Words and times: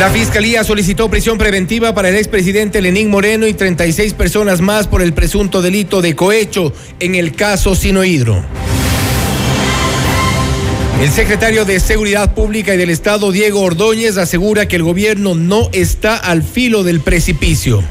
La 0.00 0.08
Fiscalía 0.08 0.64
solicitó 0.64 1.10
prisión 1.10 1.36
preventiva 1.36 1.94
para 1.94 2.08
el 2.08 2.16
expresidente 2.16 2.80
Lenín 2.80 3.10
Moreno 3.10 3.46
y 3.46 3.52
36 3.52 4.14
personas 4.14 4.62
más 4.62 4.86
por 4.86 5.02
el 5.02 5.12
presunto 5.12 5.60
delito 5.60 6.00
de 6.00 6.16
cohecho 6.16 6.72
en 7.00 7.16
el 7.16 7.34
caso 7.34 7.74
Sinohidro. 7.74 8.42
El 11.02 11.10
secretario 11.10 11.66
de 11.66 11.78
Seguridad 11.80 12.32
Pública 12.32 12.74
y 12.74 12.78
del 12.78 12.88
Estado, 12.88 13.30
Diego 13.30 13.60
Ordóñez, 13.60 14.16
asegura 14.16 14.66
que 14.66 14.76
el 14.76 14.84
gobierno 14.84 15.34
no 15.34 15.68
está 15.72 16.16
al 16.16 16.44
filo 16.44 16.82
del 16.82 17.00
precipicio. 17.00 17.84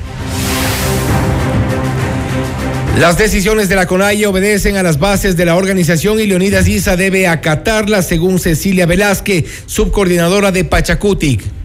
Las 2.98 3.20
decisiones 3.20 3.70
de 3.70 3.76
la 3.76 3.86
CONAIE 3.86 4.26
obedecen 4.26 4.78
a 4.78 4.84
las 4.84 4.98
bases 4.98 5.38
de 5.38 5.46
la 5.46 5.56
organización 5.56 6.20
y 6.20 6.26
Leonidas 6.26 6.68
Isa 6.68 6.96
debe 6.98 7.28
acatarlas, 7.28 8.08
según 8.08 8.40
Cecilia 8.40 8.88
Velázquez, 8.88 9.46
subcoordinadora 9.68 10.52
de 10.52 10.66
Pachacutic. 10.66 11.59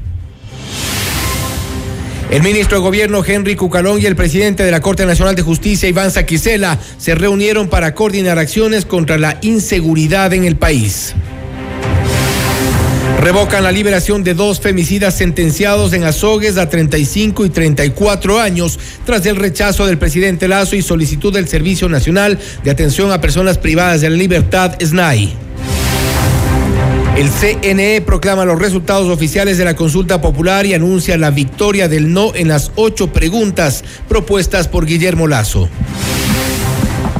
El 2.31 2.43
ministro 2.43 2.79
de 2.79 2.83
Gobierno 2.83 3.23
Henry 3.25 3.55
Cucalón 3.55 4.01
y 4.01 4.07
el 4.07 4.17
presidente 4.17 4.65
de 4.65 4.71
la 4.71 4.81
Corte 4.81 5.07
Nacional 5.07 5.37
de 5.37 5.43
Justicia 5.43 5.89
Iván 5.89 6.11
Saquicela 6.11 6.79
se 6.99 7.15
reunieron 7.15 7.69
para 7.69 7.95
coordinar 7.95 8.39
acciones 8.39 8.85
contra 8.85 9.19
la 9.19 9.39
inseguridad 9.43 10.33
en 10.33 10.45
el 10.45 10.57
país. 10.57 11.15
Revocan 13.21 13.63
la 13.63 13.73
liberación 13.73 14.25
de 14.25 14.35
dos 14.35 14.61
femicidas 14.61 15.17
sentenciados 15.17 15.93
en 15.93 16.05
azogues 16.05 16.59
a 16.59 16.69
35 16.69 17.47
y 17.47 17.51
34 17.51 18.41
años 18.41 18.79
tras 19.07 19.25
el 19.27 19.37
rechazo 19.37 19.87
del 19.87 19.99
presidente 19.99 20.49
Lazo 20.49 20.77
y 20.77 20.83
solicitud 20.83 21.33
del 21.33 21.49
Servicio 21.49 21.89
Nacional 21.89 22.39
de 22.65 22.71
Atención 22.71 23.13
a 23.13 23.21
Personas 23.21 23.59
Privadas 23.59 24.01
de 24.01 24.11
la 24.11 24.17
Libertad, 24.17 24.77
SNAI. 24.79 25.44
El 27.17 27.31
CNE 27.31 28.01
proclama 28.01 28.45
los 28.45 28.59
resultados 28.59 29.09
oficiales 29.09 29.57
de 29.57 29.65
la 29.65 29.77
consulta 29.77 30.21
popular 30.21 30.67
y 30.67 30.75
anuncia 30.75 31.17
la 31.17 31.31
victoria 31.31 31.87
del 31.87 32.13
no 32.13 32.35
en 32.35 32.49
las 32.49 32.73
ocho 32.75 33.13
preguntas 33.13 33.85
propuestas 34.09 34.67
por 34.67 34.85
Guillermo 34.85 35.29
Lazo. 35.29 35.69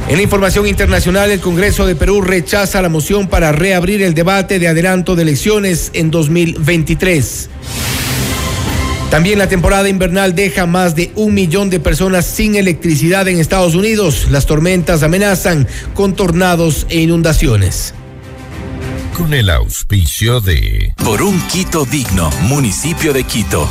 En 0.09 0.17
la 0.17 0.21
información 0.21 0.67
internacional, 0.67 1.31
el 1.31 1.39
Congreso 1.39 1.85
de 1.85 1.95
Perú 1.95 2.21
rechaza 2.21 2.81
la 2.81 2.89
moción 2.89 3.29
para 3.29 3.53
reabrir 3.53 4.01
el 4.01 4.13
debate 4.13 4.59
de 4.59 4.67
adelanto 4.67 5.15
de 5.15 5.21
elecciones 5.21 5.91
en 5.93 6.11
2023. 6.11 7.49
También 9.09 9.39
la 9.39 9.47
temporada 9.47 9.87
invernal 9.87 10.35
deja 10.35 10.65
más 10.65 10.95
de 10.95 11.13
un 11.15 11.33
millón 11.33 11.69
de 11.69 11.79
personas 11.79 12.25
sin 12.25 12.55
electricidad 12.55 13.29
en 13.29 13.39
Estados 13.39 13.75
Unidos. 13.75 14.27
Las 14.29 14.45
tormentas 14.45 15.03
amenazan 15.03 15.69
con 15.93 16.15
tornados 16.17 16.85
e 16.89 16.99
inundaciones 16.99 17.93
con 19.15 19.33
el 19.33 19.49
auspicio 19.49 20.41
de... 20.41 20.93
Por 21.03 21.21
un 21.21 21.39
Quito 21.47 21.85
digno, 21.85 22.29
municipio 22.43 23.13
de 23.13 23.23
Quito. 23.23 23.67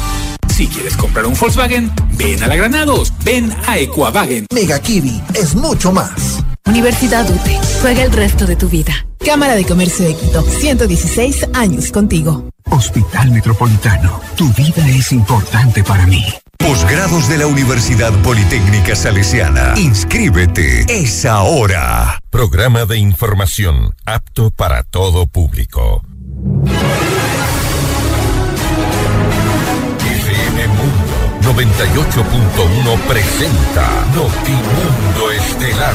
Si 0.49 0.67
quieres 0.67 0.97
comprar 0.97 1.27
un 1.27 1.35
Volkswagen, 1.35 1.93
ven 2.13 2.43
a 2.43 2.47
la 2.47 2.57
Granados, 2.57 3.13
ven 3.25 3.55
a 3.67 3.79
Equavagen. 3.79 4.47
Mega 4.53 4.81
Kiwi 4.81 5.23
es 5.35 5.55
mucho 5.55 5.93
más. 5.93 6.43
Universidad 6.67 7.29
UTE, 7.29 7.59
juega 7.83 8.05
el 8.05 8.13
resto 8.13 8.47
de 8.47 8.57
tu 8.57 8.69
vida. 8.69 9.07
Cámara 9.19 9.55
de 9.55 9.65
Comercio 9.65 10.07
de 10.07 10.15
Quito, 10.15 10.43
116 10.43 11.49
años 11.53 11.93
contigo. 11.93 12.49
Hospital 12.71 13.31
Metropolitano, 13.31 14.21
tu 14.37 14.53
vida 14.53 14.87
es 14.89 15.13
importante 15.13 15.83
para 15.85 16.07
mí. 16.07 16.25
Posgrados 16.59 17.29
de 17.29 17.39
la 17.39 17.47
Universidad 17.47 18.13
Politécnica 18.23 18.97
Salesiana. 18.97 19.75
Inscríbete. 19.77 20.87
Es 20.89 21.25
ahora. 21.27 22.19
Programa 22.31 22.85
de 22.87 22.99
información 22.99 23.95
apto 24.07 24.51
para 24.51 24.83
todo 24.83 25.27
público. 25.27 26.03
FM 30.01 30.69
Mundo 30.69 31.25
98.1 31.45 32.99
presenta 33.07 34.07
Notimundo 34.15 35.31
Estelar. 35.33 35.95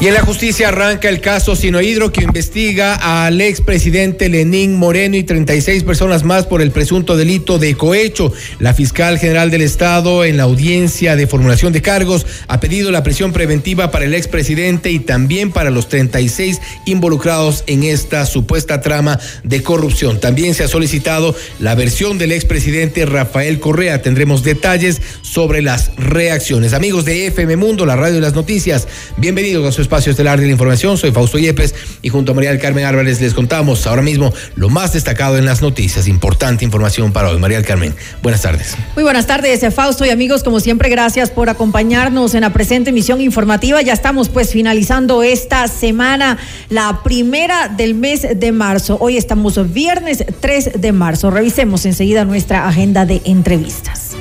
Y 0.00 0.08
en 0.08 0.14
la 0.14 0.20
justicia 0.20 0.68
arranca 0.68 1.08
el 1.08 1.22
caso 1.22 1.56
Sinohidro 1.56 2.12
que 2.12 2.24
investiga 2.24 3.24
al 3.24 3.40
expresidente 3.40 4.28
Lenín 4.28 4.76
Moreno 4.76 5.16
y 5.16 5.22
36 5.22 5.82
personas 5.82 6.24
más 6.24 6.44
por 6.44 6.60
el 6.60 6.72
presunto 6.72 7.16
delito 7.16 7.58
de 7.58 7.74
cohecho. 7.74 8.30
La 8.58 8.74
fiscal 8.74 9.18
general 9.18 9.50
del 9.50 9.62
Estado 9.62 10.24
en 10.24 10.36
la 10.36 10.42
audiencia 10.42 11.16
de 11.16 11.26
formulación 11.26 11.72
de 11.72 11.80
cargos 11.80 12.26
ha 12.48 12.60
pedido 12.60 12.90
la 12.90 13.02
prisión 13.02 13.32
preventiva 13.32 13.90
para 13.90 14.04
el 14.04 14.12
expresidente 14.12 14.90
y 14.90 14.98
también 14.98 15.50
para 15.50 15.70
los 15.70 15.88
36 15.88 16.60
involucrados 16.84 17.64
en 17.66 17.82
esta 17.84 18.26
supuesta 18.26 18.82
trama 18.82 19.18
de 19.42 19.62
corrupción. 19.62 20.20
También 20.20 20.52
se 20.52 20.64
ha 20.64 20.68
solicitado 20.68 21.34
la 21.60 21.74
versión 21.76 22.18
del 22.18 22.32
expresidente 22.32 23.06
Rafael 23.06 23.58
Correa. 23.58 24.02
Tendremos 24.02 24.42
detalles 24.42 25.00
sobre 25.22 25.62
las 25.62 25.96
reacciones. 25.96 26.74
Amigos 26.74 27.06
de 27.06 27.28
FM 27.28 27.56
Mundo, 27.56 27.86
la 27.86 27.96
radio 27.96 28.16
de 28.16 28.20
las 28.20 28.34
noticias, 28.34 28.86
bienvenidos 29.16 29.66
a 29.66 29.72
su 29.72 29.80
espacio 29.80 29.93
espacio 29.94 30.10
estelar 30.10 30.40
de 30.40 30.46
la 30.46 30.50
información. 30.50 30.98
Soy 30.98 31.12
Fausto 31.12 31.38
Yepes 31.38 31.72
y 32.02 32.08
junto 32.08 32.32
a 32.32 32.34
María 32.34 32.50
del 32.50 32.58
Carmen 32.58 32.84
Álvarez 32.84 33.20
les 33.20 33.32
contamos 33.32 33.86
ahora 33.86 34.02
mismo 34.02 34.32
lo 34.56 34.68
más 34.68 34.92
destacado 34.92 35.38
en 35.38 35.44
las 35.44 35.62
noticias. 35.62 36.08
Importante 36.08 36.64
información 36.64 37.12
para 37.12 37.30
hoy. 37.30 37.38
María 37.38 37.58
del 37.58 37.66
Carmen, 37.66 37.94
buenas 38.20 38.42
tardes. 38.42 38.76
Muy 38.96 39.04
buenas 39.04 39.28
tardes, 39.28 39.64
Fausto 39.72 40.04
y 40.04 40.10
amigos. 40.10 40.42
Como 40.42 40.58
siempre, 40.58 40.88
gracias 40.88 41.30
por 41.30 41.48
acompañarnos 41.48 42.34
en 42.34 42.40
la 42.40 42.52
presente 42.52 42.90
emisión 42.90 43.20
informativa. 43.20 43.82
Ya 43.82 43.92
estamos 43.92 44.28
pues 44.30 44.50
finalizando 44.50 45.22
esta 45.22 45.68
semana, 45.68 46.38
la 46.70 47.04
primera 47.04 47.68
del 47.68 47.94
mes 47.94 48.26
de 48.34 48.50
marzo. 48.50 48.98
Hoy 49.00 49.16
estamos 49.16 49.72
viernes 49.72 50.24
3 50.40 50.72
de 50.80 50.90
marzo. 50.90 51.30
Revisemos 51.30 51.86
enseguida 51.86 52.24
nuestra 52.24 52.66
agenda 52.66 53.06
de 53.06 53.22
entrevistas. 53.24 54.16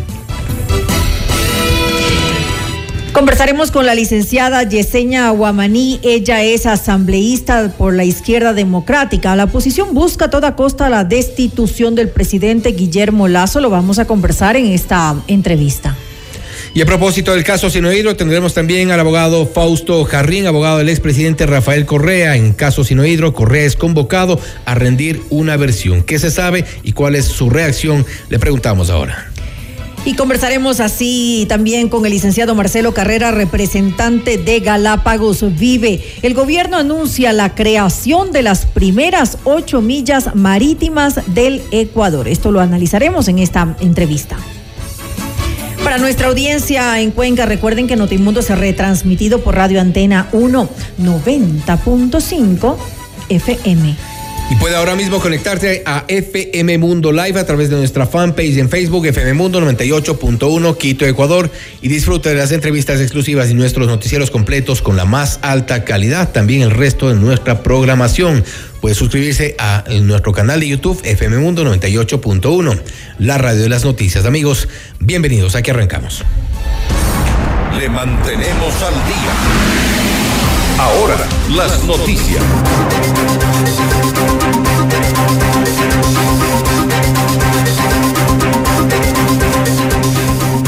Conversaremos 3.14 3.70
con 3.70 3.86
la 3.86 3.94
licenciada 3.94 4.68
Yesenia 4.68 5.28
Aguamaní. 5.28 6.00
Ella 6.02 6.42
es 6.42 6.66
asambleísta 6.66 7.72
por 7.78 7.94
la 7.94 8.04
izquierda 8.04 8.54
democrática. 8.54 9.36
La 9.36 9.44
oposición 9.44 9.94
busca 9.94 10.26
a 10.26 10.30
toda 10.32 10.56
costa 10.56 10.90
la 10.90 11.04
destitución 11.04 11.94
del 11.94 12.10
presidente 12.10 12.72
Guillermo 12.72 13.28
Lazo. 13.28 13.62
Lo 13.62 13.70
vamos 13.70 14.00
a 14.00 14.06
conversar 14.06 14.56
en 14.56 14.66
esta 14.66 15.16
entrevista. 15.28 15.96
Y 16.74 16.82
a 16.82 16.88
propósito 16.88 17.34
del 17.34 17.44
caso 17.44 17.70
Sinohidro, 17.70 18.16
tendremos 18.16 18.56
también 18.56 18.90
al 18.90 19.00
abogado 19.00 19.46
Fausto 19.46 20.04
Jarrín, 20.06 20.48
abogado 20.48 20.80
del 20.80 20.90
expresidente 20.90 21.46
Rafael 21.46 21.86
Correa. 21.86 22.36
En 22.36 22.54
caso 22.54 22.84
Sinohidro, 22.84 23.32
Correa 23.32 23.66
es 23.66 23.76
convocado 23.76 24.40
a 24.66 24.74
rendir 24.74 25.22
una 25.30 25.56
versión. 25.56 26.02
¿Qué 26.02 26.18
se 26.18 26.32
sabe 26.32 26.66
y 26.82 26.94
cuál 26.94 27.14
es 27.14 27.26
su 27.26 27.52
reacción? 27.52 28.08
Le 28.30 28.40
preguntamos 28.40 28.90
ahora. 28.90 29.33
Y 30.06 30.16
conversaremos 30.16 30.82
así 30.82 31.46
también 31.48 31.88
con 31.88 32.06
el 32.06 32.12
licenciado 32.12 32.56
Marcelo 32.56 32.94
Carrera, 32.94 33.32
representante 33.32 34.38
de 34.38 34.60
Galápagos 34.60 35.58
Vive. 35.58 36.04
El 36.22 36.34
gobierno 36.34 36.76
anuncia 36.76 37.32
la 37.32 37.56
creación 37.56 38.34
de 38.34 38.42
las 38.42 38.66
primeras 38.66 39.38
ocho 39.46 39.82
millas 39.82 40.36
marítimas 40.36 41.22
del 41.34 41.62
Ecuador. 41.72 42.28
Esto 42.28 42.52
lo 42.52 42.60
analizaremos 42.60 43.30
en 43.30 43.40
esta 43.40 43.78
entrevista. 43.80 44.38
Para 45.86 45.98
nuestra 46.00 46.28
audiencia 46.28 47.00
en 47.00 47.12
Cuenca, 47.12 47.46
recuerden 47.46 47.88
que 47.88 47.96
Notimundo 47.96 48.42
se 48.42 48.54
ha 48.54 48.58
retransmitido 48.58 49.40
por 49.40 49.56
Radio 49.56 49.80
Antena 49.80 50.28
1 50.34 50.70
90.5 51.00 52.76
FM. 53.30 54.13
Y 54.54 54.56
puede 54.58 54.76
ahora 54.76 54.96
mismo 54.96 55.20
conectarte 55.20 55.82
a 55.84 56.06
FM 56.08 56.78
Mundo 56.78 57.12
Live 57.12 57.40
a 57.40 57.44
través 57.44 57.72
de 57.72 57.76
nuestra 57.76 58.06
fanpage 58.06 58.60
en 58.60 58.70
Facebook, 58.70 59.08
FM 59.08 59.34
Mundo 59.34 59.60
98.1 59.60 60.78
Quito, 60.78 61.08
Ecuador, 61.08 61.50
y 61.82 61.88
disfrute 61.88 62.30
de 62.30 62.36
las 62.36 62.52
entrevistas 62.52 63.02
exclusivas 63.02 63.50
y 63.50 63.56
nuestros 63.56 63.88
noticieros 63.88 64.30
completos 64.30 64.84
con 64.84 64.96
la 64.96 65.06
más 65.06 65.40
alta 65.42 65.84
calidad. 65.84 66.32
También 66.32 66.62
el 66.62 66.70
resto 66.70 67.10
de 67.10 67.16
nuestra 67.16 67.64
programación. 67.64 68.44
Puede 68.80 68.94
suscribirse 68.94 69.56
a 69.58 69.86
nuestro 70.04 70.34
canal 70.34 70.60
de 70.60 70.68
YouTube, 70.68 71.02
FM 71.04 71.40
Mundo 71.40 71.64
98.1, 71.64 72.80
la 73.18 73.40
radio 73.40 73.64
de 73.64 73.70
las 73.70 73.84
noticias. 73.84 74.24
Amigos, 74.24 74.68
bienvenidos, 75.00 75.56
aquí 75.56 75.72
arrancamos. 75.72 76.24
Le 77.80 77.90
mantenemos 77.90 78.84
al 78.84 78.94
día. 78.94 79.94
Ahora, 80.78 81.16
las 81.50 81.84
noticias. 81.86 82.44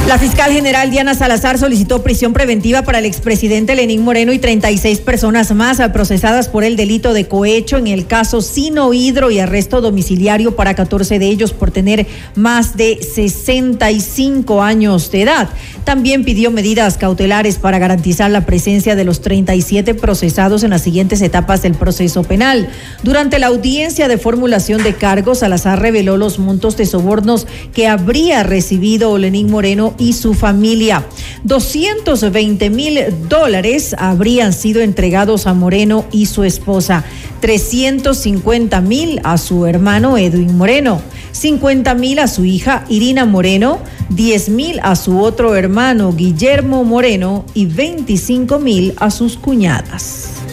La 0.07 0.19
fiscal 0.19 0.51
general 0.51 0.91
Diana 0.91 1.15
Salazar 1.15 1.57
solicitó 1.57 2.03
prisión 2.03 2.31
preventiva 2.31 2.83
para 2.83 2.99
el 2.99 3.05
expresidente 3.05 3.73
Lenín 3.73 4.03
Moreno 4.03 4.33
y 4.33 4.37
36 4.37 4.99
personas 4.99 5.51
más 5.55 5.81
procesadas 5.91 6.47
por 6.47 6.63
el 6.63 6.75
delito 6.75 7.11
de 7.11 7.27
cohecho 7.27 7.77
en 7.77 7.87
el 7.87 8.05
caso 8.05 8.43
Sino 8.43 8.93
Hidro 8.93 9.31
y 9.31 9.39
arresto 9.39 9.81
domiciliario 9.81 10.55
para 10.55 10.75
14 10.75 11.17
de 11.17 11.25
ellos 11.25 11.53
por 11.53 11.71
tener 11.71 12.05
más 12.35 12.77
de 12.77 12.99
65 13.01 14.61
años 14.61 15.09
de 15.09 15.23
edad. 15.23 15.49
También 15.85 16.23
pidió 16.23 16.51
medidas 16.51 16.97
cautelares 16.97 17.57
para 17.57 17.79
garantizar 17.79 18.29
la 18.29 18.45
presencia 18.45 18.95
de 18.95 19.05
los 19.05 19.21
37 19.21 19.95
procesados 19.95 20.63
en 20.63 20.69
las 20.69 20.83
siguientes 20.83 21.21
etapas 21.21 21.63
del 21.63 21.73
proceso 21.73 22.23
penal. 22.23 22.69
Durante 23.01 23.39
la 23.39 23.47
audiencia 23.47 24.07
de 24.07 24.19
formulación 24.19 24.83
de 24.83 24.95
cargos, 24.95 25.39
Salazar 25.39 25.81
reveló 25.81 26.17
los 26.17 26.37
montos 26.37 26.77
de 26.77 26.85
sobornos 26.85 27.47
que 27.73 27.87
habría 27.87 28.43
recibido 28.43 29.17
Lenín 29.17 29.49
Moreno 29.49 29.94
y 29.97 30.13
su 30.13 30.33
familia. 30.33 31.05
220 31.43 32.69
mil 32.69 32.99
dólares 33.27 33.95
habrían 33.97 34.53
sido 34.53 34.81
entregados 34.81 35.47
a 35.47 35.53
Moreno 35.53 36.05
y 36.11 36.25
su 36.25 36.43
esposa, 36.43 37.03
350 37.41 38.81
mil 38.81 39.19
a 39.23 39.37
su 39.37 39.65
hermano 39.65 40.17
Edwin 40.17 40.57
Moreno, 40.57 41.01
50 41.31 41.93
mil 41.95 42.19
a 42.19 42.27
su 42.27 42.45
hija 42.45 42.85
Irina 42.89 43.25
Moreno, 43.25 43.79
10 44.09 44.49
mil 44.49 44.79
a 44.83 44.95
su 44.95 45.19
otro 45.19 45.55
hermano 45.55 46.13
Guillermo 46.13 46.83
Moreno 46.83 47.45
y 47.53 47.65
25 47.65 48.59
mil 48.59 48.93
a 48.97 49.11
sus 49.11 49.37
cuñadas. 49.37 50.44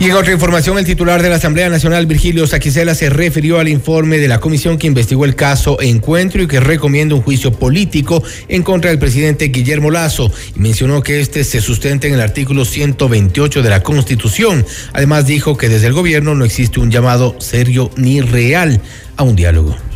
Y 0.00 0.06
en 0.06 0.12
otra 0.12 0.32
información, 0.32 0.78
el 0.78 0.86
titular 0.86 1.20
de 1.20 1.28
la 1.28 1.36
Asamblea 1.36 1.68
Nacional, 1.68 2.06
Virgilio 2.06 2.46
Saquicela, 2.46 2.94
se 2.94 3.10
refirió 3.10 3.60
al 3.60 3.68
informe 3.68 4.16
de 4.16 4.28
la 4.28 4.40
comisión 4.40 4.78
que 4.78 4.86
investigó 4.86 5.26
el 5.26 5.34
caso 5.34 5.78
Encuentro 5.78 6.42
y 6.42 6.46
que 6.46 6.58
recomienda 6.58 7.14
un 7.14 7.20
juicio 7.20 7.52
político 7.52 8.22
en 8.48 8.62
contra 8.62 8.88
del 8.88 8.98
presidente 8.98 9.48
Guillermo 9.48 9.90
Lazo 9.90 10.32
y 10.56 10.58
mencionó 10.58 11.02
que 11.02 11.20
este 11.20 11.44
se 11.44 11.60
sustenta 11.60 12.06
en 12.06 12.14
el 12.14 12.22
artículo 12.22 12.64
128 12.64 13.62
de 13.62 13.68
la 13.68 13.82
Constitución. 13.82 14.64
Además 14.94 15.26
dijo 15.26 15.58
que 15.58 15.68
desde 15.68 15.88
el 15.88 15.92
gobierno 15.92 16.34
no 16.34 16.46
existe 16.46 16.80
un 16.80 16.90
llamado 16.90 17.36
serio 17.38 17.90
ni 17.96 18.22
real 18.22 18.80
a 19.18 19.22
un 19.22 19.36
diálogo. 19.36 19.89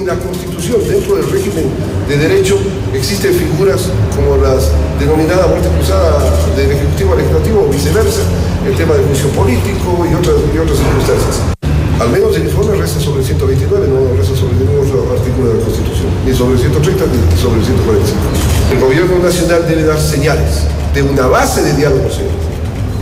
En 0.00 0.06
la 0.06 0.16
Constitución, 0.16 0.80
dentro 0.88 1.16
del 1.16 1.28
régimen 1.30 1.68
de 2.08 2.16
derecho, 2.16 2.56
existen 2.94 3.34
figuras 3.34 3.92
como 4.16 4.40
las 4.40 4.72
denominadas 4.98 5.46
muerte 5.46 5.68
cruzada 5.76 6.24
del 6.56 6.72
Ejecutivo 6.72 7.12
al 7.12 7.18
Legislativo 7.18 7.68
o 7.68 7.68
viceversa, 7.68 8.24
el 8.64 8.74
tema 8.80 8.94
del 8.94 9.04
juicio 9.04 9.28
político 9.36 10.00
y 10.08 10.14
otras, 10.16 10.40
y 10.40 10.56
otras 10.56 10.78
circunstancias. 10.80 11.52
Al 12.00 12.08
menos 12.08 12.34
el 12.34 12.44
informe 12.48 12.80
resta 12.80 12.98
sobre 12.98 13.20
el 13.20 13.26
129, 13.26 13.88
no 13.92 14.16
resta 14.16 14.34
sobre 14.34 14.56
ningún 14.56 14.88
otro 14.88 15.04
artículo 15.12 15.52
de 15.52 15.60
la 15.60 15.64
Constitución, 15.68 16.08
ni 16.24 16.32
sobre 16.32 16.54
el 16.54 16.60
130 16.64 17.04
ni 17.04 17.36
sobre 17.36 17.60
el 17.60 17.66
145. 17.68 18.72
El 18.72 18.80
gobierno 18.80 19.18
nacional 19.20 19.68
debe 19.68 19.84
dar 19.84 20.00
señales 20.00 20.64
de 20.94 21.02
una 21.02 21.26
base 21.26 21.60
de 21.60 21.76
diálogo 21.76 22.08
serio, 22.08 22.40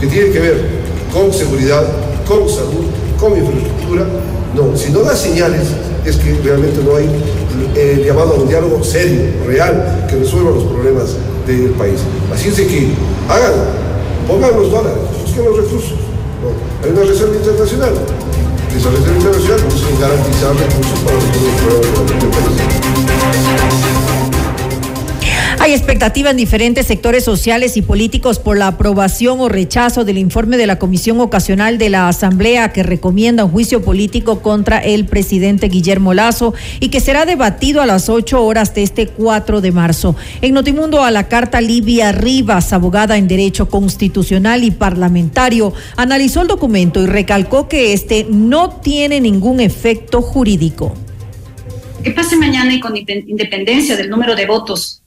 que 0.00 0.09
tiene 0.09 0.35
que 0.35 0.41
ver 0.41 0.67
con 1.15 1.31
seguridad, 1.31 1.87
con 2.27 2.50
salud, 2.50 2.91
con 3.19 3.37
infraestructura. 3.37 4.06
No, 4.55 4.76
si 4.76 4.91
no 4.91 5.00
da 5.00 5.15
señales, 5.15 5.69
es 6.05 6.17
que 6.17 6.41
realmente 6.43 6.81
no 6.82 6.97
hay 6.97 7.09
el 7.76 8.05
llamado 8.05 8.35
a 8.35 8.37
un 8.38 8.49
diálogo 8.49 8.82
serio, 8.82 9.23
real, 9.47 10.06
que 10.09 10.17
resuelva 10.17 10.50
los 10.50 10.65
problemas 10.65 11.17
del 11.47 11.70
país. 11.70 12.00
Así 12.32 12.49
es 12.49 12.55
que 12.55 12.88
háganlo, 13.29 13.65
pongan 14.26 14.53
los 14.56 14.70
dólares, 14.70 14.99
busquen 15.25 15.44
los 15.44 15.56
recursos. 15.56 15.94
Hay 16.85 16.91
una 16.91 17.03
reserva 17.03 17.35
internacional. 17.35 17.93
Esa 18.76 18.91
reserva 18.91 19.17
internacional 19.17 19.61
busca 19.64 19.88
garantizar 20.00 20.55
recursos 20.55 20.99
para 21.00 21.17
los 21.17 21.25
problemas 21.25 21.59
del 22.21 22.31
país. 22.31 24.08
Hay 25.69 25.75
expectativa 25.75 26.31
en 26.31 26.38
diferentes 26.38 26.87
sectores 26.87 27.25
sociales 27.25 27.76
y 27.76 27.82
políticos 27.82 28.38
por 28.38 28.56
la 28.56 28.69
aprobación 28.69 29.38
o 29.38 29.50
rechazo 29.50 30.06
del 30.06 30.17
informe 30.17 30.56
de 30.56 30.67
la 30.67 30.79
Comisión 30.79 31.20
Ocasional 31.20 31.76
de 31.76 31.91
la 31.91 32.09
Asamblea 32.09 32.73
que 32.73 32.82
recomienda 32.82 33.44
un 33.44 33.50
juicio 33.50 33.82
político 33.82 34.41
contra 34.41 34.79
el 34.79 35.05
presidente 35.05 35.69
Guillermo 35.69 36.15
Lazo 36.15 36.55
y 36.81 36.88
que 36.88 37.00
será 37.00 37.26
debatido 37.26 37.82
a 37.82 37.87
las 37.87 38.09
8 38.09 38.43
horas 38.43 38.75
de 38.75 38.82
este 38.82 39.09
4 39.09 39.61
de 39.61 39.70
marzo. 39.70 40.17
En 40.41 40.55
Notimundo 40.55 41.05
a 41.05 41.11
la 41.11 41.29
carta 41.29 41.61
Livia 41.61 42.12
Rivas, 42.12 42.73
abogada 42.73 43.19
en 43.19 43.29
Derecho 43.29 43.69
Constitucional 43.69 44.64
y 44.64 44.71
Parlamentario, 44.71 45.75
analizó 45.97 46.41
el 46.41 46.49
documento 46.49 47.03
y 47.03 47.06
recalcó 47.09 47.69
que 47.69 47.93
este 47.93 48.26
no 48.31 48.71
tiene 48.71 49.21
ningún 49.21 49.61
efecto 49.61 50.23
jurídico. 50.23 50.94
Que 52.03 52.12
pase 52.12 52.37
mañana 52.37 52.73
y 52.73 52.81
con 52.81 52.97
independencia 52.97 53.99
del 53.99 54.09
número 54.09 54.35
de 54.35 54.47
votos 54.47 54.98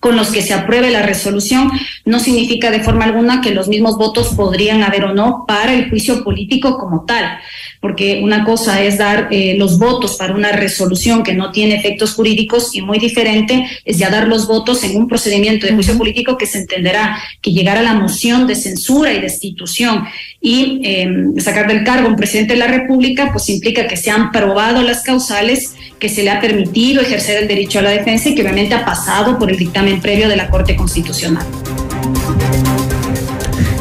con 0.00 0.16
los 0.16 0.30
que 0.30 0.42
se 0.42 0.54
apruebe 0.54 0.90
la 0.90 1.02
resolución 1.02 1.70
no 2.06 2.18
significa 2.20 2.70
de 2.70 2.80
forma 2.80 3.04
alguna 3.04 3.42
que 3.42 3.54
los 3.54 3.68
mismos 3.68 3.98
votos 3.98 4.28
podrían 4.34 4.82
haber 4.82 5.04
o 5.04 5.14
no 5.14 5.44
para 5.46 5.74
el 5.74 5.90
juicio 5.90 6.24
político 6.24 6.78
como 6.78 7.04
tal, 7.04 7.38
porque 7.80 8.20
una 8.24 8.44
cosa 8.44 8.82
es 8.82 8.96
dar 8.96 9.28
eh, 9.30 9.54
los 9.58 9.78
votos 9.78 10.16
para 10.16 10.34
una 10.34 10.52
resolución 10.52 11.22
que 11.22 11.34
no 11.34 11.52
tiene 11.52 11.76
efectos 11.76 12.14
jurídicos 12.14 12.74
y 12.74 12.80
muy 12.80 12.98
diferente 12.98 13.66
es 13.84 13.98
ya 13.98 14.08
dar 14.08 14.26
los 14.26 14.46
votos 14.46 14.82
en 14.84 14.96
un 14.96 15.06
procedimiento 15.06 15.66
de 15.66 15.74
juicio 15.74 15.98
político 15.98 16.38
que 16.38 16.46
se 16.46 16.60
entenderá 16.60 17.18
que 17.42 17.52
llegar 17.52 17.76
a 17.76 17.82
la 17.82 17.94
moción 17.94 18.46
de 18.46 18.54
censura 18.54 19.12
y 19.12 19.20
destitución 19.20 20.04
y 20.40 20.80
eh, 20.82 21.08
sacar 21.38 21.68
del 21.68 21.84
cargo 21.84 22.08
un 22.08 22.16
presidente 22.16 22.54
de 22.54 22.60
la 22.60 22.66
República, 22.66 23.28
pues 23.32 23.50
implica 23.50 23.86
que 23.86 23.98
se 23.98 24.10
han 24.10 24.32
probado 24.32 24.82
las 24.82 25.02
causales, 25.02 25.74
que 25.98 26.08
se 26.08 26.22
le 26.22 26.30
ha 26.30 26.40
permitido 26.40 27.02
ejercer 27.02 27.42
el 27.42 27.48
derecho 27.48 27.78
a 27.78 27.82
la 27.82 27.90
defensa 27.90 28.30
y 28.30 28.34
que 28.34 28.40
obviamente 28.40 28.74
ha 28.74 28.86
pasado 28.86 29.38
por 29.38 29.50
el 29.50 29.58
dictamen 29.58 29.89
previo 29.98 30.28
de 30.28 30.36
la 30.36 30.50
Corte 30.50 30.76
Constitucional. 30.76 31.46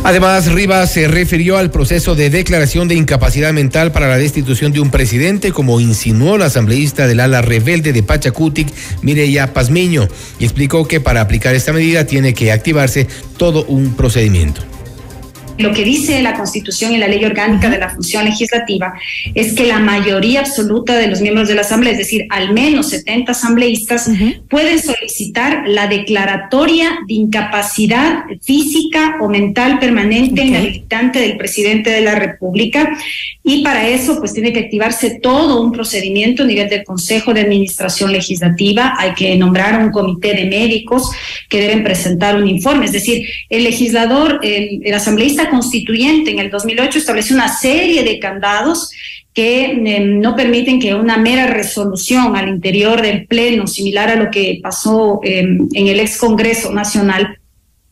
Además, 0.04 0.52
Rivas 0.52 0.94
se 0.94 1.08
refirió 1.08 1.58
al 1.58 1.72
proceso 1.72 2.16
de 2.16 2.30
declaración 2.30 2.88
de 2.88 2.96
incapacidad 2.96 3.52
mental 3.54 3.92
para 3.92 4.08
la 4.08 4.18
destitución 4.18 4.72
de 4.72 4.80
un 4.80 4.92
presidente, 4.92 5.52
como 5.52 5.82
insinuó 5.82 6.38
la 6.38 6.46
asambleísta 6.46 7.06
del 7.06 7.20
ala 7.20 7.42
rebelde 7.42 7.92
de 7.92 8.02
Pachacutic, 8.02 8.74
Mireya 9.02 9.54
Pazmiño, 9.54 10.08
y 10.40 10.46
explicó 10.46 10.88
que 10.88 11.02
para 11.02 11.22
aplicar 11.22 11.54
esta 11.54 11.74
medida 11.74 12.06
tiene 12.06 12.34
que 12.34 12.52
activarse 12.52 13.08
todo 13.38 13.66
un 13.66 13.94
procedimiento 13.94 14.64
lo 15.60 15.74
que 15.74 15.84
dice 15.84 16.22
la 16.22 16.34
Constitución 16.34 16.94
y 16.94 16.98
la 16.98 17.08
Ley 17.08 17.24
Orgánica 17.26 17.70
de 17.70 17.78
la 17.78 17.90
Función 17.90 18.26
Legislativa 18.26 18.94
es 19.36 19.54
que 19.54 19.68
la 19.68 19.80
mayoría 19.80 20.40
absoluta 20.40 20.98
de 20.98 21.08
los 21.08 21.22
miembros 21.22 21.48
de 21.48 21.56
la 21.56 21.62
Asamblea, 21.62 21.92
es 21.94 22.00
decir, 22.00 22.26
al 22.30 22.54
menos 22.54 22.90
70 22.90 23.32
asambleístas, 23.32 24.10
pueden 24.50 24.80
solicitar 24.80 25.64
la 25.68 25.88
declaratoria 25.88 27.00
de 27.08 27.14
incapacidad 27.14 28.24
física 28.42 29.18
o 29.20 29.28
mental 29.28 29.80
permanente 29.80 30.42
en 30.42 30.48
inhabilitante 30.50 31.20
del 31.20 31.38
presidente 31.38 31.90
de 31.90 32.02
la 32.02 32.16
República. 32.16 32.98
Y 33.44 33.64
para 33.64 33.88
eso 33.88 34.20
pues 34.20 34.34
tiene 34.34 34.54
que 34.54 34.60
activarse 34.60 35.20
todo 35.22 35.62
un 35.62 35.72
procedimiento 35.72 36.44
a 36.44 36.46
nivel 36.46 36.70
del 36.70 36.84
Consejo 36.84 37.34
de 37.34 37.42
Administración 37.42 38.12
Legislativa, 38.12 38.96
hay 38.98 39.14
que 39.14 39.36
nombrar 39.36 39.84
un 39.84 39.92
comité 39.92 40.34
de 40.34 40.46
médicos 40.46 41.10
que 41.50 41.62
deben 41.62 41.84
presentar 41.84 42.36
un 42.36 42.48
informe, 42.48 42.86
es 42.86 42.92
decir, 42.92 43.28
el 43.50 43.64
legislador, 43.64 44.40
el, 44.44 44.82
el 44.84 44.94
asambleísta 44.94 45.49
constituyente 45.50 46.32
en 46.32 46.40
el 46.40 46.50
2008 46.50 47.00
estableció 47.00 47.36
una 47.36 47.48
serie 47.48 48.04
de 48.04 48.20
candados 48.20 48.92
que 49.34 49.66
em, 49.66 50.20
no 50.20 50.36
permiten 50.36 50.80
que 50.80 50.96
una 50.96 51.18
mera 51.18 51.48
resolución 51.48 52.36
al 52.36 52.50
interior 52.50 53.02
del 53.02 53.26
Pleno, 53.26 53.68
similar 53.68 54.10
a 54.10 54.16
lo 54.16 54.32
que 54.32 54.60
pasó 54.62 55.20
em, 55.24 55.68
en 55.74 55.88
el 55.88 56.00
ex 56.00 56.18
Congreso 56.18 56.72
Nacional, 56.72 57.40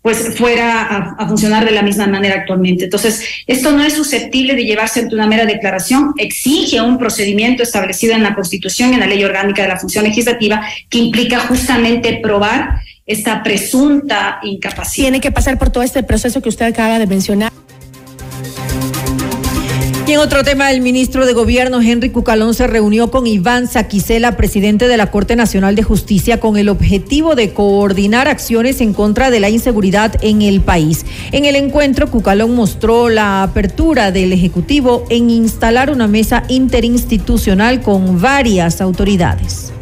pues 0.01 0.37
fuera 0.37 1.15
a, 1.17 1.27
funcionar 1.27 1.65
de 1.65 1.71
la 1.71 1.81
misma 1.81 2.07
manera 2.07 2.35
actualmente. 2.35 2.85
Entonces, 2.85 3.21
esto 3.45 3.73
no 3.73 3.83
es 3.83 3.93
susceptible 3.93 4.55
de 4.55 4.63
llevarse 4.63 5.01
ante 5.01 5.15
una 5.15 5.27
mera 5.27 5.45
declaración, 5.45 6.13
exige 6.17 6.79
un 6.79 6.97
procedimiento 6.97 7.61
establecido 7.61 8.13
en 8.13 8.23
la 8.23 8.33
Constitución 8.33 8.91
y 8.91 8.93
en 8.93 9.01
la 9.01 9.07
Ley 9.07 9.23
Orgánica 9.25 9.63
de 9.63 9.67
la 9.67 9.77
Función 9.77 10.05
Legislativa 10.05 10.65
que 10.89 10.99
implica 10.99 11.39
justamente 11.39 12.19
probar 12.23 12.79
esta 13.07 13.41
presunta 13.41 14.39
incapacidad. 14.43 15.05
Tiene 15.05 15.21
que 15.21 15.31
pasar 15.31 15.57
por 15.57 15.69
todo 15.69 15.83
este 15.83 16.03
proceso 16.03 16.41
que 16.41 16.49
usted 16.49 16.65
acaba 16.65 16.99
de 16.99 17.07
mencionar. 17.07 17.51
Y 20.05 20.13
en 20.13 20.19
otro 20.19 20.45
tema, 20.45 20.71
el 20.71 20.79
ministro 20.79 21.25
de 21.25 21.33
Gobierno, 21.33 21.81
Henry 21.81 22.11
Cucalón, 22.11 22.53
se 22.53 22.65
reunió 22.65 23.11
con 23.11 23.27
Iván 23.27 23.67
Saquicela, 23.67 24.37
presidente 24.37 24.87
de 24.87 24.95
la 24.95 25.11
Corte 25.11 25.35
Nacional 25.35 25.75
de 25.75 25.83
Justicia, 25.83 26.39
con 26.39 26.55
el 26.55 26.69
objetivo 26.69 27.35
de 27.35 27.51
coordinar 27.53 28.29
acciones 28.29 28.79
en 28.79 28.93
contra 28.93 29.31
de 29.31 29.41
la 29.41 29.49
inseguridad 29.49 30.15
en 30.21 30.41
el 30.43 30.61
país. 30.61 31.05
En 31.33 31.43
el 31.43 31.57
encuentro, 31.57 32.09
Cucalón 32.09 32.55
mostró 32.55 33.09
la 33.09 33.43
apertura 33.43 34.13
del 34.13 34.31
Ejecutivo 34.31 35.03
en 35.09 35.29
instalar 35.29 35.91
una 35.91 36.07
mesa 36.07 36.43
interinstitucional 36.47 37.81
con 37.81 38.21
varias 38.21 38.79
autoridades. 38.79 39.73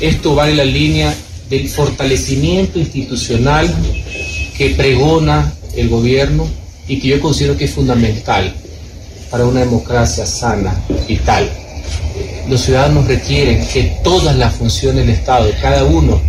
Esto 0.00 0.34
va 0.34 0.50
en 0.50 0.56
la 0.56 0.64
línea 0.64 1.14
del 1.50 1.68
fortalecimiento 1.68 2.78
institucional 2.78 3.72
que 4.56 4.70
pregona 4.70 5.52
el 5.76 5.88
gobierno 5.88 6.46
y 6.88 6.98
que 6.98 7.08
yo 7.08 7.20
considero 7.20 7.56
que 7.56 7.64
es 7.64 7.70
fundamental 7.72 8.52
para 9.30 9.44
una 9.46 9.60
democracia 9.60 10.26
sana 10.26 10.80
y 11.08 11.16
tal. 11.16 11.48
Los 12.48 12.62
ciudadanos 12.62 13.06
requieren 13.06 13.66
que 13.68 13.98
todas 14.02 14.36
las 14.36 14.54
funciones 14.54 15.06
del 15.06 15.14
Estado, 15.14 15.50
cada 15.60 15.84
uno 15.84 16.20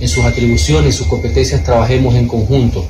en 0.00 0.08
sus 0.08 0.24
atribuciones 0.24 0.96
sus 0.96 1.06
competencias, 1.06 1.62
trabajemos 1.62 2.14
en 2.14 2.26
conjunto 2.26 2.86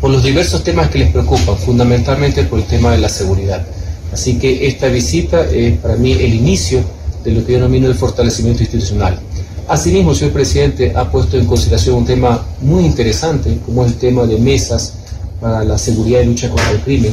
por 0.00 0.10
los 0.10 0.22
diversos 0.22 0.62
temas 0.62 0.88
que 0.88 0.98
les 0.98 1.10
preocupan, 1.10 1.56
fundamentalmente 1.58 2.44
por 2.44 2.60
el 2.60 2.66
tema 2.66 2.92
de 2.92 2.98
la 2.98 3.08
seguridad. 3.08 3.66
Así 4.12 4.38
que 4.38 4.66
esta 4.66 4.88
visita 4.88 5.44
es 5.50 5.78
para 5.78 5.96
mí 5.96 6.12
el 6.12 6.34
inicio 6.34 6.84
de 7.24 7.32
lo 7.32 7.44
que 7.44 7.52
yo 7.52 7.58
denomino 7.58 7.88
el 7.88 7.94
fortalecimiento 7.94 8.62
institucional. 8.62 9.18
Asimismo, 9.68 10.14
señor 10.14 10.32
presidente, 10.32 10.92
ha 10.94 11.10
puesto 11.10 11.36
en 11.36 11.46
consideración 11.46 11.96
un 11.96 12.06
tema 12.06 12.44
muy 12.60 12.84
interesante, 12.84 13.58
como 13.64 13.84
es 13.84 13.92
el 13.92 13.98
tema 13.98 14.24
de 14.24 14.38
mesas 14.38 14.94
para 15.40 15.64
la 15.64 15.76
seguridad 15.76 16.20
y 16.20 16.26
lucha 16.26 16.48
contra 16.48 16.70
el 16.70 16.80
crimen, 16.80 17.12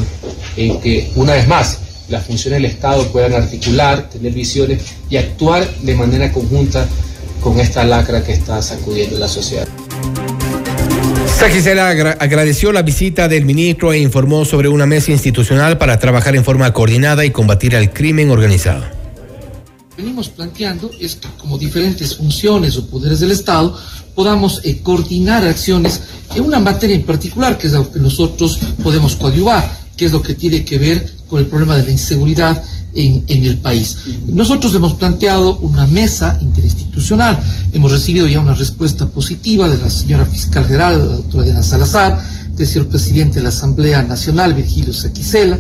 en 0.55 0.79
que, 0.79 1.11
una 1.15 1.33
vez 1.33 1.47
más, 1.47 1.79
las 2.09 2.25
funciones 2.25 2.61
del 2.61 2.71
Estado 2.71 3.07
puedan 3.07 3.33
articular, 3.33 4.07
tener 4.09 4.33
visiones 4.33 4.83
y 5.09 5.17
actuar 5.17 5.67
de 5.81 5.95
manera 5.95 6.31
conjunta 6.31 6.85
con 7.41 7.59
esta 7.59 7.83
lacra 7.83 8.23
que 8.23 8.33
está 8.33 8.61
sacudiendo 8.61 9.17
la 9.17 9.27
sociedad. 9.27 9.67
Gisela 11.51 11.89
agradeció 11.89 12.71
la 12.71 12.83
visita 12.83 13.27
del 13.27 13.45
ministro 13.45 13.91
e 13.91 13.99
informó 13.99 14.45
sobre 14.45 14.69
una 14.69 14.85
mesa 14.85 15.11
institucional 15.11 15.77
para 15.77 15.99
trabajar 15.99 16.35
en 16.35 16.43
forma 16.43 16.71
coordinada 16.71 17.25
y 17.25 17.31
combatir 17.31 17.75
al 17.75 17.91
crimen 17.91 18.31
organizado. 18.31 19.02
Venimos 19.95 20.27
planteando 20.29 20.89
es 20.99 21.15
que 21.15 21.27
como 21.37 21.57
diferentes 21.57 22.15
funciones 22.15 22.77
o 22.77 22.87
poderes 22.87 23.19
del 23.19 23.29
Estado 23.29 23.77
podamos 24.15 24.59
eh, 24.63 24.79
coordinar 24.81 25.45
acciones 25.45 26.01
en 26.33 26.43
una 26.43 26.59
materia 26.59 26.95
en 26.95 27.03
particular, 27.03 27.59
que 27.59 27.67
es 27.67 27.73
lo 27.73 27.91
que 27.91 27.99
nosotros 27.99 28.57
podemos 28.81 29.15
coadyuvar, 29.15 29.63
que 29.95 30.05
es 30.05 30.11
lo 30.11 30.21
que 30.21 30.33
tiene 30.33 30.65
que 30.65 30.79
ver 30.79 31.13
con 31.29 31.39
el 31.39 31.45
problema 31.45 31.75
de 31.75 31.83
la 31.83 31.91
inseguridad 31.91 32.63
en, 32.95 33.23
en, 33.27 33.43
el 33.45 33.57
país. 33.57 33.97
Nosotros 34.27 34.73
hemos 34.73 34.95
planteado 34.95 35.57
una 35.57 35.85
mesa 35.85 36.39
interinstitucional, 36.41 37.39
hemos 37.71 37.91
recibido 37.91 38.27
ya 38.27 38.39
una 38.39 38.55
respuesta 38.55 39.07
positiva 39.07 39.69
de 39.69 39.77
la 39.77 39.91
señora 39.91 40.25
fiscal 40.25 40.65
general, 40.65 40.97
la 40.97 41.15
doctora 41.17 41.43
Diana 41.43 41.63
Salazar, 41.63 42.19
del 42.55 42.67
señor 42.67 42.87
presidente 42.87 43.35
de 43.35 43.43
la 43.43 43.49
Asamblea 43.49 44.01
Nacional, 44.01 44.55
Virgilio 44.55 44.93
Saquicela, 44.93 45.59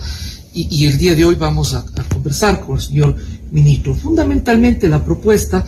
y, 0.55 0.67
y, 0.69 0.85
el 0.85 0.99
día 0.99 1.15
de 1.15 1.25
hoy 1.25 1.33
vamos 1.33 1.73
a, 1.73 1.79
a, 1.79 2.03
conversar 2.03 2.61
con 2.61 2.75
el 2.75 2.81
señor 2.83 3.15
ministro. 3.53 3.95
Fundamentalmente 3.95 4.89
la 4.89 5.05
propuesta 5.05 5.65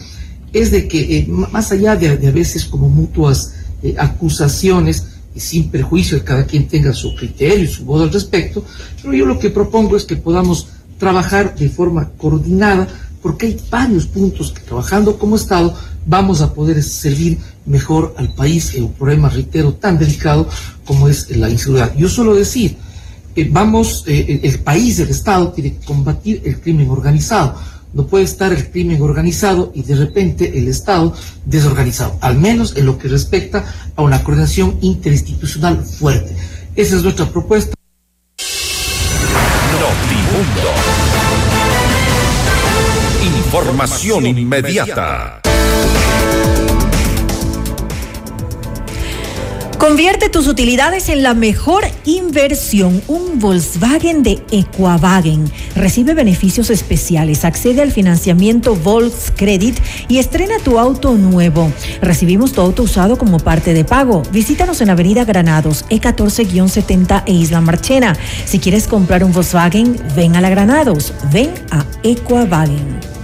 es 0.51 0.71
de 0.71 0.87
que, 0.87 1.17
eh, 1.19 1.27
más 1.27 1.71
allá 1.71 1.95
de, 1.95 2.27
a 2.27 2.31
veces 2.31 2.65
como 2.65 2.89
mutuas 2.89 3.53
eh, 3.81 3.95
acusaciones, 3.97 5.05
y 5.35 5.39
sin 5.41 5.69
perjuicio 5.69 6.17
de 6.17 6.23
cada 6.23 6.45
quien 6.45 6.67
tenga 6.67 6.93
su 6.93 7.13
criterio 7.13 7.65
y 7.65 7.67
su 7.67 7.83
voz 7.83 8.01
al 8.01 8.11
respecto, 8.11 8.63
pero 9.01 9.13
yo 9.13 9.25
lo 9.25 9.37
que 9.37 9.49
propongo 9.49 9.97
es 9.97 10.05
que 10.05 10.15
podamos 10.15 10.67
trabajar 10.97 11.55
de 11.55 11.69
forma 11.69 12.09
coordinada, 12.17 12.87
porque 13.21 13.47
hay 13.47 13.59
varios 13.69 14.05
puntos 14.05 14.53
que 14.53 14.61
trabajando 14.61 15.17
como 15.17 15.35
Estado 15.35 15.75
vamos 16.05 16.41
a 16.41 16.53
poder 16.53 16.81
servir 16.83 17.37
mejor 17.65 18.15
al 18.17 18.33
país 18.33 18.75
en 18.75 18.83
un 18.83 18.93
problema, 18.93 19.27
reitero, 19.27 19.73
tan 19.73 19.97
delicado 19.97 20.47
como 20.85 21.09
es 21.09 21.35
la 21.35 21.49
inseguridad. 21.49 21.93
Yo 21.97 22.07
suelo 22.07 22.33
decir, 22.35 22.77
eh, 23.35 23.49
vamos, 23.51 24.05
eh, 24.07 24.39
el 24.43 24.59
país, 24.59 24.99
el 24.99 25.09
Estado, 25.09 25.51
tiene 25.51 25.73
que 25.73 25.85
combatir 25.85 26.41
el 26.45 26.61
crimen 26.61 26.89
organizado. 26.89 27.55
No 27.95 28.07
puede 28.07 28.25
estar 28.25 28.51
el 28.51 28.69
crimen 28.69 29.01
organizado 29.01 29.71
y 29.73 29.81
de 29.83 29.95
repente 29.95 30.59
el 30.59 30.67
Estado 30.67 31.15
desorganizado, 31.45 32.17
al 32.19 32.37
menos 32.37 32.75
en 32.75 32.85
lo 32.85 32.97
que 32.97 33.07
respecta 33.07 33.63
a 33.95 34.01
una 34.01 34.21
coordinación 34.21 34.77
interinstitucional 34.81 35.81
fuerte. 35.81 36.35
Esa 36.75 36.97
es 36.97 37.03
nuestra 37.03 37.25
propuesta. 37.25 37.73
Información 43.23 44.25
inmediata. 44.25 45.41
Convierte 49.77 50.29
tus 50.29 50.47
utilidades 50.47 51.09
en 51.09 51.21
la 51.21 51.33
mejor 51.33 51.83
inversión. 52.05 53.01
Un 53.07 53.39
Volkswagen 53.39 54.23
de 54.23 54.41
Equavagen. 54.51 55.51
Recibe 55.75 56.13
beneficios 56.13 56.69
especiales. 56.69 57.43
Accede 57.43 57.81
al 57.81 57.91
financiamiento 57.91 58.75
Volkscredit 58.75 59.77
y 60.07 60.19
estrena 60.19 60.59
tu 60.63 60.79
auto 60.79 61.15
nuevo. 61.15 61.71
Recibimos 62.01 62.53
tu 62.53 62.61
auto 62.61 62.83
usado 62.83 63.17
como 63.17 63.37
parte 63.37 63.73
de 63.73 63.83
pago. 63.83 64.23
Visítanos 64.31 64.79
en 64.81 64.89
Avenida 64.89 65.25
Granados, 65.25 65.85
E14-70 65.89 67.23
e 67.25 67.33
Isla 67.33 67.59
Marchena. 67.59 68.17
Si 68.45 68.59
quieres 68.59 68.87
comprar 68.87 69.23
un 69.23 69.33
Volkswagen, 69.33 69.97
ven 70.15 70.35
a 70.35 70.41
la 70.41 70.49
Granados. 70.49 71.13
Ven 71.31 71.51
a 71.71 71.85
Equavagen. 72.03 73.14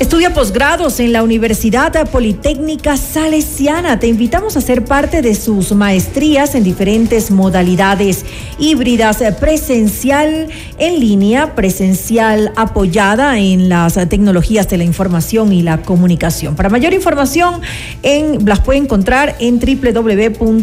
Estudia 0.00 0.34
posgrados 0.34 0.98
en 0.98 1.12
la 1.12 1.22
Universidad 1.22 2.10
Politécnica 2.10 2.96
Salesiana. 2.96 4.00
Te 4.00 4.08
invitamos 4.08 4.56
a 4.56 4.60
ser 4.60 4.84
parte 4.84 5.22
de 5.22 5.36
sus 5.36 5.70
maestrías 5.70 6.56
en 6.56 6.64
diferentes 6.64 7.30
modalidades 7.30 8.24
híbridas, 8.58 9.22
presencial 9.38 10.48
en 10.78 10.98
línea, 10.98 11.54
presencial 11.54 12.50
apoyada 12.56 13.38
en 13.38 13.68
las 13.68 13.94
tecnologías 14.08 14.68
de 14.68 14.78
la 14.78 14.84
información 14.84 15.52
y 15.52 15.62
la 15.62 15.82
comunicación. 15.82 16.56
Para 16.56 16.70
mayor 16.70 16.92
información, 16.92 17.62
en, 18.02 18.44
las 18.46 18.58
puede 18.58 18.80
encontrar 18.80 19.36
en 19.38 19.60
www.ups.edu.es 19.60 20.56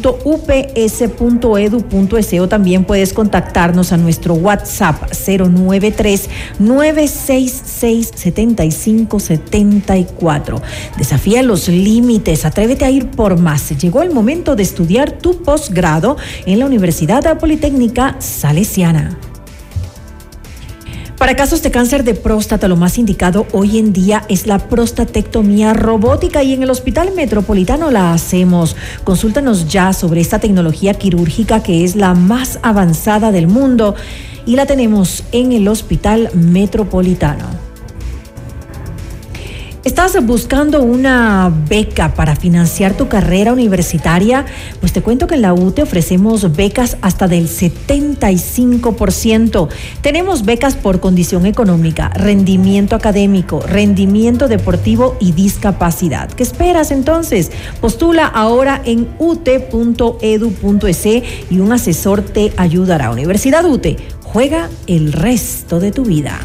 o 2.41 2.49
también 2.49 2.83
puedes 2.83 3.13
contactarnos 3.13 3.93
a 3.93 3.97
nuestro 3.97 4.33
WhatsApp 4.33 5.09
093 5.25 6.29
966 6.59 8.11
75 8.13 9.20
74. 9.21 10.61
Desafía 10.97 11.43
los 11.43 11.67
límites, 11.67 12.45
atrévete 12.45 12.85
a 12.85 12.91
ir 12.91 13.09
por 13.09 13.37
más. 13.37 13.69
Llegó 13.77 14.01
el 14.01 14.11
momento 14.11 14.55
de 14.55 14.63
estudiar 14.63 15.11
tu 15.11 15.41
posgrado 15.43 16.17
en 16.45 16.59
la 16.59 16.65
Universidad 16.65 17.37
Politécnica 17.37 18.15
Salesiana. 18.19 19.17
Para 21.21 21.35
casos 21.35 21.61
de 21.61 21.69
cáncer 21.69 22.03
de 22.03 22.15
próstata, 22.15 22.67
lo 22.67 22.77
más 22.77 22.97
indicado 22.97 23.45
hoy 23.51 23.77
en 23.77 23.93
día 23.93 24.25
es 24.27 24.47
la 24.47 24.57
prostatectomía 24.57 25.71
robótica 25.71 26.41
y 26.41 26.53
en 26.53 26.63
el 26.63 26.71
Hospital 26.71 27.11
Metropolitano 27.15 27.91
la 27.91 28.11
hacemos. 28.11 28.75
Consúltanos 29.03 29.67
ya 29.67 29.93
sobre 29.93 30.19
esta 30.19 30.39
tecnología 30.39 30.95
quirúrgica 30.95 31.61
que 31.61 31.83
es 31.83 31.95
la 31.95 32.15
más 32.15 32.57
avanzada 32.63 33.31
del 33.31 33.45
mundo 33.45 33.93
y 34.47 34.55
la 34.55 34.65
tenemos 34.65 35.23
en 35.31 35.51
el 35.51 35.67
Hospital 35.67 36.31
Metropolitano. 36.33 37.60
¿Estás 39.83 40.23
buscando 40.23 40.83
una 40.83 41.51
beca 41.67 42.13
para 42.13 42.35
financiar 42.35 42.95
tu 42.95 43.07
carrera 43.07 43.51
universitaria? 43.51 44.45
Pues 44.79 44.93
te 44.93 45.01
cuento 45.01 45.25
que 45.25 45.33
en 45.33 45.41
la 45.41 45.55
UTE 45.55 45.81
ofrecemos 45.81 46.55
becas 46.55 46.97
hasta 47.01 47.27
del 47.27 47.49
75%. 47.49 49.69
Tenemos 50.01 50.45
becas 50.45 50.75
por 50.75 50.99
condición 50.99 51.47
económica, 51.47 52.09
rendimiento 52.09 52.95
académico, 52.95 53.61
rendimiento 53.61 54.47
deportivo 54.47 55.17
y 55.19 55.31
discapacidad. 55.31 56.29
¿Qué 56.29 56.43
esperas 56.43 56.91
entonces? 56.91 57.51
Postula 57.81 58.27
ahora 58.27 58.83
en 58.85 59.07
ut.edu.es 59.17 61.05
y 61.49 61.59
un 61.59 61.71
asesor 61.71 62.21
te 62.21 62.53
ayudará. 62.55 63.09
Universidad 63.09 63.65
UTE, 63.65 63.97
juega 64.21 64.69
el 64.85 65.11
resto 65.11 65.79
de 65.79 65.91
tu 65.91 66.03
vida. 66.03 66.39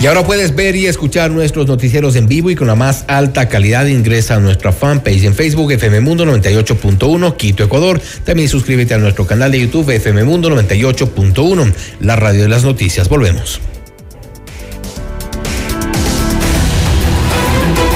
Y 0.00 0.06
ahora 0.06 0.24
puedes 0.24 0.54
ver 0.54 0.76
y 0.76 0.86
escuchar 0.86 1.32
nuestros 1.32 1.66
noticieros 1.66 2.14
en 2.14 2.28
vivo 2.28 2.50
y 2.50 2.54
con 2.54 2.68
la 2.68 2.76
más 2.76 3.04
alta 3.08 3.48
calidad. 3.48 3.86
Ingresa 3.86 4.36
a 4.36 4.38
nuestra 4.38 4.70
fanpage 4.70 5.24
en 5.24 5.34
Facebook 5.34 5.72
FM 5.72 6.00
Mundo 6.00 6.24
98.1 6.24 7.36
Quito, 7.36 7.64
Ecuador. 7.64 8.00
También 8.24 8.48
suscríbete 8.48 8.94
a 8.94 8.98
nuestro 8.98 9.26
canal 9.26 9.50
de 9.50 9.58
YouTube 9.60 9.90
FM 9.90 10.22
Mundo 10.22 10.50
98.1, 10.50 11.74
la 12.00 12.14
radio 12.14 12.42
de 12.42 12.48
las 12.48 12.62
noticias. 12.62 13.08
Volvemos. 13.08 13.60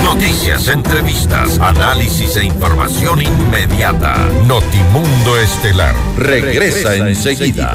Noticias, 0.03 0.67
entrevistas, 0.69 1.61
análisis 1.61 2.37
e 2.37 2.45
información 2.45 3.23
inmediata. 3.23 4.29
Notimundo 4.49 5.39
Estelar 5.39 5.95
regresa 6.19 6.97
enseguida. 6.97 7.75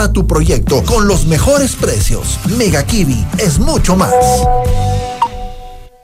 tu 0.09 0.25
proyecto 0.25 0.83
con 0.83 1.07
los 1.07 1.25
mejores 1.25 1.75
precios. 1.75 2.39
Mega 2.57 2.83
Kiwi 2.85 3.25
es 3.37 3.59
mucho 3.59 3.95
más. 3.95 4.13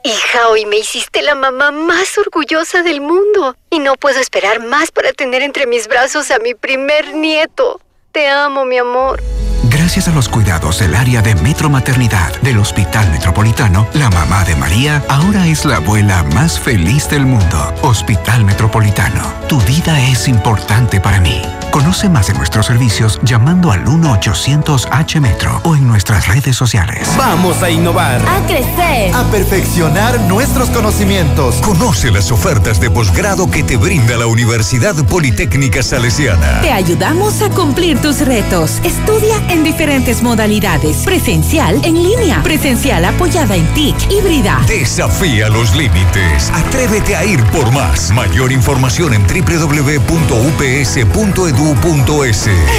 Hija, 0.04 0.48
hoy 0.48 0.64
me 0.64 0.78
hiciste 0.78 1.22
la 1.22 1.34
mamá 1.34 1.70
más 1.70 2.16
orgullosa 2.18 2.82
del 2.82 3.00
mundo 3.00 3.56
y 3.70 3.78
no 3.78 3.94
puedo 3.96 4.20
esperar 4.20 4.64
más 4.64 4.90
para 4.90 5.12
tener 5.12 5.42
entre 5.42 5.66
mis 5.66 5.88
brazos 5.88 6.30
a 6.30 6.38
mi 6.38 6.54
primer 6.54 7.14
nieto. 7.14 7.80
Te 8.12 8.28
amo, 8.28 8.64
mi 8.64 8.78
amor. 8.78 9.22
Gracias 9.64 10.08
a 10.08 10.12
los 10.12 10.28
cuidados 10.28 10.78
del 10.78 10.94
área 10.94 11.20
de 11.20 11.34
Metro 11.34 11.68
Maternidad 11.68 12.32
del 12.40 12.58
Hospital 12.58 13.10
Metropolitano, 13.10 13.86
la 13.92 14.08
mamá 14.08 14.44
de 14.44 14.56
María 14.56 15.04
ahora 15.08 15.46
es 15.46 15.64
la 15.64 15.76
abuela 15.76 16.22
más 16.34 16.58
feliz 16.58 17.08
del 17.10 17.26
mundo. 17.26 17.74
Hospital 17.82 18.44
Metropolitano, 18.44 19.22
tu 19.48 19.60
vida 19.62 20.00
es 20.08 20.26
importante 20.26 21.00
para 21.00 21.20
mí. 21.20 21.42
Conoce 21.78 22.08
más 22.08 22.26
de 22.26 22.34
nuestros 22.34 22.66
servicios 22.66 23.20
llamando 23.22 23.70
al 23.70 23.84
1-800-H-Metro 23.84 25.60
o 25.62 25.76
en 25.76 25.86
nuestras 25.86 26.26
redes 26.26 26.56
sociales. 26.56 27.08
Vamos 27.16 27.62
a 27.62 27.70
innovar. 27.70 28.20
A 28.28 28.44
crecer. 28.48 29.14
A 29.14 29.22
perfeccionar 29.30 30.18
nuestros 30.22 30.70
conocimientos. 30.70 31.54
Conoce 31.62 32.10
las 32.10 32.32
ofertas 32.32 32.80
de 32.80 32.90
posgrado 32.90 33.48
que 33.48 33.62
te 33.62 33.76
brinda 33.76 34.16
la 34.16 34.26
Universidad 34.26 34.96
Politécnica 35.06 35.84
Salesiana. 35.84 36.62
Te 36.62 36.72
ayudamos 36.72 37.40
a 37.42 37.50
cumplir 37.50 38.02
tus 38.02 38.26
retos. 38.26 38.80
Estudia 38.82 39.36
en 39.48 39.62
diferentes 39.62 40.20
modalidades. 40.20 41.04
Presencial, 41.04 41.80
en 41.84 41.94
línea. 41.94 42.42
Presencial 42.42 43.04
apoyada 43.04 43.54
en 43.54 43.64
TIC, 43.74 43.94
híbrida. 44.10 44.58
Desafía 44.66 45.48
los 45.48 45.76
límites. 45.76 46.50
Atrévete 46.52 47.14
a 47.14 47.24
ir 47.24 47.40
por 47.52 47.70
más. 47.70 48.10
Mayor 48.10 48.50
información 48.50 49.14
en 49.14 49.24
www.ups.edu 49.28 50.08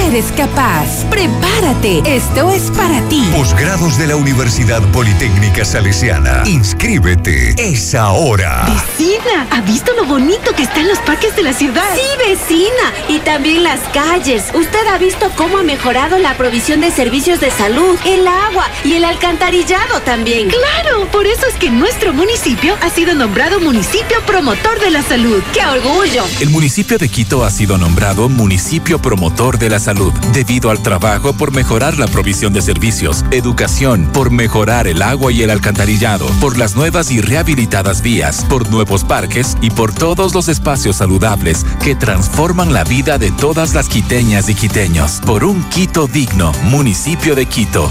Eres 0.08 0.32
capaz. 0.36 1.04
Prepárate. 1.10 2.02
Esto 2.04 2.50
es 2.50 2.72
para 2.72 3.00
ti. 3.08 3.22
Posgrados 3.36 3.96
de 3.98 4.08
la 4.08 4.16
Universidad 4.16 4.82
Politécnica 4.90 5.64
Salesiana. 5.64 6.42
Inscríbete. 6.44 7.54
Es 7.56 7.94
ahora. 7.94 8.66
Vecina, 8.66 9.46
¿ha 9.52 9.60
visto 9.60 9.92
lo 9.92 10.06
bonito 10.06 10.52
que 10.56 10.64
están 10.64 10.88
los 10.88 10.98
parques 11.00 11.36
de 11.36 11.44
la 11.44 11.52
ciudad? 11.52 11.84
Sí, 11.94 12.28
vecina. 12.28 12.70
Y 13.08 13.20
también 13.20 13.62
las 13.62 13.78
calles. 13.92 14.46
Usted 14.54 14.86
ha 14.92 14.98
visto 14.98 15.30
cómo 15.36 15.58
ha 15.58 15.62
mejorado 15.62 16.18
la 16.18 16.36
provisión 16.36 16.80
de 16.80 16.90
servicios 16.90 17.38
de 17.38 17.52
salud, 17.52 17.96
el 18.04 18.26
agua 18.26 18.66
y 18.82 18.94
el 18.94 19.04
alcantarillado 19.04 20.00
también. 20.04 20.48
Claro, 20.48 21.06
por 21.12 21.28
eso 21.28 21.46
es 21.46 21.54
que 21.54 21.70
nuestro 21.70 22.12
municipio 22.12 22.76
ha 22.82 22.90
sido 22.90 23.14
nombrado 23.14 23.60
municipio 23.60 24.16
promotor 24.26 24.80
de 24.80 24.90
la 24.90 25.02
salud. 25.02 25.40
¡Qué 25.52 25.64
orgullo! 25.64 26.24
El 26.40 26.50
municipio 26.50 26.98
de 26.98 27.08
Quito 27.08 27.44
ha 27.44 27.50
sido 27.50 27.78
nombrado 27.78 28.28
municipio 28.28 28.69
promotor 28.78 29.58
de 29.58 29.68
la 29.68 29.80
salud, 29.80 30.12
debido 30.32 30.70
al 30.70 30.80
trabajo 30.82 31.32
por 31.32 31.52
mejorar 31.52 31.98
la 31.98 32.06
provisión 32.06 32.52
de 32.52 32.62
servicios, 32.62 33.24
educación, 33.32 34.08
por 34.12 34.30
mejorar 34.30 34.86
el 34.86 35.02
agua 35.02 35.32
y 35.32 35.42
el 35.42 35.50
alcantarillado, 35.50 36.26
por 36.40 36.56
las 36.56 36.76
nuevas 36.76 37.10
y 37.10 37.20
rehabilitadas 37.20 38.02
vías, 38.02 38.44
por 38.48 38.70
nuevos 38.70 39.02
parques 39.02 39.56
y 39.60 39.70
por 39.70 39.92
todos 39.92 40.34
los 40.34 40.48
espacios 40.48 40.96
saludables 40.96 41.64
que 41.82 41.96
transforman 41.96 42.72
la 42.72 42.84
vida 42.84 43.18
de 43.18 43.32
todas 43.32 43.74
las 43.74 43.88
quiteñas 43.88 44.48
y 44.48 44.54
quiteños. 44.54 45.20
Por 45.26 45.44
un 45.44 45.64
Quito 45.70 46.06
digno, 46.06 46.52
municipio 46.64 47.34
de 47.34 47.46
Quito. 47.46 47.90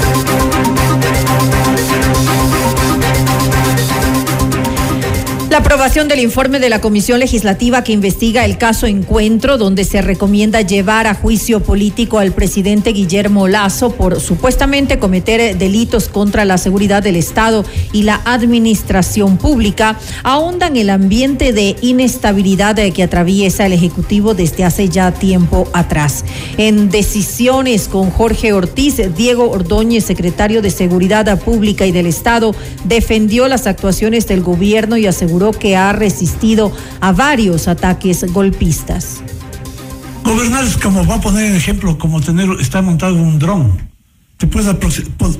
Thank 2.23 2.60
La 5.51 5.57
aprobación 5.57 6.07
del 6.07 6.21
informe 6.21 6.61
de 6.61 6.69
la 6.69 6.79
Comisión 6.79 7.19
Legislativa 7.19 7.83
que 7.83 7.91
investiga 7.91 8.45
el 8.45 8.57
caso 8.57 8.87
Encuentro, 8.87 9.57
donde 9.57 9.83
se 9.83 10.01
recomienda 10.01 10.61
llevar 10.61 11.07
a 11.07 11.13
juicio 11.13 11.59
político 11.59 12.19
al 12.19 12.31
presidente 12.31 12.93
Guillermo 12.93 13.49
Lazo 13.49 13.91
por 13.91 14.21
supuestamente 14.21 14.97
cometer 14.97 15.57
delitos 15.57 16.07
contra 16.07 16.45
la 16.45 16.57
seguridad 16.57 17.03
del 17.03 17.17
Estado 17.17 17.65
y 17.91 18.03
la 18.03 18.21
administración 18.23 19.35
pública, 19.35 19.99
ahondan 20.23 20.77
el 20.77 20.89
ambiente 20.89 21.51
de 21.51 21.75
inestabilidad 21.81 22.77
que 22.93 23.03
atraviesa 23.03 23.65
el 23.65 23.73
Ejecutivo 23.73 24.33
desde 24.33 24.63
hace 24.63 24.87
ya 24.87 25.11
tiempo 25.11 25.67
atrás. 25.73 26.23
En 26.55 26.89
decisiones 26.89 27.89
con 27.89 28.09
Jorge 28.09 28.53
Ortiz, 28.53 29.01
Diego 29.17 29.51
Ordóñez, 29.51 30.05
secretario 30.05 30.61
de 30.61 30.69
Seguridad 30.69 31.37
Pública 31.41 31.85
y 31.85 31.91
del 31.91 32.05
Estado, 32.05 32.55
defendió 32.85 33.49
las 33.49 33.67
actuaciones 33.67 34.27
del 34.27 34.43
gobierno 34.43 34.95
y 34.95 35.07
aseguró 35.07 35.40
que 35.49 35.75
ha 35.75 35.91
resistido 35.93 36.71
a 36.99 37.11
varios 37.11 37.67
ataques 37.67 38.31
golpistas. 38.31 39.23
Gobernar 40.23 40.63
es 40.63 40.77
como, 40.77 41.03
va 41.05 41.15
a 41.15 41.21
poner 41.21 41.45
en 41.47 41.55
ejemplo, 41.55 41.97
como 41.97 42.21
tener, 42.21 42.47
está 42.59 42.83
montado 42.83 43.15
un 43.15 43.39
dron. 43.39 43.89
Te 44.37 44.47
puedes 44.47 44.75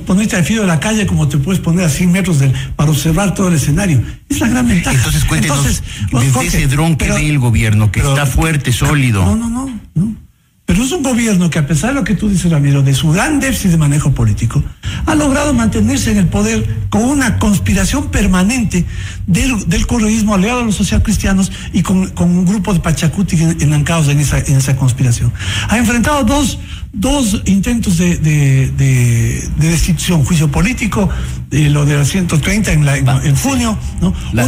ponerte 0.06 0.36
al 0.36 0.44
filo 0.44 0.62
de 0.62 0.68
la 0.68 0.78
calle 0.78 1.06
como 1.06 1.26
te 1.28 1.36
puedes 1.38 1.60
poner 1.60 1.84
a 1.84 1.88
100 1.88 2.12
metros 2.12 2.38
del, 2.38 2.52
para 2.76 2.90
observar 2.90 3.34
todo 3.34 3.48
el 3.48 3.54
escenario. 3.54 4.02
Es 4.28 4.40
la 4.40 4.48
gran 4.48 4.68
ventaja. 4.68 4.96
Entonces, 4.96 5.24
cuéntenos, 5.24 5.82
desde 6.12 6.46
ese 6.46 6.66
dron 6.68 6.96
que 6.96 7.10
ve 7.10 7.28
el 7.28 7.38
gobierno, 7.38 7.90
que 7.90 8.00
está 8.00 8.26
fuerte, 8.26 8.72
sólido. 8.72 9.24
No, 9.24 9.36
no, 9.36 9.48
no, 9.48 9.80
no. 9.94 10.16
Pero 10.64 10.84
es 10.84 10.92
un 10.92 11.02
gobierno 11.02 11.50
que 11.50 11.58
a 11.58 11.66
pesar 11.66 11.90
de 11.90 11.96
lo 11.96 12.04
que 12.04 12.14
tú 12.14 12.28
dices, 12.28 12.50
Ramiro, 12.50 12.82
de 12.82 12.94
su 12.94 13.10
gran 13.10 13.40
déficit 13.40 13.72
de 13.72 13.78
manejo 13.78 14.12
político, 14.12 14.62
ha 15.06 15.14
logrado 15.16 15.52
mantenerse 15.52 16.12
en 16.12 16.18
el 16.18 16.26
poder 16.28 16.86
con 16.88 17.02
una 17.02 17.38
conspiración 17.38 18.10
permanente 18.10 18.86
del, 19.26 19.68
del 19.68 19.86
correísmo 19.88 20.34
aliado 20.34 20.60
a 20.60 20.64
los 20.64 20.76
socialcristianos 20.76 21.50
y 21.72 21.82
con, 21.82 22.12
un 22.16 22.46
grupo 22.46 22.72
de 22.72 22.80
pachacuti 22.80 23.36
enancados 23.60 24.08
en 24.08 24.20
esa, 24.20 24.38
en 24.38 24.56
esa 24.56 24.76
conspiración. 24.76 25.32
Ha 25.68 25.78
enfrentado 25.78 26.22
dos, 26.22 26.60
dos 26.92 27.42
intentos 27.46 27.98
de, 27.98 28.18
de, 28.18 29.50
destitución, 29.56 30.24
juicio 30.24 30.48
político, 30.48 31.08
eh, 31.50 31.70
lo 31.70 31.84
de 31.84 31.96
la 31.96 32.04
130 32.04 32.72
en, 32.72 32.86
la, 32.86 32.96
en, 32.96 33.34
junio, 33.34 33.76
¿no? 34.00 34.14
una, 34.32 34.46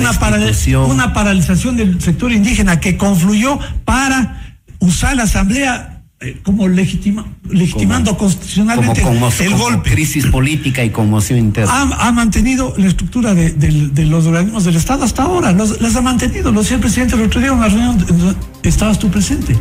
una 0.86 1.12
paralización 1.12 1.76
del 1.76 2.00
sector 2.00 2.32
indígena 2.32 2.78
que 2.78 2.96
confluyó 2.96 3.58
para 3.84 4.58
usar 4.78 5.16
la 5.16 5.24
asamblea 5.24 5.93
eh, 6.24 6.38
como 6.42 6.68
legitima, 6.68 7.26
legitimando 7.50 8.16
constitucionalmente 8.16 9.02
el 9.40 9.54
golpe. 9.54 9.90
Crisis 9.90 10.26
política 10.26 10.82
y 10.82 10.88
conmoción 10.88 11.38
interna. 11.38 11.90
Ha, 11.98 12.12
mantenido 12.12 12.72
la 12.78 12.86
estructura 12.86 13.34
de, 13.34 14.06
los 14.06 14.24
organismos 14.24 14.64
del 14.64 14.76
Estado 14.76 15.04
hasta 15.04 15.24
ahora, 15.24 15.52
las 15.52 15.96
ha 15.96 16.00
mantenido. 16.00 16.50
Lo 16.50 16.60
decía 16.60 16.76
el 16.76 16.80
presidente 16.80 17.14
el 17.16 17.22
otro 17.22 17.40
día 17.40 17.50
en 17.50 17.58
una 17.58 17.68
reunión, 17.68 18.36
estabas 18.62 18.98
tú 18.98 19.10
presente. 19.10 19.54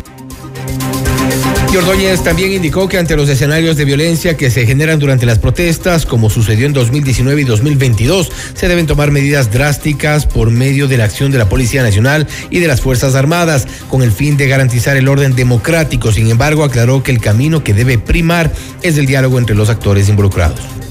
Y 1.74 1.78
Ordóñez 1.78 2.24
también 2.24 2.52
indicó 2.52 2.88
que 2.88 3.00
ante 3.00 3.16
los 3.16 3.28
escenarios 3.30 3.78
de 3.78 3.86
violencia 3.86 4.38
que 4.38 4.52
se 4.52 4.68
generan 4.68 5.00
durante 5.00 5.26
las 5.26 5.40
protestas, 5.40 6.06
como 6.06 6.30
sucedió 6.30 6.68
en 6.68 6.74
2019 6.74 7.42
y 7.42 7.46
2022, 7.46 8.32
se 8.54 8.68
deben 8.68 8.86
tomar 8.86 9.10
medidas 9.10 9.52
drásticas 9.52 10.28
por 10.28 10.52
medio 10.52 10.88
de 10.88 10.98
la 10.98 11.06
acción 11.06 11.32
de 11.32 11.40
la 11.40 11.50
Policía 11.50 11.82
Nacional 11.82 12.28
y 12.52 12.60
de 12.60 12.68
las 12.68 12.82
Fuerzas 12.82 13.16
Armadas, 13.16 13.68
con 13.90 14.04
el 14.04 14.12
fin 14.12 14.38
de 14.38 14.48
garantizar 14.48 14.98
el 14.98 15.08
orden 15.08 15.36
democrático. 15.36 16.12
Sin 16.12 16.30
embargo, 16.30 16.64
aclaró 16.64 17.02
que 17.02 17.12
el 17.12 17.20
camino 17.20 17.64
que 17.64 17.74
debe 17.74 17.98
primar 17.98 18.52
es 18.84 18.98
el 19.00 19.08
diálogo 19.08 19.40
entre 19.40 19.56
los 19.56 19.70
actores 19.72 20.10
involucrados. 20.10 20.83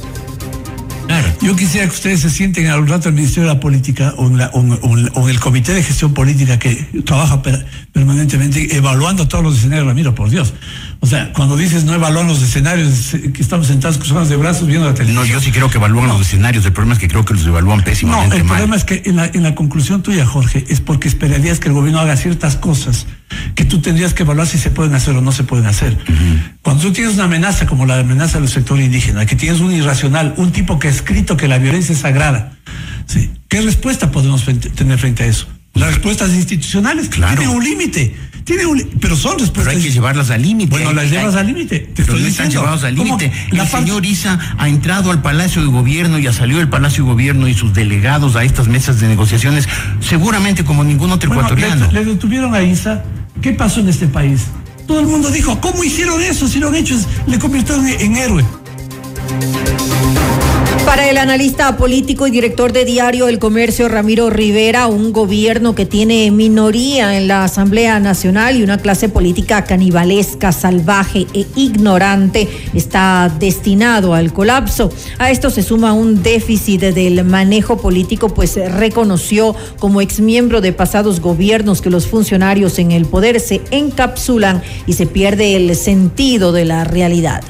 Yo 1.40 1.56
quisiera 1.56 1.86
que 1.86 1.94
ustedes 1.94 2.20
se 2.20 2.30
sienten 2.30 2.68
al 2.68 2.86
rato 2.86 3.08
el 3.08 3.14
Ministerio 3.14 3.48
de 3.48 3.54
la 3.54 3.60
Política 3.60 4.14
o 4.16 4.26
en, 4.26 4.40
en 4.40 5.28
el 5.28 5.40
Comité 5.40 5.74
de 5.74 5.82
Gestión 5.82 6.14
Política 6.14 6.58
que 6.58 6.74
trabaja 7.04 7.42
per, 7.42 7.66
permanentemente 7.92 8.76
evaluando 8.76 9.28
todos 9.28 9.44
los 9.44 9.56
escenarios, 9.58 9.86
Ramiro, 9.86 10.14
por 10.14 10.30
Dios. 10.30 10.54
O 11.04 11.06
sea, 11.06 11.32
cuando 11.32 11.56
dices 11.56 11.84
no 11.84 11.94
evalúan 11.94 12.28
los 12.28 12.40
escenarios, 12.42 13.16
que 13.34 13.42
estamos 13.42 13.66
sentados 13.66 13.98
con 13.98 14.28
de 14.28 14.36
brazos 14.36 14.68
viendo 14.68 14.86
la 14.86 14.94
televisión. 14.94 15.26
No, 15.26 15.28
yo 15.28 15.40
sí 15.40 15.50
creo 15.50 15.68
que 15.68 15.78
evalúan 15.78 16.06
no. 16.06 16.12
los 16.12 16.28
escenarios. 16.28 16.64
El 16.64 16.72
problema 16.72 16.94
es 16.94 17.00
que 17.00 17.08
creo 17.08 17.24
que 17.24 17.34
los 17.34 17.44
evalúan 17.44 17.82
pésimamente. 17.82 18.28
No, 18.28 18.34
el 18.36 18.44
mal. 18.44 18.56
problema 18.56 18.76
es 18.76 18.84
que 18.84 19.02
en 19.06 19.16
la, 19.16 19.26
en 19.26 19.42
la 19.42 19.56
conclusión 19.56 20.04
tuya, 20.04 20.24
Jorge, 20.24 20.64
es 20.68 20.80
porque 20.80 21.08
esperarías 21.08 21.58
que 21.58 21.66
el 21.66 21.74
gobierno 21.74 21.98
haga 21.98 22.16
ciertas 22.16 22.54
cosas 22.54 23.08
que 23.56 23.64
tú 23.64 23.80
tendrías 23.80 24.14
que 24.14 24.22
evaluar 24.22 24.46
si 24.46 24.58
se 24.58 24.70
pueden 24.70 24.94
hacer 24.94 25.16
o 25.16 25.20
no 25.20 25.32
se 25.32 25.42
pueden 25.42 25.66
hacer. 25.66 25.98
Uh 26.08 26.12
-huh. 26.12 26.52
Cuando 26.62 26.84
tú 26.84 26.92
tienes 26.92 27.14
una 27.14 27.24
amenaza 27.24 27.66
como 27.66 27.84
la 27.84 27.98
amenaza 27.98 28.38
del 28.38 28.48
sector 28.48 28.78
indígena, 28.78 29.26
que 29.26 29.34
tienes 29.34 29.58
un 29.58 29.72
irracional, 29.72 30.34
un 30.36 30.52
tipo 30.52 30.78
que 30.78 30.86
ha 30.86 30.90
escrito 30.92 31.36
que 31.36 31.48
la 31.48 31.58
violencia 31.58 31.94
es 31.94 31.98
sagrada, 31.98 32.52
¿sí? 33.06 33.28
¿qué 33.48 33.60
respuesta 33.60 34.12
podemos 34.12 34.44
tener 34.76 34.98
frente 34.98 35.24
a 35.24 35.26
eso? 35.26 35.48
Las 35.82 35.94
respuestas 35.94 36.32
institucionales 36.32 37.08
claro. 37.08 37.36
tienen 37.36 37.56
un 37.56 37.64
límite. 37.64 38.14
Tiene 38.44 38.66
un, 38.66 38.78
pero 39.00 39.16
son 39.16 39.38
respuestas. 39.38 39.64
Pero 39.64 39.70
hay 39.78 39.82
que 39.82 39.92
llevarlas 39.92 40.30
al 40.30 40.42
límite. 40.42 40.70
Bueno, 40.70 40.92
las 40.92 41.10
llevas 41.10 41.34
al 41.34 41.46
límite. 41.46 41.80
Te 41.80 42.02
pero 42.02 42.18
no 42.18 42.26
están 42.26 42.50
llevados 42.50 42.84
al 42.84 42.94
límite. 42.94 43.32
El 43.50 43.68
señor 43.68 44.04
Isa 44.04 44.38
ha 44.58 44.68
entrado 44.68 45.10
al 45.10 45.22
Palacio 45.22 45.62
de 45.62 45.68
Gobierno 45.68 46.18
y 46.18 46.26
ha 46.26 46.32
salido 46.32 46.58
del 46.58 46.68
Palacio 46.68 47.04
de 47.04 47.10
Gobierno 47.10 47.48
y 47.48 47.54
sus 47.54 47.72
delegados 47.72 48.36
a 48.36 48.44
estas 48.44 48.68
mesas 48.68 49.00
de 49.00 49.08
negociaciones, 49.08 49.68
seguramente 50.00 50.64
como 50.64 50.84
ningún 50.84 51.12
otro 51.12 51.28
bueno, 51.28 51.42
ecuatoriano. 51.42 51.86
Le, 51.92 52.04
le, 52.04 52.04
detuvieron 52.04 52.54
a 52.54 52.62
Isa. 52.62 53.04
¿Qué 53.40 53.52
pasó 53.52 53.80
en 53.80 53.88
este 53.88 54.06
país? 54.06 54.42
Todo 54.86 55.00
el 55.00 55.06
mundo 55.06 55.30
dijo, 55.30 55.60
¿cómo 55.60 55.82
hicieron 55.84 56.20
eso? 56.20 56.48
Si 56.48 56.58
lo 56.58 56.68
han 56.68 56.74
hecho, 56.74 56.96
le 57.26 57.38
convirtieron 57.38 57.86
en, 57.86 58.00
en 58.00 58.16
héroe. 58.16 58.44
Para 60.84 61.08
el 61.08 61.16
analista 61.16 61.76
político 61.76 62.26
y 62.26 62.30
director 62.30 62.72
de 62.72 62.84
Diario 62.84 63.28
El 63.28 63.38
Comercio, 63.38 63.88
Ramiro 63.88 64.30
Rivera, 64.30 64.88
un 64.88 65.12
gobierno 65.12 65.74
que 65.74 65.86
tiene 65.86 66.30
minoría 66.30 67.16
en 67.16 67.28
la 67.28 67.44
Asamblea 67.44 68.00
Nacional 68.00 68.56
y 68.56 68.62
una 68.62 68.78
clase 68.78 69.08
política 69.08 69.64
canibalesca, 69.64 70.52
salvaje 70.52 71.26
e 71.32 71.46
ignorante 71.56 72.48
está 72.74 73.32
destinado 73.38 74.12
al 74.12 74.32
colapso. 74.32 74.90
A 75.18 75.30
esto 75.30 75.50
se 75.50 75.62
suma 75.62 75.92
un 75.92 76.22
déficit 76.22 76.80
del 76.80 77.24
manejo 77.24 77.78
político, 77.78 78.28
pues 78.30 78.56
reconoció 78.56 79.54
como 79.78 80.00
exmiembro 80.00 80.60
de 80.60 80.72
pasados 80.72 81.20
gobiernos 81.20 81.80
que 81.80 81.90
los 81.90 82.06
funcionarios 82.06 82.78
en 82.78 82.90
el 82.90 83.06
poder 83.06 83.40
se 83.40 83.62
encapsulan 83.70 84.62
y 84.86 84.94
se 84.94 85.06
pierde 85.06 85.56
el 85.56 85.74
sentido 85.76 86.52
de 86.52 86.64
la 86.64 86.84
realidad. 86.84 87.42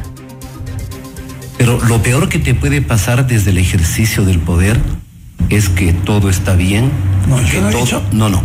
Pero 1.62 1.78
lo 1.86 2.02
peor 2.02 2.28
que 2.28 2.40
te 2.40 2.54
puede 2.56 2.82
pasar 2.82 3.28
desde 3.28 3.52
el 3.52 3.58
ejercicio 3.58 4.24
del 4.24 4.40
poder 4.40 4.80
es 5.48 5.68
que 5.68 5.92
todo 5.92 6.28
está 6.28 6.56
bien. 6.56 6.90
No, 7.28 7.36
que 7.36 7.60
no, 7.60 7.70
todo, 7.70 8.02
no, 8.10 8.28
no, 8.28 8.42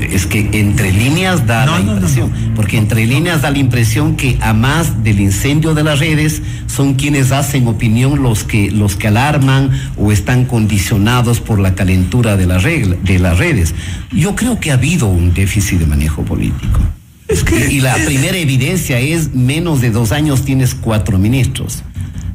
es 0.00 0.26
que 0.26 0.48
entre 0.52 0.92
líneas 0.92 1.44
da 1.44 1.66
no, 1.66 1.76
la 1.76 1.80
impresión, 1.80 2.30
no, 2.30 2.54
porque 2.54 2.78
entre 2.78 3.04
líneas 3.04 3.42
da 3.42 3.50
la 3.50 3.58
impresión 3.58 4.14
que 4.14 4.38
a 4.40 4.52
más 4.52 5.02
del 5.02 5.18
incendio 5.18 5.74
de 5.74 5.82
las 5.82 5.98
redes 5.98 6.40
son 6.68 6.94
quienes 6.94 7.32
hacen 7.32 7.66
opinión 7.66 8.22
los 8.22 8.44
que 8.44 8.70
los 8.70 8.94
que 8.94 9.08
alarman 9.08 9.72
o 9.96 10.12
están 10.12 10.44
condicionados 10.44 11.40
por 11.40 11.58
la 11.58 11.74
calentura 11.74 12.36
de, 12.36 12.46
la 12.46 12.58
regla, 12.58 12.94
de 13.02 13.18
las 13.18 13.38
redes. 13.38 13.74
Yo 14.12 14.36
creo 14.36 14.60
que 14.60 14.70
ha 14.70 14.74
habido 14.74 15.08
un 15.08 15.34
déficit 15.34 15.80
de 15.80 15.86
manejo 15.86 16.22
político. 16.22 16.78
Es 17.26 17.42
que, 17.42 17.72
y 17.72 17.80
la 17.80 17.96
primera 17.96 18.36
evidencia 18.36 19.00
es 19.00 19.34
menos 19.34 19.80
de 19.80 19.90
dos 19.90 20.12
años 20.12 20.44
tienes 20.44 20.76
cuatro 20.76 21.18
ministros. 21.18 21.82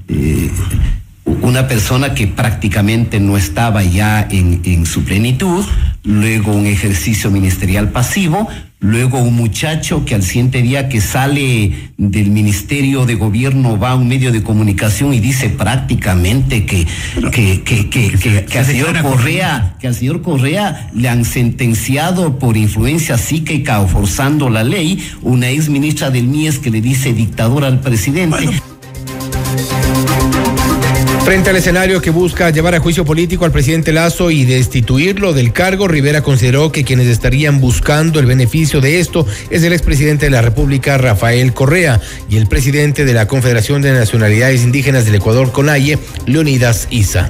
Eh, 0.09 0.51
una 1.41 1.67
persona 1.67 2.13
que 2.13 2.27
prácticamente 2.27 3.19
no 3.19 3.37
estaba 3.37 3.83
ya 3.83 4.27
en, 4.29 4.61
en, 4.63 4.85
su 4.85 5.03
plenitud, 5.03 5.65
luego 6.03 6.53
un 6.53 6.65
ejercicio 6.65 7.29
ministerial 7.31 7.89
pasivo, 7.89 8.47
luego 8.79 9.19
un 9.19 9.35
muchacho 9.35 10.05
que 10.05 10.15
al 10.15 10.23
siguiente 10.23 10.61
día 10.61 10.87
que 10.87 11.01
sale 11.01 11.91
del 11.97 12.29
Ministerio 12.31 13.05
de 13.05 13.15
Gobierno 13.15 13.77
va 13.77 13.91
a 13.91 13.95
un 13.95 14.07
medio 14.07 14.31
de 14.31 14.43
comunicación 14.43 15.13
y 15.13 15.19
dice 15.19 15.49
prácticamente 15.49 16.65
que, 16.65 16.85
que, 17.31 17.63
que, 17.63 17.89
que, 17.89 18.45
que, 18.45 18.57
al 18.59 18.65
señor 18.65 19.01
Correa, 19.01 19.75
que 19.79 19.87
al 19.87 19.95
señor 19.95 20.21
Correa 20.21 20.89
le 20.93 21.09
han 21.09 21.25
sentenciado 21.25 22.39
por 22.39 22.55
influencia 22.55 23.17
psíquica 23.17 23.81
o 23.81 23.87
forzando 23.87 24.49
la 24.49 24.63
ley, 24.63 25.03
una 25.21 25.49
ex 25.49 25.69
ministra 25.69 26.09
del 26.09 26.27
MIES 26.27 26.59
que 26.59 26.71
le 26.71 26.81
dice 26.81 27.13
dictador 27.13 27.65
al 27.65 27.79
presidente. 27.81 28.45
Bueno. 28.45 28.66
Frente 31.27 31.49
al 31.49 31.57
escenario 31.57 32.01
que 32.01 32.09
busca 32.09 32.51
llevar 32.51 32.73
a 32.73 32.79
juicio 32.79 33.03
político 33.03 33.43
al 33.43 33.51
presidente 33.51 33.91
Lazo 33.91 34.31
y 34.31 34.45
destituirlo 34.45 35.33
del 35.33 35.51
cargo, 35.51 35.89
Rivera 35.89 36.21
consideró 36.21 36.71
que 36.71 36.85
quienes 36.85 37.07
estarían 37.07 37.59
buscando 37.59 38.21
el 38.21 38.25
beneficio 38.25 38.79
de 38.79 39.01
esto 39.01 39.27
es 39.49 39.61
el 39.63 39.73
expresidente 39.73 40.27
de 40.27 40.29
la 40.29 40.41
República, 40.41 40.97
Rafael 40.97 41.53
Correa, 41.53 41.99
y 42.29 42.37
el 42.37 42.47
presidente 42.47 43.03
de 43.03 43.13
la 43.13 43.27
Confederación 43.27 43.81
de 43.81 43.91
Nacionalidades 43.91 44.63
Indígenas 44.63 45.03
del 45.03 45.15
Ecuador, 45.15 45.51
CONAIE, 45.51 45.99
Leonidas 46.27 46.87
Isa. 46.91 47.29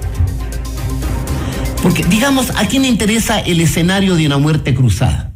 Porque, 1.81 2.03
digamos, 2.03 2.51
¿a 2.55 2.67
quién 2.67 2.83
le 2.83 2.89
interesa 2.89 3.39
el 3.39 3.61
escenario 3.61 4.13
de 4.13 4.27
una 4.27 4.37
muerte 4.37 4.75
cruzada? 4.75 5.33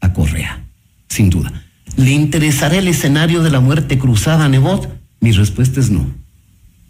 A 0.00 0.14
Correa, 0.14 0.64
sin 1.10 1.28
duda. 1.28 1.52
¿Le 1.98 2.12
interesará 2.12 2.78
el 2.78 2.88
escenario 2.88 3.42
de 3.42 3.50
la 3.50 3.60
muerte 3.60 3.98
cruzada 3.98 4.46
a 4.46 4.48
Nebot? 4.48 4.88
Mi 5.20 5.32
respuesta 5.32 5.78
es 5.78 5.90
no 5.90 6.06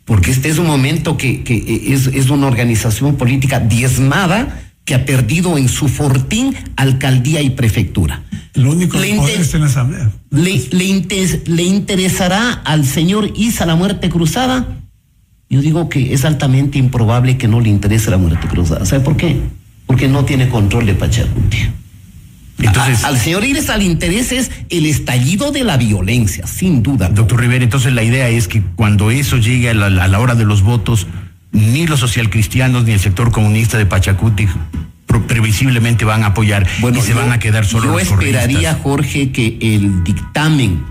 porque 0.08 0.30
este 0.30 0.48
es 0.48 0.58
un 0.58 0.66
momento 0.66 1.18
que, 1.18 1.44
que 1.44 1.92
es, 1.92 2.06
es, 2.06 2.30
una 2.30 2.46
organización 2.46 3.16
política 3.16 3.60
diezmada 3.60 4.62
que 4.86 4.94
ha 4.94 5.04
perdido 5.04 5.58
en 5.58 5.68
su 5.68 5.86
fortín 5.86 6.56
alcaldía 6.76 7.42
y 7.42 7.50
prefectura. 7.50 8.22
Lo 8.54 8.72
único 8.72 8.98
le, 8.98 9.10
está 9.10 9.58
en 9.58 9.62
la 9.64 9.68
asamblea. 9.68 10.10
Le, 10.30 10.62
le, 10.70 10.84
inter 10.84 11.42
¿Le 11.46 11.62
interesará 11.62 12.52
al 12.52 12.86
señor 12.86 13.30
Isa 13.36 13.66
la 13.66 13.76
muerte 13.76 14.08
cruzada? 14.08 14.78
Yo 15.50 15.60
digo 15.60 15.90
que 15.90 16.14
es 16.14 16.24
altamente 16.24 16.78
improbable 16.78 17.36
que 17.36 17.46
no 17.46 17.60
le 17.60 17.68
interese 17.68 18.10
la 18.10 18.16
muerte 18.16 18.48
cruzada. 18.48 18.86
¿Sabe 18.86 19.04
por 19.04 19.18
qué? 19.18 19.38
Porque 19.86 20.08
no 20.08 20.24
tiene 20.24 20.48
control 20.48 20.86
de 20.86 20.94
Pachacuti. 20.94 21.58
Entonces, 22.58 23.04
a, 23.04 23.08
al 23.08 23.18
señor 23.18 23.44
Iris 23.44 23.70
al 23.70 23.82
interés 23.82 24.32
es 24.32 24.50
el 24.68 24.86
estallido 24.86 25.52
de 25.52 25.64
la 25.64 25.76
violencia, 25.76 26.46
sin 26.46 26.82
duda. 26.82 27.08
Doctor 27.08 27.40
Rivera, 27.40 27.64
entonces 27.64 27.92
la 27.92 28.02
idea 28.02 28.28
es 28.28 28.48
que 28.48 28.62
cuando 28.76 29.10
eso 29.10 29.36
llegue 29.36 29.70
a 29.70 29.74
la, 29.74 29.86
a 29.86 30.08
la 30.08 30.20
hora 30.20 30.34
de 30.34 30.44
los 30.44 30.62
votos, 30.62 31.06
ni 31.52 31.86
los 31.86 32.00
socialcristianos 32.00 32.84
ni 32.84 32.92
el 32.92 33.00
sector 33.00 33.30
comunista 33.30 33.78
de 33.78 33.86
Pachacuti 33.86 34.46
previsiblemente 35.26 36.04
van 36.04 36.22
a 36.22 36.28
apoyar 36.28 36.66
bueno, 36.80 36.98
y 36.98 37.02
se 37.02 37.10
yo, 37.10 37.16
van 37.16 37.32
a 37.32 37.38
quedar 37.38 37.64
solo 37.64 37.84
yo 37.86 37.92
los 37.92 38.02
esperaría, 38.02 38.74
Jorge, 38.82 39.30
que 39.32 39.58
el 39.60 40.04
dictamen 40.04 40.84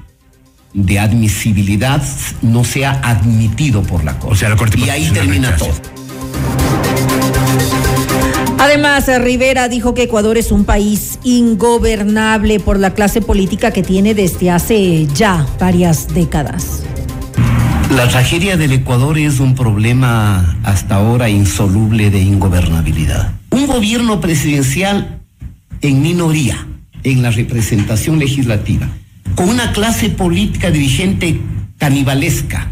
de 0.74 1.00
admisibilidad 1.00 2.04
no 2.42 2.64
sea 2.64 3.00
admitido 3.04 3.84
por 3.84 4.04
la 4.04 4.18
Corte. 4.20 4.34
O 4.34 4.38
sea, 4.38 4.50
la 4.50 4.56
Corte 4.56 4.80
y 4.80 4.90
ahí 4.90 5.10
termina 5.12 5.56
todo. 5.56 5.74
Además, 8.60 9.08
Rivera 9.22 9.70
dijo 9.70 9.94
que 9.94 10.04
Ecuador 10.04 10.38
es 10.38 10.52
un 10.52 10.66
país 10.66 11.20
ingobernable 11.24 12.60
por 12.60 12.80
la 12.80 12.94
clase 12.94 13.22
política 13.22 13.72
que 13.72 13.84
tiene 13.84 14.16
desde 14.16 14.50
hace 14.50 15.06
ya 15.14 15.46
varias 15.60 16.14
décadas. 16.14 16.84
La 17.96 18.08
tragedia 18.10 18.58
del 18.58 18.74
Ecuador 18.74 19.18
es 19.18 19.40
un 19.40 19.56
problema 19.56 20.58
hasta 20.64 20.96
ahora 20.96 21.30
insoluble 21.30 22.10
de 22.10 22.20
ingobernabilidad. 22.20 23.32
Un 23.52 23.68
gobierno 23.68 24.20
presidencial 24.20 25.22
en 25.82 26.02
minoría 26.02 26.68
en 27.04 27.22
la 27.22 27.32
representación 27.32 28.20
legislativa, 28.20 28.90
con 29.36 29.50
una 29.50 29.72
clase 29.72 30.10
política 30.10 30.72
dirigente 30.72 31.40
canibalesca, 31.78 32.72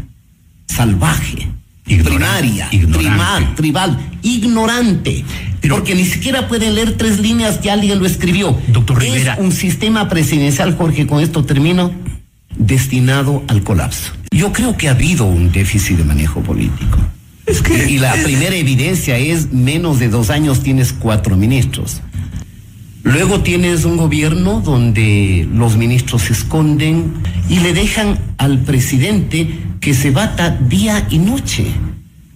salvaje, 0.66 1.48
Primaria, 1.86 2.68
ignorante. 2.72 3.54
Tribal, 3.54 3.98
ignorante. 4.22 5.24
Pero, 5.60 5.76
porque 5.76 5.94
ni 5.94 6.04
siquiera 6.04 6.48
pueden 6.48 6.74
leer 6.74 6.96
tres 6.96 7.20
líneas 7.20 7.58
que 7.58 7.70
alguien 7.70 7.98
lo 8.00 8.06
escribió. 8.06 8.58
Doctor 8.68 9.00
Rivera. 9.00 9.34
Es 9.34 9.40
un 9.40 9.52
sistema 9.52 10.08
presidencial, 10.08 10.76
Jorge, 10.76 11.06
con 11.06 11.22
esto 11.22 11.44
termino, 11.44 11.92
destinado 12.56 13.44
al 13.48 13.62
colapso. 13.62 14.12
Yo 14.30 14.52
creo 14.52 14.76
que 14.76 14.88
ha 14.88 14.92
habido 14.92 15.24
un 15.24 15.52
déficit 15.52 15.98
de 15.98 16.04
manejo 16.04 16.40
político. 16.40 16.98
Es 17.46 17.62
que, 17.62 17.88
y 17.88 17.98
la 17.98 18.12
primera 18.24 18.56
evidencia 18.56 19.16
es 19.16 19.52
menos 19.52 20.00
de 20.00 20.08
dos 20.08 20.30
años 20.30 20.64
tienes 20.64 20.92
cuatro 20.92 21.36
ministros. 21.36 22.02
Luego 23.06 23.40
tienes 23.40 23.84
un 23.84 23.96
gobierno 23.96 24.60
donde 24.60 25.46
los 25.52 25.76
ministros 25.76 26.22
se 26.22 26.32
esconden 26.32 27.14
y 27.48 27.60
le 27.60 27.72
dejan 27.72 28.18
al 28.36 28.58
presidente 28.58 29.48
que 29.80 29.94
se 29.94 30.10
bata 30.10 30.50
día 30.50 31.06
y 31.08 31.18
noche. 31.18 31.66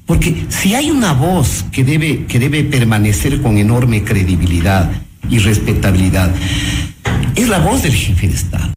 Porque 0.06 0.46
si 0.48 0.76
hay 0.76 0.92
una 0.92 1.12
voz 1.12 1.64
que 1.72 1.82
debe, 1.82 2.24
que 2.26 2.38
debe 2.38 2.62
permanecer 2.62 3.42
con 3.42 3.58
enorme 3.58 4.04
credibilidad 4.04 4.88
y 5.28 5.40
respetabilidad, 5.40 6.32
es 7.34 7.48
la 7.48 7.58
voz 7.58 7.82
del 7.82 7.92
jefe 7.92 8.28
de 8.28 8.34
Estado. 8.34 8.72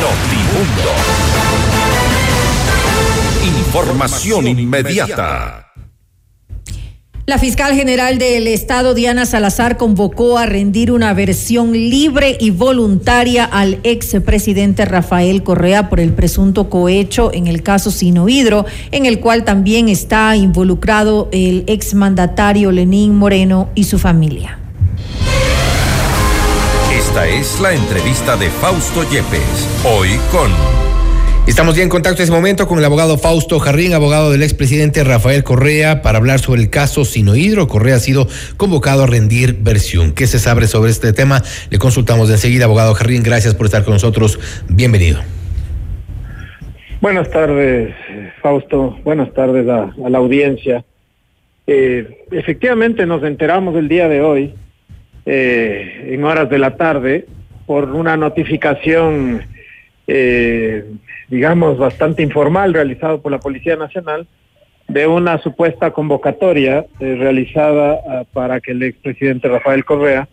Notimundo. 0.00 0.92
Información 3.58 4.46
inmediata. 4.46 5.65
La 7.28 7.38
fiscal 7.38 7.74
general 7.74 8.18
del 8.18 8.46
Estado, 8.46 8.94
Diana 8.94 9.26
Salazar, 9.26 9.76
convocó 9.76 10.38
a 10.38 10.46
rendir 10.46 10.92
una 10.92 11.12
versión 11.12 11.72
libre 11.72 12.36
y 12.38 12.52
voluntaria 12.52 13.44
al 13.44 13.80
expresidente 13.82 14.84
Rafael 14.84 15.42
Correa 15.42 15.88
por 15.88 15.98
el 15.98 16.12
presunto 16.12 16.70
cohecho 16.70 17.32
en 17.34 17.48
el 17.48 17.64
caso 17.64 17.90
Sinohidro, 17.90 18.64
en 18.92 19.06
el 19.06 19.18
cual 19.18 19.42
también 19.42 19.88
está 19.88 20.36
involucrado 20.36 21.28
el 21.32 21.64
exmandatario 21.66 22.70
Lenín 22.70 23.16
Moreno 23.16 23.70
y 23.74 23.82
su 23.82 23.98
familia. 23.98 24.60
Esta 26.96 27.26
es 27.26 27.58
la 27.58 27.72
entrevista 27.72 28.36
de 28.36 28.50
Fausto 28.50 29.02
Yepes, 29.02 29.66
hoy 29.84 30.10
con... 30.30 30.85
Estamos 31.46 31.76
ya 31.76 31.84
en 31.84 31.88
contacto 31.88 32.18
en 32.18 32.24
este 32.24 32.34
momento 32.34 32.66
con 32.66 32.78
el 32.80 32.84
abogado 32.84 33.18
Fausto 33.18 33.60
Jarrín, 33.60 33.94
abogado 33.94 34.32
del 34.32 34.42
expresidente 34.42 35.04
Rafael 35.04 35.44
Correa, 35.44 36.02
para 36.02 36.18
hablar 36.18 36.40
sobre 36.40 36.60
el 36.60 36.70
caso 36.70 37.04
Sinohidro. 37.04 37.68
Correa 37.68 37.94
ha 37.94 38.00
sido 38.00 38.26
convocado 38.56 39.04
a 39.04 39.06
rendir 39.06 39.56
versión. 39.60 40.12
¿Qué 40.12 40.26
se 40.26 40.40
sabe 40.40 40.66
sobre 40.66 40.90
este 40.90 41.12
tema? 41.12 41.42
Le 41.70 41.78
consultamos 41.78 42.26
de 42.26 42.34
enseguida, 42.34 42.64
abogado 42.64 42.94
Jarrín. 42.94 43.22
Gracias 43.22 43.54
por 43.54 43.66
estar 43.66 43.84
con 43.84 43.94
nosotros. 43.94 44.40
Bienvenido. 44.68 45.20
Buenas 47.00 47.30
tardes, 47.30 47.94
Fausto. 48.42 48.98
Buenas 49.04 49.32
tardes 49.32 49.68
a, 49.68 49.94
a 50.04 50.10
la 50.10 50.18
audiencia. 50.18 50.84
Eh, 51.68 52.24
efectivamente 52.32 53.06
nos 53.06 53.22
enteramos 53.22 53.76
el 53.76 53.86
día 53.86 54.08
de 54.08 54.20
hoy, 54.20 54.52
eh, 55.24 56.08
en 56.10 56.24
horas 56.24 56.50
de 56.50 56.58
la 56.58 56.76
tarde, 56.76 57.26
por 57.66 57.90
una 57.90 58.16
notificación 58.16 59.42
eh, 60.06 60.84
digamos, 61.28 61.78
bastante 61.78 62.22
informal 62.22 62.74
realizado 62.74 63.20
por 63.20 63.32
la 63.32 63.38
Policía 63.38 63.76
Nacional 63.76 64.26
de 64.88 65.06
una 65.06 65.38
supuesta 65.38 65.90
convocatoria 65.90 66.86
eh, 67.00 67.16
realizada 67.18 68.00
ah, 68.08 68.24
para 68.32 68.60
que 68.60 68.70
el 68.72 68.82
expresidente 68.84 69.48
Rafael 69.48 69.84
Correa 69.84 70.28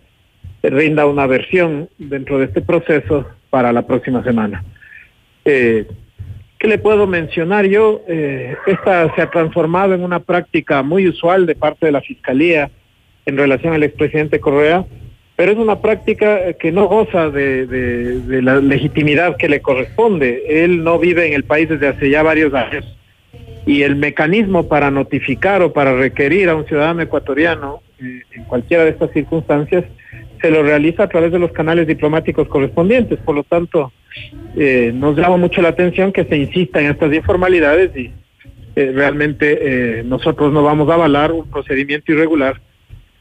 rinda 0.62 1.08
una 1.08 1.26
versión 1.26 1.90
dentro 1.98 2.38
de 2.38 2.46
este 2.46 2.62
proceso 2.62 3.26
para 3.50 3.74
la 3.74 3.82
próxima 3.82 4.24
semana. 4.24 4.64
Eh, 5.44 5.88
¿Qué 6.60 6.68
le 6.68 6.78
puedo 6.78 7.08
mencionar 7.08 7.66
yo? 7.66 8.04
Esta 8.08 9.14
se 9.16 9.22
ha 9.22 9.30
transformado 9.30 9.94
en 9.94 10.02
una 10.02 10.22
práctica 10.22 10.82
muy 10.82 11.10
usual 11.10 11.46
de 11.46 11.56
parte 11.56 11.88
de 11.88 11.92
la 11.92 12.00
Fiscalía 12.00 12.72
en 13.26 13.38
relación 13.38 13.74
al 13.74 13.84
expresidente 13.84 14.40
Correa, 14.40 14.86
pero 15.36 15.52
es 15.52 15.58
una 15.58 15.80
práctica 15.80 16.54
que 16.54 16.72
no 16.72 16.88
goza 16.88 17.30
de, 17.30 18.42
la 18.42 18.58
legitimidad 18.58 19.36
que 19.38 19.50
le 19.50 19.62
corresponde. 19.62 20.64
Él 20.64 20.84
no 20.84 21.00
vive 21.00 21.28
en 21.28 21.34
el 21.34 21.44
país 21.44 21.70
desde 21.70 21.88
hace 21.88 22.10
ya 22.10 22.22
varios 22.22 22.54
años 22.54 22.86
y 23.66 23.82
el 23.84 23.96
mecanismo 23.96 24.68
para 24.68 24.92
notificar 24.92 25.62
o 25.62 25.74
para 25.74 25.96
requerir 25.96 26.50
a 26.50 26.56
un 26.56 26.66
ciudadano 26.66 27.02
ecuatoriano 27.02 27.82
eh, 28.00 28.22
en 28.32 28.44
cualquiera 28.44 28.84
de 28.84 28.92
estas 28.92 29.12
circunstancias 29.12 29.86
se 30.42 30.52
lo 30.52 30.62
realiza 30.62 31.04
a 31.04 31.08
través 31.08 31.32
de 31.32 31.40
los 31.40 31.54
canales 31.54 31.88
diplomáticos 31.88 32.50
correspondientes. 32.50 33.18
Por 33.20 33.36
lo 33.36 33.44
tanto, 33.44 33.94
eh, 34.58 34.92
nos 34.94 35.16
llama 35.16 35.38
mucho 35.38 35.62
la 35.62 35.70
atención 35.70 36.12
que 36.12 36.26
se 36.26 36.36
insista 36.36 36.82
en 36.82 36.92
estas 36.92 37.14
informalidades 37.14 37.96
y 37.96 38.12
eh, 38.76 38.92
realmente 38.94 40.04
nosotros 40.04 40.52
no 40.52 40.62
vamos 40.62 40.90
a 40.90 40.96
avalar 40.96 41.32
un 41.32 41.50
procedimiento 41.50 42.12
irregular 42.12 42.60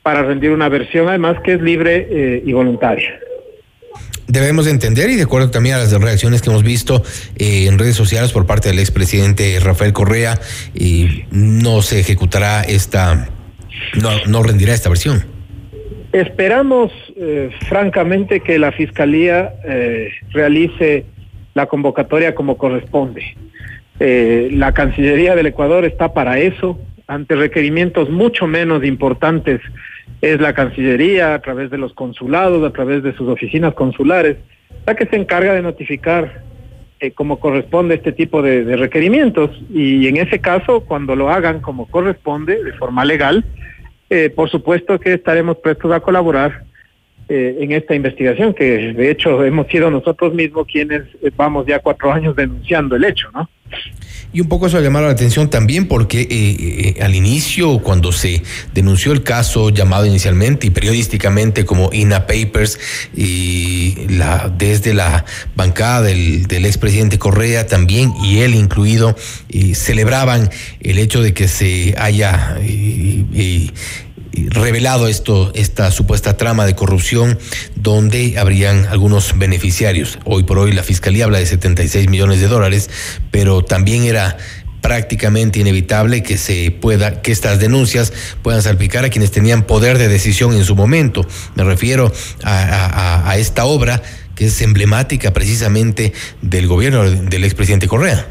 para 0.02 0.22
rendir 0.22 0.50
una 0.50 0.68
versión, 0.68 1.08
además 1.08 1.36
que 1.44 1.54
es 1.54 1.62
libre 1.62 2.08
eh, 2.10 2.42
y 2.44 2.52
voluntaria. 2.52 3.18
Debemos 4.26 4.66
entender, 4.66 5.10
y 5.10 5.16
de 5.16 5.24
acuerdo 5.24 5.50
también 5.50 5.74
a 5.74 5.78
las 5.78 5.92
reacciones 5.92 6.42
que 6.42 6.50
hemos 6.50 6.62
visto 6.62 7.02
eh, 7.36 7.66
en 7.68 7.78
redes 7.78 7.96
sociales 7.96 8.32
por 8.32 8.46
parte 8.46 8.68
del 8.68 8.78
expresidente 8.78 9.58
Rafael 9.60 9.92
Correa, 9.92 10.38
y 10.74 11.24
no 11.30 11.82
se 11.82 12.00
ejecutará 12.00 12.62
esta, 12.62 13.28
no, 14.00 14.10
no 14.26 14.42
rendirá 14.42 14.72
esta 14.74 14.88
versión. 14.88 15.24
Esperamos, 16.12 16.92
eh, 17.16 17.50
francamente, 17.68 18.40
que 18.40 18.58
la 18.58 18.72
Fiscalía 18.72 19.54
realice 20.30 21.06
la 21.54 21.66
convocatoria 21.66 22.34
como 22.34 22.58
corresponde. 22.58 23.22
la 23.98 24.72
Cancillería 24.72 25.34
del 25.34 25.46
Ecuador 25.46 25.84
está 25.84 26.12
para 26.12 26.38
eso, 26.38 26.78
ante 27.06 27.34
requerimientos 27.34 28.10
mucho 28.10 28.46
menos 28.46 28.84
importantes 28.84 29.60
es 30.22 30.40
la 30.40 30.54
Cancillería, 30.54 31.34
a 31.34 31.40
través 31.40 31.70
de 31.70 31.78
los 31.78 31.92
consulados, 31.92 32.64
a 32.64 32.72
través 32.72 33.02
de 33.02 33.12
sus 33.14 33.28
oficinas 33.28 33.74
consulares, 33.74 34.36
la 34.86 34.94
que 34.94 35.06
se 35.06 35.16
encarga 35.16 35.52
de 35.52 35.62
notificar 35.62 36.42
eh, 37.00 37.10
como 37.10 37.40
corresponde 37.40 37.96
este 37.96 38.12
tipo 38.12 38.40
de, 38.40 38.76
requerimientos. 38.76 39.50
Y 39.68 40.06
en 40.06 40.16
ese 40.16 40.40
caso, 40.40 40.82
cuando 40.82 41.16
lo 41.16 41.28
hagan 41.28 41.60
como 41.60 41.88
corresponde, 41.88 42.62
de 42.62 42.72
forma 42.74 43.04
legal, 43.04 43.44
eh, 44.10 44.30
por 44.30 44.48
supuesto 44.48 45.00
que 45.00 45.14
estaremos 45.14 45.56
prestos 45.56 45.90
a 45.90 46.00
colaborar 46.00 46.62
eh, 47.28 47.58
en 47.60 47.72
esta 47.72 47.94
investigación, 47.94 48.52
que 48.52 48.92
de 48.92 49.10
hecho 49.10 49.44
hemos 49.44 49.66
sido 49.68 49.90
nosotros 49.90 50.34
mismos 50.34 50.66
quienes 50.70 51.02
vamos 51.36 51.66
ya 51.66 51.78
cuatro 51.78 52.12
años 52.12 52.36
denunciando 52.36 52.96
el 52.96 53.04
hecho, 53.04 53.28
¿no? 53.32 53.48
Y 54.34 54.40
un 54.40 54.48
poco 54.48 54.66
eso 54.66 54.78
ha 54.78 54.80
llamado 54.80 55.06
la 55.06 55.12
atención 55.12 55.50
también 55.50 55.86
porque 55.86 56.22
eh, 56.22 56.26
eh, 56.30 57.02
al 57.02 57.14
inicio, 57.14 57.78
cuando 57.80 58.12
se 58.12 58.42
denunció 58.72 59.12
el 59.12 59.22
caso 59.22 59.68
llamado 59.68 60.06
inicialmente 60.06 60.66
y 60.66 60.70
periodísticamente 60.70 61.66
como 61.66 61.90
INA 61.92 62.26
Papers, 62.26 62.78
y 63.14 63.94
la, 64.08 64.50
desde 64.56 64.94
la 64.94 65.26
bancada 65.54 66.02
del, 66.02 66.46
del 66.46 66.64
expresidente 66.64 67.18
Correa 67.18 67.66
también, 67.66 68.12
y 68.22 68.38
él 68.38 68.54
incluido, 68.54 69.14
celebraban 69.74 70.48
el 70.80 70.98
hecho 70.98 71.22
de 71.22 71.34
que 71.34 71.46
se 71.46 71.94
haya 71.98 72.56
revelado 74.32 75.08
esto, 75.08 75.52
esta 75.54 75.90
supuesta 75.90 76.36
trama 76.36 76.66
de 76.66 76.74
corrupción 76.74 77.38
donde 77.76 78.38
habrían 78.38 78.86
algunos 78.86 79.38
beneficiarios. 79.38 80.18
Hoy 80.24 80.44
por 80.44 80.58
hoy 80.58 80.72
la 80.72 80.82
fiscalía 80.82 81.24
habla 81.24 81.38
de 81.38 81.46
76 81.46 82.08
millones 82.08 82.40
de 82.40 82.48
dólares, 82.48 82.90
pero 83.30 83.62
también 83.62 84.04
era 84.04 84.36
prácticamente 84.80 85.60
inevitable 85.60 86.22
que 86.22 86.36
se 86.36 86.72
pueda 86.72 87.22
que 87.22 87.30
estas 87.30 87.60
denuncias 87.60 88.12
puedan 88.42 88.62
salpicar 88.62 89.04
a 89.04 89.10
quienes 89.10 89.30
tenían 89.30 89.62
poder 89.62 89.96
de 89.96 90.08
decisión 90.08 90.54
en 90.54 90.64
su 90.64 90.74
momento. 90.74 91.24
Me 91.54 91.62
refiero 91.62 92.10
a, 92.42 93.30
a 93.30 93.36
esta 93.38 93.64
obra 93.64 94.02
que 94.34 94.46
es 94.46 94.60
emblemática 94.60 95.32
precisamente 95.32 96.12
del 96.40 96.66
gobierno 96.66 97.08
del 97.08 97.44
expresidente 97.44 97.86
Correa. 97.86 98.26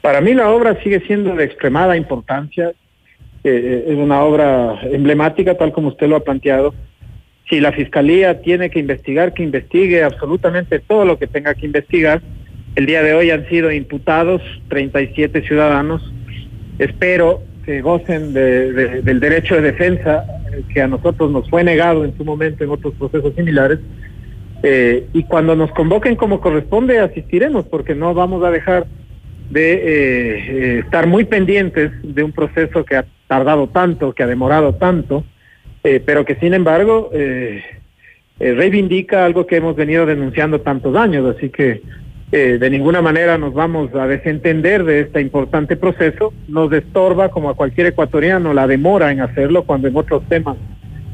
Para 0.00 0.20
mí 0.20 0.34
la 0.34 0.50
obra 0.50 0.82
sigue 0.82 1.00
siendo 1.06 1.36
de 1.36 1.44
extremada 1.44 1.96
importancia 1.96 2.72
eh, 3.44 3.84
es 3.88 3.96
una 3.96 4.22
obra 4.22 4.80
emblemática, 4.82 5.56
tal 5.56 5.72
como 5.72 5.88
usted 5.88 6.08
lo 6.08 6.16
ha 6.16 6.24
planteado. 6.24 6.74
Si 7.48 7.60
la 7.60 7.72
Fiscalía 7.72 8.40
tiene 8.40 8.70
que 8.70 8.78
investigar, 8.78 9.34
que 9.34 9.42
investigue 9.42 10.02
absolutamente 10.02 10.78
todo 10.78 11.04
lo 11.04 11.18
que 11.18 11.26
tenga 11.26 11.54
que 11.54 11.66
investigar. 11.66 12.22
El 12.76 12.86
día 12.86 13.02
de 13.02 13.14
hoy 13.14 13.30
han 13.30 13.48
sido 13.48 13.70
imputados 13.72 14.40
37 14.68 15.42
ciudadanos. 15.42 16.02
Espero 16.78 17.42
que 17.64 17.80
gocen 17.80 18.32
del 18.32 19.20
derecho 19.20 19.56
de 19.56 19.62
defensa 19.62 20.24
eh, 20.52 20.62
que 20.72 20.82
a 20.82 20.88
nosotros 20.88 21.30
nos 21.30 21.48
fue 21.48 21.64
negado 21.64 22.04
en 22.04 22.16
su 22.16 22.24
momento 22.24 22.64
en 22.64 22.70
otros 22.70 22.94
procesos 22.94 23.34
similares. 23.34 23.78
Eh, 24.62 25.06
y 25.12 25.24
cuando 25.24 25.56
nos 25.56 25.72
convoquen 25.72 26.14
como 26.14 26.40
corresponde, 26.40 27.00
asistiremos, 27.00 27.66
porque 27.66 27.94
no 27.94 28.14
vamos 28.14 28.44
a 28.44 28.50
dejar 28.50 28.86
de 29.50 29.72
eh, 29.74 30.78
estar 30.78 31.06
muy 31.06 31.24
pendientes 31.24 31.90
de 32.02 32.22
un 32.22 32.32
proceso 32.32 32.84
que 32.84 32.96
tardado 33.32 33.66
tanto, 33.68 34.12
que 34.12 34.22
ha 34.22 34.26
demorado 34.26 34.74
tanto, 34.74 35.24
eh, 35.84 36.02
pero 36.04 36.26
que 36.26 36.34
sin 36.34 36.52
embargo 36.52 37.08
eh, 37.14 37.64
reivindica 38.38 39.24
algo 39.24 39.46
que 39.46 39.56
hemos 39.56 39.74
venido 39.74 40.04
denunciando 40.04 40.60
tantos 40.60 40.94
años, 40.96 41.34
así 41.34 41.48
que 41.48 41.80
de 42.30 42.70
ninguna 42.70 43.02
manera 43.02 43.36
nos 43.36 43.52
vamos 43.52 43.94
a 43.94 44.06
desentender 44.06 44.84
de 44.84 45.00
este 45.00 45.20
importante 45.20 45.76
proceso, 45.76 46.32
nos 46.48 46.72
estorba 46.72 47.30
como 47.30 47.50
a 47.50 47.54
cualquier 47.54 47.88
ecuatoriano 47.88 48.54
la 48.54 48.66
demora 48.66 49.12
en 49.12 49.20
hacerlo 49.20 49.64
cuando 49.64 49.88
en 49.88 49.96
otros 49.96 50.22
temas 50.30 50.56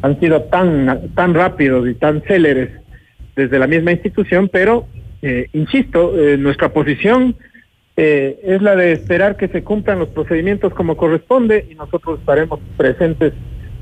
han 0.03 0.19
sido 0.21 0.43
tan, 0.43 1.11
tan 1.17 1.35
rápidos 1.35 1.89
y 1.89 1.95
tan 1.95 2.23
céleres 2.23 2.71
desde 3.35 3.59
la 3.59 3.67
misma 3.67 3.91
institución, 3.91 4.49
pero 4.49 4.87
insisto, 5.53 6.15
nuestra 6.39 6.69
posición 6.69 7.35
eh, 8.01 8.39
es 8.45 8.63
la 8.63 8.77
de 8.77 8.93
esperar 8.93 9.37
que 9.37 9.49
se 9.49 9.65
cumplan 9.65 9.99
los 9.99 10.11
procedimientos 10.11 10.73
como 10.73 10.97
corresponde 10.97 11.67
y 11.69 11.75
nosotros 11.75 12.21
estaremos 12.21 12.61
presentes 12.77 13.33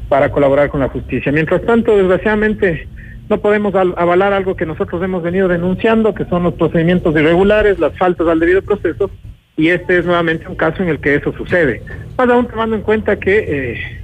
para 0.08 0.32
colaborar 0.32 0.70
con 0.70 0.80
la 0.80 0.88
justicia. 0.88 1.30
Mientras 1.32 1.60
tanto, 1.66 1.94
desgraciadamente, 1.94 2.88
no 3.28 3.42
podemos 3.42 3.74
avalar 3.74 4.32
algo 4.32 4.56
que 4.56 4.64
nosotros 4.64 5.02
hemos 5.02 5.22
venido 5.22 5.48
denunciando, 5.48 6.14
que 6.14 6.24
son 6.24 6.44
los 6.44 6.54
procedimientos 6.54 7.14
irregulares, 7.14 7.78
las 7.78 7.94
faltas 7.98 8.26
al 8.26 8.40
debido 8.40 8.62
proceso, 8.62 9.10
y 9.54 9.68
este 9.68 9.98
es 9.98 10.06
nuevamente 10.06 10.48
un 10.48 10.56
caso 10.56 10.82
en 10.82 10.88
el 10.88 10.98
que 10.98 11.16
eso 11.16 11.34
sucede. 11.34 11.82
Más 12.16 12.26
aún 12.30 12.48
tomando 12.48 12.74
en 12.74 12.82
cuenta 12.82 13.16
que 13.16 13.72
eh, 13.72 14.00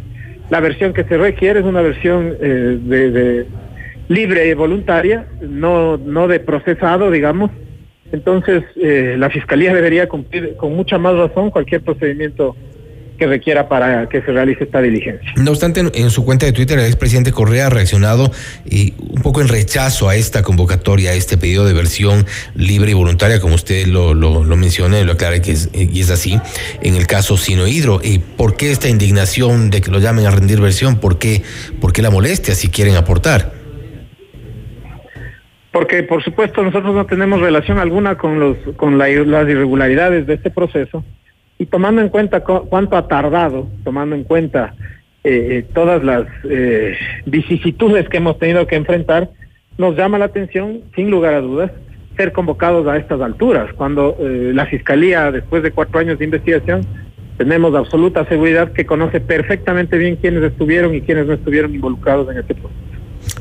la 0.51 0.61
versión 0.61 0.93
que 0.93 1.05
se 1.05 1.17
requiere 1.17 1.61
es 1.61 1.65
una 1.65 1.81
versión 1.81 2.35
eh, 2.39 2.79
de, 2.83 3.47
libre 4.09 4.47
y 4.47 4.53
voluntaria, 4.53 5.27
no, 5.41 5.97
no 5.97 6.29
de 6.29 6.39
procesado, 6.39 7.11
digamos, 7.11 7.51
Entonces, 8.13 8.63
eh, 8.77 9.17
la 9.19 9.31
Fiscalía 9.31 9.75
debería 9.75 10.09
cumplir 10.09 10.57
con 10.57 10.77
mucha 10.77 10.99
más 10.99 11.17
razón 11.17 11.51
cualquier 11.51 11.81
procedimiento 11.81 12.55
que 13.19 13.27
requiera 13.27 13.69
para 13.69 14.09
que 14.09 14.21
se 14.21 14.33
realice 14.33 14.65
esta 14.65 14.83
diligencia. 14.83 15.33
No 15.37 15.53
obstante, 15.53 15.81
en, 15.81 16.11
su 16.11 16.25
cuenta 16.25 16.45
de 16.45 16.53
Twitter, 16.53 16.79
el 16.79 16.87
expresidente 16.87 17.31
Correa 17.31 17.69
ha 17.69 17.71
reaccionado 17.71 18.31
eh, 18.69 18.93
un 18.99 19.23
poco 19.23 19.41
en 19.41 19.49
rechazo 19.49 20.09
a 20.09 20.17
esta 20.17 20.43
convocatoria, 20.43 21.11
a 21.11 21.15
este 21.15 21.39
pedido 21.39 21.65
de 21.65 21.73
versión 21.73 22.27
libre 22.55 22.91
y 22.91 22.95
voluntaria, 22.95 23.41
como 23.41 23.55
usted 23.55 23.87
lo, 23.87 24.15
lo, 24.15 24.45
lo 24.45 24.57
menciona 24.57 24.99
y 24.99 25.05
lo 25.05 25.13
aclara 25.13 25.41
que 25.41 25.53
es, 25.53 25.71
y 25.73 26.01
es 26.01 26.11
así, 26.11 26.41
en 26.83 26.97
el 26.97 27.07
caso 27.07 27.37
Sino 27.37 27.67
Hidro. 27.67 28.01
Eh, 28.03 28.21
¿Por 28.37 28.57
qué 28.57 28.73
esta 28.73 28.89
indignación 28.89 29.71
de 29.71 29.81
que 29.81 29.91
lo 29.91 30.01
llamen 30.01 30.27
a 30.27 30.31
rendir 30.31 30.61
versión? 30.61 30.99
¿Por 30.99 31.19
qué, 31.19 31.43
por 31.81 31.93
qué 31.93 32.03
la 32.03 32.11
molestia 32.11 32.55
si 32.55 32.69
quieren 32.69 32.97
aportar? 32.97 33.62
Porque, 35.73 36.03
por 36.03 36.23
supuesto, 36.23 36.63
nosotros 36.63 36.95
no 36.95 37.07
tenemos 37.07 37.41
relación 37.41 37.79
alguna 37.79 38.17
con, 38.19 38.39
los, 38.39 38.57
con 38.77 38.99
la- 38.99 39.09
las 39.09 39.49
irregularidades 39.49 40.27
de 40.27 40.35
este 40.35 40.51
proceso 40.51 41.03
y 41.59 41.67
tomando 41.67 42.03
en 42.03 42.09
cuenta 42.11 42.41
cu- 42.45 42.67
cuánto 42.69 42.97
ha 42.97 43.09
tardado, 43.09 43.69
tomando 43.85 44.15
en 44.15 44.25
cuenta 44.25 44.75
eh, 45.25 45.49
eh, 45.51 45.65
todas 45.73 46.03
las 46.05 46.25
eh, 46.51 46.95
vicisitudes 47.27 48.09
que 48.09 48.19
hemos 48.19 48.39
tenido 48.39 48.67
que 48.67 48.77
enfrentar, 48.77 49.31
nos 49.79 49.97
llama 49.97 50.19
la 50.19 50.27
atención, 50.27 50.81
sin 50.95 51.11
lugar 51.11 51.35
a 51.35 51.41
dudas, 51.41 51.71
ser 52.17 52.33
convocados 52.33 52.87
a 52.87 52.99
estas 52.99 53.21
alturas, 53.23 53.73
cuando 53.75 54.17
eh, 54.21 54.51
la 54.55 54.67
Fiscalía, 54.67 55.31
después 55.33 55.63
de 55.63 55.71
cuatro 55.71 55.99
años 56.01 56.19
de 56.19 56.27
investigación, 56.27 56.83
tenemos 57.39 57.75
absoluta 57.75 58.27
seguridad 58.27 58.73
que 58.73 58.85
conoce 58.85 59.21
perfectamente 59.21 59.97
bien 59.97 60.17
quiénes 60.17 60.43
estuvieron 60.43 60.95
y 60.95 61.01
quiénes 61.01 61.27
no 61.27 61.33
estuvieron 61.33 61.75
involucrados 61.75 62.31
en 62.31 62.39
este 62.39 62.55
proceso. 62.55 62.82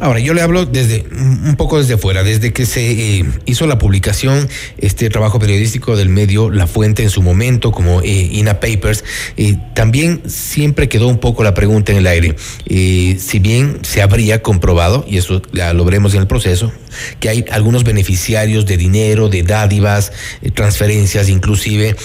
Ahora, 0.02 0.20
yo 0.20 0.34
le 0.34 0.42
hablo 0.42 0.66
desde 0.66 1.06
un 1.12 1.56
poco 1.56 1.78
desde 1.78 1.96
fuera, 1.96 2.24
desde 2.24 2.52
que 2.54 2.66
se 2.66 3.20
eh, 3.20 3.26
hizo 3.46 3.68
la 3.68 3.78
publicación, 3.78 4.50
este 4.80 5.12
trabajo 5.12 5.38
periodístico 5.38 5.96
del 5.96 6.10
medio 6.10 6.50
La 6.50 6.66
Fuente 6.66 7.04
en 7.04 7.12
su 7.12 7.22
momento, 7.22 7.72
como 7.72 8.02
eh, 8.02 8.08
INA 8.08 8.60
Papers, 8.60 9.04
eh, 9.38 9.58
también 9.76 10.24
siempre 10.26 10.90
quedó 10.90 11.08
un 11.08 11.20
poco 11.20 11.44
la 11.44 11.54
pregunta 11.54 11.92
en 11.92 12.00
el 12.00 12.08
aire. 12.08 12.36
Si 12.66 13.38
bien 13.38 13.78
se 13.84 14.02
habría 14.02 14.42
comprobado, 14.42 15.06
y 15.08 15.18
eso 15.18 15.44
lo 15.54 15.86
veremos 15.86 16.16
en 16.16 16.22
el 16.22 16.28
proceso, 16.28 16.72
que 17.20 17.30
hay 17.30 17.46
algunos 17.52 17.84
beneficiarios 17.84 18.66
de 18.66 18.78
dinero, 18.78 19.30
de 19.30 19.44
dádivas, 19.44 20.14
transferencias, 20.56 21.30
inclusive 21.30 21.96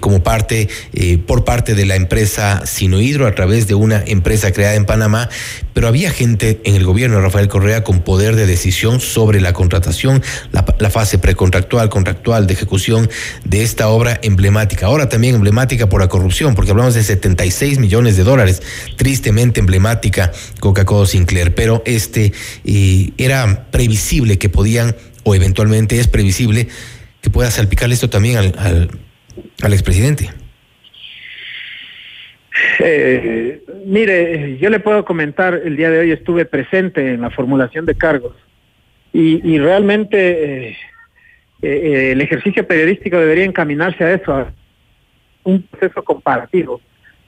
como 0.00 0.22
parte, 0.22 0.68
por 1.26 1.44
parte 1.44 1.74
de 1.74 1.84
la 1.84 1.96
empresa 1.96 2.64
Sinohidro 2.64 3.26
a 3.26 3.34
través 3.34 3.66
de 3.66 3.74
una 3.74 4.02
empresa 4.06 4.50
creada 4.52 4.76
en 4.76 4.86
Panamá, 4.86 5.28
pero 5.74 5.88
había 5.88 6.10
gente 6.10 6.60
en 6.64 6.76
el 6.76 6.84
gobierno 6.84 7.16
de 7.16 7.33
Rafael 7.34 7.48
Correa 7.48 7.82
con 7.82 8.02
poder 8.02 8.36
de 8.36 8.46
decisión 8.46 9.00
sobre 9.00 9.40
la 9.40 9.52
contratación, 9.52 10.22
la, 10.52 10.90
fase 10.90 11.18
precontractual, 11.18 11.88
contractual, 11.88 12.46
de 12.46 12.52
ejecución 12.52 13.10
de 13.44 13.64
esta 13.64 13.88
obra 13.88 14.20
emblemática. 14.22 14.86
Ahora 14.86 15.08
también 15.08 15.34
emblemática 15.34 15.88
por 15.88 16.00
la 16.00 16.06
corrupción, 16.06 16.54
porque 16.54 16.70
hablamos 16.70 16.94
de 16.94 17.02
76 17.02 17.80
millones 17.80 18.16
de 18.16 18.22
dólares, 18.22 18.62
tristemente 18.96 19.58
emblemática 19.58 20.30
Coca-Cola 20.60 21.08
Sinclair, 21.08 21.56
pero 21.56 21.82
este 21.86 22.32
eh, 22.64 23.10
era 23.18 23.68
previsible 23.72 24.38
que 24.38 24.48
podían, 24.48 24.94
o 25.24 25.34
eventualmente 25.34 25.98
es 25.98 26.06
previsible, 26.06 26.68
que 27.20 27.30
pueda 27.30 27.50
salpicarle 27.50 27.96
esto 27.96 28.08
también 28.08 28.38
al, 28.38 28.90
al 29.60 29.72
expresidente. 29.72 30.30
Eh, 32.78 33.62
mire, 33.84 34.56
yo 34.58 34.70
le 34.70 34.80
puedo 34.80 35.04
comentar, 35.04 35.60
el 35.64 35.76
día 35.76 35.90
de 35.90 35.98
hoy 36.00 36.12
estuve 36.12 36.44
presente 36.44 37.14
en 37.14 37.20
la 37.20 37.30
formulación 37.30 37.84
de 37.86 37.94
cargos 37.96 38.36
y, 39.12 39.40
y 39.48 39.58
realmente 39.58 40.68
eh, 40.68 40.76
eh, 41.62 42.12
el 42.12 42.20
ejercicio 42.20 42.66
periodístico 42.66 43.18
debería 43.18 43.44
encaminarse 43.44 44.04
a 44.04 44.14
eso, 44.14 44.32
a 44.32 44.52
un 45.42 45.62
proceso 45.62 46.02
comparativo 46.02 46.80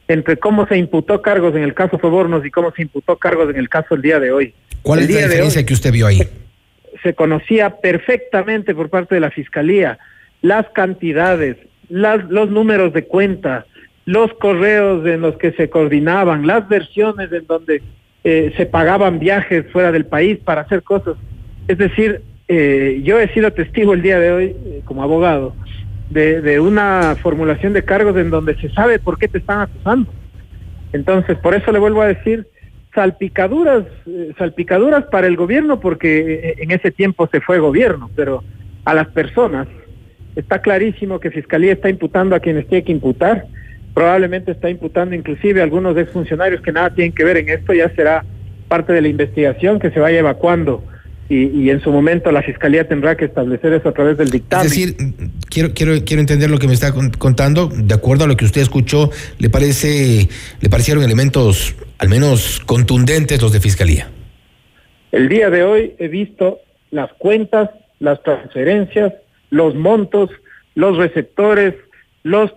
entre 0.09 0.37
cómo 0.37 0.67
se 0.69 0.77
imputó 0.79 1.21
cargos 1.21 1.57
en 1.57 1.63
el 1.63 1.75
caso 1.75 1.99
Sobornos 1.99 2.47
y 2.47 2.51
cómo 2.51 2.73
se 2.73 2.83
imputó 2.83 3.17
cargos 3.17 3.51
en 3.51 3.57
el 3.57 3.69
caso 3.69 3.97
el 3.97 4.03
día 4.03 4.21
de 4.21 4.31
hoy. 4.31 4.55
¿Cuál 4.83 5.01
El 5.01 5.07
es 5.07 5.11
la 5.11 5.27
diferencia 5.27 5.61
hoy 5.61 5.67
que 5.67 5.75
usted 5.75 5.93
vio 5.93 6.07
ahí? 6.07 6.21
se 7.03 7.15
conocía 7.15 7.77
perfectamente 7.77 8.75
por 8.75 8.91
parte 8.91 9.15
de 9.15 9.21
la 9.21 9.31
fiscalía 9.31 9.99
las 10.43 10.67
cantidades, 10.71 11.57
las, 11.89 12.25
los 12.29 12.51
números 12.51 12.93
de 12.93 13.05
cuenta, 13.05 13.67
los 14.07 14.33
correos 14.35 15.05
en 15.07 15.21
los 15.21 15.37
que 15.37 15.53
se 15.53 15.69
coordinaban, 15.69 16.47
las 16.47 16.67
versiones 16.69 17.31
en 17.33 17.47
donde 17.47 17.83
eh, 18.25 18.55
se 18.57 18.65
pagaban 18.65 19.19
viajes 19.19 19.67
fuera 19.73 19.93
del 19.93 20.07
país 20.07 20.39
para 20.39 20.63
hacer 20.63 20.83
cosas. 20.83 21.17
Es 21.69 21.77
decir, 21.77 22.23
eh, 22.49 23.01
yo 23.05 23.19
he 23.19 23.29
sido 23.35 23.53
testigo 23.53 23.93
el 23.93 24.03
día 24.03 24.19
de 24.19 24.33
hoy 24.33 24.45
eh, 24.45 24.83
como 24.85 25.03
abogado 25.03 25.55
de, 26.11 26.41
de 26.41 26.61
una 26.61 27.17
formulación 27.21 27.73
de 27.73 27.85
cargos 27.85 28.17
en 28.17 28.31
donde 28.31 28.55
se 28.57 28.71
sabe 28.71 29.01
por 29.01 29.19
qué 29.19 29.27
te 29.27 29.39
están 29.39 29.61
acusando. 29.61 30.13
Entonces, 30.93 31.37
por 31.39 31.55
eso 31.55 31.73
le 31.73 31.81
vuelvo 31.81 32.03
a 32.03 32.07
decir, 32.07 32.47
salpicaduras, 32.95 33.85
eh, 34.07 34.33
salpicaduras 34.39 35.05
para 35.07 35.27
el 35.27 35.37
gobierno, 35.37 35.81
porque 35.81 36.55
en 36.59 36.71
ese 36.71 36.93
tiempo 36.93 37.29
se 37.31 37.41
fue 37.41 37.59
gobierno, 37.59 38.09
pero 38.15 38.45
a 38.85 38.95
las 38.95 39.09
personas 39.09 39.67
está 40.37 40.61
clarísimo 40.61 41.19
que 41.19 41.33
Fiscalía 41.33 41.73
está 41.73 41.91
imputando 41.91 42.37
a 42.37 42.41
quienes 42.41 42.69
tiene 42.69 42.85
que 42.85 42.93
imputar, 42.93 43.47
probablemente 43.97 44.53
está 44.53 44.69
imputando 44.69 45.15
inclusive 45.15 45.61
a 45.63 45.65
algunos 45.65 45.97
exfuncionarios 45.97 46.61
que 46.61 46.71
nada 46.71 46.91
tienen 46.95 47.15
que 47.15 47.25
ver 47.25 47.39
en 47.39 47.49
esto, 47.49 47.73
ya 47.73 47.89
será 47.97 48.27
parte 48.69 48.93
de 48.93 49.01
la 49.01 49.09
investigación 49.09 49.79
que 49.81 49.91
se 49.91 49.99
vaya 49.99 50.19
evacuando 50.19 50.85
y, 51.31 51.47
y 51.47 51.71
en 51.71 51.81
su 51.81 51.91
momento 51.91 52.31
la 52.31 52.43
Fiscalía 52.43 52.87
tendrá 52.87 53.17
que 53.17 53.25
establecer 53.25 53.73
eso 53.73 53.89
a 53.89 53.93
través 53.93 54.19
del 54.19 54.29
dictamen. 54.29 54.67
Es 54.67 54.71
decir, 54.71 54.97
quiero, 55.49 55.73
quiero, 55.73 55.93
quiero 56.05 56.21
entender 56.21 56.51
lo 56.51 56.59
que 56.59 56.67
me 56.69 56.75
está 56.75 56.93
con- 56.93 57.11
contando. 57.11 57.69
De 57.75 57.95
acuerdo 57.95 58.25
a 58.25 58.27
lo 58.27 58.37
que 58.37 58.45
usted 58.45 58.61
escuchó, 58.61 59.11
¿le 59.39 59.49
parece, 59.49 60.29
le 60.61 60.69
parecieron 60.69 61.03
elementos 61.03 61.75
al 61.97 62.11
menos 62.11 62.61
contundentes 62.67 63.41
los 63.41 63.51
de 63.51 63.61
fiscalía? 63.61 64.11
El 65.11 65.31
día 65.31 65.49
de 65.49 65.63
hoy 65.63 65.95
he 65.99 66.09
visto 66.09 66.59
las 66.91 67.11
cuentas, 67.15 67.71
las 67.99 68.23
transferencias, 68.23 69.15
los 69.49 69.75
montos, 69.75 70.29
los 70.75 70.99
receptores, 70.99 71.75
los 72.27 72.53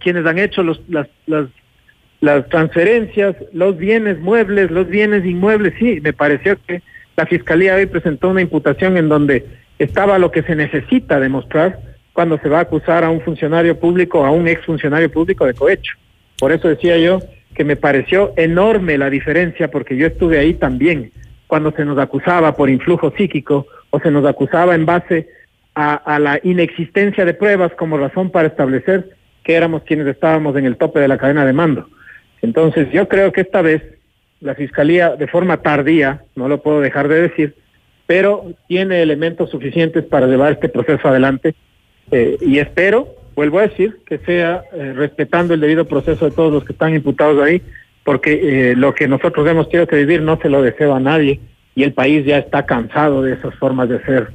quienes 0.00 0.26
han 0.26 0.38
hecho 0.38 0.62
los, 0.62 0.80
las, 0.88 1.08
las, 1.26 1.46
las 2.20 2.48
transferencias, 2.48 3.34
los 3.52 3.76
bienes 3.76 4.20
muebles, 4.20 4.70
los 4.70 4.86
bienes 4.86 5.24
inmuebles. 5.24 5.74
Sí, 5.78 6.00
me 6.02 6.12
pareció 6.12 6.58
que 6.66 6.82
la 7.16 7.26
Fiscalía 7.26 7.74
hoy 7.74 7.86
presentó 7.86 8.28
una 8.28 8.42
imputación 8.42 8.96
en 8.96 9.08
donde 9.08 9.46
estaba 9.78 10.18
lo 10.18 10.30
que 10.30 10.42
se 10.42 10.54
necesita 10.54 11.18
demostrar 11.18 11.78
cuando 12.12 12.38
se 12.38 12.48
va 12.48 12.58
a 12.58 12.62
acusar 12.62 13.02
a 13.04 13.10
un 13.10 13.22
funcionario 13.22 13.78
público, 13.78 14.24
a 14.24 14.30
un 14.30 14.46
exfuncionario 14.46 15.10
público 15.10 15.46
de 15.46 15.54
cohecho. 15.54 15.94
Por 16.38 16.52
eso 16.52 16.68
decía 16.68 16.98
yo 16.98 17.20
que 17.54 17.64
me 17.64 17.76
pareció 17.76 18.34
enorme 18.36 18.98
la 18.98 19.08
diferencia, 19.08 19.70
porque 19.70 19.96
yo 19.96 20.06
estuve 20.06 20.38
ahí 20.38 20.54
también, 20.54 21.12
cuando 21.46 21.72
se 21.72 21.84
nos 21.84 21.98
acusaba 21.98 22.54
por 22.56 22.68
influjo 22.68 23.12
psíquico 23.16 23.66
o 23.90 24.00
se 24.00 24.10
nos 24.10 24.24
acusaba 24.26 24.74
en 24.74 24.86
base 24.86 25.28
a, 25.74 25.94
a 25.94 26.18
la 26.18 26.40
inexistencia 26.42 27.24
de 27.24 27.34
pruebas 27.34 27.72
como 27.76 27.98
razón 27.98 28.30
para 28.30 28.48
establecer 28.48 29.16
que 29.44 29.54
éramos 29.54 29.82
quienes 29.82 30.06
estábamos 30.06 30.56
en 30.56 30.66
el 30.66 30.76
tope 30.76 31.00
de 31.00 31.08
la 31.08 31.18
cadena 31.18 31.44
de 31.44 31.52
mando. 31.52 31.88
Entonces 32.42 32.90
yo 32.92 33.08
creo 33.08 33.32
que 33.32 33.42
esta 33.42 33.62
vez 33.62 33.82
la 34.40 34.54
Fiscalía, 34.54 35.16
de 35.16 35.28
forma 35.28 35.58
tardía, 35.58 36.22
no 36.34 36.48
lo 36.48 36.62
puedo 36.62 36.80
dejar 36.80 37.08
de 37.08 37.22
decir, 37.22 37.54
pero 38.06 38.52
tiene 38.66 39.00
elementos 39.00 39.50
suficientes 39.50 40.04
para 40.04 40.26
llevar 40.26 40.52
este 40.52 40.68
proceso 40.68 41.08
adelante 41.08 41.54
eh, 42.10 42.36
y 42.40 42.58
espero, 42.58 43.08
vuelvo 43.36 43.60
a 43.60 43.68
decir, 43.68 43.98
que 44.04 44.18
sea 44.18 44.64
eh, 44.72 44.92
respetando 44.94 45.54
el 45.54 45.60
debido 45.60 45.86
proceso 45.86 46.24
de 46.24 46.34
todos 46.34 46.52
los 46.52 46.64
que 46.64 46.72
están 46.72 46.94
imputados 46.94 47.42
ahí, 47.42 47.62
porque 48.04 48.72
eh, 48.72 48.76
lo 48.76 48.94
que 48.94 49.06
nosotros 49.06 49.48
hemos 49.48 49.68
tenido 49.68 49.86
que 49.86 49.96
vivir 49.96 50.22
no 50.22 50.38
se 50.40 50.48
lo 50.48 50.60
deseo 50.60 50.94
a 50.94 51.00
nadie 51.00 51.40
y 51.76 51.84
el 51.84 51.92
país 51.92 52.26
ya 52.26 52.38
está 52.38 52.66
cansado 52.66 53.22
de 53.22 53.34
esas 53.34 53.54
formas 53.54 53.88
de 53.88 53.96
hacer 53.96 54.28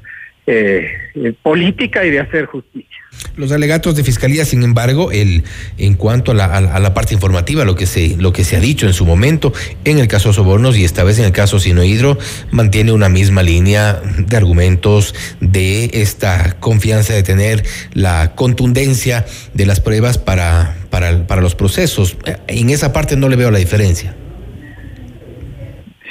eh, 0.50 0.88
eh, 1.14 1.34
política 1.44 2.06
y 2.06 2.10
de 2.10 2.22
hacer 2.22 2.46
justicia. 2.46 2.88
Los 3.36 3.52
alegatos 3.52 3.98
de 3.98 4.06
fiscalía, 4.06 4.46
sin 4.46 4.64
embargo, 4.64 5.12
el, 5.12 5.44
en 5.78 5.96
cuanto 5.96 6.32
a 6.32 6.36
la, 6.36 6.46
a 6.46 6.94
parte 6.94 7.14
informativa, 7.14 7.66
lo 7.66 7.76
que, 7.76 7.86
se, 7.86 8.16
lo 8.16 8.32
que 8.32 8.46
se 8.46 8.56
ha 8.56 8.62
dicho 8.62 8.88
en 8.88 8.94
su 8.94 9.06
momento 9.06 9.52
en 9.84 10.00
el 10.00 10.08
caso 10.08 10.32
Sobornos 10.32 10.78
y 10.78 10.86
esta 10.86 11.04
vez 11.04 11.20
en 11.20 11.26
el 11.26 11.34
caso 11.34 11.60
Sinohidro, 11.60 12.18
mantiene 12.52 12.94
una 12.94 13.10
misma 13.10 13.44
línea 13.44 14.02
de 14.18 14.38
argumentos 14.38 15.14
de 15.42 15.90
esta 15.94 16.58
confianza 16.62 17.14
de 17.14 17.24
tener 17.24 17.64
la 17.94 18.34
contundencia 18.36 19.26
de 19.54 19.66
las 19.66 19.82
pruebas 19.82 20.18
para, 20.18 20.78
para, 20.90 21.28
para 21.28 21.42
los 21.42 21.56
procesos. 21.56 22.18
En 22.48 22.70
esa 22.70 22.94
parte 22.94 23.18
no 23.18 23.28
le 23.28 23.36
veo 23.36 23.52
la 23.52 23.60
diferencia. 23.60 24.16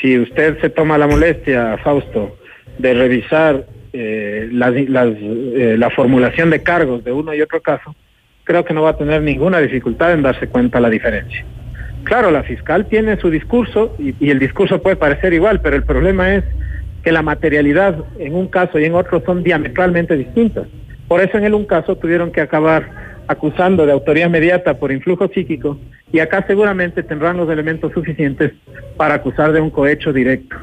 si 0.02 0.18
usted 0.18 0.60
se 0.60 0.68
toma 0.68 0.98
la 0.98 1.06
molestia, 1.06 1.78
Fausto, 1.82 2.36
de 2.76 2.92
revisar 2.92 3.64
eh, 3.98 4.48
las- 4.52 4.74
las, 4.88 5.08
eh, 5.08 5.76
la 5.78 5.90
formulación 5.90 6.50
de 6.50 6.62
cargos 6.62 7.02
de 7.02 7.12
uno 7.12 7.34
y 7.34 7.40
otro 7.40 7.60
caso, 7.62 7.94
creo 8.44 8.64
que 8.64 8.74
no 8.74 8.82
va 8.82 8.90
a 8.90 8.96
tener 8.96 9.22
ninguna 9.22 9.58
dificultad 9.60 10.12
en 10.12 10.22
darse 10.22 10.46
cuenta 10.48 10.80
la 10.80 10.90
diferencia. 10.90 11.44
Claro, 12.04 12.30
la 12.30 12.42
fiscal 12.42 12.86
tiene 12.86 13.16
su 13.16 13.30
discurso 13.30 13.96
y, 13.98 14.30
el 14.30 14.38
discurso 14.38 14.80
puede 14.80 14.96
parecer 14.96 15.32
igual, 15.32 15.60
pero 15.60 15.74
el 15.74 15.82
problema 15.82 16.34
es 16.34 16.44
que 17.02 17.10
la 17.10 17.22
materialidad 17.22 17.96
en 18.18 18.34
un 18.34 18.48
caso 18.48 18.78
y 18.78 18.84
en 18.84 18.94
otro 18.94 19.22
son 19.24 19.42
diametralmente 19.42 20.16
distintas. 20.16 20.66
Por 21.08 21.20
eso 21.20 21.38
en 21.38 21.44
el 21.44 21.54
un 21.54 21.64
caso 21.64 21.96
tuvieron 21.96 22.30
que 22.30 22.40
acabar 22.40 22.88
acusando 23.26 23.86
de 23.86 23.92
autoría 23.92 24.26
inmediata 24.26 24.74
por 24.74 24.92
influjo 24.92 25.28
psíquico 25.28 25.80
y 26.12 26.20
acá 26.20 26.44
seguramente 26.46 27.02
tendrán 27.02 27.36
los 27.36 27.48
elementos 27.50 27.92
suficientes 27.92 28.52
para 28.96 29.14
acusar 29.14 29.52
de 29.52 29.60
un 29.60 29.70
cohecho 29.70 30.12
directo. 30.12 30.56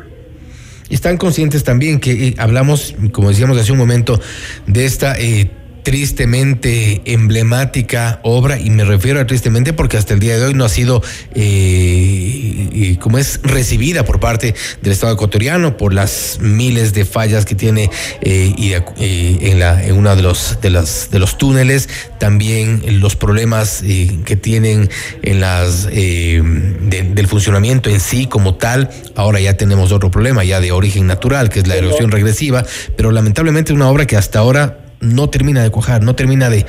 Están 0.93 1.17
conscientes 1.17 1.63
también 1.63 1.99
que 1.99 2.27
eh, 2.27 2.35
hablamos, 2.37 2.93
como 3.11 3.29
decíamos 3.29 3.57
hace 3.57 3.71
un 3.71 3.79
momento, 3.79 4.21
de 4.67 4.85
esta 4.85 5.19
eh, 5.19 5.49
tristemente 5.84 7.01
emblemática 7.05 8.19
obra, 8.23 8.59
y 8.59 8.69
me 8.69 8.84
refiero 8.86 9.19
a 9.19 9.27
tristemente 9.27 9.73
porque 9.73 9.97
hasta 9.97 10.13
el 10.13 10.19
día 10.19 10.38
de 10.38 10.45
hoy 10.45 10.53
no 10.53 10.65
ha 10.65 10.69
sido, 10.69 11.03
eh, 11.36 12.97
como 12.99 13.17
es, 13.17 13.39
recibida 13.43 14.05
por 14.05 14.19
parte 14.19 14.55
del 14.81 14.91
Estado 14.93 15.13
ecuatoriano 15.13 15.77
por 15.77 15.93
las 15.93 16.38
miles 16.41 16.93
de 16.93 17.05
fallas 17.05 17.45
que 17.45 17.55
tiene 17.55 17.89
eh, 18.21 18.53
y, 18.57 18.73
eh, 18.73 19.38
en, 19.41 19.59
la, 19.59 19.84
en 19.86 19.95
uno 19.95 20.15
de 20.15 20.21
los, 20.21 20.59
de, 20.61 20.69
las, 20.69 21.09
de 21.11 21.19
los 21.19 21.38
túneles, 21.38 21.89
también 22.19 22.81
los 23.01 23.15
problemas 23.15 23.81
eh, 23.84 24.19
que 24.25 24.36
tienen 24.36 24.89
en 25.21 25.41
las 25.41 25.88
eh, 25.91 26.41
de- 26.81 27.03
del 27.03 27.27
funcionamiento 27.27 27.89
en 27.89 27.99
sí 27.99 28.27
como 28.27 28.55
tal. 28.55 28.89
Ahora 29.15 29.39
ya 29.39 29.55
tenemos 29.57 29.91
otro 29.91 30.09
problema 30.11 30.43
ya 30.43 30.61
de 30.61 30.71
origen 30.71 31.07
natural, 31.07 31.49
que 31.49 31.59
es 31.59 31.67
la 31.67 31.75
erosión 31.75 32.11
regresiva, 32.11 32.65
pero 32.95 33.11
lamentablemente 33.11 33.73
una 33.73 33.89
obra 33.89 34.05
que 34.07 34.15
hasta 34.15 34.39
ahora 34.39 34.79
no 35.04 35.30
termina 35.30 35.62
de 35.64 35.70
cuajar, 35.70 36.01
no 36.01 36.16
termina 36.16 36.49
de, 36.49 36.66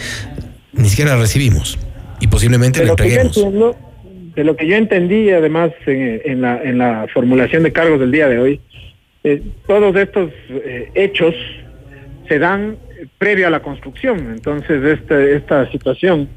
ni 0.72 0.88
siquiera 0.88 1.12
la 1.12 1.20
recibimos 1.20 1.78
y 2.20 2.26
posiblemente 2.26 2.80
De 2.80 2.86
la 2.86 2.92
lo, 2.92 2.96
que 2.96 3.02
yo 3.04 3.20
entreguemos. 3.20 3.36
entiendo, 3.36 3.76
de 4.34 4.44
lo 4.44 4.56
que 4.56 4.66
yo 4.66 4.76
entendí, 4.76 5.30
además, 5.30 5.70
en, 5.86 6.20
en 6.24 6.40
la, 6.40 6.62
en 6.62 6.78
la 6.78 7.06
formulación 7.12 7.62
de 7.62 7.72
cargos 7.72 8.00
del 8.00 8.10
día 8.10 8.28
de 8.28 8.38
hoy, 8.38 8.60
eh, 9.22 9.42
todos 9.66 9.94
estos 9.96 10.30
eh, 10.50 10.90
hechos 10.94 11.34
se 12.28 12.38
dan 12.38 12.76
previo 13.18 13.46
a 13.46 13.50
la 13.50 13.60
construcción. 13.60 14.32
Entonces, 14.32 14.82
este, 14.84 15.36
esta 15.36 15.70
situación, 15.70 16.28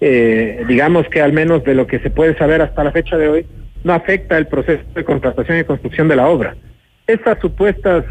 eh, 0.00 0.64
digamos 0.68 1.08
que 1.08 1.20
al 1.22 1.32
menos 1.32 1.64
de 1.64 1.74
lo 1.74 1.86
que 1.86 1.98
se 2.00 2.10
puede 2.10 2.36
saber 2.36 2.62
hasta 2.62 2.84
la 2.84 2.92
fecha 2.92 3.16
de 3.16 3.28
hoy, 3.28 3.46
no 3.84 3.92
afecta 3.92 4.38
el 4.38 4.46
proceso 4.46 4.82
de 4.94 5.04
contratación 5.04 5.58
y 5.58 5.64
construcción 5.64 6.08
de 6.08 6.16
la 6.16 6.28
obra. 6.28 6.56
Estas 7.06 7.38
supuestas 7.40 8.04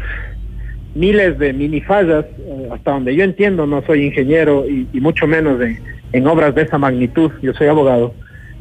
miles 0.94 1.38
de 1.38 1.52
minifallas, 1.52 2.24
eh, 2.38 2.68
hasta 2.72 2.92
donde 2.92 3.14
yo 3.14 3.24
entiendo, 3.24 3.66
no 3.66 3.82
soy 3.84 4.04
ingeniero 4.04 4.64
y, 4.68 4.86
y 4.92 5.00
mucho 5.00 5.26
menos 5.26 5.60
en 6.12 6.26
obras 6.26 6.54
de 6.54 6.62
esa 6.62 6.78
magnitud, 6.78 7.32
yo 7.42 7.52
soy 7.54 7.66
abogado, 7.66 8.14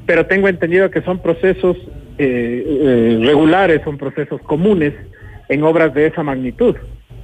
pero 0.05 0.25
tengo 0.25 0.47
entendido 0.47 0.89
que 0.89 1.01
son 1.01 1.19
procesos 1.19 1.77
eh, 2.17 2.63
eh, 2.67 3.19
regulares, 3.23 3.81
son 3.83 3.97
procesos 3.97 4.41
comunes 4.41 4.93
en 5.49 5.63
obras 5.63 5.93
de 5.93 6.07
esa 6.07 6.23
magnitud. 6.23 6.75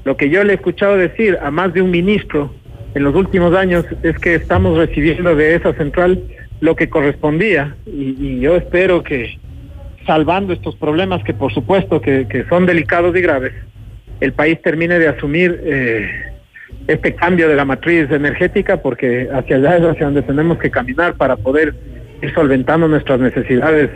Lo 0.06 0.16
que 0.18 0.30
yo 0.30 0.44
le 0.44 0.54
he 0.54 0.56
escuchado 0.56 0.98
decir 0.98 1.38
a 1.42 1.52
más 1.52 1.74
de 1.74 1.82
un 1.82 1.92
ministro 1.92 2.54
en 2.96 3.04
los 3.04 3.16
últimos 3.16 3.54
años 3.56 3.86
es 4.04 4.18
que 4.20 4.36
estamos 4.36 4.78
recibiendo 4.78 5.36
de 5.36 5.56
esa 5.56 5.74
central 5.74 6.24
lo 6.62 6.76
que 6.76 6.90
correspondía 6.90 7.76
y, 7.86 8.40
yo 8.40 8.56
espero 8.56 9.04
que 9.04 9.38
salvando 10.06 10.54
estos 10.54 10.76
problemas 10.76 11.24
que 11.24 11.34
por 11.34 11.54
supuesto 11.54 12.02
que 12.02 12.46
son 12.50 12.66
delicados 12.66 13.16
y 13.16 13.22
graves, 13.22 13.54
el 14.20 14.34
país 14.34 14.62
termine 14.62 15.00
de 15.00 15.08
asumir 15.08 15.60
eh, 15.64 16.10
este 16.88 17.16
cambio 17.16 17.48
de 17.48 17.56
la 17.56 17.66
matriz 17.66 18.10
energética 18.12 18.82
porque 18.82 19.30
hacia 19.32 19.58
allá 19.58 19.78
es 19.78 19.84
hacia 19.84 20.06
donde 20.06 20.22
tenemos 20.22 20.58
que 20.60 20.72
caminar 20.72 21.16
para 21.16 21.36
poder 21.36 21.74
ir 22.22 22.34
solventando 22.34 22.88
nuestras 22.88 23.20
necesidades 23.20 23.90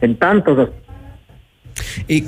en 0.00 0.16
tantos. 0.16 0.70
Y 2.08 2.24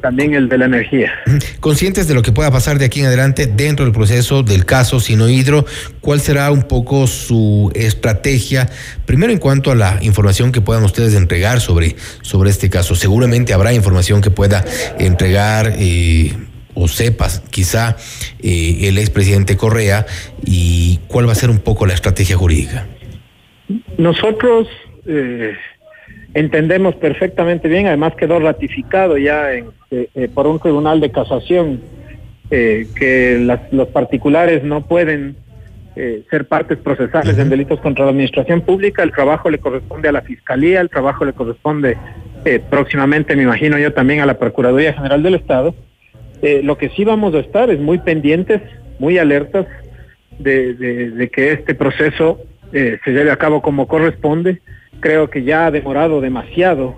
también 0.00 0.34
el 0.34 0.48
de 0.48 0.58
la 0.58 0.66
energía. 0.66 1.12
Conscientes 1.60 2.06
de 2.06 2.14
lo 2.14 2.22
que 2.22 2.32
pueda 2.32 2.50
pasar 2.50 2.78
de 2.78 2.84
aquí 2.84 3.00
en 3.00 3.06
adelante 3.06 3.46
dentro 3.46 3.84
del 3.84 3.94
proceso 3.94 4.42
del 4.42 4.64
caso 4.64 5.00
Sinohidro, 5.00 5.64
¿cuál 6.00 6.20
será 6.20 6.50
un 6.50 6.62
poco 6.62 7.06
su 7.06 7.72
estrategia? 7.74 8.68
Primero 9.06 9.32
en 9.32 9.38
cuanto 9.38 9.70
a 9.70 9.74
la 9.74 9.98
información 10.02 10.52
que 10.52 10.60
puedan 10.60 10.84
ustedes 10.84 11.14
entregar 11.14 11.60
sobre, 11.60 11.96
sobre 12.22 12.50
este 12.50 12.70
caso. 12.70 12.94
Seguramente 12.94 13.52
habrá 13.52 13.72
información 13.72 14.20
que 14.20 14.30
pueda 14.30 14.64
entregar 14.98 15.74
eh, 15.78 16.32
o 16.74 16.86
sepas 16.86 17.42
quizá 17.50 17.96
eh, 18.40 18.80
el 18.82 18.98
expresidente 18.98 19.56
Correa 19.56 20.06
y 20.44 21.00
cuál 21.08 21.26
va 21.26 21.32
a 21.32 21.36
ser 21.36 21.50
un 21.50 21.58
poco 21.58 21.86
la 21.86 21.94
estrategia 21.94 22.36
jurídica. 22.36 22.86
Nosotros 23.96 24.68
eh, 25.06 25.54
entendemos 26.34 26.94
perfectamente 26.96 27.68
bien, 27.68 27.86
además 27.86 28.14
quedó 28.16 28.38
ratificado 28.38 29.16
ya 29.18 29.52
en, 29.54 29.66
eh, 29.90 30.08
eh, 30.14 30.28
por 30.32 30.46
un 30.46 30.58
tribunal 30.58 31.00
de 31.00 31.10
casación 31.10 31.80
eh, 32.50 32.86
que 32.98 33.38
las- 33.40 33.70
los 33.72 33.88
particulares 33.88 34.62
no 34.64 34.86
pueden 34.86 35.36
ser 36.30 36.46
partes 36.46 36.78
procesales 36.78 37.36
en 37.38 37.48
delitos 37.50 37.80
contra 37.80 38.04
la 38.04 38.12
administración 38.12 38.60
pública, 38.60 39.02
el 39.02 39.10
trabajo 39.10 39.50
le 39.50 39.58
corresponde 39.58 40.08
a 40.08 40.12
la 40.12 40.20
Fiscalía, 40.22 40.80
el 40.80 40.88
trabajo 40.90 41.24
le 41.24 41.32
corresponde 41.32 41.96
eh, 42.44 42.60
próximamente, 42.70 43.34
me 43.34 43.42
imagino 43.42 43.76
yo, 43.78 43.92
también 43.92 44.20
a 44.20 44.26
la 44.26 44.38
Procuraduría 44.38 44.92
General 44.94 45.20
del 45.24 45.34
Estado. 45.34 45.74
Lo 46.62 46.78
que 46.78 46.88
sí 46.90 47.04
vamos 47.04 47.34
a 47.34 47.40
estar 47.40 47.68
es 47.68 47.80
muy 47.80 47.98
pendientes, 47.98 48.62
muy 49.00 49.18
alertas 49.18 49.66
de, 50.38 50.74
de- 50.74 51.10
de 51.10 51.28
que 51.30 51.50
este 51.50 51.74
proceso 51.74 52.38
se 52.70 53.00
lleve 53.10 53.32
a 53.32 53.36
cabo 53.36 53.60
como 53.60 53.88
corresponde. 53.88 54.60
Creo 55.00 55.30
que 55.30 55.44
ya 55.44 55.66
ha 55.66 55.70
demorado 55.70 56.20
demasiado 56.20 56.96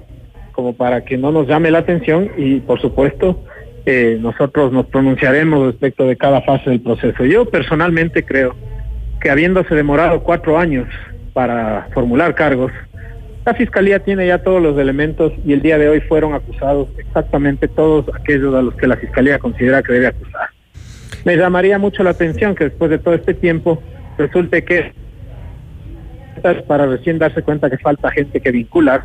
como 0.52 0.74
para 0.74 1.04
que 1.04 1.16
no 1.16 1.32
nos 1.32 1.46
llame 1.46 1.70
la 1.70 1.78
atención 1.78 2.30
y 2.36 2.60
por 2.60 2.80
supuesto 2.80 3.44
eh, 3.86 4.18
nosotros 4.20 4.72
nos 4.72 4.86
pronunciaremos 4.86 5.66
respecto 5.66 6.06
de 6.06 6.16
cada 6.16 6.42
fase 6.42 6.70
del 6.70 6.80
proceso. 6.80 7.24
Yo 7.24 7.46
personalmente 7.46 8.24
creo 8.24 8.54
que 9.20 9.30
habiéndose 9.30 9.74
demorado 9.74 10.22
cuatro 10.22 10.58
años 10.58 10.86
para 11.32 11.88
formular 11.94 12.34
cargos, 12.34 12.72
la 13.46 13.54
Fiscalía 13.54 14.00
tiene 14.00 14.26
ya 14.26 14.42
todos 14.42 14.62
los 14.62 14.78
elementos 14.78 15.32
y 15.46 15.54
el 15.54 15.62
día 15.62 15.78
de 15.78 15.88
hoy 15.88 16.00
fueron 16.02 16.34
acusados 16.34 16.88
exactamente 16.98 17.68
todos 17.68 18.04
aquellos 18.14 18.54
a 18.54 18.62
los 18.62 18.74
que 18.74 18.86
la 18.86 18.96
Fiscalía 18.96 19.38
considera 19.38 19.82
que 19.82 19.94
debe 19.94 20.08
acusar. 20.08 20.50
Me 21.24 21.36
llamaría 21.36 21.78
mucho 21.78 22.02
la 22.02 22.10
atención 22.10 22.54
que 22.54 22.64
después 22.64 22.90
de 22.90 22.98
todo 22.98 23.14
este 23.14 23.34
tiempo 23.34 23.82
resulte 24.18 24.62
que 24.64 24.92
para 26.40 26.86
recién 26.86 27.18
darse 27.18 27.42
cuenta 27.42 27.70
que 27.70 27.78
falta 27.78 28.10
gente 28.10 28.40
que 28.40 28.50
vincular 28.50 29.04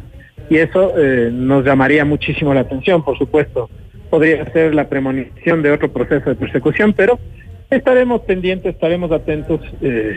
y 0.49 0.57
eso 0.57 0.93
eh, 0.97 1.29
nos 1.33 1.65
llamaría 1.65 2.05
muchísimo 2.05 2.53
la 2.53 2.61
atención, 2.61 3.03
por 3.03 3.17
supuesto. 3.17 3.69
Podría 4.09 4.45
ser 4.53 4.75
la 4.75 4.87
premonición 4.87 5.61
de 5.63 5.71
otro 5.71 5.91
proceso 5.91 6.29
de 6.29 6.35
persecución, 6.35 6.93
pero 6.93 7.19
estaremos 7.69 8.21
pendientes, 8.21 8.73
estaremos 8.75 9.11
atentos 9.11 9.59
eh, 9.81 10.15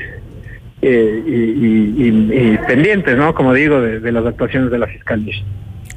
eh, 0.83 1.23
y, 1.27 1.33
y- 1.33 1.95
y- 2.09 2.53
y 2.53 2.59
pendientes, 2.67 3.17
¿no? 3.17 3.35
Como 3.35 3.53
digo, 3.55 3.81
de, 3.81 4.01
de 4.01 4.13
las 4.13 4.25
actuaciones 4.27 4.71
de 4.71 4.79
la 4.79 4.87
Fiscalía. 4.87 5.35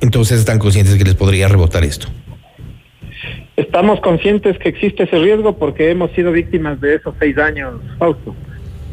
Entonces 0.01 0.39
están 0.39 0.57
conscientes 0.57 0.95
que 0.97 1.03
les 1.03 1.15
podría 1.15 1.47
rebotar 1.47 1.83
esto. 1.83 2.07
Estamos 3.57 3.99
conscientes 3.99 4.57
que 4.57 4.69
existe 4.69 5.03
ese 5.03 5.19
riesgo 5.19 5.57
porque 5.57 5.91
hemos 5.91 6.11
sido 6.11 6.31
víctimas 6.31 6.79
de 6.81 6.95
esos 6.95 7.13
seis 7.19 7.37
años, 7.37 7.75
Fausto. 7.99 8.33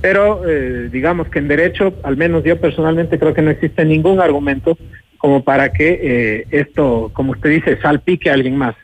Pero 0.01 0.49
eh, 0.49 0.89
digamos 0.91 1.29
que 1.29 1.41
en 1.41 1.49
derecho, 1.49 1.95
al 2.03 2.17
menos 2.17 2.45
yo 2.45 2.61
personalmente 2.61 3.19
creo 3.19 3.35
que 3.35 3.43
no 3.43 3.51
existe 3.51 3.85
ningún 3.85 4.21
argumento 4.21 4.79
como 5.19 5.43
para 5.43 5.73
que 5.73 5.99
eh, 6.01 6.47
esto, 6.51 7.11
como 7.13 7.33
usted 7.33 7.51
dice, 7.51 7.81
salpique 7.81 8.31
a 8.31 8.35
alguien 8.35 8.57
más. 8.57 8.77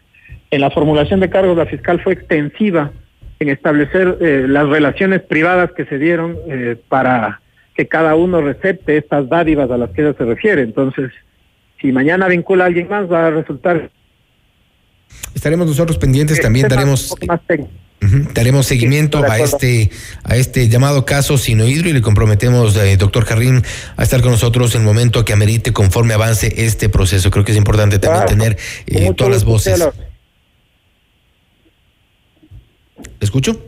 En 0.50 0.60
la 0.60 0.70
formulación 0.70 1.20
de 1.20 1.30
cargos, 1.30 1.56
la 1.56 1.66
fiscal 1.66 2.00
fue 2.02 2.12
extensiva 2.14 2.92
en 3.38 3.48
establecer 3.48 4.18
eh, 4.20 4.46
las 4.48 4.68
relaciones 4.68 5.22
privadas 5.22 5.70
que 5.72 5.84
se 5.86 5.98
dieron 5.98 6.36
eh, 6.48 6.76
para 6.88 7.40
que 7.74 7.88
cada 7.88 8.14
uno 8.14 8.40
recepte 8.40 8.96
estas 8.96 9.28
dádivas 9.28 9.70
a 9.70 9.78
las 9.78 9.90
que 9.90 10.02
ella 10.02 10.14
se 10.16 10.24
refiere. 10.24 10.62
Entonces, 10.62 11.10
si 11.80 11.92
mañana 11.92 12.28
vincula 12.28 12.64
a 12.64 12.66
alguien 12.68 12.88
más, 12.88 13.10
va 13.10 13.26
a 13.26 13.30
resultar 13.30 13.90
Estaremos 15.34 15.66
nosotros 15.66 15.98
pendientes, 15.98 16.40
también 16.40 16.68
daremos 16.68 17.14
Daremos 18.34 18.66
seguimiento 18.66 19.24
a 19.24 19.38
este 19.38 19.90
a 20.24 20.36
este 20.36 20.68
llamado 20.68 21.04
caso 21.04 21.38
Sinohidro 21.38 21.88
y 21.88 21.92
le 21.92 22.02
comprometemos, 22.02 22.76
eh, 22.76 22.96
doctor 22.96 23.24
Carrín, 23.24 23.62
a 23.96 24.02
estar 24.02 24.20
con 24.22 24.32
nosotros 24.32 24.74
en 24.74 24.82
el 24.82 24.86
momento 24.86 25.24
que 25.24 25.32
amerite 25.32 25.72
conforme 25.72 26.14
avance 26.14 26.52
este 26.64 26.88
proceso. 26.88 27.30
Creo 27.30 27.44
que 27.44 27.52
es 27.52 27.58
importante 27.58 27.98
también 27.98 28.24
Claro. 28.24 28.38
tener 28.38 28.58
eh, 28.86 29.12
todas 29.14 29.32
las 29.32 29.44
voces. 29.44 29.80
usted 29.80 30.04
¿Escucho? 33.20 33.60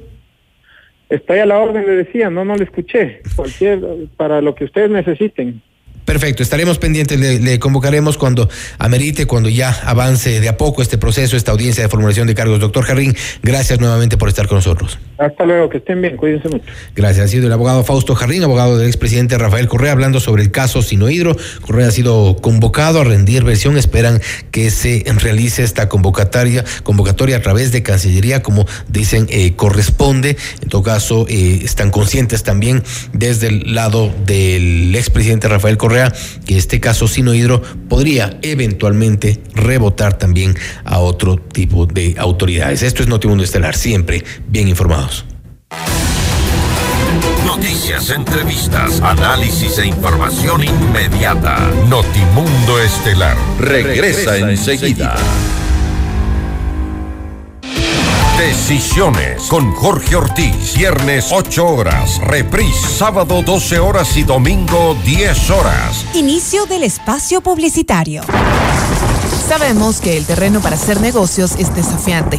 Estoy 1.08 1.38
a 1.38 1.46
la 1.46 1.58
orden, 1.58 1.86
le 1.86 1.92
decía, 1.92 2.30
no, 2.30 2.44
no 2.44 2.56
le 2.56 2.64
escuché. 2.64 3.22
Cualquier, 3.36 3.80
para 4.16 4.40
lo 4.40 4.54
que 4.54 4.64
ustedes 4.64 4.90
necesiten. 4.90 5.62
Perfecto, 6.06 6.44
estaremos 6.44 6.78
pendientes, 6.78 7.18
le, 7.18 7.40
le 7.40 7.58
convocaremos 7.58 8.16
cuando 8.16 8.48
amerite, 8.78 9.26
cuando 9.26 9.48
ya 9.48 9.70
avance 9.84 10.40
de 10.40 10.48
a 10.48 10.56
poco 10.56 10.80
este 10.80 10.98
proceso, 10.98 11.36
esta 11.36 11.50
audiencia 11.50 11.82
de 11.82 11.88
formulación 11.88 12.28
de 12.28 12.34
cargos. 12.36 12.60
Doctor 12.60 12.86
Carrín, 12.86 13.16
gracias 13.42 13.80
nuevamente 13.80 14.16
por 14.16 14.28
estar 14.28 14.46
con 14.46 14.58
nosotros. 14.58 15.00
Hasta 15.18 15.44
luego, 15.44 15.68
que 15.68 15.78
estén 15.78 16.00
bien, 16.00 16.16
cuídense 16.16 16.48
mucho. 16.48 16.64
Gracias. 16.94 17.26
Ha 17.26 17.28
sido 17.28 17.48
el 17.48 17.52
abogado 17.52 17.82
Fausto 17.82 18.14
Jardín, 18.14 18.44
abogado 18.44 18.78
del 18.78 18.86
expresidente 18.86 19.36
Rafael 19.36 19.66
Correa, 19.66 19.90
hablando 19.90 20.20
sobre 20.20 20.44
el 20.44 20.52
caso 20.52 20.80
Sinohidro. 20.80 21.36
Correa 21.62 21.88
ha 21.88 21.90
sido 21.90 22.36
convocado 22.36 23.00
a 23.00 23.04
rendir 23.04 23.42
versión. 23.42 23.76
Esperan 23.76 24.20
que 24.52 24.70
se 24.70 25.04
realice 25.16 25.64
esta 25.64 25.88
convocatoria, 25.88 26.64
convocatoria 26.84 27.38
a 27.38 27.42
través 27.42 27.72
de 27.72 27.82
Cancillería, 27.82 28.42
como 28.42 28.64
dicen 28.88 29.26
eh, 29.28 29.54
corresponde. 29.56 30.36
En 30.62 30.68
todo 30.68 30.84
caso, 30.84 31.26
eh, 31.28 31.62
están 31.64 31.90
conscientes 31.90 32.44
también 32.44 32.84
desde 33.12 33.48
el 33.48 33.74
lado 33.74 34.14
del 34.24 34.94
expresidente 34.94 35.48
Rafael 35.48 35.76
Correa 35.76 35.95
que 36.44 36.56
este 36.56 36.80
caso 36.80 37.08
Sinohidro 37.08 37.62
podría 37.88 38.38
eventualmente 38.42 39.40
rebotar 39.54 40.18
también 40.18 40.54
a 40.84 40.98
otro 40.98 41.36
tipo 41.36 41.86
de 41.86 42.14
autoridades. 42.18 42.82
Esto 42.82 43.02
es 43.02 43.08
Notimundo 43.08 43.44
Estelar, 43.44 43.74
siempre 43.76 44.24
bien 44.48 44.68
informados. 44.68 45.24
Noticias, 47.44 48.10
entrevistas, 48.10 49.00
análisis 49.00 49.78
e 49.78 49.86
información 49.86 50.62
inmediata. 50.64 51.58
Notimundo 51.88 52.80
Estelar 52.82 53.36
regresa, 53.58 54.36
enseguida. 54.36 55.16
Decisiones 58.38 59.44
con 59.44 59.72
Jorge 59.72 60.14
Ortiz. 60.14 60.74
Viernes 60.76 61.28
8 61.32 61.66
horas. 61.66 62.18
Reprise 62.18 62.86
sábado 62.86 63.42
12 63.42 63.78
horas 63.78 64.14
y 64.18 64.24
domingo 64.24 64.94
10 65.06 65.50
horas. 65.50 66.04
Inicio 66.12 66.66
del 66.66 66.82
espacio 66.82 67.40
publicitario. 67.40 68.20
Sabemos 69.48 70.02
que 70.02 70.18
el 70.18 70.26
terreno 70.26 70.60
para 70.60 70.76
hacer 70.76 71.00
negocios 71.00 71.54
es 71.58 71.74
desafiante. 71.74 72.38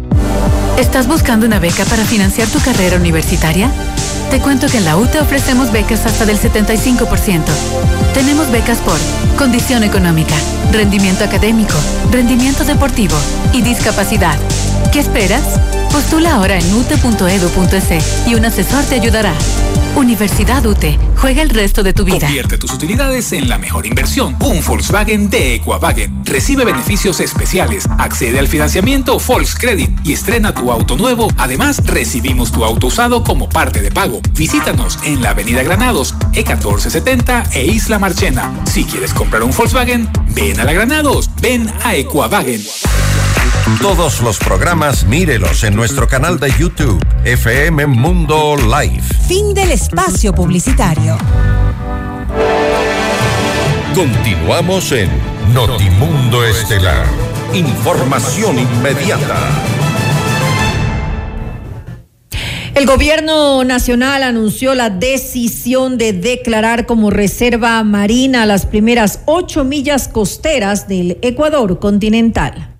¿Estás 0.81 1.05
buscando 1.05 1.45
una 1.45 1.59
beca 1.59 1.85
para 1.85 2.03
financiar 2.03 2.47
tu 2.47 2.59
carrera 2.59 2.97
universitaria? 2.97 3.69
Te 4.31 4.39
cuento 4.39 4.65
que 4.65 4.77
en 4.79 4.85
la 4.85 4.97
UTE 4.97 5.19
ofrecemos 5.19 5.71
becas 5.71 6.07
hasta 6.07 6.25
del 6.25 6.39
75%. 6.39 7.43
Tenemos 8.15 8.49
becas 8.49 8.79
por 8.79 8.97
condición 9.37 9.83
económica, 9.83 10.33
rendimiento 10.71 11.23
académico, 11.23 11.75
rendimiento 12.11 12.63
deportivo 12.63 13.15
y 13.53 13.61
discapacidad. 13.61 14.39
¿Qué 14.91 14.99
esperas? 14.99 15.59
Postula 15.91 16.35
ahora 16.35 16.57
en 16.57 16.73
ute.edu.es 16.73 18.27
y 18.27 18.35
un 18.35 18.45
asesor 18.45 18.83
te 18.85 18.95
ayudará. 18.95 19.33
Universidad 19.95 20.65
UTE. 20.65 20.97
Juega 21.17 21.41
el 21.41 21.49
resto 21.49 21.83
de 21.83 21.91
tu 21.91 22.05
vida. 22.05 22.21
Convierte 22.21 22.57
tus 22.57 22.71
utilidades 22.71 23.33
en 23.33 23.49
la 23.49 23.57
mejor 23.57 23.85
inversión. 23.85 24.37
Un 24.39 24.63
Volkswagen 24.63 25.29
de 25.29 25.55
Equavagen. 25.55 26.23
Recibe 26.23 26.63
beneficios 26.63 27.19
especiales. 27.19 27.89
Accede 27.97 28.39
al 28.39 28.47
financiamiento 28.47 29.19
Volkscredit 29.19 29.89
y 30.05 30.13
estrena 30.13 30.53
tu 30.53 30.71
auto 30.71 30.95
nuevo. 30.95 31.27
Además, 31.37 31.85
recibimos 31.85 32.53
tu 32.53 32.63
auto 32.63 32.87
usado 32.87 33.23
como 33.23 33.49
parte 33.49 33.81
de 33.81 33.91
pago. 33.91 34.21
Visítanos 34.33 34.97
en 35.03 35.21
la 35.21 35.31
Avenida 35.31 35.61
Granados, 35.61 36.15
E1470 36.31 37.53
e 37.53 37.65
Isla 37.65 37.99
Marchena. 37.99 38.49
Si 38.65 38.85
quieres 38.85 39.13
comprar 39.13 39.43
un 39.43 39.51
Volkswagen, 39.51 40.09
ven 40.29 40.57
a 40.61 40.63
la 40.63 40.71
Granados. 40.71 41.29
Ven 41.41 41.69
a 41.83 41.95
Equavagen. 41.95 42.61
Todos 43.79 44.21
los 44.21 44.37
programas 44.37 45.05
mírelos 45.05 45.63
en 45.63 45.75
nuestro 45.75 46.07
canal 46.07 46.39
de 46.39 46.51
YouTube, 46.51 47.03
FM 47.23 47.87
Mundo 47.87 48.55
Live. 48.55 49.01
Fin 49.27 49.53
del 49.53 49.71
espacio 49.71 50.33
publicitario. 50.33 51.17
Continuamos 53.95 54.91
en 54.91 55.09
Notimundo 55.53 56.43
Estelar. 56.43 57.05
Información 57.53 58.59
inmediata. 58.59 59.49
El 62.75 62.85
gobierno 62.85 63.63
nacional 63.63 64.23
anunció 64.23 64.75
la 64.75 64.89
decisión 64.89 65.97
de 65.97 66.13
declarar 66.13 66.85
como 66.85 67.09
reserva 67.09 67.83
marina 67.83 68.45
las 68.45 68.65
primeras 68.65 69.21
ocho 69.25 69.63
millas 69.63 70.07
costeras 70.07 70.87
del 70.87 71.17
Ecuador 71.21 71.79
continental. 71.79 72.70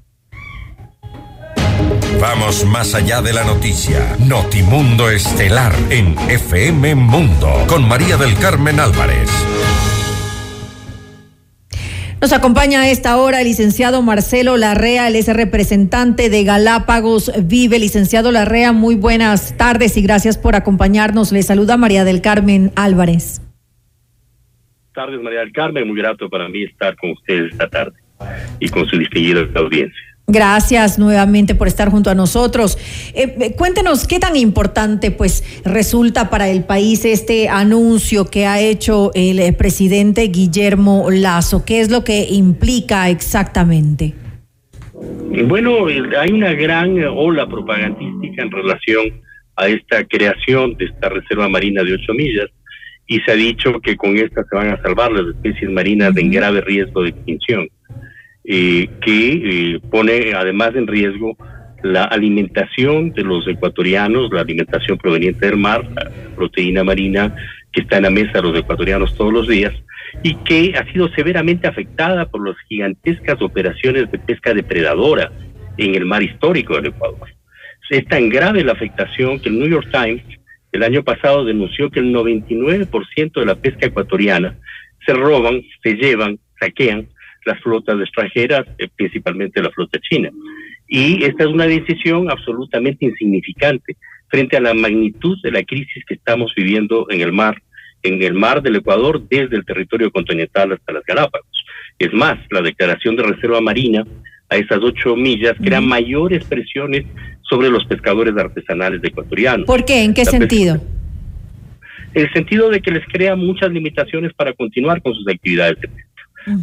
Vamos 2.22 2.66
más 2.68 2.94
allá 2.94 3.20
de 3.24 3.34
la 3.34 3.44
noticia. 3.44 4.16
Notimundo 4.20 5.10
Estelar 5.10 5.74
en 5.90 6.14
FM 6.30 6.94
Mundo 6.94 7.50
con 7.68 7.88
María 7.90 8.16
del 8.16 8.36
Carmen 8.36 8.80
Álvarez. 8.80 9.28
Nos 12.22 12.32
acompaña 12.32 12.82
a 12.82 12.92
esta 12.92 13.18
hora 13.18 13.42
el 13.42 13.48
licenciado 13.48 14.04
Marcelo 14.04 14.56
Larrea, 14.56 15.08
él 15.08 15.16
es 15.16 15.34
representante 15.34 16.30
de 16.30 16.44
Galápagos 16.44 17.32
Vive. 17.44 17.80
Licenciado 17.80 18.32
Larrea, 18.32 18.72
muy 18.72 18.94
buenas 18.94 19.58
tardes 19.58 19.98
y 19.98 20.04
gracias 20.04 20.38
por 20.38 20.56
acompañarnos. 20.56 21.32
Le 21.32 21.42
saluda 21.42 21.76
María 21.76 22.04
del 22.04 22.22
Carmen 22.22 22.72
Álvarez. 22.76 23.42
Tardes, 24.94 25.20
María 25.24 25.40
del 25.40 25.54
Carmen, 25.54 25.88
muy 25.88 25.98
grato 25.98 26.30
para 26.30 26.48
mí 26.50 26.66
estar 26.66 26.96
con 26.98 27.14
ustedes 27.14 27.54
esta 27.54 27.68
tarde 27.68 27.98
y 28.60 28.70
con 28.70 28.88
su 28.88 29.00
distinguida 29.00 29.42
audiencia. 29.56 30.11
Gracias 30.32 30.98
nuevamente 30.98 31.56
por 31.56 31.68
estar 31.68 31.90
junto 31.90 32.10
a 32.10 32.16
nosotros. 32.16 32.78
Eh, 33.14 33.36
eh, 33.38 33.56
cuéntenos 33.58 34.08
qué 34.08 34.18
tan 34.18 34.38
importante 34.38 35.12
pues 35.12 35.62
resulta 35.66 36.30
para 36.30 36.48
el 36.48 36.64
país 36.64 37.04
este 37.04 37.50
anuncio 37.50 38.30
que 38.30 38.46
ha 38.46 38.62
hecho 38.62 39.12
el 39.14 39.40
eh, 39.40 39.52
presidente 39.52 40.22
Guillermo 40.24 41.08
Lazo. 41.12 41.66
¿Qué 41.66 41.82
es 41.82 41.92
lo 41.92 42.06
que 42.06 42.28
implica 42.30 43.10
exactamente? 43.10 44.14
Bueno, 45.48 45.88
hay 45.88 46.32
una 46.32 46.54
gran 46.54 46.98
ola 47.04 47.46
propagandística 47.48 48.44
en 48.44 48.52
relación 48.52 49.22
a 49.58 49.68
esta 49.68 50.06
creación 50.06 50.76
de 50.76 50.86
esta 50.86 51.10
reserva 51.10 51.50
marina 51.50 51.84
de 51.84 51.96
ocho 51.96 52.14
millas 52.14 52.48
y 53.06 53.20
se 53.20 53.32
ha 53.32 53.36
dicho 53.36 53.82
que 53.82 53.98
con 53.98 54.16
esta 54.16 54.46
se 54.50 54.56
van 54.56 54.70
a 54.70 54.82
salvar 54.82 55.12
las 55.12 55.36
especies 55.36 55.70
marinas 55.70 56.16
en 56.16 56.32
grave 56.32 56.62
riesgo 56.62 57.04
de 57.04 57.10
extinción 57.10 57.68
eh, 58.44 58.90
que 59.02 59.74
eh, 59.76 59.80
pone 59.92 60.34
además 60.34 60.76
en 60.76 60.88
riesgo 60.88 61.38
la 61.84 62.06
alimentación 62.06 63.12
de 63.12 63.24
los 63.24 63.48
ecuatorianos, 63.48 64.32
la 64.32 64.42
alimentación 64.42 64.98
proveniente 64.98 65.48
del 65.48 65.58
mar, 65.58 65.88
la 65.96 66.12
proteína 66.36 66.84
marina 66.84 67.36
que 67.72 67.82
está 67.82 67.98
en 67.98 68.04
la 68.04 68.10
mesa 68.10 68.34
de 68.34 68.42
los 68.44 68.58
ecuatorianos 68.58 69.16
todos 69.16 69.34
los 69.34 69.48
días 69.48 69.74
y 70.24 70.36
que 70.36 70.74
ha 70.78 70.92
sido 70.92 71.10
severamente 71.10 71.68
afectada 71.68 72.26
por 72.26 72.46
las 72.48 72.58
gigantescas 72.68 73.42
operaciones 73.42 74.12
de 74.12 74.20
pesca 74.20 74.54
depredadora 74.54 75.32
en 75.78 75.96
el 75.96 76.06
mar 76.06 76.22
histórico 76.22 76.76
del 76.76 76.88
Ecuador. 76.88 77.30
Es 77.90 78.06
tan 78.06 78.30
grave 78.30 78.64
la 78.64 78.74
afectación 78.74 79.40
que 79.40 79.50
el 79.50 79.60
New 79.60 79.70
York 79.70 79.88
Times 79.92 80.24
el 80.72 80.84
año 80.84 81.04
pasado 81.04 81.44
denunció 81.44 81.90
que 81.90 82.00
el 82.00 82.14
99% 82.14 83.34
de 83.34 83.46
la 83.46 83.56
pesca 83.56 83.88
ecuatoriana 83.88 84.58
se 85.06 85.14
roban, 85.14 85.62
se 85.84 85.96
llevan, 85.96 86.40
saquean 86.60 87.08
las 87.46 87.60
flotas 87.62 88.00
extranjeras, 88.00 88.66
eh, 88.78 88.88
principalmente 88.96 89.62
la 89.62 89.70
flota 89.72 90.00
china. 90.00 90.30
Y 90.88 91.24
esta 91.24 91.44
es 91.44 91.50
una 91.50 91.66
decisión 91.66 92.30
absolutamente 92.30 93.06
insignificante 93.06 93.96
frente 94.28 94.58
a 94.58 94.62
la 94.62 94.74
magnitud 94.74 95.38
de 95.42 95.52
la 95.52 95.64
crisis 95.64 96.04
que 96.06 96.16
estamos 96.16 96.54
viviendo 96.56 97.08
en 97.10 97.22
el 97.22 97.32
mar, 97.32 97.62
en 98.04 98.22
el 98.22 98.34
mar 98.34 98.62
del 98.62 98.78
Ecuador, 98.78 99.22
desde 99.30 99.56
el 99.56 99.66
territorio 99.66 100.12
continental 100.12 100.72
hasta 100.74 100.94
las 100.94 101.04
Galápagos. 101.06 101.66
Es 102.00 102.14
más, 102.14 102.40
la 102.50 102.62
declaración 102.62 103.16
de 103.16 103.24
reserva 103.24 103.62
marina 103.62 104.06
a 104.50 104.58
esas 104.58 104.80
ocho 104.82 105.16
millas 105.16 105.56
crea 105.62 105.82
mayores 105.82 106.44
presiones 106.46 107.06
sobre 107.42 107.70
los 107.70 107.86
pescadores 107.86 108.36
artesanales 108.36 109.02
ecuatorianos. 109.04 109.66
¿Por 109.66 109.86
qué? 109.86 110.04
¿En 110.04 110.14
qué 110.14 110.26
sentido? 110.26 110.82
En 112.14 112.26
el 112.26 112.34
sentido 112.34 112.70
de 112.70 112.82
que 112.82 112.92
les 112.92 113.06
crea 113.08 113.36
muchas 113.36 113.72
limitaciones 113.72 114.34
para 114.34 114.54
continuar 114.54 115.02
con 115.02 115.14
sus 115.14 115.28
actividades 115.28 115.80
de 115.80 115.88
pesca 115.88 116.11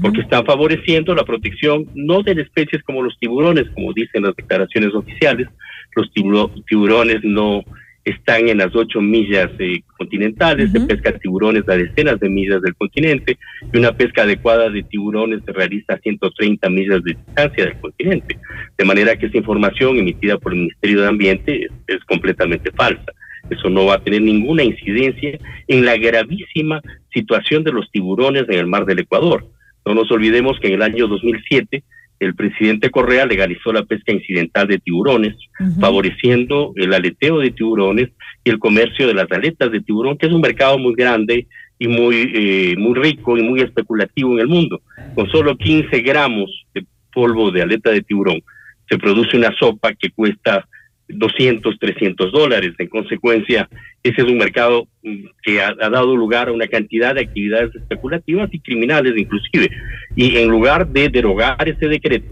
porque 0.00 0.22
están 0.22 0.44
favoreciendo 0.44 1.14
la 1.14 1.24
protección 1.24 1.86
no 1.94 2.22
de 2.22 2.32
especies 2.32 2.82
como 2.82 3.02
los 3.02 3.18
tiburones, 3.18 3.68
como 3.74 3.92
dicen 3.92 4.22
las 4.22 4.36
declaraciones 4.36 4.94
oficiales. 4.94 5.48
Los 5.94 6.12
tiburones 6.12 7.20
no 7.22 7.64
están 8.10 8.48
en 8.48 8.58
las 8.58 8.74
ocho 8.74 9.00
millas 9.00 9.50
eh, 9.58 9.82
continentales, 9.96 10.72
se 10.72 10.80
pesca 10.80 11.12
tiburones 11.18 11.68
a 11.68 11.76
decenas 11.76 12.18
de 12.20 12.28
millas 12.28 12.62
del 12.62 12.74
continente 12.74 13.38
y 13.72 13.78
una 13.78 13.92
pesca 13.92 14.22
adecuada 14.22 14.70
de 14.70 14.82
tiburones 14.82 15.42
se 15.44 15.52
realiza 15.52 15.94
a 15.94 15.98
130 15.98 16.68
millas 16.70 17.02
de 17.04 17.14
distancia 17.14 17.64
del 17.64 17.78
continente. 17.80 18.38
De 18.76 18.84
manera 18.84 19.16
que 19.16 19.26
esa 19.26 19.38
información 19.38 19.98
emitida 19.98 20.38
por 20.38 20.52
el 20.52 20.60
Ministerio 20.60 21.02
de 21.02 21.08
Ambiente 21.08 21.66
es, 21.86 21.98
completamente 22.04 22.70
falsa. 22.72 23.12
Eso 23.50 23.68
no 23.68 23.86
va 23.86 23.94
a 23.94 24.02
tener 24.02 24.22
ninguna 24.22 24.62
incidencia 24.62 25.38
en 25.66 25.84
la 25.84 25.96
gravísima 25.96 26.80
situación 27.12 27.64
de 27.64 27.72
los 27.72 27.90
tiburones 27.90 28.44
en 28.48 28.58
el 28.58 28.66
mar 28.66 28.86
del 28.86 29.00
Ecuador. 29.00 29.46
No 29.88 29.94
nos 29.94 30.10
olvidemos 30.10 30.60
que 30.60 30.68
en 30.68 30.74
el 30.74 30.82
año 30.82 31.08
2007 31.08 31.82
el 32.20 32.34
presidente 32.34 32.90
Correa 32.90 33.24
legalizó 33.24 33.72
la 33.72 33.86
pesca 33.86 34.12
incidental 34.12 34.68
de 34.68 34.78
tiburones, 34.78 35.34
favoreciendo 35.80 36.72
el 36.76 36.92
aleteo 36.92 37.38
de 37.38 37.52
tiburones 37.52 38.10
y 38.44 38.50
el 38.50 38.58
comercio 38.58 39.06
de 39.06 39.14
las 39.14 39.32
aletas 39.32 39.72
de 39.72 39.80
tiburón, 39.80 40.18
que 40.18 40.26
es 40.26 40.32
un 40.32 40.42
mercado 40.42 40.78
muy 40.78 40.94
grande 40.94 41.46
y 41.78 41.88
muy, 41.88 42.30
eh, 42.34 42.74
muy 42.76 42.98
rico 42.98 43.38
y 43.38 43.42
muy 43.42 43.60
especulativo 43.60 44.34
en 44.34 44.40
el 44.40 44.48
mundo. 44.48 44.82
Con 45.14 45.30
solo 45.30 45.56
15 45.56 46.00
gramos 46.00 46.66
de 46.74 46.84
polvo 47.10 47.50
de 47.50 47.62
aleta 47.62 47.90
de 47.90 48.02
tiburón 48.02 48.42
se 48.90 48.98
produce 48.98 49.38
una 49.38 49.54
sopa 49.58 49.94
que 49.94 50.10
cuesta 50.10 50.68
200, 51.08 51.78
300 51.78 52.32
dólares. 52.32 52.74
En 52.78 52.88
consecuencia, 52.88 53.68
ese 54.02 54.22
es 54.22 54.28
un 54.28 54.38
mercado 54.38 54.86
mm, 55.02 55.24
que 55.42 55.60
ha, 55.60 55.74
dado 55.74 56.14
lugar 56.14 56.48
a 56.48 56.52
una 56.52 56.66
cantidad 56.66 57.14
de 57.14 57.22
actividades 57.22 57.74
especulativas 57.74 58.48
y 58.52 58.60
criminales 58.60 59.14
inclusive. 59.16 59.70
Y 60.16 60.36
en 60.36 60.48
lugar 60.48 60.88
de 60.88 61.08
derogar 61.08 61.68
ese 61.68 61.88
decreto 61.88 62.26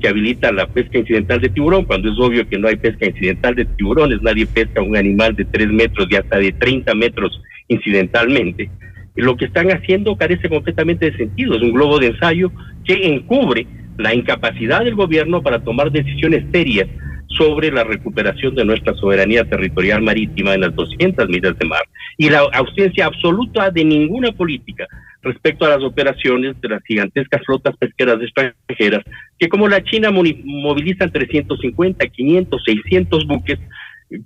que 0.00 0.08
habilita 0.08 0.52
la 0.52 0.66
pesca 0.66 0.98
incidental 0.98 1.40
de 1.40 1.48
tiburón, 1.48 1.84
cuando 1.84 2.10
es 2.10 2.18
obvio 2.18 2.48
que 2.48 2.58
no 2.58 2.68
hay 2.68 2.76
pesca 2.76 3.06
incidental 3.06 3.54
de 3.54 3.64
tiburones, 3.64 4.22
nadie 4.22 4.46
pesca 4.46 4.82
un 4.82 4.96
animal 4.96 5.34
de 5.34 5.44
3 5.44 5.68
metros 5.68 6.06
y 6.10 6.16
hasta 6.16 6.38
de 6.38 6.52
30 6.52 6.94
metros 6.94 7.40
incidentalmente, 7.68 8.70
lo 9.14 9.36
que 9.36 9.46
están 9.46 9.70
haciendo 9.70 10.16
carece 10.16 10.48
completamente 10.48 11.10
de 11.10 11.16
sentido. 11.16 11.54
Es 11.54 11.62
un 11.62 11.72
globo 11.72 11.98
de 11.98 12.08
ensayo 12.08 12.50
que 12.84 13.14
encubre 13.14 13.66
la 13.98 14.14
incapacidad 14.14 14.84
del 14.84 14.94
gobierno 14.94 15.42
para 15.42 15.62
tomar 15.62 15.90
decisiones 15.92 16.44
serias 16.52 16.88
sobre 17.36 17.70
la 17.70 17.84
recuperación 17.84 18.54
de 18.54 18.64
nuestra 18.64 18.94
soberanía 18.94 19.44
territorial 19.44 20.02
marítima 20.02 20.54
en 20.54 20.62
las 20.62 20.74
200 20.74 21.28
millas 21.28 21.56
de 21.58 21.66
mar 21.66 21.82
y 22.18 22.28
la 22.28 22.40
ausencia 22.52 23.06
absoluta 23.06 23.70
de 23.70 23.84
ninguna 23.84 24.32
política 24.32 24.86
respecto 25.22 25.64
a 25.64 25.70
las 25.70 25.82
operaciones 25.82 26.60
de 26.60 26.68
las 26.68 26.82
gigantescas 26.82 27.42
flotas 27.44 27.76
pesqueras 27.76 28.18
extranjeras 28.20 29.04
que 29.38 29.48
como 29.48 29.68
la 29.68 29.82
China 29.84 30.10
movilizan 30.10 31.12
350, 31.12 32.06
500, 32.06 32.62
600 32.64 33.26
buques 33.26 33.58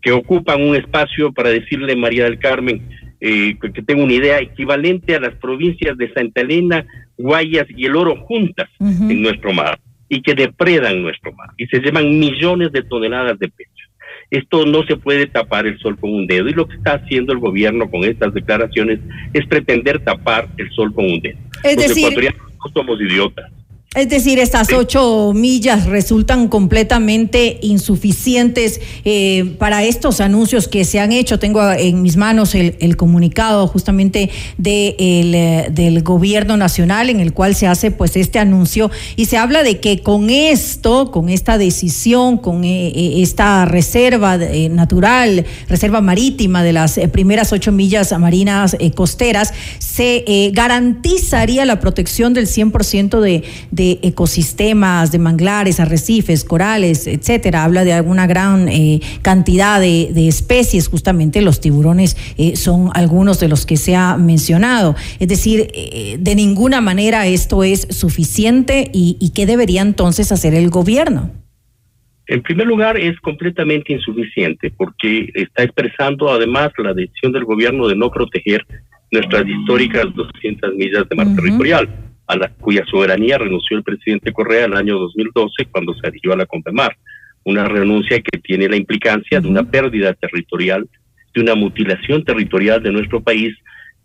que 0.00 0.12
ocupan 0.12 0.62
un 0.62 0.76
espacio, 0.76 1.30
para 1.32 1.50
decirle 1.50 1.94
María 1.94 2.24
del 2.24 2.38
Carmen, 2.38 2.88
eh, 3.20 3.56
que 3.60 3.82
tengo 3.82 4.02
una 4.02 4.14
idea, 4.14 4.38
equivalente 4.38 5.14
a 5.14 5.20
las 5.20 5.34
provincias 5.34 5.96
de 5.98 6.10
Santa 6.14 6.40
Elena, 6.40 6.86
Guayas 7.18 7.66
y 7.68 7.84
El 7.84 7.96
Oro 7.96 8.16
juntas 8.16 8.68
en 8.80 9.20
nuestro 9.20 9.52
mar 9.52 9.78
y 10.14 10.22
que 10.22 10.34
depredan 10.34 11.02
nuestro 11.02 11.32
mar 11.32 11.50
y 11.56 11.66
se 11.66 11.80
llevan 11.80 12.20
millones 12.20 12.70
de 12.70 12.82
toneladas 12.82 13.36
de 13.40 13.48
peces. 13.48 13.74
Esto 14.30 14.64
no 14.64 14.84
se 14.84 14.96
puede 14.96 15.26
tapar 15.26 15.66
el 15.66 15.76
sol 15.80 15.98
con 15.98 16.14
un 16.14 16.28
dedo 16.28 16.48
y 16.48 16.52
lo 16.52 16.68
que 16.68 16.76
está 16.76 16.94
haciendo 16.94 17.32
el 17.32 17.40
gobierno 17.40 17.90
con 17.90 18.04
estas 18.04 18.32
declaraciones 18.32 19.00
es 19.32 19.44
pretender 19.46 20.04
tapar 20.04 20.48
el 20.56 20.70
sol 20.70 20.94
con 20.94 21.04
un 21.04 21.20
dedo. 21.20 21.38
Es 21.64 21.74
Los 21.74 21.88
decir, 21.88 22.04
ecuatorianos 22.04 22.40
no 22.40 22.72
somos 22.72 23.00
idiotas. 23.00 23.50
Es 23.94 24.08
decir, 24.08 24.40
estas 24.40 24.72
ocho 24.72 25.30
millas 25.32 25.86
resultan 25.86 26.48
completamente 26.48 27.58
insuficientes 27.62 28.80
eh, 29.04 29.54
para 29.56 29.84
estos 29.84 30.20
anuncios 30.20 30.66
que 30.66 30.84
se 30.84 30.98
han 30.98 31.12
hecho. 31.12 31.38
Tengo 31.38 31.70
en 31.70 32.02
mis 32.02 32.16
manos 32.16 32.56
el, 32.56 32.96
comunicado 32.96 33.68
justamente 33.68 34.30
de 34.58 34.96
eh, 34.98 35.68
del 35.70 36.02
gobierno 36.02 36.56
nacional 36.56 37.08
en 37.08 37.20
el 37.20 37.32
cual 37.32 37.54
se 37.54 37.68
hace 37.68 37.92
pues 37.92 38.16
este 38.16 38.40
anuncio 38.40 38.90
y 39.14 39.26
se 39.26 39.36
habla 39.36 39.62
de 39.62 39.78
que 39.78 40.00
con 40.00 40.28
esto, 40.28 41.12
con 41.12 41.28
esta 41.28 41.56
decisión, 41.56 42.38
con 42.38 42.64
eh, 42.64 43.22
esta 43.22 43.64
reserva 43.64 44.36
natural, 44.36 45.44
reserva 45.68 46.00
marítima 46.00 46.64
de 46.64 46.72
las 46.72 46.98
primeras 47.12 47.52
ocho 47.52 47.70
millas 47.70 48.12
marinas 48.18 48.76
costeras, 48.96 49.54
se 49.78 50.50
garantizaría 50.52 51.64
la 51.64 51.78
protección 51.78 52.34
del 52.34 52.48
100% 52.48 53.20
de, 53.20 53.44
de 53.70 53.83
ecosistemas, 54.02 55.12
de 55.12 55.18
manglares, 55.18 55.80
arrecifes, 55.80 56.44
corales, 56.44 57.06
etcétera. 57.06 57.64
Habla 57.64 57.84
de 57.84 57.92
alguna 57.92 58.26
gran 58.26 58.68
eh, 58.68 59.00
cantidad 59.22 59.80
de, 59.80 60.28
especies, 60.28 60.88
justamente 60.88 61.42
los 61.42 61.60
tiburones 61.60 62.16
eh, 62.38 62.56
son 62.56 62.90
algunos 62.94 63.40
de 63.40 63.48
los 63.48 63.66
que 63.66 63.76
se 63.76 63.94
ha 63.94 64.16
mencionado. 64.16 64.94
Es 65.20 65.28
decir, 65.28 65.68
eh, 65.74 66.16
de 66.18 66.34
ninguna 66.34 66.80
manera 66.80 67.26
esto 67.26 67.64
es 67.64 67.86
suficiente 67.90 68.90
y, 68.92 69.16
y 69.20 69.30
qué 69.30 69.46
debería 69.46 69.82
entonces 69.82 70.32
hacer 70.32 70.54
el 70.54 70.70
gobierno. 70.70 71.30
En 72.26 72.42
primer 72.42 72.66
lugar, 72.66 72.96
es 72.96 73.18
completamente 73.20 73.92
insuficiente 73.92 74.70
porque 74.70 75.28
está 75.34 75.64
expresando 75.64 76.30
además 76.30 76.72
la 76.78 76.94
decisión 76.94 77.32
del 77.32 77.44
gobierno 77.44 77.86
de 77.86 77.96
no 77.96 78.10
proteger 78.10 78.64
nuestras 79.10 79.46
históricas 79.46 80.06
200 80.14 80.74
millas 80.74 81.08
de 81.08 81.16
mar 81.16 81.26
territorial 81.36 81.88
a 82.26 82.36
la 82.36 82.48
cuya 82.48 82.84
soberanía 82.90 83.38
renunció 83.38 83.76
el 83.76 83.82
presidente 83.82 84.32
Correa 84.32 84.64
en 84.64 84.72
el 84.72 84.78
año 84.78 84.98
2012 84.98 85.66
cuando 85.70 85.94
se 85.94 86.06
adhirió 86.06 86.32
a 86.32 86.36
la 86.36 86.46
CONPEMAR. 86.46 86.96
Una 87.44 87.64
renuncia 87.66 88.20
que 88.20 88.38
tiene 88.38 88.68
la 88.68 88.76
implicancia 88.76 89.40
de 89.40 89.48
una 89.48 89.62
pérdida 89.64 90.14
territorial, 90.14 90.88
de 91.34 91.40
una 91.40 91.54
mutilación 91.54 92.24
territorial 92.24 92.82
de 92.82 92.92
nuestro 92.92 93.20
país 93.20 93.54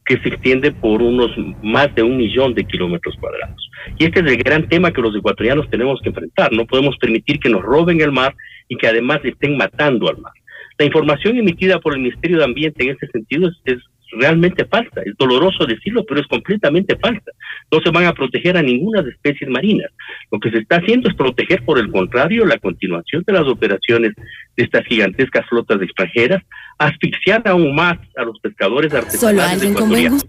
que 0.06 0.20
se 0.20 0.30
extiende 0.30 0.72
por 0.72 1.02
unos 1.02 1.32
más 1.62 1.94
de 1.94 2.02
un 2.04 2.18
millón 2.18 2.56
de 2.56 2.66
kilómetros 2.66 3.16
cuadrados. 3.20 3.70
Y 3.98 4.06
este 4.06 4.22
es 4.22 4.26
el 4.26 4.38
gran 4.38 4.68
tema 4.68 4.92
que 4.92 5.02
los 5.02 5.16
ecuatorianos 5.16 5.70
tenemos 5.70 6.02
que 6.02 6.10
enfrentar. 6.10 6.52
No 6.52 6.66
podemos 6.66 6.98
permitir 6.98 7.40
que 7.40 7.50
nos 7.50 7.62
roben 7.62 8.02
el 8.02 8.12
mar 8.12 8.36
y 8.68 8.76
que 8.76 8.88
además 8.88 9.20
estén 9.24 9.56
matando 9.56 10.10
al 10.10 10.18
mar. 10.18 10.34
La 10.80 10.86
información 10.86 11.38
emitida 11.38 11.80
por 11.80 11.94
el 11.94 12.00
Ministerio 12.00 12.40
de 12.40 12.46
Ambiente 12.46 12.84
en 12.84 12.92
ese 12.92 13.08
sentido 13.08 13.52
es 13.66 13.78
realmente 14.12 14.66
falsa. 14.66 15.02
Es 15.06 15.16
doloroso 15.18 15.66
decirlo, 15.66 16.06
pero 16.06 16.22
es 16.22 16.28
completamente 16.28 16.98
falsa. 16.98 17.32
No 17.72 17.80
se 17.82 17.92
van 17.92 18.06
a 18.06 18.14
proteger 18.14 18.58
a 18.58 18.62
ninguna 18.62 19.02
de 19.02 19.12
especies 19.12 19.50
marinas. 19.50 19.92
Lo 20.32 20.40
que 20.40 20.52
se 20.52 20.60
está 20.60 20.78
haciendo 20.78 21.10
es 21.10 21.16
proteger, 21.16 21.64
por 21.64 21.80
el 21.80 21.92
contrario, 21.92 22.46
la 22.46 22.58
continuación 22.58 23.24
de 23.26 23.34
las 23.34 23.48
operaciones 23.48 24.14
de 24.58 24.64
estas 24.64 24.86
gigantescas 24.86 25.46
flotas 25.48 25.82
extranjeras, 25.82 26.44
asfixiar 26.78 27.48
aún 27.48 27.76
más 27.76 27.98
a 28.16 28.24
los 28.24 28.40
pescadores 28.40 28.94
artesanales 28.94 29.64
ecuatorianos 29.64 30.26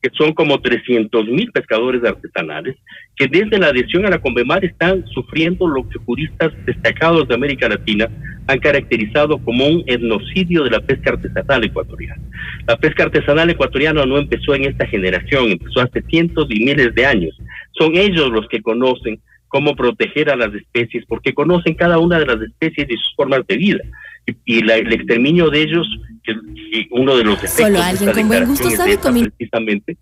que 0.00 0.10
son 0.16 0.32
como 0.32 0.60
300 0.60 1.26
mil 1.26 1.50
pescadores 1.50 2.04
artesanales, 2.04 2.76
que 3.16 3.26
desde 3.26 3.58
la 3.58 3.68
adhesión 3.68 4.06
a 4.06 4.10
la 4.10 4.20
Convemar 4.20 4.64
están 4.64 5.04
sufriendo 5.08 5.66
lo 5.66 5.88
que 5.88 5.98
juristas 5.98 6.52
destacados 6.64 7.26
de 7.26 7.34
América 7.34 7.68
Latina 7.68 8.08
han 8.48 8.58
caracterizado 8.60 9.38
como 9.44 9.66
un 9.66 9.84
etnocidio 9.86 10.64
de 10.64 10.70
la 10.70 10.80
pesca 10.80 11.10
artesanal 11.10 11.64
ecuatoriana. 11.64 12.22
La 12.66 12.76
pesca 12.78 13.04
artesanal 13.04 13.50
ecuatoriana 13.50 14.06
no 14.06 14.16
empezó 14.16 14.54
en 14.54 14.64
esta 14.64 14.86
generación, 14.86 15.50
empezó 15.52 15.80
hace 15.80 16.02
cientos 16.08 16.46
y 16.48 16.64
miles 16.64 16.94
de 16.94 17.06
años. 17.06 17.38
Son 17.72 17.94
ellos 17.94 18.30
los 18.30 18.48
que 18.48 18.62
conocen 18.62 19.20
cómo 19.48 19.76
proteger 19.76 20.30
a 20.30 20.36
las 20.36 20.54
especies, 20.54 21.04
porque 21.06 21.34
conocen 21.34 21.74
cada 21.74 21.98
una 21.98 22.18
de 22.18 22.26
las 22.26 22.40
especies 22.40 22.88
y 22.88 22.94
sus 22.94 23.14
formas 23.16 23.46
de 23.46 23.56
vida. 23.56 23.80
Y, 24.46 24.58
el 24.58 24.92
exterminio 24.92 25.50
de 25.50 25.62
ellos, 25.62 25.86
que, 26.24 26.34
uno 26.90 27.16
de 27.16 27.24
los 27.24 27.34
efectos 27.34 27.66
Solo 27.66 27.82
alguien 27.82 28.12
con 28.12 28.28
buen 28.28 28.46
gusto 28.46 28.70
sabe 28.70 28.98
precisamente 28.98 29.96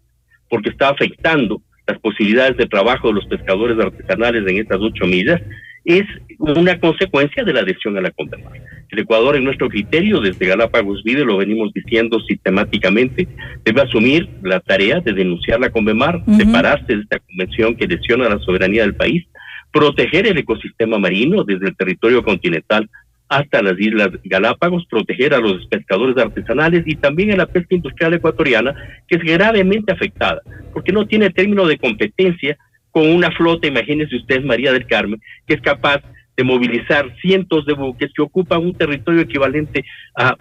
porque 0.49 0.71
está 0.71 0.91
afectando 0.91 1.61
las 1.87 1.99
posibilidades 1.99 2.57
de 2.57 2.67
trabajo 2.67 3.09
de 3.09 3.15
los 3.15 3.27
pescadores 3.27 3.79
artesanales 3.79 4.45
en 4.47 4.59
estas 4.59 4.79
ocho 4.81 5.05
millas, 5.05 5.41
es 5.87 6.05
una 6.39 6.79
consecuencia 6.81 7.45
de 7.45 7.53
la 7.53 7.61
adhesión 7.61 7.97
a 7.97 8.01
la 8.01 8.11
CONVEMAR. 8.11 8.53
El 8.89 8.99
Ecuador, 8.99 9.37
en 9.37 9.45
nuestro 9.45 9.69
criterio, 9.69 10.21
desde 10.21 10.47
Galápagos 10.47 11.03
Vide, 11.05 11.25
lo 11.25 11.37
venimos 11.37 11.73
diciendo 11.73 12.19
sistemáticamente, 12.21 13.29
debe 13.65 13.83
asumir 13.83 14.29
la 14.43 14.59
tarea 14.59 15.01
de 15.01 15.13
denunciar 15.13 15.61
la 15.61 15.71
CONVEMAR, 15.71 16.25
separarse 16.37 16.97
de 16.97 17.03
esta 17.03 17.21
convención 17.21 17.77
que 17.77 17.87
lesiona 17.87 18.29
la 18.29 18.41
soberanía 18.41 18.83
del 18.83 18.97
país, 18.97 19.27
proteger 19.73 20.27
el 20.27 20.39
ecosistema 20.39 20.99
marino 20.99 21.45
desde 21.45 21.69
el 21.69 21.77
territorio 21.77 22.25
continental 22.25 22.91
hasta 23.29 23.63
las 23.63 23.79
Islas 23.79 24.11
Galápagos, 24.25 24.87
proteger 24.91 25.35
a 25.35 25.39
los 25.39 25.67
pescadores 25.67 26.17
artesanales 26.17 26.83
y 26.87 26.97
también 26.97 27.33
a 27.33 27.37
la 27.37 27.47
pesca 27.47 27.75
industrial 27.75 28.15
ecuatoriana, 28.15 28.75
que 29.07 29.17
es 29.17 29.23
gravemente 29.23 29.93
afectada, 29.93 30.43
porque 30.73 30.93
no 30.93 31.07
tiene 31.07 31.31
término 31.31 31.67
de 31.67 31.79
competencia 31.79 32.57
con 32.97 33.11
una 33.11 33.31
flota, 33.31 33.67
imagínense 33.67 34.17
ustedes, 34.17 34.43
María 34.43 34.73
del 34.73 34.87
Carmen, 34.87 35.21
que 35.47 35.53
es 35.53 35.61
capaz 35.61 36.01
de 36.35 36.43
movilizar 36.43 37.15
cientos 37.21 37.67
de 37.67 37.75
buques 37.75 38.11
que 38.17 38.23
ocupan 38.23 38.65
un 38.65 38.73
territorio 38.73 39.21
equivalente 39.21 39.85
a, 40.17 40.35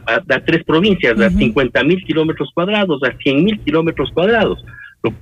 tres 0.45 0.63
provincias, 0.63 1.19
a 1.19 1.29
50 1.29 1.83
mil 1.83 2.01
kilómetros 2.05 2.49
cuadrados, 2.53 3.03
a 3.03 3.11
100 3.11 3.43
mil 3.43 3.59
kilómetros 3.59 4.09
cuadrados 4.13 4.63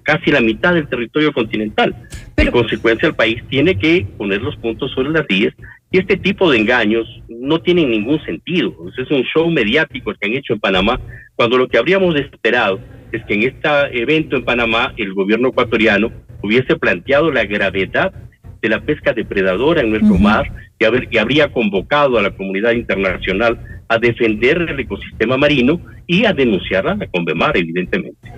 casi 0.04 0.32
la 0.32 0.42
mitad 0.42 0.76
del 0.76 0.88
territorio 0.88 1.34
continental. 1.34 1.96
en 2.38 2.52
consecuencia, 2.52 3.08
el 3.08 3.16
país 3.16 3.42
tiene 3.50 3.80
que 3.80 4.06
poner 4.16 4.42
los 4.42 4.56
puntos 4.58 4.92
sobre 4.92 5.10
las 5.10 5.28
10 5.28 5.56
y 5.92 5.98
este 5.98 6.18
tipo 6.18 6.52
de 6.52 6.60
engaños 6.60 7.08
no 7.28 7.60
tienen 7.62 7.90
ningún 7.90 8.24
sentido. 8.26 8.76
Es 8.96 9.10
un 9.10 9.24
show 9.24 9.50
mediático 9.50 10.12
el 10.12 10.20
que 10.20 10.28
han 10.28 10.34
hecho 10.34 10.54
en 10.54 10.60
Panamá, 10.60 11.02
cuando 11.36 11.58
lo 11.58 11.68
que 11.68 11.80
habríamos 11.80 12.16
esperado 12.16 12.80
es 13.14 13.24
que 13.26 13.34
en 13.36 13.44
este 13.44 14.02
evento 14.02 14.36
en 14.36 14.44
Panamá 14.44 14.94
el 14.98 15.14
gobierno 15.14 15.50
ecuatoriano 15.50 16.12
hubiese 16.42 16.76
planteado 16.76 17.32
la 17.32 17.46
gravedad 17.46 18.14
de 18.62 18.70
la 18.70 18.82
pesca 18.82 19.14
depredadora 19.14 19.82
en 19.82 19.92
nuestro 19.92 20.18
mar 20.18 20.52
y, 20.80 20.86
haber, 20.86 21.08
y 21.12 21.18
habría 21.18 21.52
convocado 21.52 22.18
a 22.18 22.22
la 22.22 22.32
comunidad 22.32 22.72
internacional 22.72 23.60
a 23.88 23.98
defender 23.98 24.62
el 24.62 24.80
ecosistema 24.80 25.38
marino 25.38 25.80
y 26.08 26.26
a 26.26 26.34
denunciar 26.34 26.88
a 26.88 26.96
la 26.96 27.08
Convemar, 27.08 27.56
evidentemente. 27.58 28.32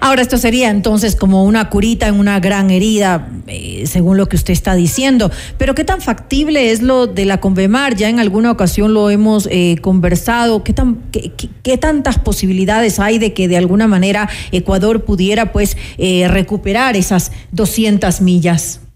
Ahora, 0.00 0.22
esto 0.22 0.36
sería 0.36 0.70
entonces 0.70 1.16
como 1.16 1.44
una 1.44 1.68
curita 1.68 2.08
en 2.08 2.18
una 2.18 2.40
gran 2.40 2.70
herida, 2.70 3.28
eh, 3.46 3.84
según 3.86 4.16
lo 4.16 4.28
que 4.28 4.36
usted 4.36 4.52
está 4.52 4.74
diciendo. 4.74 5.30
Pero 5.58 5.74
¿qué 5.74 5.84
tan 5.84 6.00
factible 6.00 6.70
es 6.70 6.82
lo 6.82 7.06
de 7.06 7.24
la 7.24 7.40
Convemar? 7.40 7.94
Ya 7.94 8.08
en 8.08 8.20
alguna 8.20 8.50
ocasión 8.50 8.94
lo 8.94 9.10
hemos 9.10 9.48
eh, 9.50 9.76
conversado. 9.80 10.64
¿Qué, 10.64 10.72
tan, 10.72 11.02
qué, 11.10 11.78
tantas 11.78 12.18
posibilidades 12.18 13.00
hay 13.00 13.18
de 13.18 13.32
que 13.32 13.48
de 13.48 13.56
alguna 13.56 13.86
manera 13.86 14.28
Ecuador 14.50 15.04
pudiera 15.04 15.52
pues 15.52 15.76
eh, 15.98 16.28
recuperar 16.28 16.96
esas 16.96 17.32
200 17.52 18.20
millas? 18.20 18.86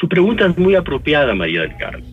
Su 0.00 0.08
pregunta 0.08 0.46
es 0.46 0.56
muy 0.56 0.74
apropiada, 0.74 1.34
María 1.34 1.62
del 1.62 1.76
Carmen. 1.76 2.04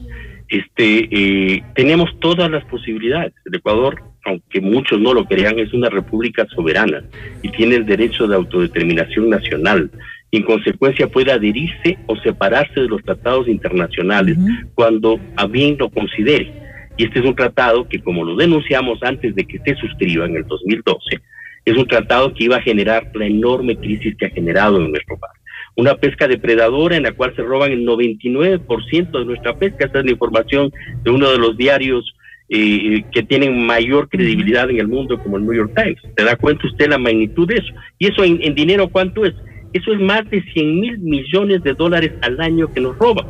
Este, 0.47 1.63
tenemos 1.75 2.09
todas 2.19 2.49
las 2.49 2.63
posibilidades. 2.65 3.33
El 3.45 3.55
Ecuador 3.55 4.01
aunque 4.25 4.59
muchos 4.59 4.99
no 4.99 5.13
lo 5.13 5.25
crean, 5.25 5.59
es 5.59 5.71
una 5.73 5.89
república 5.89 6.45
soberana 6.47 7.03
y 7.43 7.49
tiene 7.49 7.75
el 7.75 7.85
derecho 7.85 8.27
de 8.27 8.35
autodeterminación 8.35 9.29
nacional. 9.29 9.89
Y 10.31 10.37
en 10.37 10.43
consecuencia 10.43 11.07
puede 11.07 11.31
adherirse 11.31 11.97
o 12.07 12.15
separarse 12.17 12.81
de 12.81 12.87
los 12.87 13.03
tratados 13.03 13.47
internacionales 13.47 14.37
cuando 14.73 15.19
a 15.37 15.45
bien 15.45 15.77
lo 15.79 15.89
considere. 15.89 16.51
Y 16.97 17.05
este 17.05 17.19
es 17.19 17.25
un 17.25 17.35
tratado 17.35 17.87
que, 17.87 17.99
como 17.99 18.23
lo 18.23 18.35
denunciamos 18.35 19.01
antes 19.03 19.35
de 19.35 19.45
que 19.45 19.59
se 19.59 19.75
suscriba 19.75 20.25
en 20.25 20.37
el 20.37 20.47
2012, 20.47 21.21
es 21.65 21.77
un 21.77 21.87
tratado 21.87 22.33
que 22.33 22.45
iba 22.45 22.57
a 22.57 22.61
generar 22.61 23.11
la 23.13 23.25
enorme 23.25 23.77
crisis 23.77 24.15
que 24.15 24.25
ha 24.25 24.29
generado 24.29 24.77
en 24.81 24.91
nuestro 24.91 25.17
país. 25.17 25.41
Una 25.77 25.95
pesca 25.95 26.27
depredadora 26.27 26.95
en 26.95 27.03
la 27.03 27.11
cual 27.11 27.35
se 27.35 27.43
roban 27.43 27.71
el 27.71 27.85
99% 27.85 29.19
de 29.19 29.25
nuestra 29.25 29.57
pesca. 29.57 29.85
Esta 29.85 29.99
es 29.99 30.05
la 30.05 30.11
información 30.11 30.71
de 31.03 31.11
uno 31.11 31.29
de 31.29 31.37
los 31.37 31.57
diarios 31.57 32.14
eh, 32.49 33.03
que 33.11 33.23
tienen 33.23 33.65
mayor 33.65 34.07
credibilidad 34.09 34.69
en 34.69 34.79
el 34.79 34.87
mundo 34.87 35.17
como 35.19 35.37
el 35.37 35.45
New 35.45 35.53
York 35.53 35.71
Times. 35.75 35.97
¿Se 36.15 36.23
da 36.23 36.35
cuenta 36.35 36.67
usted 36.67 36.89
la 36.89 36.97
magnitud 36.97 37.47
de 37.47 37.55
eso? 37.55 37.73
¿Y 37.97 38.07
eso 38.07 38.23
en, 38.23 38.53
dinero 38.55 38.87
cuánto 38.89 39.25
es? 39.25 39.33
Eso 39.73 39.93
es 39.93 39.99
más 39.99 40.29
de 40.29 40.41
100 40.53 40.79
mil 40.79 40.97
millones 40.99 41.63
de 41.63 41.73
dólares 41.73 42.13
al 42.21 42.39
año 42.39 42.71
que 42.71 42.81
nos 42.81 42.97
roban. 42.97 43.25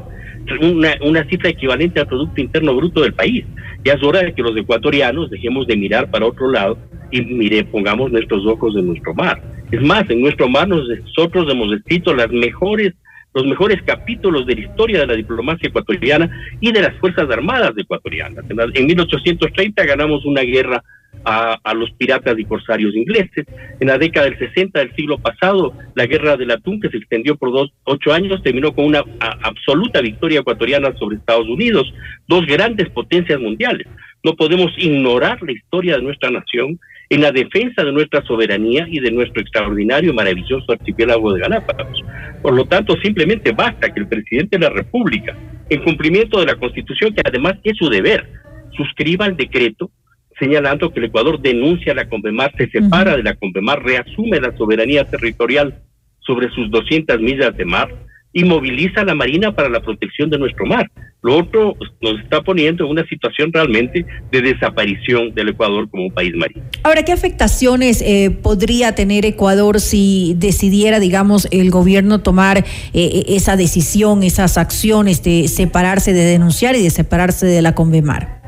Una, 0.61 0.95
una 1.01 1.23
cifra 1.27 1.49
equivalente 1.49 1.99
al 1.99 2.07
Producto 2.07 2.39
Interno 2.39 2.75
Bruto 2.75 3.01
del 3.01 3.13
país. 3.13 3.45
Ya 3.83 3.93
es 3.93 4.03
hora 4.03 4.21
de 4.21 4.33
que 4.33 4.43
los 4.43 4.55
ecuatorianos 4.55 5.29
dejemos 5.31 5.65
de 5.65 5.75
mirar 5.75 6.11
para 6.11 6.27
otro 6.27 6.51
lado 6.51 6.77
y 7.11 7.21
mire, 7.21 7.63
pongamos 7.63 8.11
nuestros 8.11 8.45
ojos 8.45 8.75
en 8.75 8.87
nuestro 8.87 9.13
mar. 9.13 9.41
Es 9.71 9.81
más, 9.81 10.09
en 10.09 10.21
nuestro 10.21 10.47
mar 10.49 10.67
nosotros 10.67 11.47
hemos 11.49 11.73
escrito 11.73 12.13
las 12.13 12.29
mejores 12.31 12.93
los 13.35 13.45
mejores 13.45 13.81
capítulos 13.83 14.47
de 14.47 14.55
la 14.55 14.61
historia 14.61 14.99
de 15.01 15.07
la 15.07 15.13
diplomacia 15.13 15.67
ecuatoriana 15.67 16.31
y 16.61 16.71
de 16.71 16.81
las 16.81 16.95
Fuerzas 16.99 17.29
Armadas 17.29 17.73
ecuatorianas. 17.77 18.45
En 18.49 18.85
1830 18.87 19.83
ganamos 19.83 20.25
una 20.25 20.41
guerra 20.41 20.81
a, 21.25 21.59
a, 21.61 21.73
los 21.73 21.91
piratas 21.91 22.39
y 22.39 22.45
corsarios 22.45 22.95
ingleses. 22.95 23.45
En 23.81 23.87
la 23.89 23.97
década 23.97 24.27
del 24.27 24.39
60 24.39 24.79
del 24.79 24.95
siglo 24.95 25.17
pasado, 25.17 25.73
la 25.95 26.05
guerra 26.05 26.37
del 26.37 26.51
atún, 26.51 26.79
que 26.79 26.89
se 26.89 26.97
extendió 26.97 27.35
por 27.35 27.51
dos, 27.51 27.73
ocho 27.83 28.13
años, 28.13 28.41
terminó 28.41 28.73
con 28.73 28.85
una 28.85 29.03
absoluta 29.19 29.99
victoria 29.99 30.39
ecuatoriana 30.39 30.95
sobre 30.97 31.17
Estados 31.17 31.47
Unidos, 31.49 31.93
dos 32.27 32.45
grandes 32.45 32.89
potencias 32.89 33.39
mundiales. 33.39 33.87
No 34.23 34.35
podemos 34.35 34.71
ignorar 34.77 35.41
la 35.43 35.51
historia 35.51 35.97
de 35.97 36.03
nuestra 36.03 36.31
nación 36.31 36.79
en 37.09 37.21
la 37.21 37.31
defensa 37.31 37.83
de 37.83 37.91
nuestra 37.91 38.23
soberanía 38.23 38.87
y 38.89 38.99
de 38.99 39.11
nuestro 39.11 39.41
extraordinario 39.41 40.11
y 40.11 40.15
maravilloso 40.15 40.71
archipiélago 40.71 41.33
de 41.33 41.41
Galápagos. 41.41 42.03
Por 42.41 42.53
lo 42.53 42.65
tanto, 42.65 42.95
simplemente 43.01 43.51
basta 43.51 43.93
que 43.93 43.99
el 43.99 44.07
presidente 44.07 44.57
de 44.57 44.65
la 44.65 44.71
República, 44.71 45.35
en 45.69 45.83
cumplimiento 45.83 46.39
de 46.39 46.47
la 46.47 46.55
Constitución, 46.55 47.13
que 47.13 47.21
además 47.25 47.55
es 47.63 47.77
su 47.77 47.89
deber, 47.89 48.27
suscriba 48.75 49.25
el 49.25 49.37
decreto 49.37 49.91
señalando 50.39 50.91
que 50.91 50.99
el 50.99 51.05
Ecuador 51.05 51.39
denuncia 51.39 51.93
a 51.93 51.95
la 51.95 52.09
Convemar, 52.09 52.51
se 52.57 52.69
separa 52.69 53.15
de 53.15 53.23
la 53.23 53.35
Convemar, 53.35 53.83
reasume 53.83 54.41
la 54.41 54.55
soberanía 54.57 55.05
territorial 55.05 55.81
sobre 56.19 56.49
sus 56.49 56.69
200 56.71 57.19
millas 57.21 57.55
de 57.55 57.65
mar, 57.65 57.89
y 58.35 58.43
moviliza 58.43 59.05
la 59.05 59.15
Marina 59.15 59.55
para 59.55 59.69
la 59.69 59.79
protección 59.79 60.29
de 60.29 60.37
nuestro 60.37 60.65
mar. 60.65 60.91
Lo 61.23 61.37
otro 61.37 61.73
nos 62.01 62.19
está 62.19 62.41
poniendo 62.41 62.83
en 62.83 62.91
una 62.91 63.07
situación 63.07 63.51
realmente 63.51 64.05
de 64.29 64.41
desaparición 64.41 65.33
del 65.33 65.49
Ecuador 65.49 65.89
como 65.89 66.03
un 66.03 66.11
país 66.11 66.35
marino. 66.35 66.61
Ahora, 66.83 67.03
¿qué 67.03 67.13
afectaciones 67.13 68.01
eh, 68.01 68.31
podría 68.43 68.93
tener 68.93 69.25
Ecuador 69.25 69.79
si 69.79 70.35
decidiera, 70.37 70.99
digamos, 70.99 71.47
el 71.51 71.71
gobierno 71.71 72.21
tomar 72.21 72.65
eh, 72.93 73.23
esa 73.29 73.55
decisión, 73.55 74.21
esas 74.21 74.57
acciones 74.57 75.23
de 75.23 75.47
separarse, 75.47 76.11
de 76.11 76.25
denunciar 76.25 76.75
y 76.75 76.83
de 76.83 76.89
separarse 76.89 77.45
de 77.45 77.61
la 77.61 77.73
Convemar? 77.73 78.44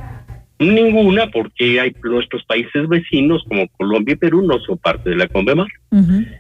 Ninguna, 0.60 1.30
porque 1.30 1.80
hay 1.80 1.96
nuestros 2.04 2.44
países 2.46 2.88
vecinos 2.88 3.44
como 3.48 3.68
Colombia 3.78 4.14
y 4.14 4.18
Perú 4.18 4.42
no 4.42 4.60
son 4.60 4.78
parte 4.80 5.12
de 5.12 5.16
la 5.16 5.28
CONVEMAR. 5.28 5.68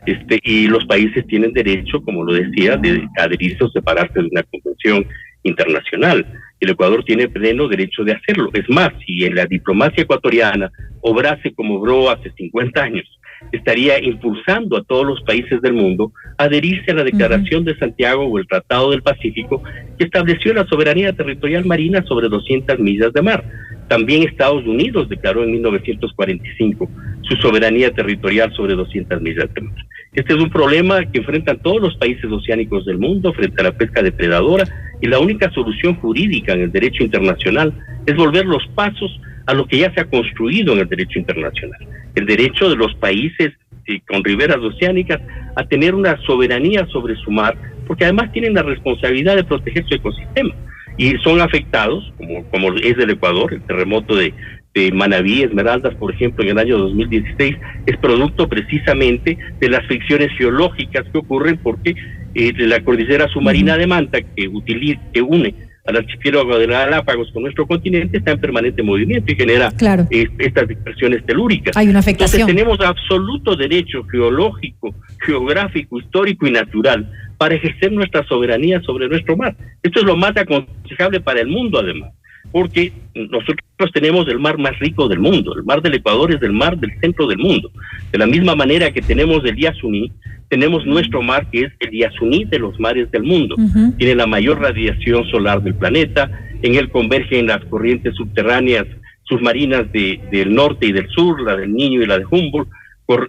este, 0.06 0.40
y 0.44 0.68
los 0.68 0.86
países 0.86 1.26
tienen 1.28 1.54
derecho, 1.54 2.02
como 2.02 2.24
lo 2.24 2.34
decía, 2.34 2.78
de 2.78 3.08
adherirse 3.18 3.64
o 3.64 3.70
separarse 3.70 4.20
de 4.20 4.28
una 4.32 4.44
convención 4.44 5.06
internacional. 5.44 6.26
El 6.60 6.72
Ecuador 6.72 7.04
tiene 7.04 7.28
pleno 7.28 7.68
derecho 7.68 8.04
de 8.04 8.14
hacerlo. 8.14 8.50
Es 8.54 8.70
más, 8.70 8.92
si 9.06 9.26
en 9.26 9.36
la 9.36 9.46
diplomacia 9.46 10.04
ecuatoriana 10.04 10.72
obrase 11.02 11.54
como 11.54 11.76
obró 11.76 12.10
hace 12.10 12.32
50 12.32 12.82
años, 12.82 13.06
estaría 13.52 14.04
impulsando 14.04 14.78
a 14.78 14.84
todos 14.84 15.06
los 15.06 15.22
países 15.22 15.62
del 15.62 15.74
mundo 15.74 16.12
a 16.38 16.46
adherirse 16.46 16.92
a 16.92 16.96
la 16.96 17.04
Declaración 17.04 17.64
de 17.64 17.78
Santiago 17.78 18.26
o 18.26 18.38
el 18.40 18.48
Tratado 18.48 18.92
del 18.92 19.04
Pacífico 19.04 19.62
que 19.98 20.06
estableció 20.06 20.54
la 20.54 20.66
soberanía 20.68 21.14
territorial 21.14 21.66
marina 21.66 22.04
sobre 22.08 22.30
200 22.30 22.80
millas 22.80 23.14
de 23.14 23.22
mar. 23.22 23.44
También 23.88 24.24
Estados 24.24 24.66
Unidos 24.66 25.08
declaró 25.08 25.44
en 25.44 25.52
1945 25.52 26.90
su 27.22 27.36
soberanía 27.38 27.92
territorial 27.92 28.52
sobre 28.54 28.76
200 28.76 29.22
millas 29.22 29.54
de 29.54 29.62
mar. 29.62 29.76
Este 30.14 30.34
es 30.34 30.40
un 30.40 30.50
problema 30.50 31.06
que 31.06 31.20
enfrentan 31.20 31.62
todos 31.62 31.82
los 31.82 31.96
países 31.98 32.26
oceánicos 32.26 32.86
del 32.86 32.98
mundo 32.98 33.34
frente 33.34 33.62
a 33.62 33.66
la 33.66 33.78
pesca 33.78 34.02
depredadora 34.02 34.66
y 35.02 35.08
la 35.08 35.20
única 35.20 35.52
solución 35.52 35.96
jurídica 35.96 36.54
en 36.54 36.62
el 36.62 36.72
derecho 36.72 37.04
internacional 37.04 37.74
es 38.06 38.16
volver 38.16 38.46
los 38.46 38.66
pasos 38.76 39.20
a 39.46 39.54
lo 39.54 39.66
que 39.66 39.80
ya 39.80 39.94
se 39.94 40.02
ha 40.02 40.06
construido 40.06 40.74
en 40.74 40.80
el 40.80 40.90
derecho 40.90 41.20
internacional. 41.20 41.80
El 42.16 42.26
derecho 42.26 42.70
de 42.70 42.76
los 42.76 42.94
países 42.96 43.54
eh, 43.86 44.02
con 44.08 44.24
riberas 44.24 44.58
oceánicas 44.58 45.22
a 45.56 45.64
tener 45.64 45.96
una 45.96 46.18
soberanía 46.26 46.86
sobre 46.88 47.16
su 47.16 47.32
mar, 47.32 47.58
porque 47.88 48.04
además 48.04 48.32
tienen 48.32 48.54
la 48.54 48.64
responsabilidad 48.64 49.36
de 49.36 49.44
proteger 49.44 49.86
su 49.88 49.96
ecosistema 49.96 50.54
y 50.98 51.12
son 51.24 51.40
afectados, 51.40 52.12
como, 52.18 52.44
como 52.50 52.74
es 52.74 52.98
el 52.98 53.12
Ecuador, 53.12 53.54
el 53.54 53.62
terremoto 53.62 54.16
de, 54.16 54.34
de 54.74 54.92
Manabí, 54.92 55.44
Esmeraldas, 55.44 55.96
por 55.96 56.12
ejemplo, 56.12 56.44
en 56.44 56.52
el 56.52 56.58
año 56.58 56.78
2016, 56.80 57.56
es 57.86 57.98
producto 57.98 58.50
precisamente 58.50 59.38
de 59.60 59.70
las 59.70 59.86
fricciones 59.86 60.30
geológicas 60.38 61.06
que 61.12 61.18
ocurren 61.20 61.58
porque 61.58 61.96
eh, 62.38 62.54
la 62.58 62.84
cordillera 62.84 63.28
submarina 63.28 63.76
de 63.78 63.88
Manta, 63.88 64.22
que, 64.22 64.48
utiliza, 64.48 65.02
que 65.12 65.22
une 65.22 65.56
al 65.88 65.96
archipiélago 65.96 66.60
de 66.60 66.68
Galápagos 66.68 67.32
con 67.32 67.44
nuestro 67.44 67.66
continente, 67.66 68.18
está 68.18 68.32
en 68.32 68.42
permanente 68.42 68.84
movimiento 68.84 69.32
y 69.32 69.36
genera 69.36 69.72
eh, 70.12 70.28
estas 70.38 70.68
dispersiones 70.68 71.26
telúricas. 71.26 71.76
Hay 71.76 71.88
una 71.88 72.00
afectación. 72.00 72.42
Entonces 72.42 72.64
tenemos 72.64 72.86
absoluto 72.86 73.56
derecho 73.56 74.04
geológico, 74.04 74.94
geográfico, 75.26 75.98
histórico 75.98 76.46
y 76.46 76.52
natural 76.52 77.10
para 77.38 77.56
ejercer 77.56 77.92
nuestra 77.92 78.24
soberanía 78.28 78.82
sobre 78.82 79.08
nuestro 79.08 79.36
mar. 79.38 79.56
Esto 79.82 80.02
es 80.02 80.06
lo 80.06 80.16
más 80.16 80.36
aconsejable 80.36 81.22
para 81.22 81.40
el 81.40 81.48
mundo, 81.48 81.80
además, 81.80 82.12
porque 82.52 82.94
nosotros 83.14 83.92
tenemos 83.94 84.28
el 84.28 84.40
mar 84.40 84.58
más 84.58 84.78
rico 84.80 85.08
del 85.08 85.20
mundo. 85.20 85.56
El 85.56 85.64
mar 85.64 85.82
del 85.82 85.96
Ecuador 85.96 86.34
es 86.34 86.42
el 86.42 86.54
mar 86.54 86.78
del 86.78 86.92
centro 87.00 87.28
del 87.28 87.38
mundo. 87.38 87.72
De 88.12 88.18
la 88.18 88.26
misma 88.26 88.56
manera 88.56 88.92
que 88.92 89.02
tenemos 89.02 89.44
el 89.46 89.58
Yasuní, 89.58 90.12
tenemos 90.50 90.86
nuestro 90.86 91.22
mar 91.22 91.48
que 91.52 91.62
es 91.62 91.74
el 91.80 91.92
Yasuní 91.92 92.46
de 92.46 92.60
los 92.60 92.80
mares 92.80 93.12
del 93.12 93.24
mundo. 93.24 93.56
Tiene 93.98 94.16
la 94.16 94.28
mayor 94.28 94.62
radiación 94.62 95.26
solar 95.30 95.62
del 95.62 95.76
planeta. 95.76 96.30
En 96.62 96.76
él 96.76 96.90
convergen 96.90 97.48
las 97.48 97.64
corrientes 97.66 98.16
subterráneas 98.16 98.86
submarinas 99.24 99.92
de, 99.92 100.22
del 100.32 100.54
norte 100.54 100.88
y 100.88 100.94
del 100.94 101.10
sur, 101.10 101.42
la 101.42 101.58
del 101.58 101.74
Niño 101.74 102.02
y 102.02 102.06
la 102.06 102.18
de 102.18 102.26
Humboldt 102.26 102.70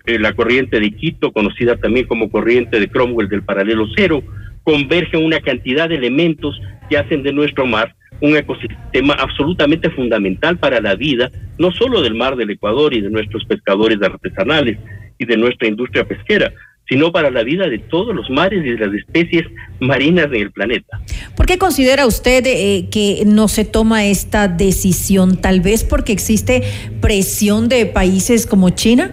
eh, 0.06 0.18
la 0.18 0.32
corriente 0.32 0.80
de 0.80 0.90
Quito, 0.90 1.32
conocida 1.32 1.76
también 1.76 2.06
como 2.06 2.30
corriente 2.30 2.80
de 2.80 2.88
Cromwell 2.88 3.28
del 3.28 3.44
paralelo 3.44 3.86
cero, 3.94 4.24
converge 4.64 5.16
una 5.16 5.40
cantidad 5.40 5.88
de 5.88 5.94
elementos 5.94 6.60
que 6.90 6.98
hacen 6.98 7.22
de 7.22 7.32
nuestro 7.32 7.64
mar 7.64 7.94
un 8.20 8.36
ecosistema 8.36 9.14
absolutamente 9.14 9.90
fundamental 9.90 10.58
para 10.58 10.80
la 10.80 10.94
vida, 10.94 11.30
no 11.58 11.70
solo 11.72 12.02
del 12.02 12.14
mar 12.14 12.36
del 12.36 12.50
Ecuador 12.50 12.94
y 12.94 13.00
de 13.00 13.10
nuestros 13.10 13.44
pescadores 13.44 13.98
artesanales 14.02 14.78
y 15.18 15.24
de 15.24 15.36
nuestra 15.36 15.68
industria 15.68 16.04
pesquera, 16.06 16.52
sino 16.88 17.12
para 17.12 17.30
la 17.30 17.42
vida 17.42 17.68
de 17.68 17.78
todos 17.78 18.14
los 18.14 18.30
mares 18.30 18.64
y 18.64 18.70
de 18.70 18.86
las 18.86 18.94
especies 18.94 19.44
marinas 19.78 20.30
del 20.30 20.50
planeta. 20.50 21.00
¿Por 21.36 21.46
qué 21.46 21.58
considera 21.58 22.06
usted 22.06 22.44
eh, 22.46 22.88
que 22.90 23.24
no 23.26 23.48
se 23.48 23.64
toma 23.64 24.06
esta 24.06 24.48
decisión? 24.48 25.36
Tal 25.36 25.60
vez 25.60 25.84
porque 25.84 26.12
existe 26.12 26.62
presión 27.00 27.68
de 27.68 27.86
países 27.86 28.46
como 28.46 28.70
China. 28.70 29.12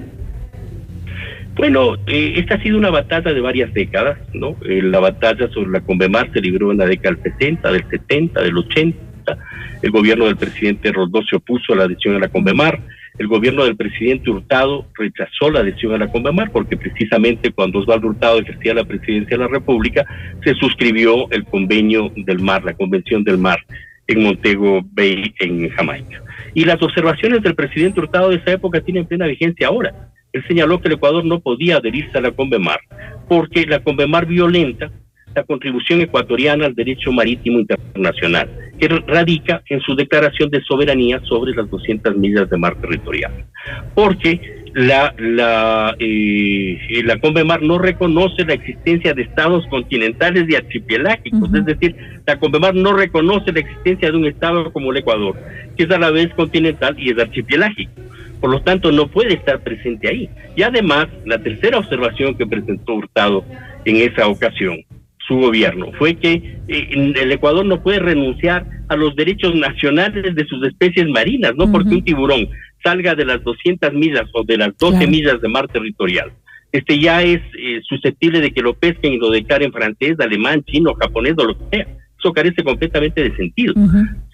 Bueno, 1.56 1.96
eh, 2.08 2.34
esta 2.38 2.56
ha 2.56 2.62
sido 2.62 2.78
una 2.78 2.90
batalla 2.90 3.34
de 3.34 3.42
varias 3.42 3.74
décadas, 3.74 4.18
¿no? 4.34 4.58
Eh, 4.68 4.82
la 4.82 5.00
batalla 5.00 5.50
sobre 5.50 5.72
la 5.72 5.82
Convemar 5.82 6.32
se 6.34 6.42
libró 6.42 6.72
en 6.72 6.80
la 6.80 6.86
década 6.86 7.16
del 7.16 7.32
60, 7.32 7.72
del 7.72 7.90
70, 7.90 8.42
del 8.42 8.58
80. 8.58 9.06
consulta. 9.26 9.38
El 9.82 9.92
gobierno 9.92 10.26
del 10.26 10.38
presidente 10.38 10.92
Rodó 10.92 11.22
se 11.24 11.36
opuso 11.36 11.74
a 11.74 11.78
la 11.78 11.84
adhesión 11.84 12.16
a 12.16 12.20
la 12.20 12.30
Convemar. 12.30 12.80
El 13.18 13.28
gobierno 13.28 13.64
del 13.64 13.78
presidente 13.78 14.30
Hurtado 14.30 14.88
rechazó 14.98 15.50
la 15.50 15.62
adhesión 15.62 15.94
a 15.94 15.98
la 15.98 16.12
Convemar 16.12 16.52
porque 16.52 16.76
precisamente 16.76 17.52
cuando 17.52 17.80
Osvaldo 17.80 18.08
Hurtado 18.08 18.40
ejercía 18.40 18.74
la 18.74 18.84
presidencia 18.84 19.38
de 19.38 19.44
la 19.44 19.50
República 19.50 20.06
se 20.44 20.54
suscribió 20.56 21.30
el 21.32 21.46
convenio 21.46 22.12
del 22.16 22.40
mar, 22.40 22.64
la 22.66 22.74
convención 22.74 23.24
del 23.24 23.38
mar 23.38 23.60
en 24.08 24.22
Montego 24.22 24.82
Bay, 24.92 25.34
en 25.40 25.70
Jamaica. 25.70 26.22
Y 26.54 26.66
las 26.66 26.82
observaciones 26.82 27.42
del 27.42 27.56
presidente 27.56 28.02
Hurtado 28.02 28.30
de 28.30 28.38
esa 28.38 28.52
época 28.52 28.82
tienen 28.82 29.06
plena 29.06 29.28
vigencia 29.28 29.68
ahora. 29.68 29.94
Él 30.36 30.44
señaló 30.50 30.82
que 30.82 30.90
el 30.90 30.96
Ecuador 30.96 31.24
no 31.24 31.40
podía 31.40 31.78
adherirse 31.78 32.18
a 32.18 32.22
la 32.22 32.32
Convemar 32.32 32.82
porque 33.30 33.66
la 33.66 33.80
Convemar 33.80 34.26
violenta 34.26 34.92
la 35.34 35.44
contribución 35.44 36.02
ecuatoriana 36.02 36.66
al 36.66 36.76
derecho 36.76 37.12
marítimo 37.12 37.60
internacional, 37.60 38.50
que 38.78 38.88
radica 38.88 39.62
en 39.70 39.80
su 39.82 39.96
declaración 39.96 40.50
de 40.50 40.62
soberanía 40.64 41.22
sobre 41.22 41.54
las 41.54 41.70
200 41.70 42.18
millas 42.18 42.50
de 42.50 42.58
mar 42.58 42.76
territorial. 42.82 43.46
Porque 43.94 44.64
la, 44.74 45.14
la, 45.18 45.96
eh, 46.00 47.02
la 47.04 47.18
Convemar 47.20 47.62
no 47.62 47.78
reconoce 47.78 48.46
la 48.46 48.54
existencia 48.56 49.14
de 49.14 49.24
estados 49.24 49.66
continentales 49.68 50.46
y 50.50 50.56
archipelágicos, 50.56 51.54
es 51.54 51.66
decir, 51.66 51.96
la 52.26 52.38
Convemar 52.40 52.76
no 52.76 52.94
reconoce 52.94 53.54
la 53.54 53.60
existencia 53.60 54.12
de 54.12 54.18
un 54.18 54.26
estado 54.26 54.72
como 54.74 54.92
el 54.92 54.98
Ecuador, 54.98 55.36
que 55.78 55.84
es 55.84 55.92
a 55.92 56.00
la 56.00 56.12
vez 56.12 56.34
continental 56.34 56.96
y 56.98 57.12
es 57.12 57.20
archipelágico. 57.20 57.92
Por 58.40 58.50
lo 58.50 58.62
tanto, 58.62 58.92
no 58.92 59.08
puede 59.08 59.34
estar 59.34 59.62
presente 59.62 60.10
ahí. 60.10 60.30
Y 60.56 60.64
además, 60.64 61.08
la 61.26 61.40
tercera 61.40 61.78
observación 61.78 62.36
que 62.36 62.46
presentó 62.46 62.94
Hurtado 62.94 63.44
en 63.86 63.98
esa 63.98 64.28
ocasión 64.28 64.84
su 65.28 65.36
gobierno 65.38 65.92
fue 65.98 66.16
que 66.16 66.60
eh, 66.68 67.14
el 67.16 67.32
Ecuador 67.32 67.66
no 67.66 67.82
puede 67.82 68.00
renunciar 68.00 68.66
a 68.90 68.96
los 68.96 69.16
derechos 69.16 69.56
nacionales 69.56 70.36
de 70.36 70.46
sus 70.46 70.66
especies 70.68 71.08
marinas, 71.08 71.54
no 71.56 71.72
porque 71.72 71.96
un 71.96 72.04
tiburón 72.04 72.48
salga 72.84 73.16
de 73.16 73.26
las 73.26 73.44
200 73.44 73.94
millas 73.94 74.26
o 74.34 74.44
de 74.44 74.58
las 74.58 74.78
12 74.78 75.08
millas 75.08 75.42
de 75.42 75.48
mar 75.48 75.68
territorial. 75.68 76.32
Este 76.72 77.00
ya 77.00 77.24
es 77.24 77.42
eh, 77.58 77.82
susceptible 77.88 78.42
de 78.42 78.52
que 78.52 78.62
lo 78.62 78.74
pesquen 78.74 79.14
y 79.14 79.18
lo 79.18 79.32
declaren 79.32 79.72
francés, 79.72 80.20
alemán, 80.20 80.64
chino, 80.66 80.94
japonés 80.94 81.34
o 81.38 81.46
lo 81.46 81.58
que 81.58 81.78
sea. 81.78 81.88
Eso 82.26 82.34
carece 82.34 82.64
completamente 82.64 83.22
de 83.22 83.36
sentido. 83.36 83.76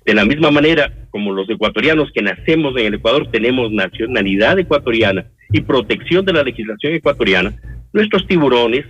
De 0.05 0.13
la 0.13 0.23
misma 0.23 0.49
manera 0.49 0.93
como 1.09 1.33
los 1.33 1.49
ecuatorianos 1.49 2.09
que 2.13 2.21
nacemos 2.21 2.73
en 2.77 2.85
el 2.85 2.93
Ecuador 2.93 3.27
tenemos 3.29 3.69
nacionalidad 3.69 4.57
ecuatoriana 4.57 5.25
y 5.51 5.59
protección 5.59 6.23
de 6.23 6.31
la 6.31 6.43
legislación 6.43 6.93
ecuatoriana, 6.93 7.53
nuestros 7.91 8.25
tiburones, 8.27 8.85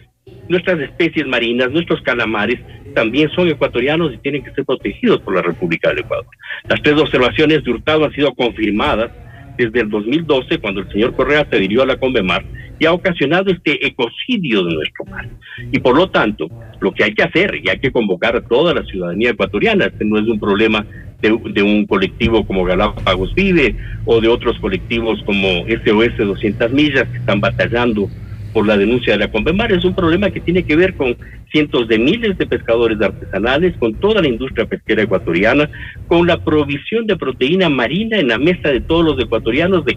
nuestras 0.49 0.79
especies 0.81 1.25
marinas, 1.25 1.71
nuestros 1.71 1.99
calamares, 2.03 2.59
también 2.93 3.31
son 3.31 3.47
ecuatorianos 3.47 4.13
y 4.13 4.19
tienen 4.19 4.43
que 4.43 4.53
ser 4.53 4.65
protegidos 4.65 5.19
por 5.21 5.33
la 5.33 5.41
República 5.41 5.89
del 5.89 6.01
Ecuador. 6.01 6.27
Las 6.69 6.79
tres 6.83 6.95
observaciones 7.01 7.63
de 7.63 7.71
Hurtado 7.71 8.05
han 8.05 8.13
sido 8.13 8.31
confirmadas 8.35 9.09
desde 9.57 9.81
el 9.81 9.89
2012, 9.89 10.59
cuando 10.59 10.81
el 10.81 10.91
señor 10.91 11.15
Correa 11.15 11.47
se 11.49 11.57
adhirió 11.57 11.83
a 11.83 11.85
la 11.85 11.97
Convemar 11.97 12.43
y 12.79 12.85
ha 12.85 12.93
ocasionado 12.93 13.51
este 13.51 13.85
ecocidio 13.85 14.63
de 14.63 14.73
nuestro 14.73 15.05
mar. 15.05 15.27
Y 15.71 15.79
por 15.79 15.95
lo 15.95 16.09
tanto, 16.09 16.47
lo 16.79 16.91
que 16.91 17.03
hay 17.03 17.13
que 17.13 17.23
hacer, 17.23 17.61
y 17.63 17.69
hay 17.69 17.79
que 17.79 17.91
convocar 17.91 18.35
a 18.35 18.41
toda 18.41 18.73
la 18.73 18.83
ciudadanía 18.83 19.29
ecuatoriana, 19.31 19.85
este 19.85 20.03
no 20.03 20.17
es 20.17 20.27
un 20.27 20.39
problema 20.39 20.85
de, 21.21 21.37
de, 21.53 21.61
un 21.61 21.85
colectivo 21.85 22.43
como 22.45 22.65
Galápagos 22.65 23.35
Vive 23.35 23.75
o 24.05 24.19
de 24.19 24.27
otros 24.27 24.57
colectivos 24.59 25.21
como 25.27 25.47
SOS 25.67 26.17
200 26.17 26.71
Millas 26.71 27.07
que 27.09 27.19
están 27.19 27.39
batallando 27.39 28.09
por 28.53 28.67
la 28.67 28.77
denuncia 28.77 29.13
de 29.13 29.19
la 29.19 29.31
Convemar. 29.31 29.71
Es 29.71 29.85
un 29.85 29.95
problema 29.95 30.29
que 30.29 30.39
tiene 30.39 30.63
que 30.63 30.75
ver 30.75 30.95
con 30.95 31.15
cientos 31.51 31.87
de 31.87 31.99
miles 31.99 32.37
de 32.37 32.45
pescadores 32.45 32.99
artesanales, 33.01 33.75
con 33.77 33.93
toda 33.95 34.21
la 34.21 34.27
industria 34.27 34.65
pesquera 34.65 35.03
ecuatoriana, 35.03 35.69
con 36.07 36.27
la 36.27 36.37
provisión 36.43 37.07
de 37.07 37.17
proteína 37.17 37.69
marina 37.69 38.17
en 38.17 38.27
la 38.27 38.37
mesa 38.37 38.69
de 38.69 38.81
todos 38.81 39.05
los 39.05 39.19
ecuatorianos 39.23 39.85
de, 39.85 39.95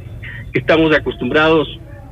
que 0.52 0.60
estamos 0.60 0.94
acostumbrados 0.94 1.68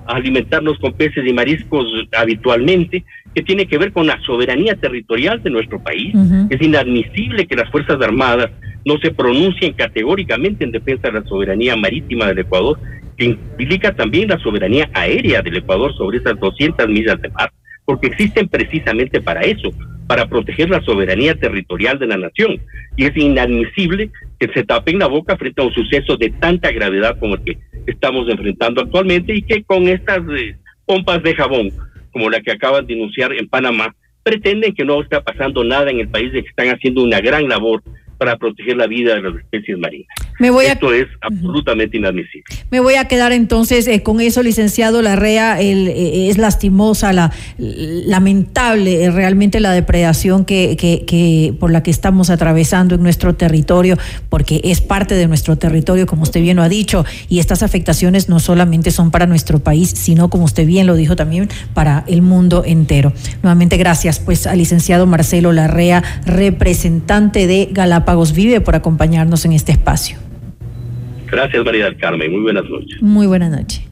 a 0.06 0.16
alimentarnos 0.16 0.78
con 0.78 0.92
peces 0.92 1.24
y 1.26 1.32
mariscos 1.32 1.86
habitualmente, 2.16 3.04
que 3.34 3.42
tiene 3.42 3.66
que 3.66 3.78
ver 3.78 3.92
con 3.92 4.06
la 4.06 4.20
soberanía 4.22 4.74
territorial 4.76 5.42
de 5.42 5.50
nuestro 5.50 5.82
país. 5.82 6.14
Es 6.50 6.60
inadmisible 6.60 7.46
que 7.46 7.56
las 7.56 7.70
Fuerzas 7.70 8.00
Armadas 8.00 8.50
no 8.84 8.98
se 8.98 9.12
pronuncien 9.12 9.72
categóricamente 9.74 10.64
en 10.64 10.72
defensa 10.72 11.08
de 11.08 11.20
la 11.20 11.24
soberanía 11.24 11.76
marítima 11.76 12.26
del 12.26 12.40
Ecuador 12.40 12.78
que 13.16 13.24
implica 13.24 13.94
también 13.94 14.28
la 14.28 14.38
soberanía 14.38 14.90
aérea 14.94 15.42
del 15.42 15.58
Ecuador 15.58 15.94
sobre 15.96 16.18
esas 16.18 16.38
200 16.38 16.88
millas 16.88 17.20
de 17.20 17.28
mar, 17.30 17.52
porque 17.84 18.08
existen 18.08 18.48
precisamente 18.48 19.20
para 19.20 19.42
eso, 19.42 19.70
para 20.06 20.26
proteger 20.26 20.70
la 20.70 20.82
soberanía 20.82 21.34
territorial 21.34 21.98
de 21.98 22.06
la 22.06 22.16
nación. 22.16 22.60
Y 22.96 23.04
es 23.04 23.16
inadmisible 23.16 24.10
que 24.38 24.48
se 24.52 24.64
tapen 24.64 24.98
la 24.98 25.06
boca 25.06 25.36
frente 25.36 25.62
a 25.62 25.66
un 25.66 25.72
suceso 25.72 26.16
de 26.16 26.30
tanta 26.30 26.70
gravedad 26.72 27.18
como 27.18 27.34
el 27.36 27.44
que 27.44 27.58
estamos 27.86 28.28
enfrentando 28.28 28.82
actualmente 28.82 29.34
y 29.34 29.42
que 29.42 29.62
con 29.62 29.88
estas 29.88 30.20
eh, 30.36 30.56
pompas 30.86 31.22
de 31.22 31.34
jabón, 31.34 31.70
como 32.12 32.30
la 32.30 32.40
que 32.40 32.52
acaban 32.52 32.86
de 32.86 32.94
denunciar 32.94 33.32
en 33.32 33.48
Panamá, 33.48 33.94
pretenden 34.22 34.74
que 34.74 34.84
no 34.84 35.00
está 35.02 35.22
pasando 35.22 35.64
nada 35.64 35.90
en 35.90 36.00
el 36.00 36.08
país, 36.08 36.32
de 36.32 36.42
que 36.42 36.48
están 36.48 36.68
haciendo 36.68 37.02
una 37.02 37.20
gran 37.20 37.48
labor 37.48 37.82
para 38.22 38.36
proteger 38.36 38.76
la 38.76 38.86
vida 38.86 39.16
de 39.16 39.22
las 39.22 39.34
especies 39.34 39.76
marinas. 39.78 40.06
Me 40.38 40.50
voy 40.50 40.66
Esto 40.66 40.92
es 40.92 41.08
absolutamente 41.22 41.96
inadmisible. 41.96 42.54
Me 42.70 42.78
voy 42.78 42.94
a 42.94 43.08
quedar 43.08 43.32
entonces 43.32 43.88
eh, 43.88 44.04
con 44.04 44.20
eso, 44.20 44.44
licenciado 44.44 45.02
Larrea. 45.02 45.60
El, 45.60 45.88
eh, 45.88 46.30
es 46.30 46.38
lastimosa, 46.38 47.12
la, 47.12 47.32
lamentable 47.58 49.02
eh, 49.02 49.10
realmente 49.10 49.58
la 49.58 49.72
depredación 49.72 50.44
que, 50.44 50.76
que, 50.76 51.04
que, 51.04 51.52
por 51.58 51.72
la 51.72 51.82
que 51.82 51.90
estamos 51.90 52.30
atravesando 52.30 52.94
en 52.94 53.02
nuestro 53.02 53.34
territorio, 53.34 53.98
porque 54.28 54.60
es 54.62 54.80
parte 54.80 55.16
de 55.16 55.26
nuestro 55.26 55.58
territorio, 55.58 56.06
como 56.06 56.22
usted 56.22 56.42
bien 56.42 56.58
lo 56.58 56.62
ha 56.62 56.68
dicho, 56.68 57.04
y 57.28 57.40
estas 57.40 57.64
afectaciones 57.64 58.28
no 58.28 58.38
solamente 58.38 58.92
son 58.92 59.10
para 59.10 59.26
nuestro 59.26 59.58
país, 59.58 59.90
sino, 59.96 60.30
como 60.30 60.44
usted 60.44 60.64
bien 60.64 60.86
lo 60.86 60.94
dijo 60.94 61.16
también, 61.16 61.48
para 61.74 62.04
el 62.06 62.22
mundo 62.22 62.62
entero. 62.64 63.12
Nuevamente, 63.42 63.78
gracias 63.78 64.20
pues 64.20 64.46
al 64.46 64.58
licenciado 64.58 65.08
Marcelo 65.08 65.50
Larrea, 65.50 66.04
representante 66.24 67.48
de 67.48 67.68
Galápagos 68.12 68.32
Vive 68.34 68.60
por 68.60 68.74
acompañarnos 68.76 69.44
en 69.46 69.52
este 69.52 69.72
espacio. 69.72 70.18
Gracias, 71.30 71.64
María 71.64 71.86
del 71.86 71.96
Carmen. 71.96 72.30
Muy 72.30 72.42
buenas 72.42 72.64
noches. 72.68 73.00
Muy 73.00 73.26
buenas 73.26 73.50
noches. 73.50 73.82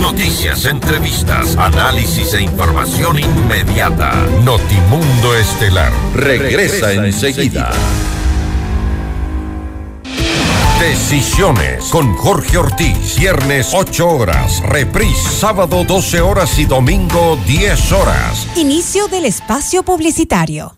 Noticias, 0.00 0.64
entrevistas, 0.64 1.56
análisis 1.56 2.34
e 2.34 2.42
información 2.42 3.18
inmediata. 3.18 4.14
Notimundo 4.44 5.34
Estelar 5.36 5.92
regresa, 6.14 6.92
enseguida. 6.92 7.72
Decisiones 10.80 11.86
con 11.90 12.14
Jorge 12.14 12.56
Ortiz. 12.56 13.16
Viernes 13.18 13.70
8 13.74 14.08
horas. 14.08 14.60
Reprise 14.60 15.28
sábado 15.28 15.82
12 15.84 16.20
horas 16.20 16.56
y 16.58 16.66
domingo 16.66 17.36
10 17.46 17.92
horas. 17.92 18.46
Inicio 18.56 19.08
del 19.08 19.24
espacio 19.24 19.82
publicitario. 19.82 20.77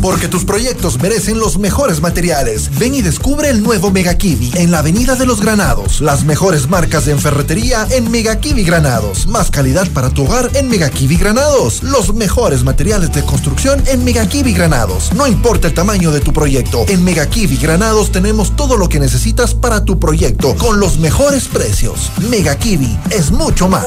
Porque 0.00 0.28
tus 0.28 0.44
proyectos 0.44 1.00
merecen 1.00 1.38
los 1.38 1.58
mejores 1.58 2.00
materiales. 2.00 2.70
Ven 2.78 2.94
y 2.94 3.02
descubre 3.02 3.50
el 3.50 3.62
nuevo 3.62 3.90
Mega 3.90 4.14
Kiwi 4.14 4.52
en 4.54 4.70
la 4.70 4.78
Avenida 4.78 5.16
de 5.16 5.26
los 5.26 5.40
Granados. 5.40 6.00
Las 6.00 6.24
mejores 6.24 6.68
marcas 6.68 7.08
en 7.08 7.18
ferretería 7.18 7.86
en 7.90 8.10
Mega 8.10 8.38
Kiwi 8.38 8.64
Granados. 8.64 9.26
Más 9.26 9.50
calidad 9.50 9.88
para 9.90 10.10
tu 10.10 10.24
hogar 10.24 10.50
en 10.54 10.68
Mega 10.68 10.90
Kiwi 10.90 11.16
Granados. 11.16 11.82
Los 11.82 12.14
mejores 12.14 12.64
materiales 12.64 13.12
de 13.12 13.24
construcción 13.24 13.82
en 13.86 14.04
Mega 14.04 14.26
Kiwi 14.26 14.52
Granados. 14.52 15.12
No 15.14 15.26
importa 15.26 15.68
el 15.68 15.74
tamaño 15.74 16.10
de 16.10 16.20
tu 16.20 16.32
proyecto, 16.32 16.84
en 16.88 17.04
Mega 17.04 17.26
Kiwi 17.26 17.56
Granados 17.56 18.12
tenemos 18.12 18.54
todo 18.56 18.76
lo 18.76 18.88
que 18.88 19.00
necesitas 19.00 19.54
para 19.54 19.84
tu 19.84 19.98
proyecto 19.98 20.54
con 20.56 20.80
los 20.80 20.98
mejores 20.98 21.48
precios. 21.48 22.10
Mega 22.30 22.56
Kiwi 22.56 22.98
es 23.10 23.30
mucho 23.30 23.68
más. 23.68 23.86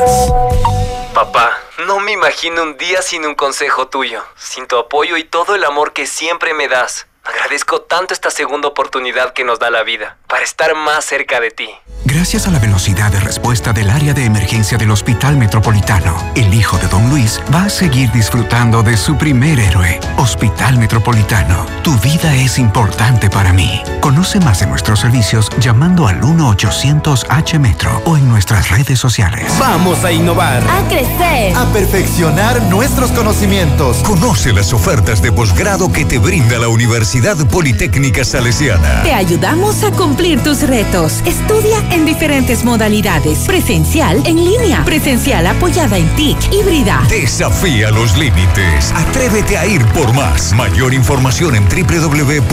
Papá, 1.13 1.51
no 1.85 1.99
me 1.99 2.11
imagino 2.11 2.63
un 2.63 2.77
día 2.77 3.01
sin 3.01 3.25
un 3.25 3.35
consejo 3.35 3.87
tuyo, 3.87 4.23
sin 4.35 4.67
tu 4.67 4.77
apoyo 4.77 5.17
y 5.17 5.23
todo 5.23 5.55
el 5.55 5.63
amor 5.63 5.93
que 5.93 6.07
siempre 6.07 6.53
me 6.53 6.67
das. 6.67 7.08
Agradezco 7.23 7.81
tanto 7.81 8.13
esta 8.13 8.31
segunda 8.31 8.67
oportunidad 8.67 9.33
que 9.33 9.43
nos 9.43 9.59
da 9.59 9.69
la 9.69 9.83
vida 9.83 10.17
para 10.27 10.43
estar 10.43 10.73
más 10.75 11.05
cerca 11.05 11.39
de 11.39 11.51
ti. 11.51 11.69
Gracias 12.05 12.47
a 12.47 12.51
la 12.51 12.59
velocidad 12.59 13.11
de 13.11 13.19
respuesta 13.19 13.73
del 13.73 13.89
área 13.89 14.13
de 14.13 14.23
emergencia 14.23 14.77
del 14.77 14.89
Hospital 14.89 15.35
Metropolitano, 15.37 16.15
el 16.35 16.53
hijo 16.53 16.77
de 16.77 16.87
Don 16.87 17.09
Luis 17.09 17.41
va 17.53 17.65
a 17.65 17.69
seguir 17.69 18.09
disfrutando 18.11 18.81
de 18.83 18.95
su 18.97 19.17
primer 19.17 19.59
héroe. 19.59 19.99
Hospital 20.17 20.77
Metropolitano, 20.77 21.65
tu 21.83 21.95
vida 21.99 22.33
es 22.35 22.57
importante 22.57 23.29
para 23.29 23.51
mí. 23.51 23.83
Conoce 23.99 24.39
más 24.39 24.61
de 24.61 24.67
nuestros 24.67 25.01
servicios 25.01 25.49
llamando 25.59 26.07
al 26.07 26.21
1-800-H-Metro 26.21 28.01
o 28.05 28.17
en 28.17 28.29
nuestras 28.29 28.69
redes 28.69 28.97
sociales. 28.97 29.51
Vamos 29.59 30.03
a 30.05 30.11
innovar. 30.11 30.63
A 30.69 30.87
crecer. 30.87 31.55
A 31.55 31.65
perfeccionar 31.73 32.61
nuestros 32.63 33.11
conocimientos. 33.11 33.97
Conoce 33.97 34.53
las 34.53 34.71
ofertas 34.71 35.21
de 35.21 35.31
posgrado 35.31 35.91
que 35.91 36.05
te 36.05 36.17
brinda 36.17 36.57
la 36.57 36.69
Universidad 36.69 37.08
Politécnica 37.51 38.23
Salesiana. 38.23 39.03
Te 39.03 39.13
ayudamos 39.13 39.83
a 39.83 39.91
cumplir 39.91 40.41
tus 40.43 40.61
retos. 40.61 41.21
Estudia 41.25 41.77
en 41.91 41.99
en 41.99 42.05
diferentes 42.05 42.63
modalidades. 42.63 43.39
Presencial, 43.39 44.21
en 44.25 44.37
línea. 44.37 44.85
Presencial 44.85 45.45
apoyada 45.47 45.97
en 45.97 46.07
TIC, 46.15 46.37
híbrida. 46.53 47.03
Desafía 47.09 47.91
los 47.91 48.17
límites. 48.17 48.93
Atrévete 48.95 49.57
a 49.57 49.65
ir 49.65 49.85
por 49.87 50.13
más. 50.13 50.53
Mayor 50.53 50.93
información 50.93 51.55
en 51.55 51.65
www.ups.edu.es. 51.67 52.49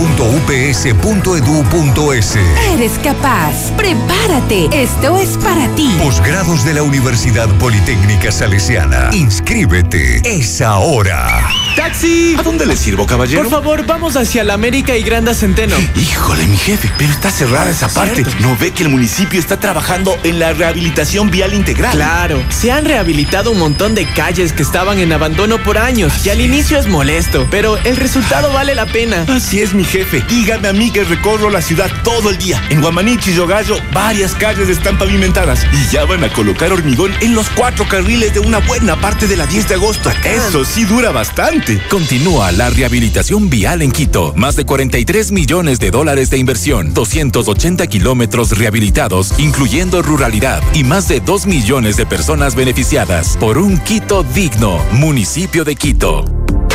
Eres 2.73 2.93
capaz. 3.05 3.55
Prepárate. 3.77 4.69
Esto 4.73 5.17
es 5.17 5.37
para 5.39 5.69
ti. 5.77 5.95
Posgrados 6.03 6.65
de 6.65 6.75
la 6.75 6.83
Universidad 6.83 7.49
Politécnica 7.59 8.33
Salesiana. 8.33 9.11
Inscríbete. 9.13 10.23
Es 10.25 10.61
ahora. 10.61 11.47
¡Taxi! 11.77 12.35
¿A 12.39 12.43
dónde 12.43 12.67
le 12.67 12.75
sirvo, 12.75 13.07
caballero? 13.07 13.43
Por 13.43 13.51
favor, 13.51 13.87
vamos 13.87 14.17
hacia 14.17 14.43
la 14.47 14.55
América 14.55 14.97
y 14.97 15.03
Granda 15.03 15.35
Centeno. 15.35 15.77
Híjole, 15.97 16.47
mi 16.47 16.57
jefe, 16.57 16.91
pero 16.97 17.11
está 17.11 17.31
cerrada 17.31 17.69
esa 17.69 17.89
parte. 17.89 18.25
¿No 18.41 18.57
ve 18.57 18.71
que 18.71 18.85
el 18.85 18.89
municipio 18.89 19.41
está 19.41 19.59
trabajando 19.59 20.17
en 20.23 20.39
la 20.39 20.53
rehabilitación 20.53 21.31
vial 21.31 21.53
integral? 21.53 21.93
Claro, 21.93 22.43
se 22.49 22.71
han 22.71 22.85
rehabilitado 22.85 23.51
un 23.51 23.59
montón 23.59 23.95
de 23.95 24.07
calles 24.07 24.53
que 24.53 24.63
estaban 24.63 24.99
en 25.01 25.13
abandono 25.13 25.61
por 25.63 25.79
años 25.79 26.25
y 26.25 26.31
al 26.31 26.41
inicio 26.41 26.79
es 26.79 26.87
molesto, 26.87 27.47
pero 27.51 27.77
el 27.79 27.97
resultado 27.97 28.53
vale 28.53 28.75
la 28.75 28.87
pena. 28.87 29.27
Así 29.29 29.61
es, 29.61 29.75
mi 29.75 29.85
jefe. 29.85 30.25
Dígame 30.29 30.69
a 30.69 30.73
mí 30.73 30.91
que 30.93 31.03
recorro 31.03 31.51
la 31.51 31.61
ciudad 31.61 31.91
todo 32.05 32.31
el 32.31 32.39
día. 32.39 32.63
En 32.71 32.81
Guamanichi 32.81 33.33
y 33.33 33.35
Yogallo, 33.35 33.77
varias 33.93 34.35
calles 34.35 34.69
están 34.69 34.97
pavimentadas 34.97 35.67
y 35.73 35.93
ya 35.93 36.05
van 36.05 36.23
a 36.23 36.33
colocar 36.33 36.73
hormigón 36.73 37.13
en 37.21 37.35
los 37.35 37.51
cuatro 37.51 37.87
carriles 37.89 38.33
de 38.35 38.41
una 38.41 38.59
buena 38.59 38.95
parte 39.01 39.27
de 39.27 39.37
la 39.37 39.47
10 39.47 39.69
de 39.69 39.75
agosto. 39.75 40.11
Eso 40.25 40.65
sí 40.65 40.85
dura 40.85 41.11
bastante. 41.11 41.83
Continúa 41.89 42.53
la 42.53 42.71
rehabilitación 42.71 43.51
vial 43.51 43.83
en 43.83 43.91
Quito. 43.91 44.36
Más 44.37 44.55
de 44.55 44.67
43 44.67 45.33
millones 45.33 45.81
de 45.81 45.91
dólares 45.91 46.29
de 46.29 46.37
inversión, 46.37 46.93
280 46.93 47.87
kilómetros 47.87 48.57
rehabilitados, 48.59 49.33
incluyendo 49.39 50.03
ruralidad, 50.03 50.63
y 50.75 50.85
más 50.85 51.09
de 51.09 51.21
2 51.21 51.47
millones 51.47 51.97
de 51.97 52.05
personas 52.05 52.55
beneficiadas. 52.55 53.39
Por 53.39 53.57
un 53.57 53.79
Quito 53.79 54.23
digno, 54.23 54.79
municipio 54.93 55.65
de 55.65 55.75
Quito. 55.75 56.25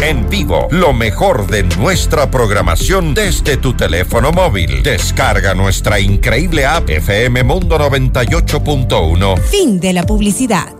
En 0.01 0.27
vivo, 0.27 0.67
lo 0.71 0.93
mejor 0.93 1.45
de 1.45 1.61
nuestra 1.61 2.31
programación 2.31 3.13
desde 3.13 3.57
tu 3.57 3.73
teléfono 3.73 4.31
móvil. 4.31 4.81
Descarga 4.81 5.53
nuestra 5.53 5.99
increíble 5.99 6.65
app 6.65 6.89
FM 6.89 7.43
Mundo 7.43 7.77
98.1. 7.77 9.39
Fin 9.39 9.79
de 9.79 9.93
la 9.93 10.03
publicidad. 10.03 10.73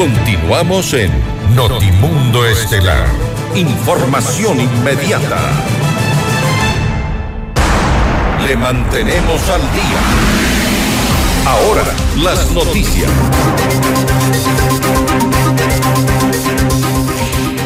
Continuamos 0.00 0.94
en 0.94 1.10
Notimundo 1.54 2.46
Estelar. 2.46 3.06
Información 3.54 4.58
inmediata. 4.58 5.38
Le 8.46 8.56
mantenemos 8.56 9.46
al 9.50 9.60
día. 9.60 10.00
Ahora, 11.44 11.84
las 12.16 12.50
noticias. 12.52 13.10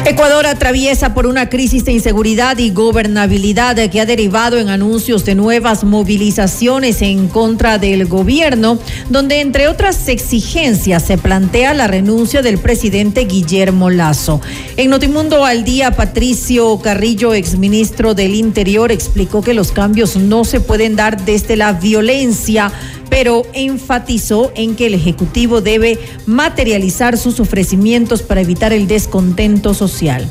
Ecuador 0.07 0.45
atraviesa 0.45 1.15
por 1.15 1.25
una 1.25 1.49
crisis 1.49 1.83
de 1.83 1.91
inseguridad 1.91 2.59
y 2.59 2.69
gobernabilidad 2.69 3.75
que 3.89 3.99
ha 3.99 4.05
derivado 4.05 4.59
en 4.59 4.69
anuncios 4.69 5.25
de 5.25 5.33
nuevas 5.33 5.83
movilizaciones 5.83 7.01
en 7.01 7.27
contra 7.27 7.79
del 7.79 8.05
gobierno, 8.05 8.77
donde 9.09 9.41
entre 9.41 9.67
otras 9.67 10.07
exigencias 10.07 11.03
se 11.03 11.17
plantea 11.17 11.73
la 11.73 11.87
renuncia 11.87 12.43
del 12.43 12.59
presidente 12.59 13.21
Guillermo 13.21 13.89
Lazo. 13.89 14.41
En 14.77 14.91
Notimundo 14.91 15.43
al 15.43 15.63
día, 15.63 15.89
Patricio 15.89 16.79
Carrillo, 16.83 17.33
exministro 17.33 18.13
del 18.13 18.35
Interior, 18.35 18.91
explicó 18.91 19.41
que 19.41 19.55
los 19.55 19.71
cambios 19.71 20.17
no 20.17 20.45
se 20.45 20.59
pueden 20.59 20.95
dar 20.95 21.25
desde 21.25 21.55
la 21.55 21.73
violencia 21.73 22.71
pero 23.09 23.43
enfatizó 23.53 24.51
en 24.55 24.75
que 24.75 24.87
el 24.87 24.93
Ejecutivo 24.93 25.61
debe 25.61 25.99
materializar 26.25 27.17
sus 27.17 27.39
ofrecimientos 27.39 28.21
para 28.21 28.41
evitar 28.41 28.73
el 28.73 28.87
descontento 28.87 29.73
social. 29.73 30.29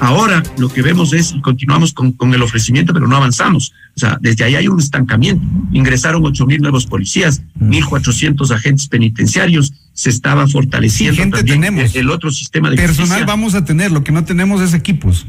Ahora 0.00 0.42
lo 0.58 0.68
que 0.68 0.82
vemos 0.82 1.12
es, 1.12 1.32
y 1.32 1.40
continuamos 1.40 1.92
con, 1.92 2.12
con, 2.12 2.34
el 2.34 2.42
ofrecimiento, 2.42 2.92
pero 2.92 3.08
no 3.08 3.16
avanzamos. 3.16 3.72
O 3.96 4.00
sea, 4.00 4.18
desde 4.20 4.44
ahí 4.44 4.54
hay 4.54 4.68
un 4.68 4.78
estancamiento. 4.78 5.42
Ingresaron 5.72 6.24
ocho 6.24 6.44
mil 6.46 6.60
nuevos 6.60 6.86
policías, 6.86 7.42
mil 7.54 7.84
cuatrocientos 7.84 8.50
agentes 8.50 8.88
penitenciarios, 8.88 9.72
se 9.94 10.10
estaba 10.10 10.46
fortaleciendo 10.46 11.22
gente 11.22 11.38
también 11.38 11.60
tenemos. 11.60 11.96
el 11.96 12.10
otro 12.10 12.30
sistema 12.30 12.68
de 12.68 12.76
Personal 12.76 13.06
justicia. 13.06 13.26
vamos 13.26 13.54
a 13.54 13.64
tener, 13.64 13.90
lo 13.90 14.04
que 14.04 14.12
no 14.12 14.24
tenemos 14.24 14.60
es 14.60 14.74
equipos. 14.74 15.26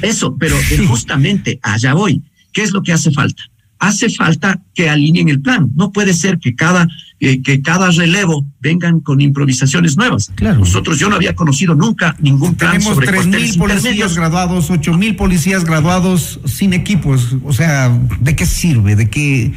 Eso, 0.00 0.36
pero 0.38 0.56
eh, 0.56 0.78
justamente 0.88 1.58
allá 1.62 1.92
voy. 1.92 2.22
¿Qué 2.52 2.62
es 2.62 2.72
lo 2.72 2.82
que 2.82 2.92
hace 2.92 3.10
falta? 3.10 3.42
Hace 3.80 4.10
falta 4.10 4.60
que 4.74 4.88
alineen 4.90 5.28
el 5.28 5.40
plan. 5.40 5.70
No 5.76 5.92
puede 5.92 6.12
ser 6.12 6.38
que 6.38 6.54
cada, 6.56 6.88
eh, 7.20 7.40
que 7.42 7.62
cada 7.62 7.90
relevo 7.90 8.44
vengan 8.60 9.00
con 9.00 9.20
improvisaciones 9.20 9.96
nuevas. 9.96 10.32
Claro. 10.34 10.58
Nosotros, 10.60 10.98
yo 10.98 11.08
no 11.08 11.14
había 11.16 11.34
conocido 11.36 11.74
nunca 11.76 12.16
ningún 12.20 12.54
plan 12.56 12.72
Tenemos 12.72 12.94
sobre 12.94 13.06
tres 13.06 13.26
mil 13.26 13.56
policías 13.56 14.16
graduados, 14.16 14.70
ocho 14.70 14.94
mil 14.94 15.14
policías 15.14 15.64
graduados 15.64 16.40
sin 16.44 16.72
equipos. 16.72 17.36
O 17.44 17.52
sea, 17.52 17.96
¿de 18.20 18.34
qué 18.34 18.46
sirve? 18.46 18.96
¿De 18.96 19.08
qué? 19.08 19.52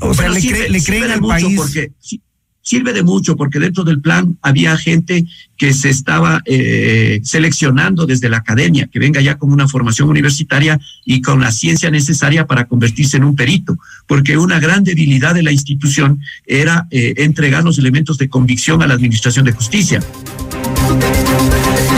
O 0.00 0.12
sea, 0.12 0.28
le, 0.28 0.40
cre- 0.40 0.84
creen 0.84 1.10
al 1.10 1.20
país. 1.20 1.56
Porque, 1.56 1.92
sirve 2.62 2.92
de 2.92 3.02
mucho 3.02 3.36
porque 3.36 3.58
dentro 3.58 3.84
del 3.84 4.00
plan 4.00 4.38
había 4.40 4.76
gente 4.76 5.26
que 5.58 5.72
se 5.72 5.90
estaba 5.90 6.40
eh, 6.44 7.20
seleccionando 7.22 8.06
desde 8.06 8.28
la 8.28 8.38
academia, 8.38 8.88
que 8.90 8.98
venga 8.98 9.20
ya 9.20 9.36
con 9.36 9.52
una 9.52 9.68
formación 9.68 10.08
universitaria 10.08 10.80
y 11.04 11.20
con 11.20 11.40
la 11.40 11.52
ciencia 11.52 11.90
necesaria 11.90 12.46
para 12.46 12.66
convertirse 12.66 13.16
en 13.16 13.24
un 13.24 13.36
perito, 13.36 13.76
porque 14.06 14.38
una 14.38 14.58
gran 14.58 14.84
debilidad 14.84 15.34
de 15.34 15.42
la 15.42 15.52
institución 15.52 16.20
era 16.46 16.86
eh, 16.90 17.14
entregar 17.18 17.64
los 17.64 17.78
elementos 17.78 18.18
de 18.18 18.28
convicción 18.28 18.82
a 18.82 18.86
la 18.86 18.94
Administración 18.94 19.44
de 19.44 19.52
Justicia. 19.52 20.00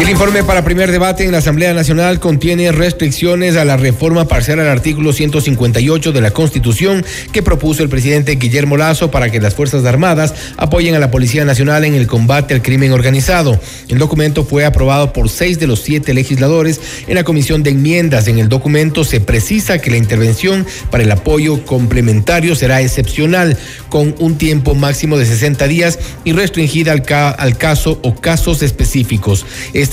El 0.04 0.10
informe 0.10 0.44
para 0.44 0.62
primer 0.62 0.92
debate 0.92 1.24
en 1.24 1.32
la 1.32 1.38
Asamblea 1.38 1.72
Nacional 1.72 2.20
contiene 2.20 2.70
restricciones 2.72 3.56
a 3.56 3.64
la 3.64 3.78
reforma 3.78 4.28
parcial 4.28 4.60
al 4.60 4.68
artículo 4.68 5.14
158 5.14 6.12
de 6.12 6.20
la 6.20 6.30
Constitución 6.30 7.02
que 7.32 7.42
propuso 7.42 7.82
el 7.82 7.88
presidente 7.88 8.34
Guillermo 8.34 8.76
Lazo 8.76 9.10
para 9.10 9.30
que 9.30 9.40
las 9.40 9.54
Fuerzas 9.54 9.82
Armadas 9.86 10.34
apoyen 10.58 10.94
a 10.94 10.98
la 10.98 11.10
Policía 11.10 11.46
Nacional 11.46 11.86
en 11.86 11.94
el 11.94 12.06
combate 12.06 12.52
al 12.52 12.60
crimen 12.60 12.92
organizado. 12.92 13.58
El 13.88 13.96
documento 13.98 14.44
fue 14.44 14.66
aprobado 14.66 15.10
por 15.14 15.30
seis 15.30 15.58
de 15.58 15.66
los 15.66 15.80
siete 15.80 16.12
legisladores 16.12 16.82
en 17.08 17.14
la 17.14 17.24
Comisión 17.24 17.62
de 17.62 17.70
Enmiendas. 17.70 18.28
En 18.28 18.38
el 18.38 18.50
documento 18.50 19.04
se 19.04 19.22
precisa 19.22 19.78
que 19.78 19.90
la 19.90 19.96
intervención 19.96 20.66
para 20.90 21.02
el 21.02 21.10
apoyo 21.12 21.64
complementario 21.64 22.54
será 22.54 22.82
excepcional, 22.82 23.56
con 23.88 24.14
un 24.18 24.36
tiempo 24.36 24.74
máximo 24.74 25.16
de 25.16 25.24
60 25.24 25.66
días 25.66 25.98
y 26.24 26.32
restringida 26.32 26.92
al, 26.92 27.02
ca- 27.02 27.30
al 27.30 27.56
caso 27.56 28.00
o 28.02 28.14
casos 28.14 28.60
específicos. 28.62 29.46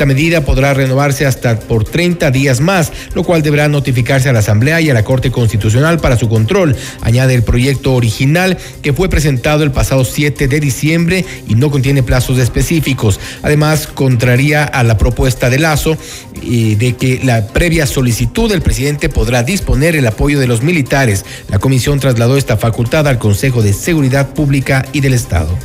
Medida 0.05 0.45
podrá 0.45 0.73
renovarse 0.73 1.25
hasta 1.25 1.59
por 1.59 1.83
30 1.83 2.31
días 2.31 2.59
más, 2.59 2.91
lo 3.13 3.23
cual 3.23 3.41
deberá 3.41 3.67
notificarse 3.67 4.29
a 4.29 4.33
la 4.33 4.39
Asamblea 4.39 4.81
y 4.81 4.89
a 4.89 4.93
la 4.93 5.03
Corte 5.03 5.31
Constitucional 5.31 5.99
para 5.99 6.17
su 6.17 6.29
control. 6.29 6.75
Añade 7.01 7.33
el 7.33 7.43
proyecto 7.43 7.93
original 7.93 8.57
que 8.81 8.93
fue 8.93 9.09
presentado 9.09 9.63
el 9.63 9.71
pasado 9.71 10.05
7 10.05 10.47
de 10.47 10.59
diciembre 10.59 11.25
y 11.47 11.55
no 11.55 11.71
contiene 11.71 12.03
plazos 12.03 12.37
específicos. 12.37 13.19
Además, 13.41 13.87
contraría 13.87 14.63
a 14.63 14.83
la 14.83 14.97
propuesta 14.97 15.49
de 15.49 15.59
Lazo 15.59 15.97
eh, 16.43 16.75
de 16.77 16.93
que 16.93 17.19
la 17.23 17.47
previa 17.47 17.85
solicitud 17.85 18.49
del 18.49 18.61
presidente 18.61 19.09
podrá 19.09 19.43
disponer 19.43 19.95
el 19.95 20.07
apoyo 20.07 20.39
de 20.39 20.47
los 20.47 20.63
militares. 20.63 21.25
La 21.49 21.59
comisión 21.59 21.99
trasladó 21.99 22.37
esta 22.37 22.57
facultad 22.57 23.07
al 23.07 23.19
Consejo 23.19 23.61
de 23.61 23.73
Seguridad 23.73 24.33
Pública 24.33 24.85
y 24.93 25.01
del 25.01 25.13
Estado. 25.13 25.57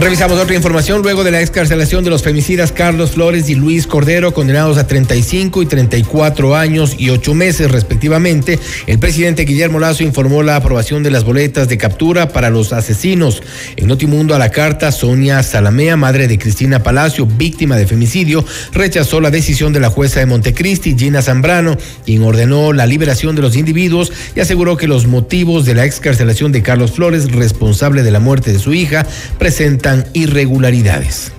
Revisamos 0.00 0.38
otra 0.38 0.54
información. 0.54 1.02
Luego 1.02 1.24
de 1.24 1.32
la 1.32 1.40
excarcelación 1.40 2.04
de 2.04 2.10
los 2.10 2.22
femicidas 2.22 2.70
Carlos 2.70 3.10
Flores 3.10 3.48
y 3.48 3.56
Luis 3.56 3.88
Cordero, 3.88 4.32
condenados 4.32 4.78
a 4.78 4.86
35 4.86 5.60
y 5.60 5.66
34 5.66 6.54
años 6.54 6.94
y 6.96 7.10
8 7.10 7.34
meses 7.34 7.72
respectivamente, 7.72 8.60
el 8.86 9.00
presidente 9.00 9.44
Guillermo 9.44 9.80
Lazo 9.80 10.04
informó 10.04 10.44
la 10.44 10.54
aprobación 10.54 11.02
de 11.02 11.10
las 11.10 11.24
boletas 11.24 11.68
de 11.68 11.78
captura 11.78 12.28
para 12.28 12.48
los 12.48 12.72
asesinos. 12.72 13.42
En 13.74 13.88
Notimundo 13.88 14.36
a 14.36 14.38
la 14.38 14.50
carta, 14.50 14.92
Sonia 14.92 15.42
Salamea, 15.42 15.96
madre 15.96 16.28
de 16.28 16.38
Cristina 16.38 16.80
Palacio, 16.80 17.26
víctima 17.26 17.76
de 17.76 17.88
femicidio, 17.88 18.44
rechazó 18.72 19.20
la 19.20 19.32
decisión 19.32 19.72
de 19.72 19.80
la 19.80 19.90
jueza 19.90 20.20
de 20.20 20.26
Montecristi, 20.26 20.94
Gina 20.96 21.22
Zambrano, 21.22 21.76
quien 22.06 22.22
ordenó 22.22 22.72
la 22.72 22.86
liberación 22.86 23.34
de 23.34 23.42
los 23.42 23.56
individuos 23.56 24.12
y 24.36 24.40
aseguró 24.40 24.76
que 24.76 24.86
los 24.86 25.08
motivos 25.08 25.66
de 25.66 25.74
la 25.74 25.84
excarcelación 25.84 26.52
de 26.52 26.62
Carlos 26.62 26.92
Flores, 26.92 27.32
responsable 27.32 28.04
de 28.04 28.12
la 28.12 28.20
muerte 28.20 28.52
de 28.52 28.60
su 28.60 28.72
hija, 28.72 29.04
presentan 29.40 29.87
irregularidades. 30.12 31.32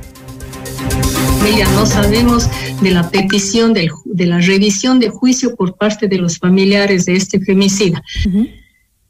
No 1.74 1.86
sabemos 1.86 2.48
de 2.82 2.92
la 2.92 3.10
petición 3.10 3.74
de 3.74 4.26
la 4.26 4.40
revisión 4.40 5.00
de 5.00 5.10
juicio 5.10 5.56
por 5.56 5.76
parte 5.76 6.08
de 6.08 6.18
los 6.18 6.38
familiares 6.38 7.06
de 7.06 7.16
este 7.16 7.40
femicida. 7.40 8.04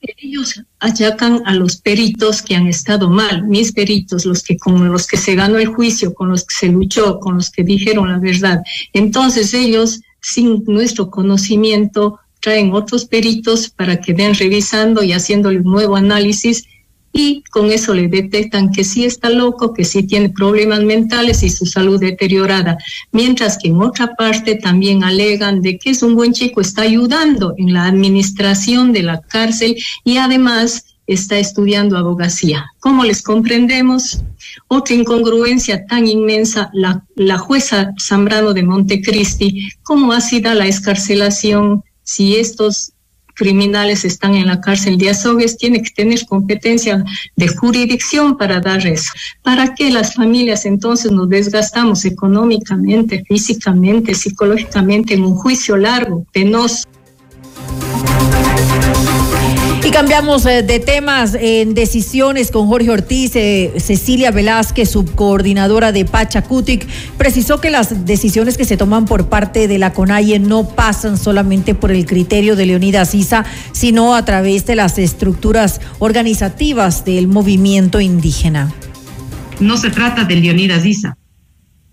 Ellos 0.02 0.62
achacan 0.80 1.42
a 1.46 1.56
los 1.56 1.78
peritos 1.78 2.42
que 2.42 2.56
han 2.56 2.68
estado 2.68 3.10
mal, 3.10 3.48
mis 3.48 3.72
peritos, 3.72 4.26
los 4.26 4.44
que 4.44 4.58
con 4.58 4.88
los 4.92 5.08
que 5.08 5.18
se 5.18 5.34
ganó 5.36 5.58
el 5.58 5.68
juicio, 5.68 6.14
con 6.14 6.30
los 6.30 6.46
que 6.46 6.56
se 6.56 6.68
luchó, 6.68 7.20
con 7.20 7.36
los 7.36 7.50
que 7.50 7.64
dijeron 7.64 8.10
la 8.10 8.20
verdad. 8.20 8.62
Entonces 8.94 9.54
ellos, 9.54 10.02
sin 10.22 10.64
nuestro 10.66 11.10
conocimiento, 11.10 12.20
traen 12.40 12.72
otros 12.72 13.06
peritos 13.06 13.70
para 13.70 14.00
que 14.00 14.14
den 14.14 14.36
revisando 14.36 15.02
y 15.04 15.14
haciendo 15.14 15.50
un 15.50 15.64
nuevo 15.64 15.96
análisis 15.96 16.66
y 17.12 17.43
con 17.51 17.72
eso 17.72 17.93
le 17.93 18.07
detectan 18.07 18.72
que 18.72 18.84
sí 18.84 19.05
está 19.05 19.30
loco, 19.30 19.74
que 19.74 19.86
sí 19.86 20.03
tiene 20.03 20.30
problemas 20.30 20.82
mentales 20.84 21.43
y 21.43 21.49
su 21.49 21.66
salud 21.66 21.99
deteriorada, 21.99 22.78
mientras 23.12 23.57
que 23.57 23.70
en 23.70 23.82
otra 23.82 24.16
parte 24.16 24.55
también 24.55 25.03
alegan 25.03 25.62
de 25.62 25.78
que 25.78 25.91
es 25.91 26.03
un 26.03 26.16
buen 26.16 26.34
chico, 26.34 26.62
está 26.62 26.84
ayudando 26.84 27.53
en 27.57 27.74
la 27.74 27.86
administración 27.86 28.93
de 28.93 29.03
la 29.03 29.22
cárcel 29.22 29.76
y 30.03 30.18
además 30.18 30.86
está 31.07 31.39
estudiando 31.39 31.97
abogacía. 31.97 32.68
¿Cómo 32.80 33.03
les 33.03 33.24
comprendemos? 33.24 34.22
Otra 34.68 34.93
incongruencia 34.95 35.86
tan 35.88 36.07
inmensa, 36.07 36.70
la, 36.72 37.03
la 37.16 37.39
jueza 37.39 37.93
Zambrano 37.99 38.53
de 38.53 38.64
Montecristi, 38.64 39.70
¿cómo 39.82 40.14
ha 40.14 40.22
sido 40.22 40.53
la 40.53 40.68
escarcelación 40.68 41.84
si 42.03 42.36
estos 42.36 42.93
criminales 43.40 44.04
están 44.04 44.36
en 44.36 44.48
la 44.48 44.60
cárcel 44.60 44.98
de 44.98 45.12
Azogues, 45.12 45.58
tiene 45.58 45.82
que 45.82 45.92
tener 45.92 46.26
competencia 46.28 47.04
de 47.38 47.48
jurisdicción 47.48 48.38
para 48.38 48.60
dar 48.60 48.86
eso. 48.86 49.14
¿Para 49.42 49.74
qué 49.74 49.90
las 49.90 50.14
familias 50.14 50.66
entonces 50.66 51.10
nos 51.12 51.30
desgastamos 51.30 52.04
económicamente, 52.04 53.24
físicamente, 53.26 54.14
psicológicamente 54.14 55.14
en 55.14 55.24
un 55.24 55.36
juicio 55.36 55.78
largo, 55.78 56.26
penoso? 56.34 56.84
Y 59.90 59.92
cambiamos 59.92 60.46
eh, 60.46 60.62
de 60.62 60.80
temas 60.80 61.34
en 61.34 61.74
decisiones 61.74 62.52
con 62.52 62.68
Jorge 62.68 62.92
Ortiz. 62.92 63.36
Eh, 63.36 63.74
Cecilia 63.78 64.30
Velázquez, 64.30 64.92
subcoordinadora 64.92 65.92
de 65.92 66.06
Pachacutic, 66.06 66.88
precisó 67.18 67.60
que 67.60 67.72
las 67.72 68.06
decisiones 68.06 68.56
que 68.56 68.66
se 68.66 68.78
toman 68.78 69.06
por 69.06 69.30
parte 69.30 69.68
de 69.68 69.80
la 69.80 69.92
CONAIE 69.92 70.38
no 70.38 70.70
pasan 70.76 71.18
solamente 71.18 71.74
por 71.74 71.90
el 71.90 72.06
criterio 72.06 72.56
de 72.56 72.68
Leonidas 72.68 73.16
Isa, 73.16 73.46
sino 73.72 74.14
a 74.14 74.24
través 74.26 74.68
de 74.68 74.76
las 74.76 75.00
estructuras 75.00 75.82
organizativas 75.98 77.04
del 77.04 77.28
movimiento 77.28 78.00
indígena. 78.00 78.72
No 79.60 79.76
se 79.76 79.90
trata 79.90 80.24
de 80.24 80.36
Leonidas 80.36 80.86
Isa, 80.86 81.18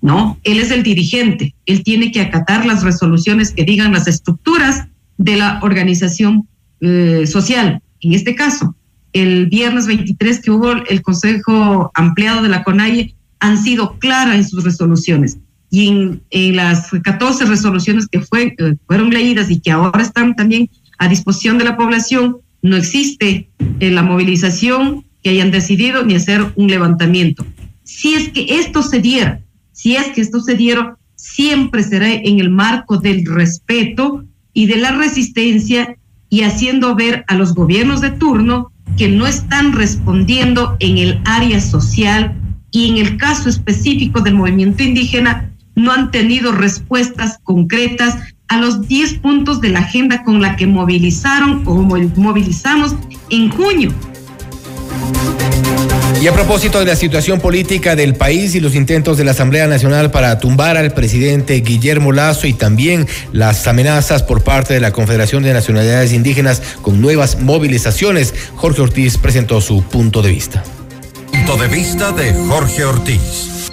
¿no? 0.03 0.39
Él 0.45 0.61
es 0.61 0.71
el 0.71 0.83
dirigente, 0.83 1.55
él 1.65 1.83
tiene 1.83 2.13
que 2.13 2.21
acatar 2.21 2.67
las 2.67 2.83
resoluciones 2.83 3.53
que 3.53 3.65
digan 3.65 3.95
las 3.95 4.07
estructuras 4.07 4.85
de 5.17 5.37
la 5.37 5.61
organización 5.63 6.47
eh, 6.83 7.27
social. 7.27 7.81
En 8.01 8.13
este 8.13 8.35
caso, 8.35 8.75
el 9.13 9.47
viernes 9.47 9.87
23 9.87 10.41
que 10.41 10.51
hubo 10.51 10.73
el 10.73 11.03
Consejo 11.03 11.91
Ampliado 11.95 12.43
de 12.43 12.49
la 12.49 12.65
CONAIE 12.65 13.15
han 13.41 13.63
sido 13.63 13.99
claras 13.99 14.37
en 14.37 14.49
sus 14.49 14.65
resoluciones. 14.65 15.39
Y 15.71 15.89
en, 16.31 16.57
las 16.57 16.91
14 16.91 17.45
resoluciones 17.47 18.07
que 18.07 18.21
fue, 18.21 18.55
eh, 18.59 18.77
fueron 18.87 19.11
leídas 19.11 19.51
y 19.51 19.61
que 19.61 19.71
ahora 19.71 20.03
están 20.03 20.37
también 20.37 20.71
a 20.99 21.09
disposición 21.09 21.59
de 21.59 21.65
la 21.65 21.77
población, 21.77 22.39
no 22.63 22.77
existe 22.77 23.49
eh, 23.81 23.91
la 23.91 24.03
movilización 24.03 25.05
que 25.23 25.31
hayan 25.31 25.51
decidido 25.51 26.05
ni 26.05 26.15
hacer 26.15 26.53
un 26.55 26.69
levantamiento. 26.69 27.45
Si 27.85 28.15
es 28.15 28.29
que 28.31 28.59
esto 28.59 28.83
se 28.83 29.01
diera, 29.01 29.41
si 29.73 29.97
es 29.97 30.07
que 30.09 30.21
esto 30.21 30.41
se 30.41 30.55
diera, 30.55 30.97
siempre 31.15 31.83
será 31.83 32.13
en 32.13 32.39
el 32.39 32.51
marco 32.51 32.99
del 32.99 33.25
respeto 33.27 34.25
y 34.53 34.67
de 34.67 34.77
la 34.77 34.93
resistencia 34.93 35.97
y 36.37 36.43
haciendo 36.43 36.95
ver 36.95 37.25
a 37.29 37.35
los 37.35 37.55
gobiernos 37.55 38.03
de 38.03 38.11
turno 38.11 38.71
que 38.99 39.09
no 39.09 39.27
están 39.27 39.73
respondiendo 39.73 40.77
en 40.81 40.99
el 40.99 41.19
área 41.25 41.63
social 41.63 42.37
y 42.71 42.91
en 42.91 42.99
el 42.99 43.17
caso 43.17 43.49
específico 43.49 44.21
del 44.21 44.35
movimiento 44.35 44.83
indígena 44.83 45.51
no 45.77 45.93
han 45.93 46.11
tenido 46.11 46.53
respuestas 46.53 47.39
concretas 47.43 48.19
a 48.49 48.59
los 48.59 48.87
10 48.87 49.15
puntos 49.21 49.63
de 49.63 49.71
la 49.71 49.79
agenda 49.79 50.25
con 50.25 50.43
la 50.43 50.57
que 50.57 50.67
movilizaron 50.67 51.63
o 51.65 51.75
movilizamos 52.17 52.95
en 53.31 53.49
junio 53.49 53.95
y 56.27 56.29
a 56.29 56.33
propósito 56.33 56.81
de 56.81 56.87
la 56.87 56.97
situación 56.97 57.39
política 57.39 57.95
del 57.95 58.17
país 58.17 58.57
y 58.57 58.61
los 58.61 58.75
intentos 58.75 59.17
de 59.17 59.23
la 59.23 59.31
Asamblea 59.31 59.69
Nacional 59.69 60.11
para 60.11 60.41
tumbar 60.41 60.77
al 60.77 60.93
presidente 60.93 61.55
Guillermo 61.61 62.11
Lazo 62.11 62.49
y 62.49 62.53
también 62.53 63.07
las 63.31 63.69
amenazas 63.69 64.25
por 64.25 64.43
parte 64.43 64.75
de 64.75 64.81
la 64.81 64.91
Confederación 64.91 65.45
de 65.45 65.53
Nacionalidades 65.53 66.13
Indígenas 66.13 66.61
con 66.83 67.01
nuevas 67.01 67.39
movilizaciones, 67.39 68.35
Jorge 68.57 68.83
Ortiz 68.83 69.19
presentó 69.19 69.61
su 69.61 69.85
punto 69.85 70.21
de 70.21 70.31
vista. 70.33 70.65
Punto 71.31 71.59
de 71.59 71.69
vista 71.69 72.11
de 72.11 72.35
Jorge 72.35 72.85
Ortiz. 72.85 73.71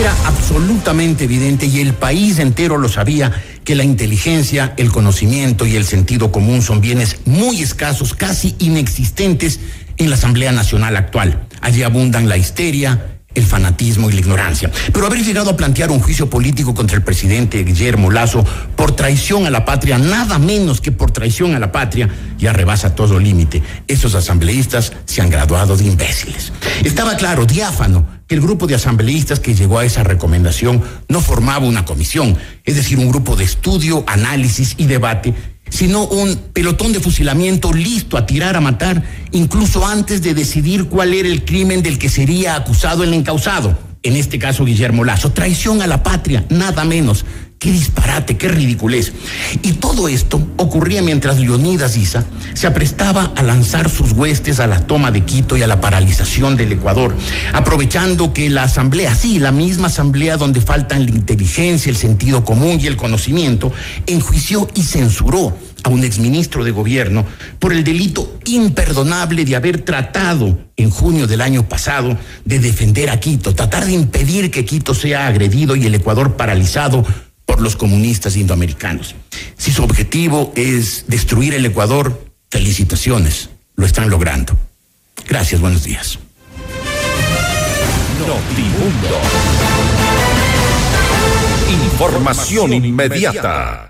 Era 0.00 0.14
absolutamente 0.24 1.24
evidente 1.24 1.66
y 1.66 1.80
el 1.80 1.92
país 1.92 2.38
entero 2.38 2.78
lo 2.78 2.88
sabía 2.88 3.30
que 3.68 3.74
la 3.74 3.84
inteligencia, 3.84 4.72
el 4.78 4.90
conocimiento 4.90 5.66
y 5.66 5.76
el 5.76 5.84
sentido 5.84 6.32
común 6.32 6.62
son 6.62 6.80
bienes 6.80 7.18
muy 7.26 7.60
escasos, 7.60 8.14
casi 8.14 8.56
inexistentes 8.60 9.60
en 9.98 10.08
la 10.08 10.16
Asamblea 10.16 10.52
Nacional 10.52 10.96
actual. 10.96 11.46
Allí 11.60 11.82
abundan 11.82 12.30
la 12.30 12.38
histeria, 12.38 13.18
el 13.34 13.44
fanatismo 13.44 14.08
y 14.08 14.14
la 14.14 14.20
ignorancia. 14.20 14.70
Pero 14.90 15.04
haber 15.04 15.22
llegado 15.22 15.50
a 15.50 15.56
plantear 15.58 15.90
un 15.90 16.00
juicio 16.00 16.30
político 16.30 16.72
contra 16.72 16.96
el 16.96 17.02
presidente 17.02 17.62
Guillermo 17.62 18.10
Lazo 18.10 18.42
por 18.74 18.96
traición 18.96 19.44
a 19.44 19.50
la 19.50 19.66
patria, 19.66 19.98
nada 19.98 20.38
menos 20.38 20.80
que 20.80 20.90
por 20.90 21.10
traición 21.10 21.54
a 21.54 21.58
la 21.58 21.70
patria, 21.70 22.08
ya 22.38 22.54
rebasa 22.54 22.94
todo 22.94 23.20
límite. 23.20 23.62
Esos 23.86 24.14
asambleístas 24.14 24.94
se 25.04 25.20
han 25.20 25.28
graduado 25.28 25.76
de 25.76 25.84
imbéciles. 25.84 26.54
Estaba 26.84 27.18
claro, 27.18 27.44
diáfano, 27.44 28.17
que 28.28 28.34
el 28.34 28.40
grupo 28.42 28.66
de 28.66 28.76
asambleístas 28.76 29.40
que 29.40 29.54
llegó 29.54 29.78
a 29.78 29.84
esa 29.84 30.04
recomendación 30.04 30.82
no 31.08 31.20
formaba 31.20 31.66
una 31.66 31.84
comisión, 31.84 32.36
es 32.64 32.76
decir, 32.76 32.98
un 32.98 33.08
grupo 33.08 33.34
de 33.34 33.44
estudio, 33.44 34.04
análisis 34.06 34.74
y 34.76 34.86
debate 34.86 35.34
sino 35.70 36.04
un 36.04 36.36
pelotón 36.52 36.92
de 36.92 37.00
fusilamiento 37.00 37.72
listo 37.72 38.16
a 38.16 38.26
tirar 38.26 38.56
a 38.56 38.60
matar, 38.60 39.02
incluso 39.32 39.86
antes 39.86 40.22
de 40.22 40.34
decidir 40.34 40.86
cuál 40.86 41.14
era 41.14 41.28
el 41.28 41.44
crimen 41.44 41.82
del 41.82 41.98
que 41.98 42.08
sería 42.08 42.56
acusado 42.56 43.04
el 43.04 43.14
encausado, 43.14 43.78
en 44.02 44.16
este 44.16 44.38
caso 44.38 44.64
Guillermo 44.64 45.04
Lazo. 45.04 45.32
Traición 45.32 45.82
a 45.82 45.86
la 45.86 46.02
patria, 46.02 46.44
nada 46.48 46.84
menos. 46.84 47.24
Qué 47.58 47.72
disparate, 47.72 48.36
qué 48.36 48.46
ridiculez. 48.46 49.12
Y 49.62 49.72
todo 49.72 50.06
esto 50.06 50.46
ocurría 50.58 51.02
mientras 51.02 51.40
Leonidas 51.40 51.96
Isa 51.96 52.24
se 52.54 52.68
aprestaba 52.68 53.32
a 53.34 53.42
lanzar 53.42 53.90
sus 53.90 54.12
huestes 54.12 54.60
a 54.60 54.68
la 54.68 54.86
toma 54.86 55.10
de 55.10 55.24
Quito 55.24 55.56
y 55.56 55.62
a 55.62 55.66
la 55.66 55.80
paralización 55.80 56.56
del 56.56 56.70
Ecuador, 56.70 57.16
aprovechando 57.52 58.32
que 58.32 58.48
la 58.48 58.62
asamblea, 58.62 59.12
sí, 59.16 59.40
la 59.40 59.50
misma 59.50 59.88
asamblea 59.88 60.36
donde 60.36 60.60
faltan 60.60 61.04
la 61.04 61.10
inteligencia, 61.10 61.90
el 61.90 61.96
sentido 61.96 62.44
común 62.44 62.78
y 62.80 62.86
el 62.86 62.96
conocimiento, 62.96 63.72
enjuició 64.06 64.68
y 64.74 64.82
censuró 64.84 65.56
a 65.82 65.88
un 65.88 66.04
exministro 66.04 66.62
de 66.62 66.70
gobierno 66.70 67.26
por 67.58 67.72
el 67.72 67.82
delito 67.82 68.38
imperdonable 68.44 69.44
de 69.44 69.56
haber 69.56 69.80
tratado 69.80 70.60
en 70.76 70.90
junio 70.90 71.26
del 71.26 71.40
año 71.40 71.68
pasado 71.68 72.16
de 72.44 72.60
defender 72.60 73.10
a 73.10 73.18
Quito, 73.18 73.52
tratar 73.52 73.84
de 73.84 73.92
impedir 73.94 74.52
que 74.52 74.64
Quito 74.64 74.94
sea 74.94 75.26
agredido 75.26 75.74
y 75.74 75.86
el 75.86 75.94
Ecuador 75.96 76.36
paralizado 76.36 77.04
los 77.60 77.76
comunistas 77.76 78.36
indoamericanos. 78.36 79.14
Si 79.56 79.72
su 79.72 79.82
objetivo 79.82 80.52
es 80.56 81.04
destruir 81.08 81.54
el 81.54 81.66
Ecuador, 81.66 82.26
felicitaciones, 82.50 83.50
lo 83.76 83.86
están 83.86 84.10
logrando. 84.10 84.56
Gracias, 85.28 85.60
buenos 85.60 85.84
días. 85.84 86.18
Notimundo. 88.26 89.20
Información 91.92 92.72
inmediata. 92.72 93.88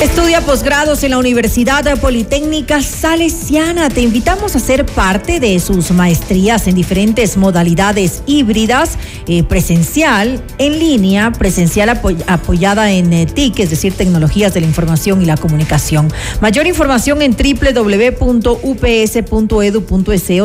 Estudia 0.00 0.40
posgrados 0.40 1.02
en 1.04 1.12
la 1.12 1.18
Universidad 1.18 1.98
Politécnica 1.98 2.82
Salesiana. 2.82 3.88
Te 3.88 4.02
invitamos 4.02 4.56
a 4.56 4.60
ser 4.60 4.84
parte 4.84 5.40
de 5.40 5.58
sus 5.60 5.92
maestrías 5.92 6.66
en 6.66 6.74
diferentes 6.74 7.36
modalidades 7.36 8.22
híbridas, 8.26 8.98
eh, 9.26 9.44
presencial, 9.44 10.42
en 10.58 10.78
línea, 10.78 11.30
presencial 11.32 11.88
apoyada 12.26 12.90
en 12.90 13.12
eh, 13.12 13.26
TIC, 13.26 13.60
es 13.60 13.70
decir, 13.70 13.94
tecnologías 13.94 14.52
de 14.52 14.60
la 14.60 14.66
información 14.66 15.22
y 15.22 15.26
la 15.26 15.36
comunicación. 15.36 16.12
Mayor 16.40 16.66
información 16.66 17.22
en 17.22 17.36
www.ups.edu.es 17.36 18.20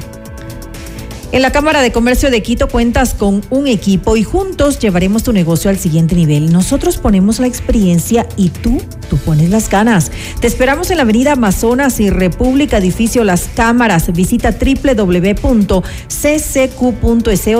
En 1.34 1.41
la 1.41 1.52
Cámara 1.52 1.82
de 1.82 1.94
Comercio 1.94 2.30
de 2.30 2.44
Quito 2.44 2.68
cuentas 2.68 3.14
con 3.14 3.41
un 3.52 3.68
equipo 3.68 4.18
y 4.18 4.24
juntos 4.24 4.80
llevaremos 4.80 5.24
tu 5.24 5.32
negocio 5.32 5.70
al 5.70 5.78
siguiente 5.78 6.14
nivel. 6.14 6.52
Nosotros 6.52 6.98
ponemos 6.98 7.40
la 7.40 7.48
experiencia 7.48 8.28
y 8.36 8.49
tú, 8.49 8.82
tú 9.10 9.16
pones 9.16 9.49
las 9.49 9.70
ganas. 9.70 10.12
Te 10.41 10.48
esperamos 10.48 10.91
en 10.91 10.98
la 10.98 11.03
Avenida 11.03 11.32
Amazonas 11.32 12.02
y 12.02 12.10
República 12.10 12.80
Edificio 12.80 13.24
Las 13.24 13.44
Cámaras. 13.56 14.12
Visita 14.12 14.52
www.ccq.es 14.52 15.82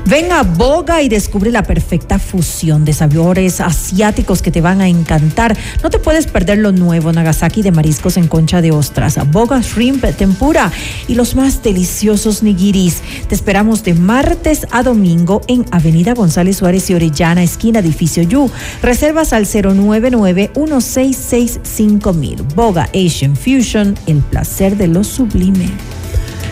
Ven 0.06 0.30
a 0.32 0.42
Boga 0.42 1.00
y 1.00 1.08
descubre 1.08 1.50
la 1.50 1.62
perfecta 1.62 2.18
fusión 2.18 2.84
de 2.84 2.92
sabores 2.92 3.62
asiáticos 3.62 4.42
que 4.42 4.50
te 4.50 4.60
van 4.60 4.82
a 4.82 4.88
encantar. 4.88 5.56
No 5.82 5.88
te 5.88 5.98
puedes 5.98 6.26
perder 6.26 6.58
lo 6.58 6.72
nuevo 6.72 7.10
Nagasaki 7.10 7.62
de 7.62 7.72
mariscos 7.72 8.18
en 8.18 8.28
concha 8.28 8.60
de 8.60 8.70
ostras, 8.70 9.18
Boga 9.30 9.60
Shrimp 9.62 10.04
Tempura 10.16 10.70
y 11.08 11.14
los 11.14 11.34
más 11.36 11.62
deliciosos 11.62 12.42
nigiris. 12.42 13.00
Te 13.28 13.34
esperamos 13.34 13.82
de 13.82 13.94
martes 13.94 14.66
a 14.72 14.82
domingo 14.82 15.40
en 15.48 15.64
Avenida 15.70 16.12
González 16.12 16.58
Suárez 16.58 16.90
y 16.90 16.94
Orellana, 16.94 17.42
esquina 17.42 17.78
Edificio 17.78 18.22
Yu. 18.24 18.50
Reservas 18.82 19.32
al 19.32 19.46
099 19.46 20.50
1665 20.54 22.14
Boga 22.54 22.90
Asian 22.94 23.36
Fusion, 23.36 23.96
el 24.06 24.18
placer 24.18 24.76
de 24.76 24.88
lo 24.88 25.02
sublime. 25.02 25.70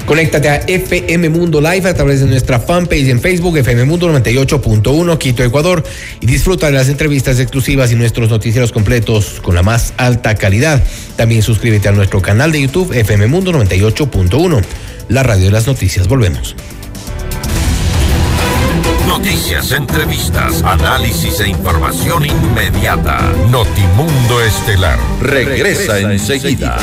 Conéctate 0.06 0.48
a 0.48 0.56
FM 0.56 1.28
Mundo 1.28 1.60
Live 1.60 1.88
a 1.88 1.94
través 1.94 2.20
de 2.20 2.26
nuestra 2.26 2.58
fanpage 2.58 3.08
en 3.08 3.20
Facebook, 3.20 3.56
FM 3.56 3.84
Mundo 3.84 4.12
98.1, 4.12 5.18
Quito, 5.18 5.44
Ecuador, 5.44 5.84
y 6.20 6.26
disfruta 6.26 6.66
de 6.66 6.72
las 6.72 6.88
entrevistas 6.88 7.38
exclusivas 7.38 7.92
y 7.92 7.94
nuestros 7.94 8.28
noticieros 8.28 8.72
completos 8.72 9.40
con 9.40 9.54
la 9.54 9.62
más 9.62 9.94
alta 9.96 10.34
calidad. 10.34 10.82
También 11.16 11.42
suscríbete 11.42 11.88
a 11.88 11.92
nuestro 11.92 12.20
canal 12.20 12.50
de 12.50 12.62
YouTube, 12.62 12.92
FM 12.92 13.28
Mundo 13.28 13.52
98.1, 13.52 14.62
la 15.08 15.22
radio 15.22 15.46
de 15.46 15.52
las 15.52 15.66
noticias. 15.66 16.08
Volvemos. 16.08 16.56
Noticias, 19.06 19.70
entrevistas, 19.72 20.62
análisis 20.62 21.38
e 21.40 21.48
información 21.48 22.26
inmediata. 22.26 23.32
Notimundo 23.50 24.42
Estelar 24.42 24.98
regresa, 25.20 26.00
enseguida. 26.00 26.78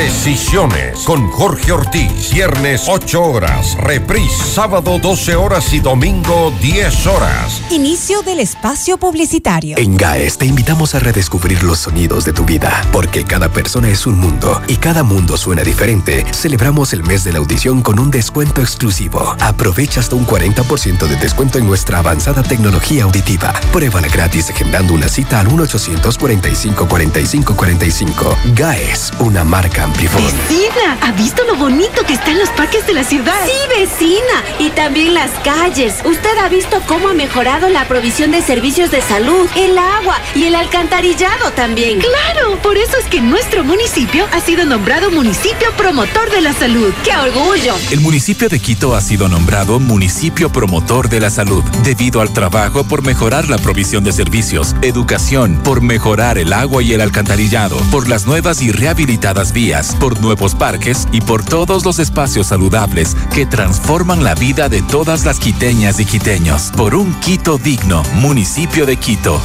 Decisiones 0.00 1.00
con 1.00 1.28
Jorge 1.28 1.72
Ortiz. 1.72 2.32
Viernes 2.32 2.84
8 2.88 3.22
horas. 3.22 3.76
Reprise 3.76 4.34
sábado 4.44 4.98
12 4.98 5.36
horas 5.36 5.74
y 5.74 5.80
domingo 5.80 6.50
10 6.62 7.06
horas. 7.06 7.60
Inicio 7.70 8.22
del 8.22 8.40
espacio 8.40 8.96
publicitario. 8.96 9.76
En 9.76 9.98
GAES 9.98 10.38
te 10.38 10.46
invitamos 10.46 10.94
a 10.94 11.00
redescubrir 11.00 11.62
los 11.64 11.80
sonidos 11.80 12.24
de 12.24 12.32
tu 12.32 12.46
vida, 12.46 12.82
porque 12.92 13.24
cada 13.24 13.50
persona 13.50 13.90
es 13.90 14.06
un 14.06 14.18
mundo 14.18 14.62
y 14.68 14.76
cada 14.76 15.02
mundo 15.02 15.36
suena 15.36 15.64
diferente. 15.64 16.24
Celebramos 16.32 16.94
el 16.94 17.02
mes 17.02 17.22
de 17.22 17.34
la 17.34 17.38
audición 17.40 17.82
con 17.82 17.98
un 17.98 18.10
descuento 18.10 18.62
exclusivo. 18.62 19.36
Aprovecha 19.38 20.00
hasta 20.00 20.16
un 20.16 20.26
40% 20.26 21.08
de 21.08 21.16
descuento 21.16 21.58
en 21.58 21.66
nuestra 21.66 21.98
avanzada 21.98 22.42
tecnología 22.42 23.04
auditiva. 23.04 23.52
Pruébala 23.70 24.08
gratis 24.08 24.48
agendando 24.48 24.94
una 24.94 25.08
cita 25.08 25.40
al 25.40 25.48
1 25.48 25.62
845 25.64 26.88
45 26.88 27.54
45. 27.54 28.36
GAES, 28.54 29.12
una 29.18 29.44
marca 29.44 29.89
Vecina, 29.98 30.98
¿ha 31.02 31.12
visto 31.12 31.42
lo 31.44 31.56
bonito 31.56 32.04
que 32.06 32.14
están 32.14 32.38
los 32.38 32.48
parques 32.50 32.86
de 32.86 32.94
la 32.94 33.04
ciudad? 33.04 33.34
Sí, 33.44 33.52
vecina. 33.68 34.44
Y 34.58 34.70
también 34.70 35.14
las 35.14 35.30
calles. 35.44 35.96
¿Usted 36.04 36.38
ha 36.42 36.48
visto 36.48 36.80
cómo 36.86 37.08
ha 37.08 37.12
mejorado 37.12 37.68
la 37.68 37.86
provisión 37.86 38.30
de 38.30 38.42
servicios 38.42 38.90
de 38.90 39.02
salud, 39.02 39.48
el 39.56 39.76
agua 39.78 40.16
y 40.34 40.44
el 40.44 40.54
alcantarillado 40.54 41.50
también? 41.52 42.00
Claro, 42.00 42.56
por 42.62 42.76
eso 42.76 42.96
es 42.98 43.06
que 43.06 43.20
nuestro 43.20 43.64
municipio 43.64 44.26
ha 44.32 44.40
sido 44.40 44.64
nombrado 44.64 45.10
municipio 45.10 45.68
promotor 45.76 46.30
de 46.30 46.40
la 46.40 46.52
salud. 46.52 46.92
¡Qué 47.04 47.16
orgullo! 47.16 47.74
El 47.90 48.00
municipio 48.00 48.48
de 48.48 48.60
Quito 48.60 48.94
ha 48.94 49.00
sido 49.00 49.28
nombrado 49.28 49.80
municipio 49.80 50.50
promotor 50.50 51.08
de 51.08 51.20
la 51.20 51.30
salud 51.30 51.62
debido 51.84 52.20
al 52.20 52.32
trabajo 52.32 52.84
por 52.84 53.02
mejorar 53.02 53.48
la 53.48 53.58
provisión 53.58 54.04
de 54.04 54.12
servicios, 54.12 54.74
educación, 54.82 55.60
por 55.62 55.80
mejorar 55.82 56.38
el 56.38 56.52
agua 56.52 56.82
y 56.82 56.92
el 56.92 57.00
alcantarillado, 57.00 57.76
por 57.90 58.08
las 58.08 58.26
nuevas 58.26 58.62
y 58.62 58.72
rehabilitadas 58.72 59.52
vías 59.52 59.79
por 59.98 60.20
nuevos 60.20 60.54
parques 60.54 61.08
y 61.10 61.20
por 61.22 61.42
todos 61.42 61.84
los 61.84 61.98
espacios 61.98 62.48
saludables 62.48 63.16
que 63.34 63.46
transforman 63.46 64.22
la 64.22 64.34
vida 64.34 64.68
de 64.68 64.82
todas 64.82 65.24
las 65.24 65.38
quiteñas 65.38 65.98
y 66.00 66.04
quiteños. 66.04 66.70
Por 66.76 66.94
un 66.94 67.14
Quito 67.20 67.56
digno, 67.56 68.02
municipio 68.14 68.84
de 68.84 68.96
Quito. 68.96 69.40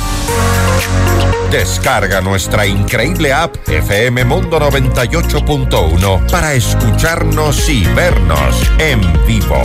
Descarga 1.51 2.19
nuestra 2.19 2.67
increíble 2.67 3.31
app 3.31 3.55
FM 3.67 4.25
Mundo 4.25 4.59
98.1 4.59 6.29
para 6.29 6.53
escucharnos 6.53 7.69
y 7.69 7.85
vernos 7.85 8.61
en 8.77 9.01
vivo. 9.25 9.63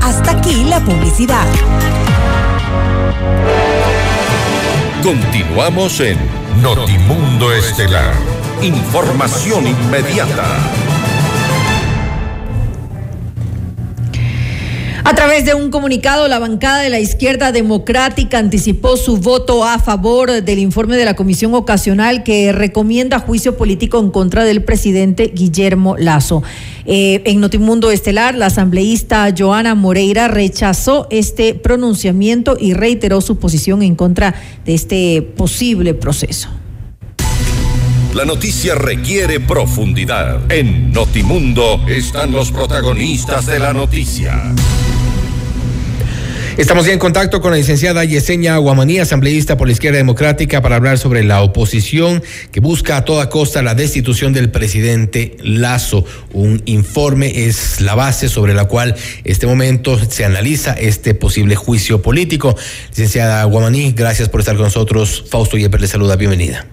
Hasta 0.00 0.30
aquí 0.30 0.64
la 0.64 0.78
publicidad. 0.80 1.46
Continuamos 5.02 6.00
en 6.00 6.18
Notimundo 6.62 7.52
Estelar. 7.52 8.43
Información 8.64 9.66
inmediata. 9.66 10.42
A 15.04 15.14
través 15.14 15.44
de 15.44 15.52
un 15.52 15.70
comunicado, 15.70 16.28
la 16.28 16.38
bancada 16.38 16.80
de 16.80 16.88
la 16.88 16.98
izquierda 16.98 17.52
democrática 17.52 18.38
anticipó 18.38 18.96
su 18.96 19.18
voto 19.18 19.66
a 19.66 19.78
favor 19.78 20.42
del 20.42 20.58
informe 20.58 20.96
de 20.96 21.04
la 21.04 21.14
comisión 21.14 21.52
ocasional 21.52 22.22
que 22.22 22.52
recomienda 22.52 23.18
juicio 23.18 23.58
político 23.58 24.00
en 24.00 24.10
contra 24.10 24.44
del 24.44 24.64
presidente 24.64 25.30
Guillermo 25.34 25.98
Lazo. 25.98 26.42
Eh, 26.86 27.20
en 27.26 27.40
Notimundo 27.40 27.90
Estelar, 27.90 28.34
la 28.34 28.46
asambleísta 28.46 29.30
Joana 29.36 29.74
Moreira 29.74 30.28
rechazó 30.28 31.06
este 31.10 31.52
pronunciamiento 31.52 32.56
y 32.58 32.72
reiteró 32.72 33.20
su 33.20 33.36
posición 33.36 33.82
en 33.82 33.94
contra 33.94 34.34
de 34.64 34.72
este 34.72 35.20
posible 35.20 35.92
proceso. 35.92 36.48
La 38.14 38.24
noticia 38.24 38.76
requiere 38.76 39.40
profundidad. 39.40 40.40
En 40.48 40.92
Notimundo 40.92 41.84
están 41.88 42.30
los 42.30 42.52
protagonistas 42.52 43.44
de 43.46 43.58
la 43.58 43.72
noticia. 43.72 44.54
Estamos 46.56 46.86
ya 46.86 46.92
en 46.92 47.00
contacto 47.00 47.40
con 47.40 47.50
la 47.50 47.56
licenciada 47.56 48.04
Yesenia 48.04 48.56
Guamaní, 48.58 49.00
asambleísta 49.00 49.56
por 49.56 49.66
la 49.66 49.72
izquierda 49.72 49.98
democrática, 49.98 50.62
para 50.62 50.76
hablar 50.76 50.98
sobre 50.98 51.24
la 51.24 51.42
oposición 51.42 52.22
que 52.52 52.60
busca 52.60 52.98
a 52.98 53.04
toda 53.04 53.28
costa 53.28 53.62
la 53.62 53.74
destitución 53.74 54.32
del 54.32 54.48
presidente 54.48 55.36
Lazo. 55.42 56.04
Un 56.32 56.62
informe 56.66 57.46
es 57.46 57.80
la 57.80 57.96
base 57.96 58.28
sobre 58.28 58.54
la 58.54 58.66
cual 58.66 58.94
este 59.24 59.48
momento 59.48 59.98
se 59.98 60.24
analiza 60.24 60.74
este 60.74 61.14
posible 61.14 61.56
juicio 61.56 62.00
político. 62.00 62.56
Licenciada 62.90 63.42
Guamaní, 63.42 63.90
gracias 63.90 64.28
por 64.28 64.38
estar 64.38 64.54
con 64.54 64.66
nosotros. 64.66 65.24
Fausto 65.28 65.56
Yepes 65.56 65.80
le 65.80 65.88
saluda, 65.88 66.14
bienvenida. 66.14 66.64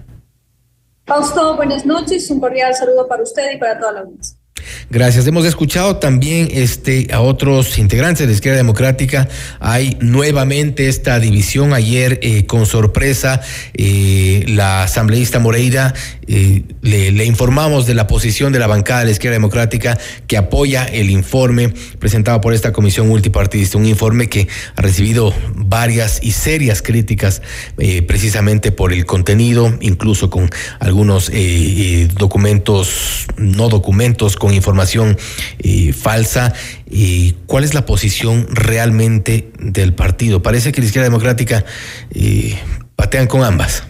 Fausto, 1.12 1.56
buenas 1.56 1.84
noches. 1.84 2.30
Un 2.30 2.40
cordial 2.40 2.74
saludo 2.74 3.06
para 3.06 3.22
usted 3.22 3.52
y 3.52 3.58
para 3.58 3.78
toda 3.78 3.92
la 3.92 4.00
audiencia. 4.00 4.41
Gracias. 4.90 5.26
Hemos 5.26 5.44
escuchado 5.46 5.96
también 5.96 6.48
este, 6.52 7.08
a 7.12 7.20
otros 7.20 7.78
integrantes 7.78 8.20
de 8.20 8.26
la 8.26 8.32
izquierda 8.32 8.58
democrática. 8.58 9.28
Hay 9.60 9.96
nuevamente 10.00 10.88
esta 10.88 11.18
división. 11.18 11.72
Ayer, 11.72 12.18
eh, 12.22 12.46
con 12.46 12.66
sorpresa, 12.66 13.40
eh, 13.74 14.44
la 14.48 14.84
asambleísta 14.84 15.38
Moreira 15.38 15.94
eh, 16.26 16.62
le, 16.82 17.10
le, 17.12 17.24
informamos 17.24 17.86
de 17.86 17.94
la 17.94 18.06
posición 18.06 18.52
de 18.52 18.58
la 18.58 18.66
bancada 18.66 19.00
de 19.00 19.06
la 19.06 19.10
izquierda 19.12 19.34
democrática 19.34 19.98
que 20.26 20.36
apoya 20.36 20.84
el 20.84 21.10
informe 21.10 21.72
presentado 21.98 22.40
por 22.40 22.54
esta 22.54 22.72
comisión 22.72 23.08
multipartidista. 23.08 23.78
Un 23.78 23.86
informe 23.86 24.28
que 24.28 24.48
ha 24.76 24.82
recibido 24.82 25.34
varias 25.54 26.20
y 26.22 26.32
serias 26.32 26.82
críticas 26.82 27.42
precisamente 28.06 28.72
por 28.72 28.92
el 28.92 29.04
contenido, 29.06 29.76
incluso 29.80 30.30
con 30.30 30.50
algunos 30.78 31.30
documentos, 32.18 33.26
no 33.36 33.68
documentos, 33.68 34.36
con 34.36 34.51
información 34.56 35.16
eh, 35.58 35.92
falsa. 35.92 36.52
Eh, 36.90 37.34
¿Cuál 37.46 37.64
es 37.64 37.74
la 37.74 37.86
posición 37.86 38.46
realmente 38.50 39.52
del 39.58 39.94
partido? 39.94 40.42
Parece 40.42 40.72
que 40.72 40.80
la 40.80 40.86
izquierda 40.86 41.08
democrática 41.08 41.64
eh, 42.14 42.58
patean 42.96 43.26
con 43.26 43.44
ambas. 43.44 43.84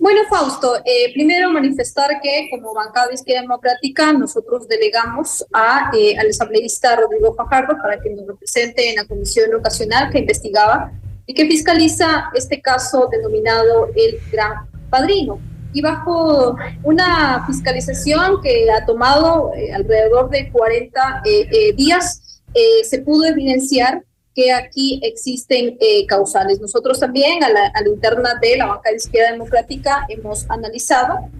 Bueno, 0.00 0.22
Fausto, 0.28 0.76
eh, 0.84 1.12
primero 1.14 1.48
manifestar 1.50 2.20
que 2.20 2.48
como 2.50 2.74
bancada 2.74 3.12
izquierda 3.12 3.42
democrática 3.42 4.12
nosotros 4.12 4.66
delegamos 4.66 5.46
a, 5.52 5.92
eh, 5.96 6.16
al 6.18 6.30
asambleísta 6.30 6.96
Rodrigo 6.96 7.34
Fajardo 7.34 7.76
para 7.80 8.00
que 8.00 8.10
nos 8.10 8.26
represente 8.26 8.90
en 8.90 8.96
la 8.96 9.04
comisión 9.04 9.54
ocasional 9.54 10.10
que 10.10 10.18
investigaba 10.18 10.90
y 11.26 11.34
que 11.34 11.46
fiscaliza 11.46 12.30
este 12.34 12.60
caso 12.60 13.08
denominado 13.10 13.88
el 13.94 14.18
Gran 14.32 14.68
Padrino 14.90 15.38
y 15.72 15.80
bajo 15.80 16.56
una 16.82 17.44
fiscalización 17.46 18.40
que 18.42 18.70
ha 18.70 18.84
tomado 18.84 19.52
eh, 19.54 19.72
alrededor 19.72 20.30
de 20.30 20.50
40 20.50 21.22
eh, 21.24 21.48
eh, 21.50 21.72
días, 21.74 22.42
se 22.84 22.98
pudo 22.98 23.24
evidenciar 23.24 24.04
que 24.34 24.52
aquí 24.52 25.00
existen 25.02 25.78
causales. 26.06 26.60
Nosotros 26.60 27.00
también 27.00 27.42
a 27.42 27.48
la, 27.48 27.68
a 27.68 27.80
la, 27.80 27.88
interna 27.88 28.34
de 28.42 28.58
la 28.58 28.66
banca 28.66 28.90
de 28.90 28.96
izquierda 28.96 29.32
democrática 29.32 30.04
hemos 30.10 30.44
analizado 30.50 31.30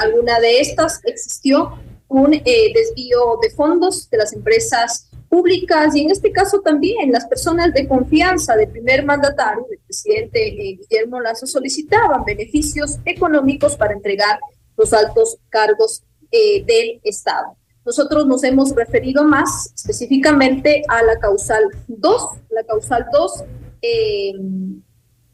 alguna 0.00 0.40
de 0.40 0.58
estas. 0.58 1.00
Existió 1.04 1.78
un 2.08 2.30
desvío 2.32 3.38
de 3.40 3.50
fondos 3.50 4.10
de 4.10 4.18
las 4.18 4.32
empresas 4.32 5.08
públicas 5.28 5.94
y 5.94 6.02
en 6.02 6.10
este 6.10 6.32
caso 6.32 6.60
también 6.60 7.12
las 7.12 7.26
personas 7.26 7.72
de 7.72 7.86
confianza 7.86 8.56
del 8.56 8.68
primer 8.68 9.04
mandatario, 9.04 9.66
del 9.68 9.78
presidente 9.80 10.48
eh, 10.48 10.78
Guillermo 10.78 11.20
Lazo, 11.20 11.46
solicitaban 11.46 12.24
beneficios 12.24 12.98
económicos 13.04 13.76
para 13.76 13.94
entregar 13.94 14.38
los 14.76 14.92
altos 14.92 15.38
cargos 15.48 16.02
eh, 16.30 16.64
del 16.64 17.00
Estado. 17.02 17.56
Nosotros 17.84 18.26
nos 18.26 18.44
hemos 18.44 18.74
referido 18.74 19.24
más 19.24 19.72
específicamente 19.74 20.82
a 20.88 21.02
la 21.02 21.18
causal 21.18 21.64
2, 21.86 22.22
la 22.50 22.62
causal 22.64 23.06
2 23.12 23.44
eh, 23.82 24.32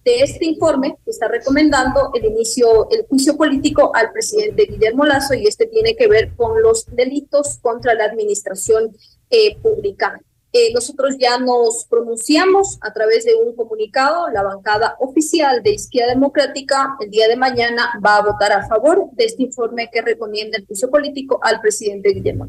de 0.04 0.20
este 0.20 0.44
informe 0.44 0.96
que 1.04 1.10
está 1.10 1.28
recomendando 1.28 2.10
el 2.14 2.26
inicio, 2.26 2.88
el 2.90 3.06
juicio 3.06 3.36
político 3.36 3.90
al 3.94 4.12
presidente 4.12 4.66
Guillermo 4.70 5.04
Lazo 5.04 5.34
y 5.34 5.46
este 5.46 5.66
tiene 5.66 5.96
que 5.96 6.06
ver 6.08 6.34
con 6.36 6.62
los 6.62 6.84
delitos 6.94 7.58
contra 7.62 7.94
la 7.94 8.04
administración 8.04 8.94
eh. 9.34 9.56
Eh, 10.56 10.70
nosotros 10.72 11.16
ya 11.18 11.36
nos 11.36 11.84
pronunciamos 11.90 12.78
a 12.80 12.92
través 12.92 13.24
de 13.24 13.34
un 13.34 13.56
comunicado, 13.56 14.30
la 14.32 14.44
bancada 14.44 14.94
oficial 15.00 15.64
de 15.64 15.72
Izquierda 15.72 16.12
Democrática 16.12 16.94
el 17.00 17.10
día 17.10 17.26
de 17.26 17.34
mañana 17.34 17.90
va 18.06 18.18
a 18.18 18.22
votar 18.22 18.52
a 18.52 18.64
favor 18.68 19.06
de 19.16 19.24
este 19.24 19.42
informe 19.42 19.90
que 19.92 20.00
recomienda 20.00 20.56
el 20.56 20.64
juicio 20.64 20.88
político 20.88 21.40
al 21.42 21.60
presidente 21.60 22.10
Guillermo 22.10 22.46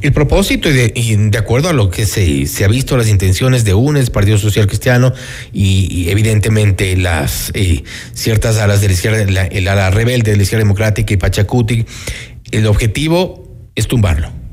El 0.00 0.12
propósito 0.12 0.68
y 0.70 0.72
de, 0.72 0.92
y 0.96 1.14
de, 1.14 1.38
acuerdo 1.38 1.68
a 1.68 1.72
lo 1.72 1.88
que 1.88 2.04
se, 2.04 2.46
se, 2.46 2.64
ha 2.64 2.68
visto 2.68 2.96
las 2.96 3.08
intenciones 3.08 3.64
de 3.64 3.74
UNES, 3.74 4.10
Partido 4.10 4.38
Social 4.38 4.66
Cristiano 4.66 5.12
y, 5.52 5.86
y 5.88 6.10
evidentemente 6.10 6.96
las 6.96 7.52
eh, 7.54 7.84
ciertas 8.12 8.58
alas 8.58 8.80
de 8.80 8.88
la 8.88 8.92
izquierda, 8.92 9.24
la, 9.30 9.46
el 9.46 9.68
ala 9.68 9.90
rebelde 9.90 10.32
de 10.32 10.36
la 10.36 10.42
izquierda 10.42 10.64
democrática 10.64 11.14
y 11.14 11.16
Pachacuti, 11.16 11.86
el 12.50 12.66
objetivo 12.66 13.44
es 13.76 13.86
tumbarlo. 13.86 14.45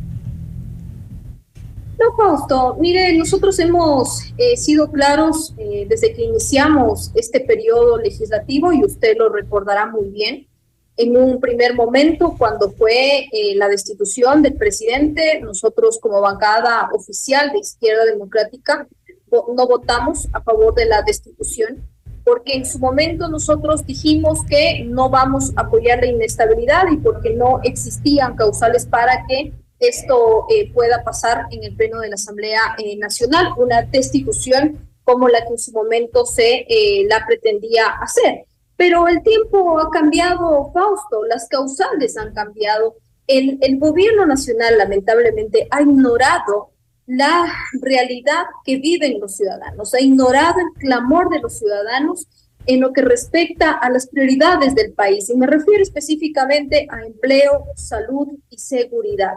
Fausto, 2.15 2.75
mire, 2.79 3.17
nosotros 3.17 3.57
hemos 3.59 4.33
eh, 4.37 4.55
sido 4.57 4.91
claros 4.91 5.53
eh, 5.57 5.85
desde 5.89 6.13
que 6.13 6.23
iniciamos 6.23 7.11
este 7.15 7.39
periodo 7.39 7.97
legislativo 7.97 8.71
y 8.71 8.83
usted 8.83 9.17
lo 9.17 9.29
recordará 9.29 9.87
muy 9.87 10.09
bien. 10.09 10.47
En 10.95 11.17
un 11.17 11.39
primer 11.39 11.73
momento, 11.73 12.35
cuando 12.37 12.71
fue 12.71 13.27
eh, 13.31 13.55
la 13.55 13.67
destitución 13.67 14.43
del 14.43 14.53
presidente, 14.55 15.39
nosotros 15.41 15.99
como 15.99 16.21
bancada 16.21 16.89
oficial 16.93 17.51
de 17.51 17.59
Izquierda 17.59 18.05
Democrática 18.05 18.87
no 19.31 19.67
votamos 19.67 20.27
a 20.33 20.41
favor 20.41 20.75
de 20.75 20.85
la 20.85 21.01
destitución 21.01 21.83
porque 22.23 22.53
en 22.53 22.65
su 22.65 22.79
momento 22.79 23.27
nosotros 23.27 23.85
dijimos 23.85 24.45
que 24.47 24.85
no 24.85 25.09
vamos 25.09 25.51
a 25.55 25.61
apoyar 25.61 25.99
la 25.99 26.07
inestabilidad 26.07 26.85
y 26.91 26.97
porque 26.97 27.31
no 27.31 27.59
existían 27.63 28.35
causales 28.35 28.85
para 28.85 29.25
que 29.27 29.53
esto 29.87 30.45
eh, 30.49 30.71
pueda 30.73 31.03
pasar 31.03 31.45
en 31.51 31.63
el 31.63 31.75
Pleno 31.75 31.99
de 31.99 32.09
la 32.09 32.15
Asamblea 32.15 32.75
eh, 32.77 32.97
Nacional, 32.97 33.53
una 33.57 33.81
destitución 33.83 34.89
como 35.03 35.27
la 35.27 35.41
que 35.45 35.53
en 35.53 35.57
su 35.57 35.71
momento 35.71 36.25
se 36.25 36.65
eh, 36.67 37.05
la 37.07 37.25
pretendía 37.25 37.87
hacer. 38.01 38.45
Pero 38.77 39.07
el 39.07 39.21
tiempo 39.21 39.79
ha 39.79 39.89
cambiado, 39.89 40.71
Fausto, 40.73 41.25
las 41.25 41.47
causales 41.47 42.17
han 42.17 42.33
cambiado. 42.33 42.95
El, 43.27 43.57
el 43.61 43.77
gobierno 43.77 44.25
nacional 44.25 44.77
lamentablemente 44.77 45.67
ha 45.69 45.81
ignorado 45.81 46.71
la 47.05 47.45
realidad 47.81 48.45
que 48.65 48.77
viven 48.77 49.19
los 49.19 49.35
ciudadanos, 49.35 49.93
ha 49.93 49.99
ignorado 49.99 50.59
el 50.59 50.79
clamor 50.79 51.29
de 51.29 51.39
los 51.39 51.57
ciudadanos 51.59 52.27
en 52.65 52.79
lo 52.79 52.93
que 52.93 53.01
respecta 53.01 53.71
a 53.71 53.89
las 53.89 54.07
prioridades 54.07 54.73
del 54.73 54.93
país. 54.93 55.29
Y 55.29 55.35
me 55.35 55.47
refiero 55.47 55.83
específicamente 55.83 56.87
a 56.89 57.01
empleo, 57.05 57.65
salud 57.75 58.29
y 58.49 58.57
seguridad 58.57 59.35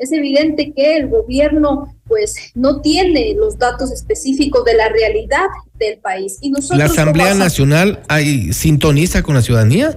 es 0.00 0.12
evidente 0.12 0.72
que 0.74 0.96
el 0.96 1.08
gobierno 1.08 1.94
pues 2.08 2.34
no 2.54 2.80
tiene 2.80 3.34
los 3.34 3.58
datos 3.58 3.92
específicos 3.92 4.64
de 4.64 4.74
la 4.74 4.88
realidad 4.88 5.46
del 5.74 5.98
país. 5.98 6.38
Y 6.40 6.50
nosotros 6.50 6.78
¿La 6.78 6.86
Asamblea 6.86 7.34
Nacional 7.34 8.02
hay, 8.08 8.52
sintoniza 8.52 9.22
con 9.22 9.34
la 9.34 9.42
ciudadanía? 9.42 9.96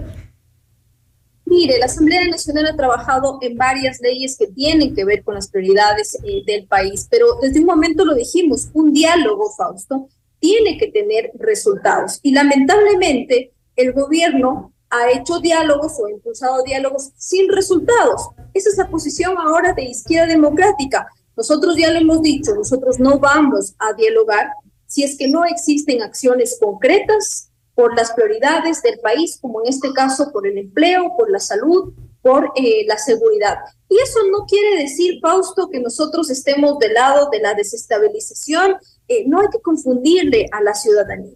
Mire, 1.46 1.80
la 1.80 1.86
Asamblea 1.86 2.28
Nacional 2.28 2.66
ha 2.68 2.76
trabajado 2.76 3.40
en 3.42 3.56
varias 3.56 4.00
leyes 4.02 4.38
que 4.38 4.48
tienen 4.48 4.94
que 4.94 5.06
ver 5.06 5.24
con 5.24 5.36
las 5.36 5.48
prioridades 5.50 6.18
eh, 6.24 6.44
del 6.46 6.68
país, 6.68 7.08
pero 7.10 7.38
desde 7.42 7.60
un 7.60 7.66
momento 7.66 8.04
lo 8.04 8.16
dijimos, 8.16 8.70
un 8.74 8.92
diálogo, 8.92 9.52
Fausto, 9.56 10.10
tiene 10.40 10.78
que 10.78 10.88
tener 10.88 11.32
resultados. 11.40 12.20
Y 12.24 12.34
lamentablemente 12.34 13.54
el 13.78 13.94
gobierno 13.94 14.73
ha 14.94 15.12
hecho 15.12 15.40
diálogos 15.40 15.94
o 16.00 16.08
impulsado 16.08 16.62
diálogos 16.64 17.10
sin 17.18 17.50
resultados. 17.50 18.30
Esa 18.54 18.70
es 18.70 18.78
la 18.78 18.90
posición 18.90 19.36
ahora 19.40 19.74
de 19.74 19.86
izquierda 19.86 20.28
democrática. 20.28 21.08
Nosotros 21.36 21.76
ya 21.76 21.90
lo 21.92 22.00
hemos 22.00 22.22
dicho, 22.22 22.54
nosotros 22.54 23.00
no 23.00 23.18
vamos 23.18 23.74
a 23.80 23.94
dialogar 23.94 24.52
si 24.86 25.04
es 25.04 25.18
que 25.18 25.28
no 25.28 25.46
existen 25.46 26.04
acciones 26.04 26.60
concretas 26.62 27.50
por 27.74 27.96
las 27.96 28.12
prioridades 28.12 28.84
del 28.84 29.00
país, 29.00 29.40
como 29.42 29.62
en 29.62 29.70
este 29.70 29.92
caso 29.94 30.32
por 30.32 30.46
el 30.46 30.60
empleo, 30.60 31.16
por 31.18 31.32
la 31.32 31.40
salud, 31.40 31.92
por 32.22 32.52
eh, 32.56 32.86
la 32.88 33.00
seguridad. 33.00 33.58
Y 33.90 33.98
eso 34.00 34.20
no 34.32 34.46
quiere 34.46 34.78
decir, 34.84 35.20
Fausto, 35.22 35.70
que 35.72 35.80
nosotros 35.80 36.30
estemos 36.30 36.78
del 36.78 36.94
lado 36.94 37.30
de 37.32 37.40
la 37.40 37.56
desestabilización. 37.56 38.76
Eh, 39.08 39.26
no 39.28 39.42
hay 39.42 39.48
que 39.52 39.60
confundirle 39.60 40.46
a 40.52 40.62
la 40.62 40.76
ciudadanía. 40.76 41.36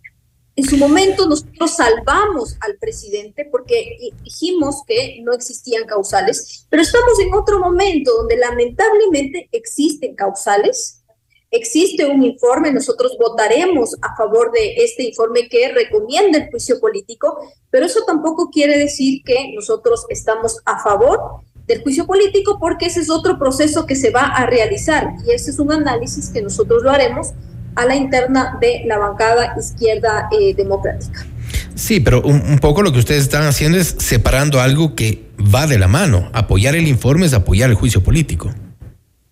En 0.57 0.65
su 0.65 0.75
momento 0.75 1.27
nosotros 1.29 1.75
salvamos 1.75 2.57
al 2.61 2.77
presidente 2.79 3.47
porque 3.51 3.95
dijimos 4.23 4.81
que 4.87 5.21
no 5.21 5.31
existían 5.31 5.85
causales, 5.85 6.65
pero 6.71 6.81
estamos 6.81 7.19
en 7.19 7.31
otro 7.35 7.59
momento 7.59 8.11
donde 8.17 8.37
lamentablemente 8.37 9.49
existen 9.51 10.15
causales. 10.15 11.03
Existe 11.51 12.07
un 12.07 12.23
informe, 12.23 12.71
nosotros 12.71 13.15
votaremos 13.19 13.95
a 14.01 14.15
favor 14.15 14.51
de 14.51 14.77
este 14.77 15.03
informe 15.03 15.47
que 15.47 15.71
recomienda 15.71 16.39
el 16.39 16.49
juicio 16.49 16.79
político, 16.79 17.37
pero 17.69 17.85
eso 17.85 18.03
tampoco 18.07 18.49
quiere 18.49 18.79
decir 18.79 19.21
que 19.23 19.51
nosotros 19.53 20.07
estamos 20.09 20.59
a 20.65 20.81
favor 20.81 21.19
del 21.67 21.83
juicio 21.83 22.07
político 22.07 22.57
porque 22.59 22.87
ese 22.87 23.01
es 23.01 23.11
otro 23.11 23.37
proceso 23.37 23.85
que 23.85 23.95
se 23.95 24.09
va 24.09 24.23
a 24.23 24.47
realizar 24.47 25.13
y 25.23 25.33
ese 25.33 25.51
es 25.51 25.59
un 25.59 25.71
análisis 25.71 26.31
que 26.31 26.41
nosotros 26.41 26.81
lo 26.81 26.89
haremos 26.89 27.33
a 27.77 27.85
la 27.85 27.95
interna 27.95 28.57
de 28.59 28.81
la 28.85 28.97
bancada 28.97 29.55
izquierda 29.57 30.27
eh, 30.37 30.53
democrática. 30.53 31.25
Sí, 31.75 31.99
pero 31.99 32.21
un, 32.23 32.41
un, 32.41 32.59
poco 32.59 32.81
lo 32.81 32.91
que 32.91 32.99
ustedes 32.99 33.21
están 33.23 33.43
haciendo 33.43 33.77
es 33.77 33.95
separando 33.99 34.59
algo 34.59 34.95
que 34.95 35.27
va 35.39 35.67
de 35.67 35.77
la 35.77 35.87
mano. 35.87 36.29
Apoyar 36.33 36.75
el 36.75 36.87
informe 36.87 37.27
es 37.27 37.33
apoyar 37.33 37.69
el 37.69 37.75
juicio 37.75 38.03
político. 38.03 38.51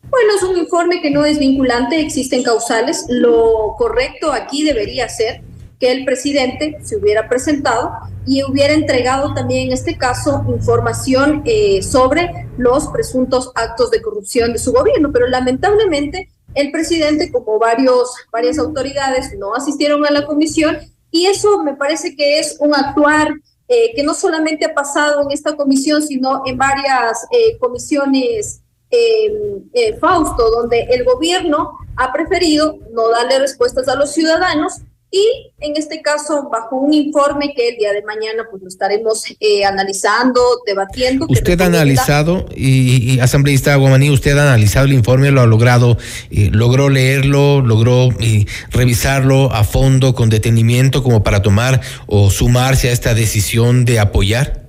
Bueno, 0.09 0.35
es 0.38 0.43
un 0.43 0.57
informe 0.57 1.01
que 1.01 1.11
no 1.11 1.26
es 1.26 1.39
vinculante, 1.39 1.99
existen 1.99 2.43
causales. 2.43 3.05
Lo 3.09 3.76
correcto 3.77 4.31
aquí 4.31 4.63
debería 4.63 5.09
ser 5.09 5.41
que 5.80 5.91
el 5.91 6.05
presidente 6.05 6.77
se 6.84 6.95
hubiera 6.95 7.27
presentado 7.27 7.91
y 8.26 8.43
hubiera 8.43 8.73
entregado 8.73 9.34
también 9.34 9.67
en 9.67 9.73
este 9.73 9.97
caso 9.97 10.45
información 10.47 11.41
eh, 11.45 11.81
sobre 11.81 12.47
los 12.57 12.88
presuntos 12.88 13.51
actos 13.55 13.91
de 13.91 14.01
corrupción 14.01 14.53
de 14.53 14.59
su 14.59 14.72
gobierno. 14.72 15.11
Pero 15.11 15.27
lamentablemente 15.27 16.30
el 16.56 16.72
presidente, 16.72 17.32
como 17.32 17.60
varios, 17.60 18.10
varias 18.32 18.57
autoridades, 18.57 19.38
no 19.38 19.53
asistieron 19.53 20.06
a 20.06 20.11
la 20.11 20.26
comisión 20.26 20.77
y 21.11 21.27
eso 21.27 21.64
me 21.64 21.76
parece 21.76 22.15
que 22.15 22.40
es 22.40 22.57
un 22.60 22.73
actuar 22.73 23.34
eh, 23.68 23.94
que 23.95 24.03
no 24.03 24.14
solamente 24.14 24.65
ha 24.65 24.73
pasado 24.73 25.22
en 25.22 25.32
esta 25.32 25.56
comisión, 25.56 26.02
sino 26.02 26.44
en 26.45 26.57
varias 26.57 27.26
eh, 27.32 27.57
comisiones 27.57 28.61
eh, 28.91 29.98
Fausto, 29.99 30.49
donde 30.52 30.82
el 30.91 31.03
gobierno 31.03 31.77
ha 31.98 32.14
preferido 32.14 32.77
no 32.91 33.10
darle 33.10 33.40
respuestas 33.40 33.88
a 33.88 33.95
los 33.95 34.14
ciudadanos 34.14 34.82
y 35.11 35.52
en 35.60 35.77
este 35.77 36.02
caso 36.02 36.49
bajo 36.52 36.76
un 36.76 36.94
informe 36.94 37.53
que 37.56 37.69
el 37.69 37.77
día 37.77 37.94
de 37.94 38.02
mañana 38.03 38.48
pues 38.49 38.61
lo 38.61 38.68
estaremos 38.68 39.23
eh, 39.40 39.64
analizando, 39.64 40.41
debatiendo. 40.65 41.26
Usted 41.30 41.60
ha 41.61 41.68
analizado, 41.68 42.45
y, 42.56 43.19
asambleísta 43.19 43.76
Guamaní, 43.76 44.10
usted 44.10 44.38
ha 44.38 44.44
analizado 44.44 44.86
el 44.86 44.94
informe, 44.94 45.32
lo 45.32 45.41
ha 45.41 45.45
logrado, 45.45 45.98
eh, 46.32 46.49
logró 46.52 46.90
leerlo, 46.90 47.61
logró 47.61 48.10
eh, 48.19 48.45
revisarlo 48.72 49.53
a 49.53 49.64
fondo, 49.64 50.15
con 50.15 50.30
detenimiento, 50.30 51.02
como 51.02 51.23
para 51.23 51.41
tomar 51.41 51.82
o 52.07 52.30
sumarse 52.30 52.90
a 52.90 52.91
esta 52.91 53.14
decisión 53.14 53.86
de 53.86 53.99
apoyar. 53.99 54.64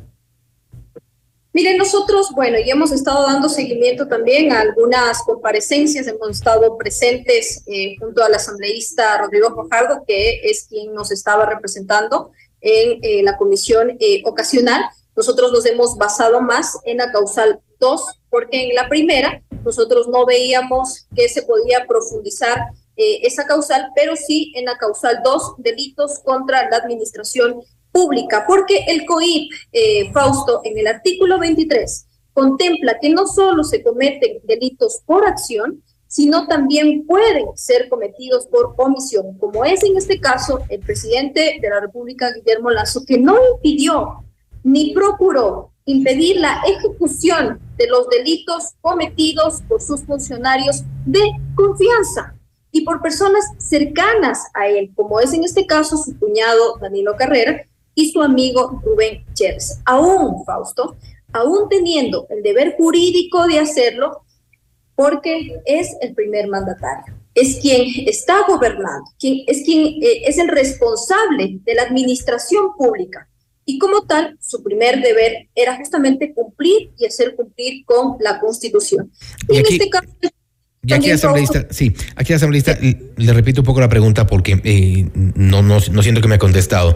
Miren, 1.56 1.78
nosotros, 1.78 2.32
bueno, 2.34 2.58
y 2.58 2.70
hemos 2.70 2.92
estado 2.92 3.22
dando 3.22 3.48
seguimiento 3.48 4.06
también 4.06 4.52
a 4.52 4.60
algunas 4.60 5.22
comparecencias, 5.22 6.06
hemos 6.06 6.28
estado 6.28 6.76
presentes 6.76 7.62
eh, 7.66 7.96
junto 7.98 8.22
al 8.22 8.34
asambleísta 8.34 9.16
Rodrigo 9.16 9.54
Fajardo, 9.54 10.04
que 10.06 10.42
es 10.44 10.66
quien 10.68 10.92
nos 10.92 11.10
estaba 11.10 11.46
representando 11.46 12.30
en 12.60 12.98
eh, 13.00 13.22
la 13.22 13.38
comisión 13.38 13.96
eh, 14.00 14.20
ocasional. 14.26 14.84
Nosotros 15.16 15.50
nos 15.50 15.64
hemos 15.64 15.96
basado 15.96 16.42
más 16.42 16.78
en 16.84 16.98
la 16.98 17.10
causal 17.10 17.58
2, 17.80 18.02
porque 18.28 18.68
en 18.68 18.74
la 18.74 18.90
primera 18.90 19.42
nosotros 19.64 20.08
no 20.08 20.26
veíamos 20.26 21.06
que 21.16 21.26
se 21.30 21.40
podía 21.40 21.86
profundizar 21.86 22.66
esa 22.98 23.46
causal, 23.46 23.88
pero 23.94 24.14
sí 24.16 24.52
en 24.56 24.66
la 24.66 24.76
causal 24.76 25.20
2, 25.24 25.54
delitos 25.58 26.18
contra 26.18 26.68
la 26.68 26.76
administración 26.76 27.62
pública, 27.96 28.44
porque 28.46 28.84
el 28.88 29.06
COIP, 29.06 29.50
eh, 29.72 30.12
Fausto, 30.12 30.60
en 30.64 30.76
el 30.76 30.86
artículo 30.86 31.38
23, 31.38 32.06
contempla 32.34 32.98
que 33.00 33.08
no 33.08 33.26
solo 33.26 33.64
se 33.64 33.82
cometen 33.82 34.40
delitos 34.44 35.00
por 35.06 35.26
acción, 35.26 35.82
sino 36.06 36.46
también 36.46 37.06
pueden 37.06 37.46
ser 37.54 37.88
cometidos 37.88 38.46
por 38.48 38.74
omisión, 38.76 39.38
como 39.38 39.64
es 39.64 39.82
en 39.82 39.96
este 39.96 40.20
caso 40.20 40.60
el 40.68 40.80
presidente 40.80 41.58
de 41.58 41.70
la 41.70 41.80
República, 41.80 42.32
Guillermo 42.32 42.70
Lazo, 42.70 43.02
que 43.06 43.18
no 43.18 43.34
impidió 43.54 44.22
ni 44.62 44.92
procuró 44.92 45.70
impedir 45.86 46.36
la 46.36 46.60
ejecución 46.66 47.60
de 47.78 47.86
los 47.86 48.08
delitos 48.10 48.74
cometidos 48.82 49.62
por 49.68 49.80
sus 49.80 50.02
funcionarios 50.04 50.82
de 51.06 51.22
confianza 51.54 52.34
y 52.72 52.82
por 52.82 53.00
personas 53.00 53.44
cercanas 53.56 54.38
a 54.52 54.66
él, 54.68 54.90
como 54.94 55.18
es 55.20 55.32
en 55.32 55.44
este 55.44 55.64
caso 55.66 55.96
su 55.96 56.18
cuñado 56.18 56.76
Danilo 56.78 57.16
Carrera, 57.16 57.62
y 57.96 58.12
su 58.12 58.22
amigo 58.22 58.80
Rubén 58.84 59.24
Chávez. 59.34 59.80
Aún, 59.84 60.44
Fausto, 60.44 60.96
aún 61.32 61.68
teniendo 61.68 62.26
el 62.30 62.42
deber 62.42 62.76
jurídico 62.76 63.46
de 63.48 63.58
hacerlo, 63.58 64.22
porque 64.94 65.60
es 65.64 65.96
el 66.00 66.14
primer 66.14 66.46
mandatario, 66.46 67.14
es 67.34 67.58
quien 67.60 68.08
está 68.08 68.46
gobernando, 68.46 69.10
quien, 69.18 69.44
es 69.46 69.64
quien 69.64 70.02
eh, 70.02 70.22
es 70.26 70.38
el 70.38 70.48
responsable 70.48 71.58
de 71.64 71.74
la 71.74 71.82
administración 71.82 72.74
pública. 72.76 73.28
Y 73.64 73.78
como 73.78 74.02
tal, 74.06 74.38
su 74.40 74.62
primer 74.62 75.02
deber 75.02 75.48
era 75.54 75.76
justamente 75.76 76.32
cumplir 76.32 76.92
y 76.98 77.06
hacer 77.06 77.34
cumplir 77.34 77.84
con 77.84 78.16
la 78.20 78.38
Constitución. 78.38 79.10
Y, 79.48 79.56
en 79.56 79.66
este 79.66 79.90
caso, 79.90 80.06
y 80.86 80.92
aquí, 80.92 81.10
asambleísta, 81.10 81.66
sí, 81.70 81.94
aquí 82.14 82.32
asambleísta, 82.32 82.78
le 82.80 83.32
repito 83.32 83.62
un 83.62 83.66
poco 83.66 83.80
la 83.80 83.88
pregunta 83.88 84.26
porque 84.26 84.60
eh, 84.62 85.08
no, 85.14 85.62
no, 85.62 85.78
no 85.90 86.02
siento 86.02 86.20
que 86.20 86.28
me 86.28 86.36
ha 86.36 86.38
contestado. 86.38 86.94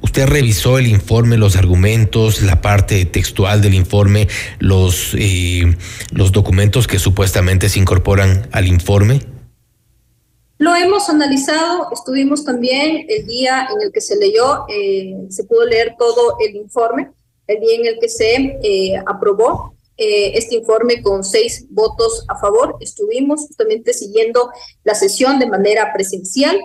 ¿Usted 0.00 0.26
revisó 0.26 0.78
el 0.78 0.88
informe, 0.88 1.36
los 1.36 1.56
argumentos, 1.56 2.42
la 2.42 2.60
parte 2.60 3.04
textual 3.04 3.62
del 3.62 3.74
informe, 3.74 4.28
los, 4.58 5.14
eh, 5.18 5.76
los 6.12 6.32
documentos 6.32 6.86
que 6.86 6.98
supuestamente 6.98 7.68
se 7.68 7.78
incorporan 7.78 8.48
al 8.52 8.66
informe? 8.66 9.20
Lo 10.58 10.74
hemos 10.76 11.08
analizado, 11.08 11.88
estuvimos 11.92 12.44
también 12.44 13.06
el 13.08 13.26
día 13.26 13.68
en 13.72 13.82
el 13.82 13.92
que 13.92 14.00
se 14.00 14.16
leyó, 14.16 14.64
eh, 14.68 15.14
se 15.28 15.44
pudo 15.44 15.64
leer 15.66 15.94
todo 15.98 16.36
el 16.46 16.54
informe, 16.56 17.10
el 17.46 17.60
día 17.60 17.76
en 17.80 17.86
el 17.86 17.98
que 18.00 18.08
se 18.08 18.58
eh, 18.62 18.94
aprobó 19.06 19.74
este 20.34 20.56
informe 20.56 21.02
con 21.02 21.24
seis 21.24 21.66
votos 21.70 22.24
a 22.28 22.38
favor. 22.38 22.76
Estuvimos 22.80 23.40
justamente 23.40 23.92
siguiendo 23.92 24.50
la 24.84 24.94
sesión 24.94 25.38
de 25.38 25.46
manera 25.46 25.92
presencial 25.92 26.60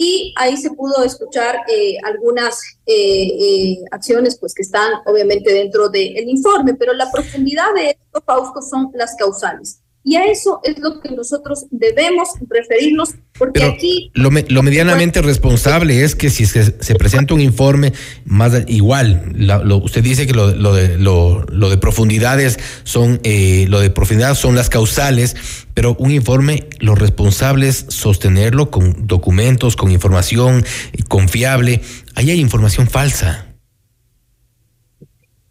y 0.00 0.32
ahí 0.36 0.56
se 0.56 0.70
pudo 0.70 1.02
escuchar 1.02 1.56
eh, 1.68 1.96
algunas 2.04 2.60
eh, 2.86 3.26
eh, 3.26 3.78
acciones 3.90 4.38
pues 4.38 4.54
que 4.54 4.62
están 4.62 4.92
obviamente 5.06 5.52
dentro 5.52 5.88
del 5.88 6.28
informe, 6.28 6.74
pero 6.74 6.92
la 6.92 7.10
profundidad 7.10 7.74
de 7.74 7.90
esto, 7.90 8.22
Fausto, 8.24 8.62
son 8.62 8.90
las 8.94 9.16
causales. 9.16 9.80
Y 10.04 10.14
a 10.14 10.24
eso 10.26 10.60
es 10.62 10.78
lo 10.78 11.00
que 11.00 11.10
nosotros 11.10 11.66
debemos 11.70 12.28
referirnos, 12.48 13.10
porque 13.38 13.64
aquí... 13.64 14.10
Lo, 14.14 14.30
lo, 14.30 14.62
medianamente 14.62 15.22
responsable 15.22 16.04
es 16.04 16.14
que 16.14 16.30
si 16.30 16.46
se, 16.46 16.74
se 16.80 16.94
presenta 16.94 17.34
un 17.34 17.40
informe 17.40 17.92
más 18.24 18.52
igual, 18.66 19.32
lo, 19.34 19.76
usted 19.78 20.02
dice 20.02 20.26
que 20.26 20.32
lo, 20.32 20.54
lo, 20.54 20.74
de, 20.74 20.98
lo, 20.98 21.44
de 21.70 21.78
profundidades 21.78 22.58
son, 22.84 23.20
eh, 23.22 23.66
lo 23.68 23.80
de 23.80 23.90
profundidad 23.90 24.34
son 24.34 24.54
las 24.54 24.68
causales, 24.68 25.36
pero 25.74 25.94
un 25.98 26.10
informe, 26.10 26.66
lo 26.80 26.94
responsable 26.94 27.68
es 27.68 27.86
sostenerlo 27.88 28.70
con 28.70 29.06
documentos, 29.06 29.76
con 29.76 29.90
información 29.90 30.64
confiable. 31.08 31.80
Ahí 32.14 32.30
hay 32.30 32.40
información 32.40 32.88
falsa. 32.88 33.47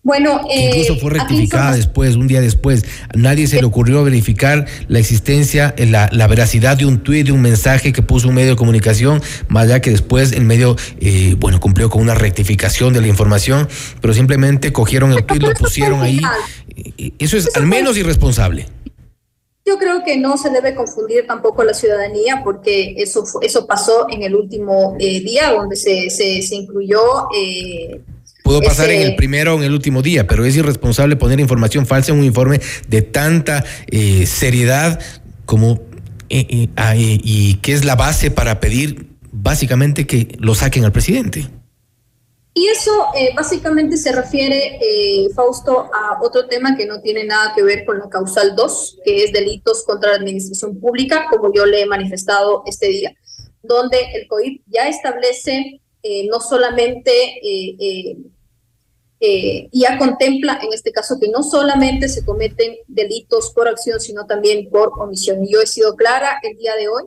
Bueno, 0.07 0.39
eh, 0.49 0.69
incluso 0.69 0.95
fue 1.01 1.11
rectificada 1.11 1.75
después, 1.75 2.15
un 2.15 2.27
día 2.27 2.39
después. 2.39 2.85
Nadie 3.13 3.45
se 3.45 3.59
le 3.59 3.65
ocurrió 3.65 4.05
verificar 4.05 4.65
la 4.87 4.99
existencia, 4.99 5.75
eh, 5.75 5.85
la, 5.85 6.07
la 6.13 6.27
veracidad 6.27 6.77
de 6.77 6.85
un 6.85 7.03
tuit, 7.03 7.25
de 7.25 7.33
un 7.33 7.41
mensaje 7.41 7.91
que 7.91 8.01
puso 8.01 8.29
un 8.29 8.35
medio 8.35 8.51
de 8.51 8.55
comunicación, 8.55 9.21
más 9.49 9.65
allá 9.65 9.81
que 9.81 9.89
después 9.89 10.31
el 10.31 10.45
medio, 10.45 10.77
eh, 11.01 11.35
bueno, 11.37 11.59
cumplió 11.59 11.89
con 11.89 12.01
una 12.01 12.15
rectificación 12.15 12.93
de 12.93 13.01
la 13.01 13.07
información, 13.07 13.67
pero 13.99 14.13
simplemente 14.13 14.71
cogieron 14.71 15.11
el 15.11 15.25
tuit, 15.25 15.43
lo 15.43 15.51
pusieron 15.51 16.01
ahí. 16.01 16.21
Eso 17.19 17.35
es 17.35 17.53
al 17.57 17.65
menos 17.65 17.97
irresponsable. 17.97 18.65
Yo 19.65 19.77
creo 19.77 20.05
que 20.05 20.15
no 20.15 20.37
se 20.37 20.51
debe 20.51 20.73
confundir 20.73 21.27
tampoco 21.27 21.65
la 21.65 21.73
ciudadanía 21.73 22.43
porque 22.45 22.93
eso, 22.95 23.25
eso 23.41 23.67
pasó 23.67 24.07
en 24.09 24.23
el 24.23 24.37
último 24.37 24.95
eh, 25.01 25.19
día 25.19 25.51
donde 25.51 25.75
se, 25.75 26.09
se, 26.09 26.41
se 26.41 26.55
incluyó 26.55 27.27
eh, 27.35 27.99
Pudo 28.47 28.61
pasar 28.61 28.89
en 28.91 29.01
el 29.01 29.17
primero 29.17 29.55
o 29.55 29.57
en 29.57 29.65
el 29.65 29.73
último 29.73 30.01
día, 30.01 30.25
pero 30.25 30.45
es 30.45 30.55
irresponsable 30.55 31.17
poner 31.17 31.41
información 31.41 31.85
falsa 31.85 32.13
en 32.13 32.19
un 32.19 32.23
informe 32.23 32.61
de 32.87 33.01
tanta 33.01 33.65
eh, 33.87 34.25
seriedad 34.25 35.01
como 35.45 35.81
eh, 36.29 36.47
eh, 36.49 36.69
ah, 36.77 36.93
y 36.95 37.55
que 37.55 37.73
es 37.73 37.83
la 37.83 37.97
base 37.97 38.31
para 38.31 38.61
pedir 38.61 39.09
básicamente 39.33 40.07
que 40.07 40.37
lo 40.39 40.55
saquen 40.55 40.85
al 40.85 40.93
presidente. 40.93 41.45
Y 42.53 42.67
eso 42.67 43.07
básicamente 43.35 43.97
se 43.97 44.13
refiere, 44.13 44.79
Fausto, 45.35 45.91
a 45.93 46.23
otro 46.23 46.47
tema 46.47 46.77
que 46.77 46.85
no 46.85 47.01
tiene 47.01 47.25
nada 47.25 47.51
que 47.53 47.63
ver 47.63 47.83
con 47.83 47.99
la 47.99 48.07
causal 48.07 48.55
2, 48.55 48.99
que 49.03 49.25
es 49.25 49.33
delitos 49.33 49.83
contra 49.83 50.11
la 50.11 50.15
administración 50.15 50.79
pública, 50.79 51.25
como 51.29 51.53
yo 51.53 51.65
le 51.65 51.81
he 51.81 51.85
manifestado 51.85 52.63
este 52.65 52.87
día, 52.87 53.13
donde 53.61 53.97
el 54.13 54.25
COIP 54.29 54.61
ya 54.67 54.87
establece 54.87 55.81
no 56.29 56.39
solamente 56.39 57.11
eh, 59.19 59.67
ya 59.71 59.97
contempla 59.97 60.59
en 60.61 60.73
este 60.73 60.91
caso 60.91 61.19
que 61.19 61.29
no 61.29 61.41
solamente 61.41 62.07
se 62.07 62.23
cometen 62.23 62.75
delitos 62.87 63.51
por 63.51 63.67
acción, 63.67 63.99
sino 63.99 64.25
también 64.25 64.69
por 64.69 64.91
omisión. 64.99 65.43
Y 65.43 65.53
yo 65.53 65.61
he 65.61 65.67
sido 65.67 65.95
clara 65.95 66.39
el 66.43 66.55
día 66.57 66.75
de 66.75 66.87
hoy 66.87 67.03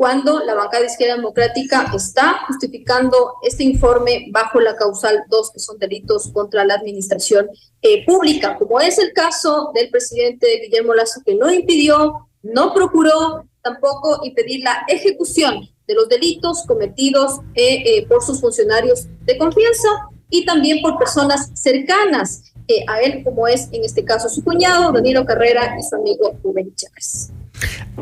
cuando 0.00 0.40
la 0.40 0.54
bancada 0.54 0.80
de 0.80 0.86
izquierda 0.86 1.16
democrática 1.16 1.92
está 1.94 2.46
justificando 2.46 3.34
este 3.42 3.64
informe 3.64 4.28
bajo 4.30 4.58
la 4.58 4.74
causal 4.74 5.24
2, 5.28 5.50
que 5.52 5.58
son 5.60 5.78
delitos 5.78 6.30
contra 6.32 6.64
la 6.64 6.74
administración 6.74 7.50
eh, 7.82 8.04
pública, 8.06 8.56
como 8.56 8.80
es 8.80 8.98
el 8.98 9.12
caso 9.12 9.70
del 9.74 9.90
presidente 9.90 10.58
Guillermo 10.62 10.94
Lazo, 10.94 11.20
que 11.22 11.34
no 11.34 11.52
impidió, 11.52 12.30
no 12.42 12.72
procuró 12.72 13.44
tampoco 13.60 14.24
impedir 14.24 14.64
la 14.64 14.84
ejecución 14.88 15.68
de 15.86 15.94
los 15.94 16.08
delitos 16.08 16.64
cometidos 16.66 17.40
eh, 17.54 18.06
por 18.06 18.24
sus 18.24 18.40
funcionarios 18.40 19.06
de 19.26 19.36
confianza 19.36 20.09
y 20.30 20.44
también 20.44 20.80
por 20.80 20.98
personas 20.98 21.50
cercanas 21.54 22.42
eh, 22.68 22.84
a 22.86 23.00
él, 23.00 23.22
como 23.24 23.48
es 23.48 23.68
en 23.72 23.84
este 23.84 24.04
caso 24.04 24.28
su 24.28 24.44
cuñado, 24.44 24.92
Danilo 24.92 25.26
Carrera, 25.26 25.76
y 25.78 25.82
su 25.82 25.96
amigo 25.96 26.38
Rubén 26.42 26.72
Chávez. 26.76 27.30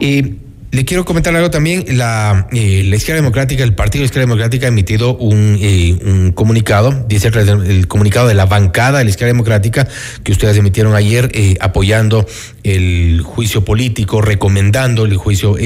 Eh, 0.01 0.37
Le 0.71 0.85
quiero 0.85 1.07
comentar 1.07 1.35
algo 1.35 1.49
también. 1.49 1.87
La, 1.97 2.47
eh, 2.53 2.83
la 2.85 2.97
Izquierda 2.97 3.23
Democrática, 3.23 3.65
el 3.65 3.75
Partido 3.75 4.03
de 4.03 4.05
Izquierda 4.05 4.27
Democrática 4.27 4.67
ha 4.67 4.69
emitido 4.69 5.17
un, 5.17 5.57
eh, 5.59 5.99
un 6.05 6.33
comunicado, 6.33 6.93
dice 7.09 7.29
el, 7.29 7.89
comunicado 7.89 8.29
de 8.29 8.35
la 8.35 8.45
bancada 8.45 8.99
de 8.99 9.05
la 9.05 9.11
Izquierda 9.11 9.33
Democrática 9.33 9.89
que 10.23 10.33
ustedes 10.33 10.59
emitieron 10.59 10.95
ayer 10.95 11.33
apoyando 11.61 12.27
el 12.65 13.23
juicio 13.23 13.65
político, 13.65 14.21
recomendando 14.21 15.07
el 15.07 15.17
juicio, 15.17 15.57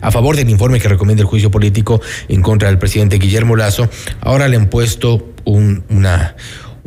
a 0.00 0.10
favor 0.10 0.36
del 0.36 0.48
informe 0.48 0.80
que 0.80 0.88
recomienda 0.88 1.20
el 1.20 1.28
juicio 1.28 1.50
político 1.50 2.00
en 2.28 2.40
contra 2.40 2.70
del 2.70 2.78
presidente 2.78 3.18
Guillermo 3.18 3.56
Lazo. 3.56 3.90
Ahora 4.22 4.48
le 4.48 4.56
han 4.56 4.70
puesto 4.70 5.35
un, 5.46 5.84
una 5.88 6.36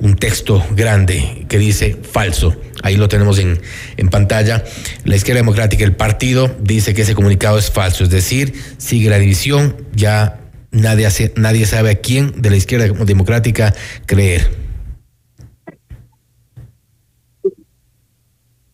un 0.01 0.15
texto 0.15 0.65
grande 0.71 1.45
que 1.49 1.57
dice 1.57 1.97
falso. 2.01 2.55
Ahí 2.83 2.95
lo 2.95 3.07
tenemos 3.07 3.39
en, 3.39 3.59
en 3.97 4.09
pantalla. 4.09 4.63
La 5.03 5.15
izquierda 5.15 5.41
democrática, 5.41 5.83
el 5.83 5.95
partido, 5.95 6.55
dice 6.59 6.93
que 6.93 7.01
ese 7.01 7.15
comunicado 7.15 7.57
es 7.57 7.69
falso. 7.69 8.03
Es 8.03 8.09
decir, 8.09 8.53
sigue 8.77 9.09
la 9.09 9.19
división, 9.19 9.75
ya 9.93 10.39
nadie, 10.71 11.05
hace, 11.05 11.33
nadie 11.35 11.65
sabe 11.65 11.91
a 11.91 11.95
quién 11.95 12.41
de 12.41 12.49
la 12.49 12.55
izquierda 12.55 12.87
democrática 13.03 13.73
creer. 14.05 14.49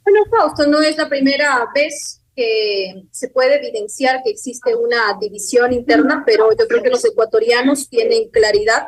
Bueno, 0.04 0.20
Fausto, 0.30 0.68
no 0.68 0.82
es 0.82 0.98
la 0.98 1.10
primera 1.10 1.66
vez 1.74 2.22
que 2.36 3.06
se 3.12 3.30
puede 3.30 3.56
evidenciar 3.56 4.22
que 4.24 4.32
existe 4.32 4.76
una 4.76 5.18
división 5.20 5.72
interna, 5.72 6.24
pero 6.26 6.50
yo 6.52 6.68
creo 6.68 6.84
que 6.84 6.90
los 6.90 7.06
ecuatorianos 7.06 7.88
tienen 7.88 8.30
claridad 8.30 8.88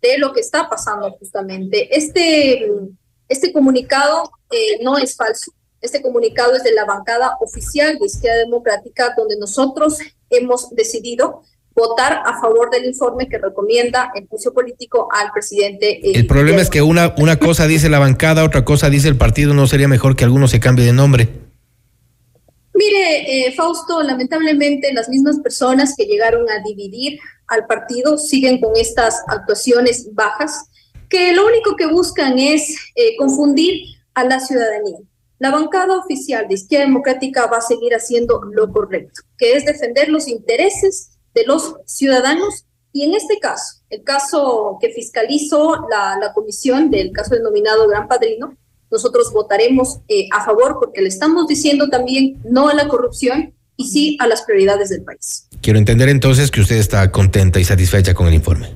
de 0.00 0.18
lo 0.18 0.32
que 0.32 0.40
está 0.40 0.68
pasando 0.68 1.10
justamente. 1.12 1.96
Este, 1.96 2.70
este 3.28 3.52
comunicado 3.52 4.30
eh, 4.50 4.78
no 4.82 4.98
es 4.98 5.16
falso. 5.16 5.52
Este 5.80 6.00
comunicado 6.00 6.54
es 6.54 6.62
de 6.62 6.72
la 6.72 6.84
bancada 6.84 7.36
oficial 7.40 7.98
de 7.98 8.06
Izquierda 8.06 8.38
Democrática, 8.38 9.14
donde 9.16 9.36
nosotros 9.36 9.98
hemos 10.30 10.70
decidido 10.70 11.42
votar 11.74 12.22
a 12.24 12.40
favor 12.40 12.70
del 12.70 12.86
informe 12.86 13.28
que 13.28 13.38
recomienda 13.38 14.10
el 14.14 14.26
juicio 14.26 14.54
político 14.54 15.08
al 15.12 15.30
presidente. 15.32 16.08
Eh, 16.08 16.12
el 16.14 16.26
problema 16.26 16.62
es 16.62 16.70
que 16.70 16.80
una, 16.80 17.14
una 17.18 17.38
cosa 17.38 17.66
dice 17.66 17.90
la 17.90 17.98
bancada, 17.98 18.44
otra 18.44 18.64
cosa 18.64 18.88
dice 18.88 19.08
el 19.08 19.16
partido. 19.16 19.52
¿No 19.52 19.66
sería 19.66 19.86
mejor 19.86 20.16
que 20.16 20.24
alguno 20.24 20.48
se 20.48 20.60
cambie 20.60 20.86
de 20.86 20.92
nombre? 20.92 21.45
Mire, 22.86 23.48
eh, 23.48 23.52
Fausto, 23.52 24.00
lamentablemente 24.00 24.92
las 24.92 25.08
mismas 25.08 25.40
personas 25.40 25.94
que 25.96 26.04
llegaron 26.04 26.48
a 26.48 26.62
dividir 26.62 27.18
al 27.48 27.66
partido 27.66 28.16
siguen 28.16 28.60
con 28.60 28.76
estas 28.76 29.24
actuaciones 29.26 30.14
bajas, 30.14 30.66
que 31.08 31.32
lo 31.32 31.46
único 31.46 31.74
que 31.74 31.86
buscan 31.86 32.38
es 32.38 32.76
eh, 32.94 33.16
confundir 33.16 33.96
a 34.14 34.22
la 34.22 34.38
ciudadanía. 34.38 34.98
La 35.40 35.50
bancada 35.50 35.98
oficial 35.98 36.46
de 36.46 36.54
Izquierda 36.54 36.86
Democrática 36.86 37.46
va 37.46 37.58
a 37.58 37.60
seguir 37.60 37.92
haciendo 37.92 38.40
lo 38.52 38.72
correcto, 38.72 39.22
que 39.36 39.54
es 39.54 39.64
defender 39.64 40.08
los 40.08 40.28
intereses 40.28 41.18
de 41.34 41.44
los 41.44 41.76
ciudadanos 41.86 42.66
y 42.92 43.02
en 43.02 43.14
este 43.14 43.40
caso, 43.40 43.82
el 43.90 44.04
caso 44.04 44.78
que 44.80 44.90
fiscalizó 44.90 45.86
la, 45.90 46.18
la 46.20 46.32
comisión 46.32 46.88
del 46.88 47.10
caso 47.10 47.34
denominado 47.34 47.88
Gran 47.88 48.06
Padrino, 48.06 48.56
nosotros 48.90 49.32
votaremos 49.32 50.00
eh, 50.08 50.28
a 50.32 50.44
favor 50.44 50.78
porque 50.80 51.00
le 51.02 51.08
estamos 51.08 51.46
diciendo 51.46 51.88
también 51.88 52.40
no 52.44 52.68
a 52.68 52.74
la 52.74 52.88
corrupción 52.88 53.54
y 53.76 53.88
sí 53.88 54.16
a 54.20 54.26
las 54.26 54.42
prioridades 54.42 54.88
del 54.88 55.02
país. 55.02 55.48
Quiero 55.60 55.78
entender 55.78 56.08
entonces 56.08 56.50
que 56.50 56.60
usted 56.60 56.76
está 56.76 57.10
contenta 57.10 57.60
y 57.60 57.64
satisfecha 57.64 58.14
con 58.14 58.26
el 58.26 58.34
informe. 58.34 58.74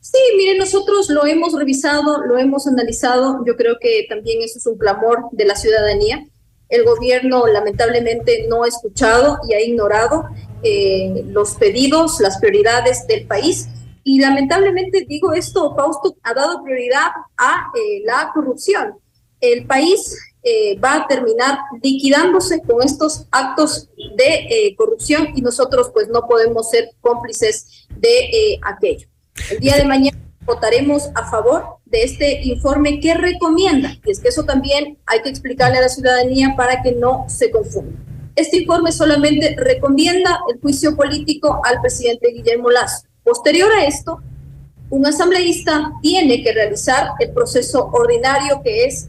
Sí, 0.00 0.18
mire, 0.36 0.58
nosotros 0.58 1.08
lo 1.08 1.24
hemos 1.24 1.52
revisado, 1.52 2.24
lo 2.26 2.36
hemos 2.36 2.66
analizado. 2.66 3.44
Yo 3.46 3.56
creo 3.56 3.76
que 3.80 4.06
también 4.08 4.42
eso 4.42 4.58
es 4.58 4.66
un 4.66 4.76
clamor 4.76 5.26
de 5.30 5.44
la 5.44 5.54
ciudadanía. 5.54 6.26
El 6.68 6.84
gobierno 6.84 7.46
lamentablemente 7.46 8.46
no 8.48 8.64
ha 8.64 8.68
escuchado 8.68 9.38
y 9.48 9.54
ha 9.54 9.60
ignorado 9.60 10.24
eh, 10.62 11.24
los 11.28 11.54
pedidos, 11.54 12.20
las 12.20 12.38
prioridades 12.38 13.06
del 13.06 13.26
país 13.26 13.68
y 14.04 14.20
lamentablemente 14.20 15.04
digo 15.08 15.32
esto, 15.32 15.74
Fausto 15.74 16.16
ha 16.22 16.34
dado 16.34 16.62
prioridad 16.62 17.08
a 17.36 17.70
eh, 17.76 18.02
la 18.04 18.30
corrupción. 18.32 18.94
El 19.40 19.66
país 19.66 20.16
eh, 20.42 20.78
va 20.78 20.94
a 20.94 21.06
terminar 21.06 21.58
liquidándose 21.82 22.62
con 22.62 22.82
estos 22.82 23.26
actos 23.30 23.88
de 24.16 24.34
eh, 24.48 24.74
corrupción 24.76 25.28
y 25.34 25.42
nosotros 25.42 25.90
pues 25.92 26.08
no 26.08 26.26
podemos 26.26 26.70
ser 26.70 26.90
cómplices 27.00 27.86
de 27.96 28.58
aquello. 28.62 29.06
El 29.50 29.60
día 29.60 29.76
de 29.76 29.84
mañana 29.84 30.18
votaremos 30.44 31.10
a 31.14 31.30
favor 31.30 31.64
de 31.84 32.02
este 32.02 32.42
informe 32.44 33.00
que 33.00 33.14
recomienda, 33.14 33.96
y 34.04 34.10
es 34.10 34.20
que 34.20 34.28
eso 34.28 34.44
también 34.44 34.98
hay 35.06 35.22
que 35.22 35.28
explicarle 35.28 35.78
a 35.78 35.82
la 35.82 35.88
ciudadanía 35.88 36.54
para 36.56 36.82
que 36.82 36.92
no 36.92 37.24
se 37.28 37.50
confunda. 37.50 37.98
Este 38.36 38.58
informe 38.58 38.92
solamente 38.92 39.54
recomienda 39.58 40.40
el 40.48 40.60
juicio 40.60 40.96
político 40.96 41.60
al 41.64 41.80
presidente 41.80 42.32
Guillermo 42.32 42.70
Lazo 42.70 43.09
Posterior 43.24 43.70
a 43.72 43.86
esto, 43.86 44.20
un 44.90 45.06
asambleísta 45.06 45.92
tiene 46.02 46.42
que 46.42 46.52
realizar 46.52 47.10
el 47.20 47.30
proceso 47.32 47.90
ordinario 47.92 48.60
que 48.62 48.86
es 48.86 49.08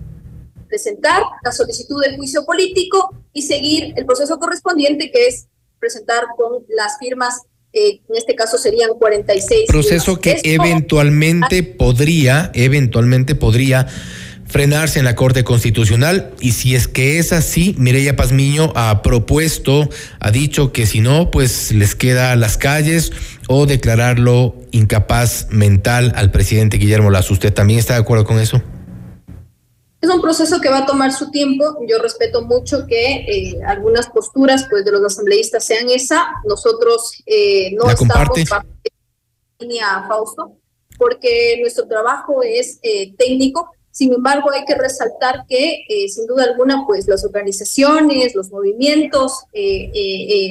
presentar 0.67 1.21
la 1.43 1.51
solicitud 1.51 2.01
de 2.01 2.15
juicio 2.15 2.45
político 2.45 3.15
y 3.33 3.41
seguir 3.41 3.93
el 3.97 4.05
proceso 4.05 4.39
correspondiente 4.39 5.11
que 5.11 5.27
es 5.27 5.47
presentar 5.79 6.23
con 6.37 6.63
las 6.69 6.97
firmas, 6.99 7.41
eh, 7.73 8.01
en 8.07 8.15
este 8.15 8.35
caso 8.35 8.57
serían 8.57 8.91
46. 8.97 9.65
Proceso 9.67 10.19
que 10.19 10.39
eventualmente 10.43 11.63
podría, 11.63 12.51
eventualmente 12.53 13.35
podría 13.35 13.87
frenarse 14.51 14.99
en 14.99 15.05
la 15.05 15.15
Corte 15.15 15.45
Constitucional 15.45 16.31
y 16.41 16.51
si 16.51 16.75
es 16.75 16.87
que 16.87 17.19
es 17.19 17.31
así, 17.31 17.73
Mireya 17.77 18.17
Pazmiño 18.17 18.73
ha 18.75 19.01
propuesto, 19.01 19.89
ha 20.19 20.31
dicho 20.31 20.73
que 20.73 20.85
si 20.85 20.99
no, 20.99 21.31
pues 21.31 21.71
les 21.71 21.95
queda 21.95 22.33
a 22.33 22.35
las 22.35 22.57
calles 22.57 23.13
o 23.53 23.65
declararlo 23.65 24.55
incapaz 24.71 25.47
mental 25.49 26.13
al 26.15 26.31
presidente 26.31 26.77
Guillermo 26.77 27.11
Lazo. 27.11 27.33
¿Usted 27.33 27.53
también 27.53 27.79
está 27.79 27.95
de 27.95 27.99
acuerdo 27.99 28.25
con 28.25 28.39
eso? 28.39 28.61
Es 29.99 30.09
un 30.09 30.21
proceso 30.21 30.61
que 30.61 30.69
va 30.69 30.79
a 30.79 30.85
tomar 30.85 31.11
su 31.11 31.29
tiempo. 31.31 31.77
Yo 31.87 31.99
respeto 31.99 32.41
mucho 32.43 32.87
que 32.87 33.17
eh, 33.17 33.59
algunas 33.67 34.09
posturas 34.09 34.65
pues, 34.69 34.85
de 34.85 34.91
los 34.91 35.03
asambleístas 35.03 35.65
sean 35.65 35.89
esa. 35.89 36.27
Nosotros 36.45 37.21
eh, 37.25 37.75
no 37.75 37.89
estamos 37.89 38.39
línea 39.59 40.05
Fausto, 40.07 40.57
porque 40.97 41.57
nuestro 41.61 41.87
trabajo 41.87 42.41
es 42.41 42.79
eh, 42.81 43.13
técnico 43.15 43.69
sin 43.91 44.13
embargo, 44.13 44.49
hay 44.51 44.63
que 44.63 44.73
resaltar 44.73 45.43
que, 45.49 45.83
sin 46.07 46.25
duda 46.25 46.45
alguna, 46.45 46.85
pues 46.87 47.09
las 47.09 47.25
organizaciones, 47.25 48.33
los 48.35 48.49
movimientos, 48.49 49.43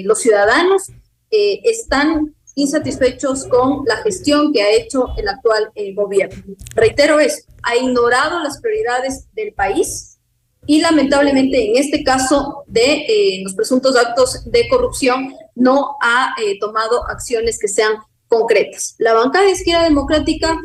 los 0.05 0.18
ciudadanos 0.18 0.89
están 1.31 2.35
insatisfechos 2.61 3.47
con 3.47 3.85
la 3.87 3.97
gestión 3.99 4.53
que 4.53 4.62
ha 4.62 4.70
hecho 4.73 5.09
el 5.16 5.28
actual 5.28 5.70
gobierno. 5.95 6.43
Reitero 6.74 7.19
eso, 7.20 7.43
ha 7.62 7.77
ignorado 7.77 8.41
las 8.41 8.61
prioridades 8.61 9.27
del 9.32 9.53
país 9.53 10.19
y 10.66 10.81
lamentablemente 10.81 11.70
en 11.70 11.77
este 11.77 12.05
caso 12.05 12.65
de 12.66 13.41
los 13.43 13.55
presuntos 13.55 13.97
actos 13.97 14.45
de 14.51 14.69
corrupción 14.69 15.35
no 15.55 15.97
ha 16.03 16.35
tomado 16.61 17.07
acciones 17.09 17.59
que 17.59 17.69
sean 17.69 17.95
concretas. 18.28 18.95
La 18.99 19.15
bancada 19.15 19.47
de 19.47 19.53
izquierda 19.53 19.85
democrática 19.85 20.59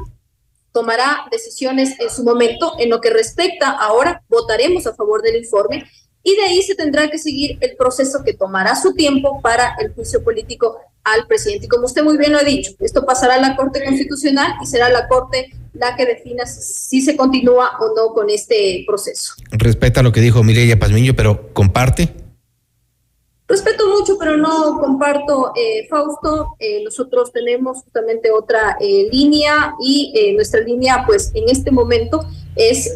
tomará 0.72 1.26
decisiones 1.32 2.00
en 2.00 2.10
su 2.10 2.24
momento. 2.24 2.74
En 2.78 2.90
lo 2.90 3.00
que 3.00 3.10
respecta 3.10 3.70
ahora, 3.70 4.24
votaremos 4.28 4.86
a 4.86 4.94
favor 4.94 5.22
del 5.22 5.38
informe 5.38 5.86
y 6.22 6.36
de 6.36 6.44
ahí 6.44 6.62
se 6.62 6.76
tendrá 6.76 7.10
que 7.10 7.18
seguir 7.18 7.58
el 7.62 7.76
proceso 7.78 8.24
que 8.26 8.34
tomará 8.34 8.76
su 8.76 8.94
tiempo 8.94 9.42
para 9.42 9.76
el 9.80 9.94
juicio 9.94 10.24
político 10.24 10.78
al 11.06 11.28
presidente. 11.28 11.68
Y 11.68 11.70
como 11.70 11.86
usted 11.86 12.04
muy 12.04 12.18
bien 12.18 12.34
lo 12.34 12.40
ha 12.40 12.44
dicho, 12.44 12.72
esto 12.80 13.06
pasará 13.06 13.36
a 13.36 13.42
la 13.42 13.56
Corte 13.56 13.84
Constitucional 13.84 14.56
y 14.62 14.66
será 14.66 14.90
la 14.90 15.08
Corte 15.08 15.52
la 15.74 15.96
que 15.96 16.06
defina 16.06 16.46
si 16.46 17.02
se 17.02 17.16
continúa 17.16 17.72
o 17.80 17.94
no 17.96 18.14
con 18.14 18.30
este 18.30 18.84
proceso. 18.88 19.34
Respeta 19.52 20.04
lo 20.04 20.12
que 20.12 20.22
dijo 20.22 20.44
Mireya 20.44 20.80
Pazmiño, 20.80 21.16
pero 21.16 21.54
comparte 21.54 22.14
Respeto 23.48 23.88
mucho, 23.88 24.18
pero 24.18 24.38
no 24.38 24.80
comparto, 24.80 25.52
eh, 25.56 25.86
Fausto. 25.88 26.56
Eh, 26.58 26.84
nosotros 26.84 27.32
tenemos 27.32 27.84
justamente 27.84 28.32
otra 28.32 28.76
eh, 28.80 29.08
línea 29.12 29.76
y 29.80 30.34
nuestra 30.36 30.62
línea, 30.62 31.04
pues 31.06 31.32
en 31.36 31.48
este 31.50 31.70
momento, 31.70 32.26
es 32.56 32.94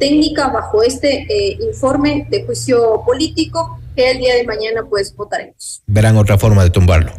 técnica 0.00 0.48
bajo 0.48 0.82
este 0.82 1.26
informe 1.60 2.26
de 2.30 2.42
juicio 2.44 3.02
político 3.04 3.78
que 3.94 4.12
el 4.12 4.18
día 4.18 4.34
de 4.34 4.44
mañana, 4.44 4.84
pues 4.88 5.14
votaremos. 5.14 5.82
Verán 5.86 6.16
otra 6.16 6.38
forma 6.38 6.64
de 6.64 6.70
tumbarlo. 6.70 7.12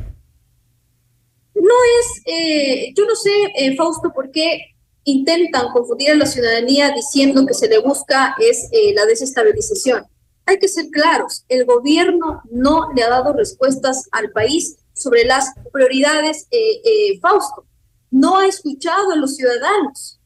No 1.56 1.74
es, 2.00 2.94
yo 2.96 3.06
no 3.06 3.16
sé, 3.16 3.76
Fausto, 3.78 4.12
por 4.14 4.30
qué 4.32 4.60
intentan 5.06 5.72
confundir 5.72 6.12
a 6.12 6.16
la 6.16 6.26
ciudadanía 6.26 6.92
diciendo 6.92 7.46
que 7.46 7.54
se 7.54 7.70
le 7.70 7.80
busca 7.80 8.36
es 8.40 8.70
la 8.94 9.06
desestabilización 9.06 10.06
hay 10.46 10.60
que 10.60 10.68
ser 10.68 10.90
claros, 10.90 11.44
el 11.50 11.66
gobierno 11.66 12.42
no 12.52 12.92
le 12.96 13.04
ha 13.04 13.10
dado 13.10 13.34
respuestas 13.34 14.08
al 14.12 14.32
país 14.32 14.78
sobre 14.94 15.26
las 15.26 15.54
prioridades, 15.74 16.48
eh, 16.52 16.82
eh, 16.84 17.20
Fausto. 17.20 17.66
No 18.12 18.38
ha 18.38 18.48
escuchado 18.48 19.12
a 19.12 19.16
los 19.16 19.36
ciudadanos. 19.36 20.20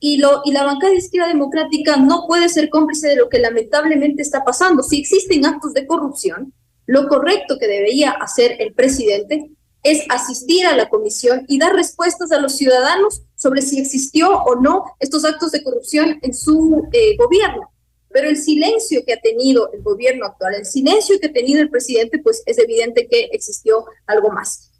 Y, 0.00 0.20
y 0.44 0.52
la 0.52 0.64
bancada 0.64 0.92
de 0.92 0.98
izquierda 0.98 1.28
democrática 1.28 1.96
no 1.96 2.24
puede 2.26 2.48
ser 2.48 2.68
cómplice 2.68 3.08
de 3.08 3.16
lo 3.16 3.28
que 3.28 3.38
lamentablemente 3.38 4.22
está 4.22 4.44
pasando. 4.44 4.82
Si 4.82 5.00
existen 5.00 5.46
actos 5.46 5.72
de 5.72 5.86
corrupción, 5.86 6.52
Lo 6.88 7.08
correcto 7.08 7.58
que 7.58 7.66
debería 7.66 8.12
hacer 8.12 8.56
el 8.60 8.72
presidente 8.72 9.50
es 9.82 10.04
asistir 10.08 10.66
a 10.66 10.76
la 10.76 10.88
comisión 10.88 11.44
y 11.48 11.58
dar 11.58 11.74
respuestas 11.74 12.32
a 12.32 12.40
los 12.40 12.56
ciudadanos 12.56 13.22
sobre 13.36 13.62
si 13.62 13.78
existió 13.78 14.30
o 14.30 14.60
no 14.60 14.84
estos 14.98 15.24
actos 15.24 15.52
de 15.52 15.62
corrupción 15.62 16.18
en 16.22 16.34
su 16.34 16.88
eh, 16.92 17.16
gobierno. 17.16 17.70
Pero 18.10 18.28
el 18.28 18.36
silencio 18.36 19.02
que 19.06 19.12
ha 19.12 19.20
tenido 19.20 19.70
el 19.72 19.82
gobierno 19.82 20.26
actual, 20.26 20.54
el 20.54 20.66
silencio 20.66 21.20
que 21.20 21.28
ha 21.28 21.32
tenido 21.32 21.60
el 21.60 21.70
presidente, 21.70 22.18
pues 22.18 22.42
es 22.46 22.58
evidente 22.58 23.06
que 23.08 23.28
existió 23.32 23.84
algo 24.06 24.30
más. 24.30 24.70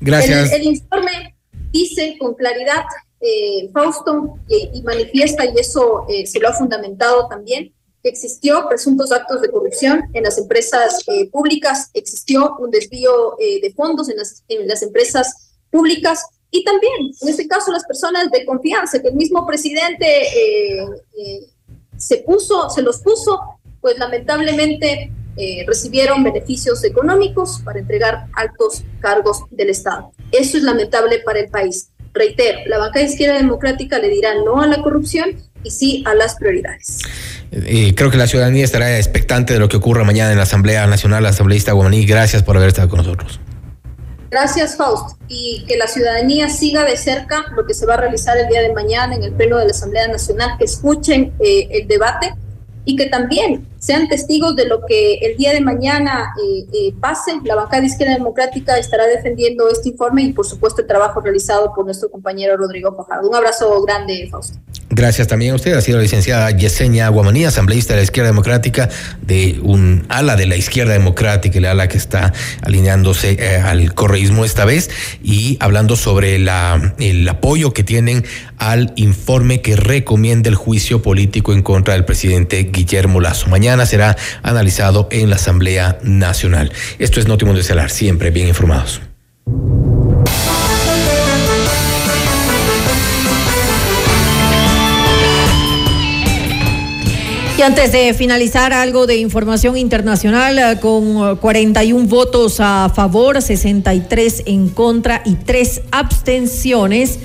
Gracias. 0.00 0.52
El, 0.52 0.64
informe 0.64 1.36
dice 1.72 2.16
con 2.18 2.34
claridad, 2.34 2.84
eh, 3.20 3.70
Fausto, 3.72 4.38
y 4.48 4.82
manifiesta, 4.82 5.44
y 5.46 5.58
eso 5.58 6.06
eh, 6.08 6.26
se 6.26 6.38
lo 6.38 6.48
ha 6.48 6.52
fundamentado 6.52 7.26
también, 7.28 7.72
existió 8.02 8.68
presuntos 8.68 9.12
actos 9.12 9.42
de 9.42 9.50
corrupción 9.50 10.04
en 10.12 10.24
las 10.24 10.38
empresas 10.38 11.02
eh, 11.08 11.28
públicas, 11.30 11.90
existió 11.94 12.56
un 12.58 12.70
desvío 12.70 13.36
de 13.38 13.72
fondos 13.76 14.08
en 14.08 14.16
las, 14.16 14.44
en 14.48 14.66
las 14.66 14.82
empresas 14.82 15.52
públicas 15.70 16.24
y 16.50 16.64
también, 16.64 17.12
en 17.20 17.28
este 17.28 17.46
caso, 17.46 17.72
las 17.72 17.84
personas 17.84 18.30
de 18.30 18.44
confianza, 18.46 19.02
que 19.02 19.08
el 19.08 19.14
mismo 19.14 19.46
presidente 19.46 20.06
se 21.98 22.18
puso, 22.18 22.70
se 22.70 22.82
los 22.82 23.00
puso, 23.00 23.38
pues 23.80 23.98
lamentablemente 23.98 25.12
eh, 25.36 25.64
recibieron 25.66 26.24
beneficios 26.24 26.82
económicos 26.84 27.60
para 27.64 27.78
entregar 27.78 28.26
altos 28.34 28.82
cargos 29.00 29.44
del 29.50 29.70
Estado. 29.70 30.10
Eso 30.32 30.56
es 30.56 30.64
lamentable 30.64 31.20
para 31.20 31.40
el 31.40 31.48
país. 31.48 31.90
Reitero, 32.12 32.58
la 32.66 32.78
banca 32.78 32.98
de 32.98 33.04
izquierda 33.04 33.36
democrática 33.36 33.98
le 33.98 34.08
dirá 34.08 34.34
no 34.44 34.60
a 34.60 34.66
la 34.66 34.82
corrupción 34.82 35.36
y 35.62 35.70
sí 35.70 36.04
a 36.06 36.14
las 36.14 36.36
prioridades. 36.36 36.98
Eh, 37.50 37.94
creo 37.94 38.10
que 38.10 38.16
la 38.16 38.26
ciudadanía 38.26 38.64
estará 38.64 38.96
expectante 38.98 39.54
de 39.54 39.58
lo 39.58 39.68
que 39.68 39.76
ocurra 39.76 40.04
mañana 40.04 40.30
en 40.32 40.36
la 40.36 40.44
Asamblea 40.44 40.86
Nacional, 40.86 41.22
la 41.22 41.30
asambleísta 41.30 41.72
Guamaní. 41.72 42.06
Gracias 42.06 42.42
por 42.42 42.56
haber 42.56 42.68
estado 42.68 42.88
con 42.88 42.98
nosotros. 42.98 43.40
Gracias, 44.30 44.76
Faust. 44.76 45.16
Y 45.28 45.64
que 45.66 45.76
la 45.76 45.86
ciudadanía 45.86 46.50
siga 46.50 46.84
de 46.84 46.96
cerca 46.96 47.46
lo 47.56 47.66
que 47.66 47.72
se 47.72 47.86
va 47.86 47.94
a 47.94 47.96
realizar 47.96 48.36
el 48.36 48.48
día 48.48 48.60
de 48.60 48.72
mañana 48.72 49.14
en 49.14 49.22
el 49.22 49.32
Pleno 49.32 49.56
de 49.56 49.64
la 49.64 49.70
Asamblea 49.70 50.06
Nacional, 50.08 50.56
que 50.58 50.66
escuchen 50.66 51.32
eh, 51.40 51.68
el 51.70 51.88
debate 51.88 52.34
y 52.84 52.96
que 52.96 53.06
también 53.06 53.66
sean 53.78 54.08
testigos 54.08 54.56
de 54.56 54.66
lo 54.66 54.80
que 54.86 55.16
el 55.16 55.36
día 55.36 55.52
de 55.52 55.60
mañana 55.60 56.34
eh, 56.42 56.66
eh, 56.72 56.94
pase. 57.00 57.32
La 57.44 57.54
bancada 57.54 57.80
de 57.80 57.88
izquierda 57.88 58.14
democrática 58.14 58.78
estará 58.78 59.06
defendiendo 59.06 59.68
este 59.70 59.90
informe 59.90 60.22
y, 60.22 60.32
por 60.32 60.46
supuesto, 60.46 60.82
el 60.82 60.86
trabajo 60.86 61.20
realizado 61.20 61.72
por 61.74 61.84
nuestro 61.84 62.10
compañero 62.10 62.56
Rodrigo 62.56 62.94
Fajardo. 62.94 63.28
Un 63.28 63.34
abrazo 63.34 63.82
grande, 63.82 64.26
Fausto. 64.30 64.58
Gracias 64.90 65.28
también 65.28 65.52
a 65.52 65.56
usted. 65.56 65.74
Ha 65.74 65.82
sido 65.82 65.98
la 65.98 66.02
licenciada 66.02 66.50
Yesenia 66.50 67.08
Guamaní, 67.08 67.44
asambleísta 67.44 67.92
de 67.92 68.00
la 68.00 68.04
izquierda 68.04 68.30
democrática, 68.30 68.88
de 69.20 69.60
un 69.62 70.06
ala 70.08 70.34
de 70.34 70.46
la 70.46 70.56
izquierda 70.56 70.94
democrática, 70.94 71.58
el 71.58 71.66
ala 71.66 71.88
que 71.88 71.98
está 71.98 72.32
alineándose 72.62 73.36
eh, 73.38 73.56
al 73.56 73.94
correísmo 73.94 74.46
esta 74.46 74.64
vez 74.64 74.88
y 75.22 75.58
hablando 75.60 75.94
sobre 75.94 76.38
la, 76.38 76.94
el 76.98 77.28
apoyo 77.28 77.74
que 77.74 77.84
tienen 77.84 78.24
al 78.56 78.92
informe 78.96 79.60
que 79.60 79.76
recomienda 79.76 80.48
el 80.48 80.54
juicio 80.54 81.02
político 81.02 81.52
en 81.52 81.62
contra 81.62 81.92
del 81.94 82.06
presidente 82.06 82.70
Guillermo 82.72 83.20
Lazo. 83.20 83.48
Mañana 83.48 83.84
será 83.84 84.16
analizado 84.42 85.08
en 85.10 85.28
la 85.28 85.36
Asamblea 85.36 85.98
Nacional. 86.02 86.72
Esto 86.98 87.20
es 87.20 87.28
Notimundo 87.28 87.60
Estelar, 87.60 87.90
siempre 87.90 88.30
bien 88.30 88.48
informados. 88.48 89.02
Y 97.58 97.62
antes 97.62 97.90
de 97.90 98.14
finalizar, 98.14 98.72
algo 98.72 99.08
de 99.08 99.16
información 99.16 99.76
internacional, 99.76 100.60
eh, 100.60 100.78
con 100.80 101.38
41 101.38 102.06
votos 102.06 102.60
a 102.60 102.88
favor, 102.94 103.42
63 103.42 104.44
en 104.46 104.68
contra 104.68 105.22
y 105.24 105.34
tres 105.34 105.80
abstenciones 105.90 107.18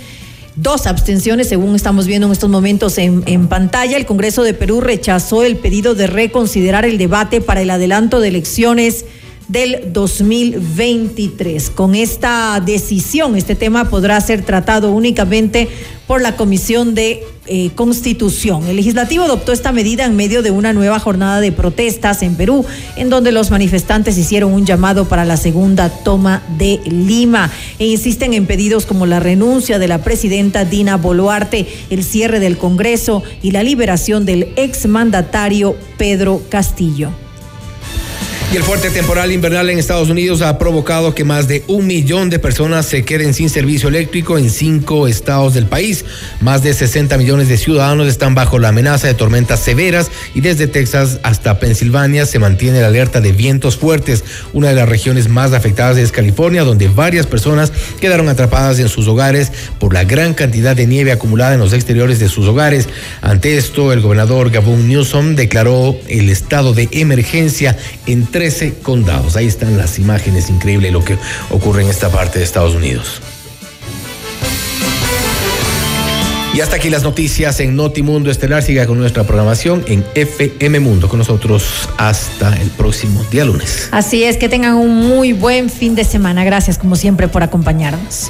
dos 0.56 0.86
abstenciones, 0.86 1.50
según 1.50 1.76
estamos 1.76 2.06
viendo 2.06 2.28
en 2.28 2.34
estos 2.34 2.50
momentos 2.50 2.98
en, 3.00 3.24
en, 3.26 3.48
pantalla. 3.48 3.98
El 3.98 4.06
Congreso 4.06 4.44
de 4.44 4.54
Perú 4.54 4.82
rechazó 4.82 5.44
el 5.44 5.58
pedido 5.58 5.96
de 5.96 6.06
reconsiderar 6.06 6.86
el 6.86 7.00
debate 7.00 7.42
para 7.42 7.62
el 7.62 7.70
adelanto 7.72 8.20
de 8.20 8.28
elecciones 8.28 9.06
del 9.48 9.92
2023. 9.94 11.70
Con 11.70 11.96
esta 11.96 12.62
decisión, 12.66 13.36
este 13.36 13.56
tema 13.56 13.90
podrá 13.90 14.20
ser 14.22 14.44
tratado 14.44 14.92
únicamente 14.92 15.68
por 16.08 16.22
la 16.22 16.36
Comisión 16.36 16.96
de 16.96 17.24
eh, 17.46 17.72
Constitución. 17.76 18.68
El 18.68 18.76
legislativo 18.76 19.24
adoptó 19.24 19.52
esta 19.52 19.72
medida 19.72 20.06
en 20.06 20.16
medio 20.16 20.44
de 20.44 20.52
una 20.52 20.74
nueva 20.74 21.00
jornada 21.00 21.42
de 21.42 21.52
protestas 21.52 22.24
en 22.24 22.36
Perú, 22.36 22.66
en 22.96 23.10
donde 23.10 23.32
los 23.32 23.52
manifestantes 23.52 24.18
hicieron 24.18 24.54
un 24.54 24.66
llamado 24.66 25.08
para 25.08 25.26
la 25.26 25.38
segunda 25.38 25.90
toma 25.90 26.44
de 26.58 26.80
Lima 26.86 27.50
e 27.80 27.88
insisten 27.88 28.34
en 28.34 28.46
pedidos 28.46 28.86
como 28.86 29.06
la 29.06 29.20
renuncia 29.20 29.80
de 29.80 29.88
la 29.88 30.04
presidenta 30.04 30.66
Dina 30.66 30.98
Boluarte, 30.98 31.68
el 31.90 32.04
cierre 32.04 32.40
del 32.40 32.58
Congreso 32.58 33.24
y 33.42 33.52
la 33.52 33.64
liberación 33.64 34.26
del 34.26 34.54
exmandatario 34.56 35.76
Pedro 35.98 36.42
Castillo. 36.50 37.23
Y 38.54 38.56
el 38.56 38.62
fuerte 38.62 38.92
temporal 38.92 39.32
invernal 39.32 39.68
en 39.72 39.80
Estados 39.80 40.12
Unidos 40.12 40.44
ha 40.44 40.60
provocado 40.60 41.16
que 41.16 41.24
más 41.24 41.48
de 41.48 41.64
un 41.66 41.88
millón 41.88 42.30
de 42.30 42.38
personas 42.38 42.86
se 42.86 43.04
queden 43.04 43.34
sin 43.34 43.50
servicio 43.50 43.90
eléctrico 43.90 44.38
en 44.38 44.52
cinco 44.52 45.08
estados 45.08 45.56
del 45.56 45.66
país. 45.66 46.06
Más 46.40 46.62
de 46.62 46.72
60 46.76 47.18
millones 47.18 47.48
de 47.48 47.58
ciudadanos 47.58 48.08
están 48.08 48.36
bajo 48.36 48.60
la 48.60 48.68
amenaza 48.68 49.08
de 49.08 49.16
tormentas 49.16 49.60
severas 49.60 50.12
y 50.36 50.42
desde 50.42 50.68
Texas 50.68 51.20
hasta 51.24 51.58
Pensilvania 51.58 52.28
se 52.28 52.38
mantiene 52.38 52.80
la 52.80 52.90
alerta 52.90 53.22
de 53.22 53.32
vientos 53.32 53.76
fuertes. 53.76 54.24
Una 54.54 54.70
de 54.70 54.76
las 54.76 54.88
regiones 54.88 55.30
más 55.30 55.54
afectadas 55.54 55.98
es 55.98 56.12
California, 56.12 56.64
donde 56.64 56.90
varias 56.90 57.26
personas 57.26 57.74
quedaron 58.00 58.30
atrapadas 58.30 58.78
en 58.78 58.88
sus 58.88 59.08
hogares 59.08 59.52
por 59.80 59.96
la 59.96 60.04
gran 60.04 60.36
cantidad 60.36 60.76
de 60.76 60.86
nieve 60.86 61.12
acumulada 61.12 61.56
en 61.56 61.60
los 61.60 61.74
exteriores 61.74 62.20
de 62.20 62.30
sus 62.30 62.46
hogares. 62.46 62.88
Ante 63.24 63.58
esto, 63.58 63.92
el 63.94 64.02
gobernador 64.02 64.52
Gavin 64.52 64.88
Newsom 64.88 65.36
declaró 65.36 65.98
el 66.08 66.30
estado 66.30 66.76
de 66.76 66.88
emergencia 66.92 67.76
en 68.06 68.28
tres 68.28 68.43
13 68.44 68.80
condados. 68.82 69.38
Ahí 69.38 69.48
están 69.48 69.78
las 69.78 70.00
imágenes, 70.00 70.50
increíble 70.50 70.92
lo 70.92 71.02
que 71.02 71.18
ocurre 71.50 71.84
en 71.84 71.90
esta 71.90 72.10
parte 72.10 72.40
de 72.40 72.44
Estados 72.44 72.76
Unidos. 72.76 73.22
Y 76.54 76.60
hasta 76.60 76.76
aquí 76.76 76.90
las 76.90 77.04
noticias 77.04 77.62
en 77.62 77.78
Notimundo 77.78 78.30
Estelar. 78.30 78.62
Siga 78.62 78.86
con 78.86 78.98
nuestra 78.98 79.24
programación 79.24 79.86
en 79.88 80.04
FM 80.14 80.82
Mundo. 80.82 81.08
Con 81.08 81.20
nosotros 81.20 81.88
hasta 81.96 82.54
el 82.62 82.70
próximo 82.72 83.24
día 83.32 83.46
lunes. 83.46 83.88
Así 83.92 84.26
es, 84.26 84.36
que 84.36 84.50
tengan 84.50 84.76
un 84.76 84.94
muy 84.94 85.32
buen 85.32 85.70
fin 85.70 85.96
de 85.96 86.04
semana. 86.04 86.44
Gracias 86.44 86.78
como 86.78 86.98
siempre 86.98 87.30
por 87.30 87.44
acompañarnos. 87.44 88.30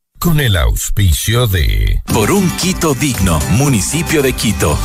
con 0.21 0.39
el 0.39 0.55
auspicio 0.55 1.47
de... 1.47 2.03
Por 2.13 2.31
un 2.31 2.47
Quito 2.57 2.93
digno, 2.93 3.39
municipio 3.49 4.21
de 4.21 4.33
Quito. 4.33 4.77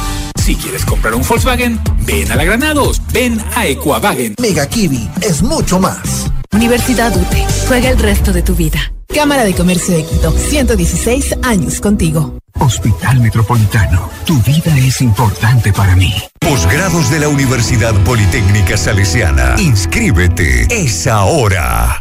Si 0.43 0.57
quieres 0.57 0.87
comprar 0.87 1.15
un 1.15 1.23
Volkswagen, 1.23 1.79
ven 2.07 2.33
a 2.33 2.37
la 2.37 2.45
Granados, 2.45 3.03
ven 3.13 3.39
a 3.55 3.67
Equavagen. 3.67 4.35
Mega 4.41 4.67
Kiwi 4.67 5.11
es 5.21 5.43
mucho 5.43 5.79
más. 5.79 6.33
Universidad 6.53 7.15
UTE, 7.15 7.47
juega 7.69 7.91
el 7.91 7.99
resto 7.99 8.33
de 8.33 8.41
tu 8.41 8.55
vida. 8.55 8.81
Cámara 9.15 9.45
de 9.45 9.55
Comercio 9.55 9.95
de 9.95 10.07
Quito, 10.07 10.33
116 10.33 11.37
años 11.43 11.81
contigo. 11.83 12.39
Hospital 12.59 13.21
Metropolitano, 13.21 14.09
tu 14.25 14.41
vida 14.41 14.75
es 14.79 15.03
importante 15.03 15.71
para 15.71 15.95
mí. 15.95 16.15
Posgrados 16.41 17.11
de 17.11 17.21
la 17.21 17.29
Universidad 17.29 17.95
Politécnica 18.05 18.79
Salesiana. 18.79 19.57
Inscríbete, 19.59 20.67
es 20.71 21.07
ahora. 21.07 22.01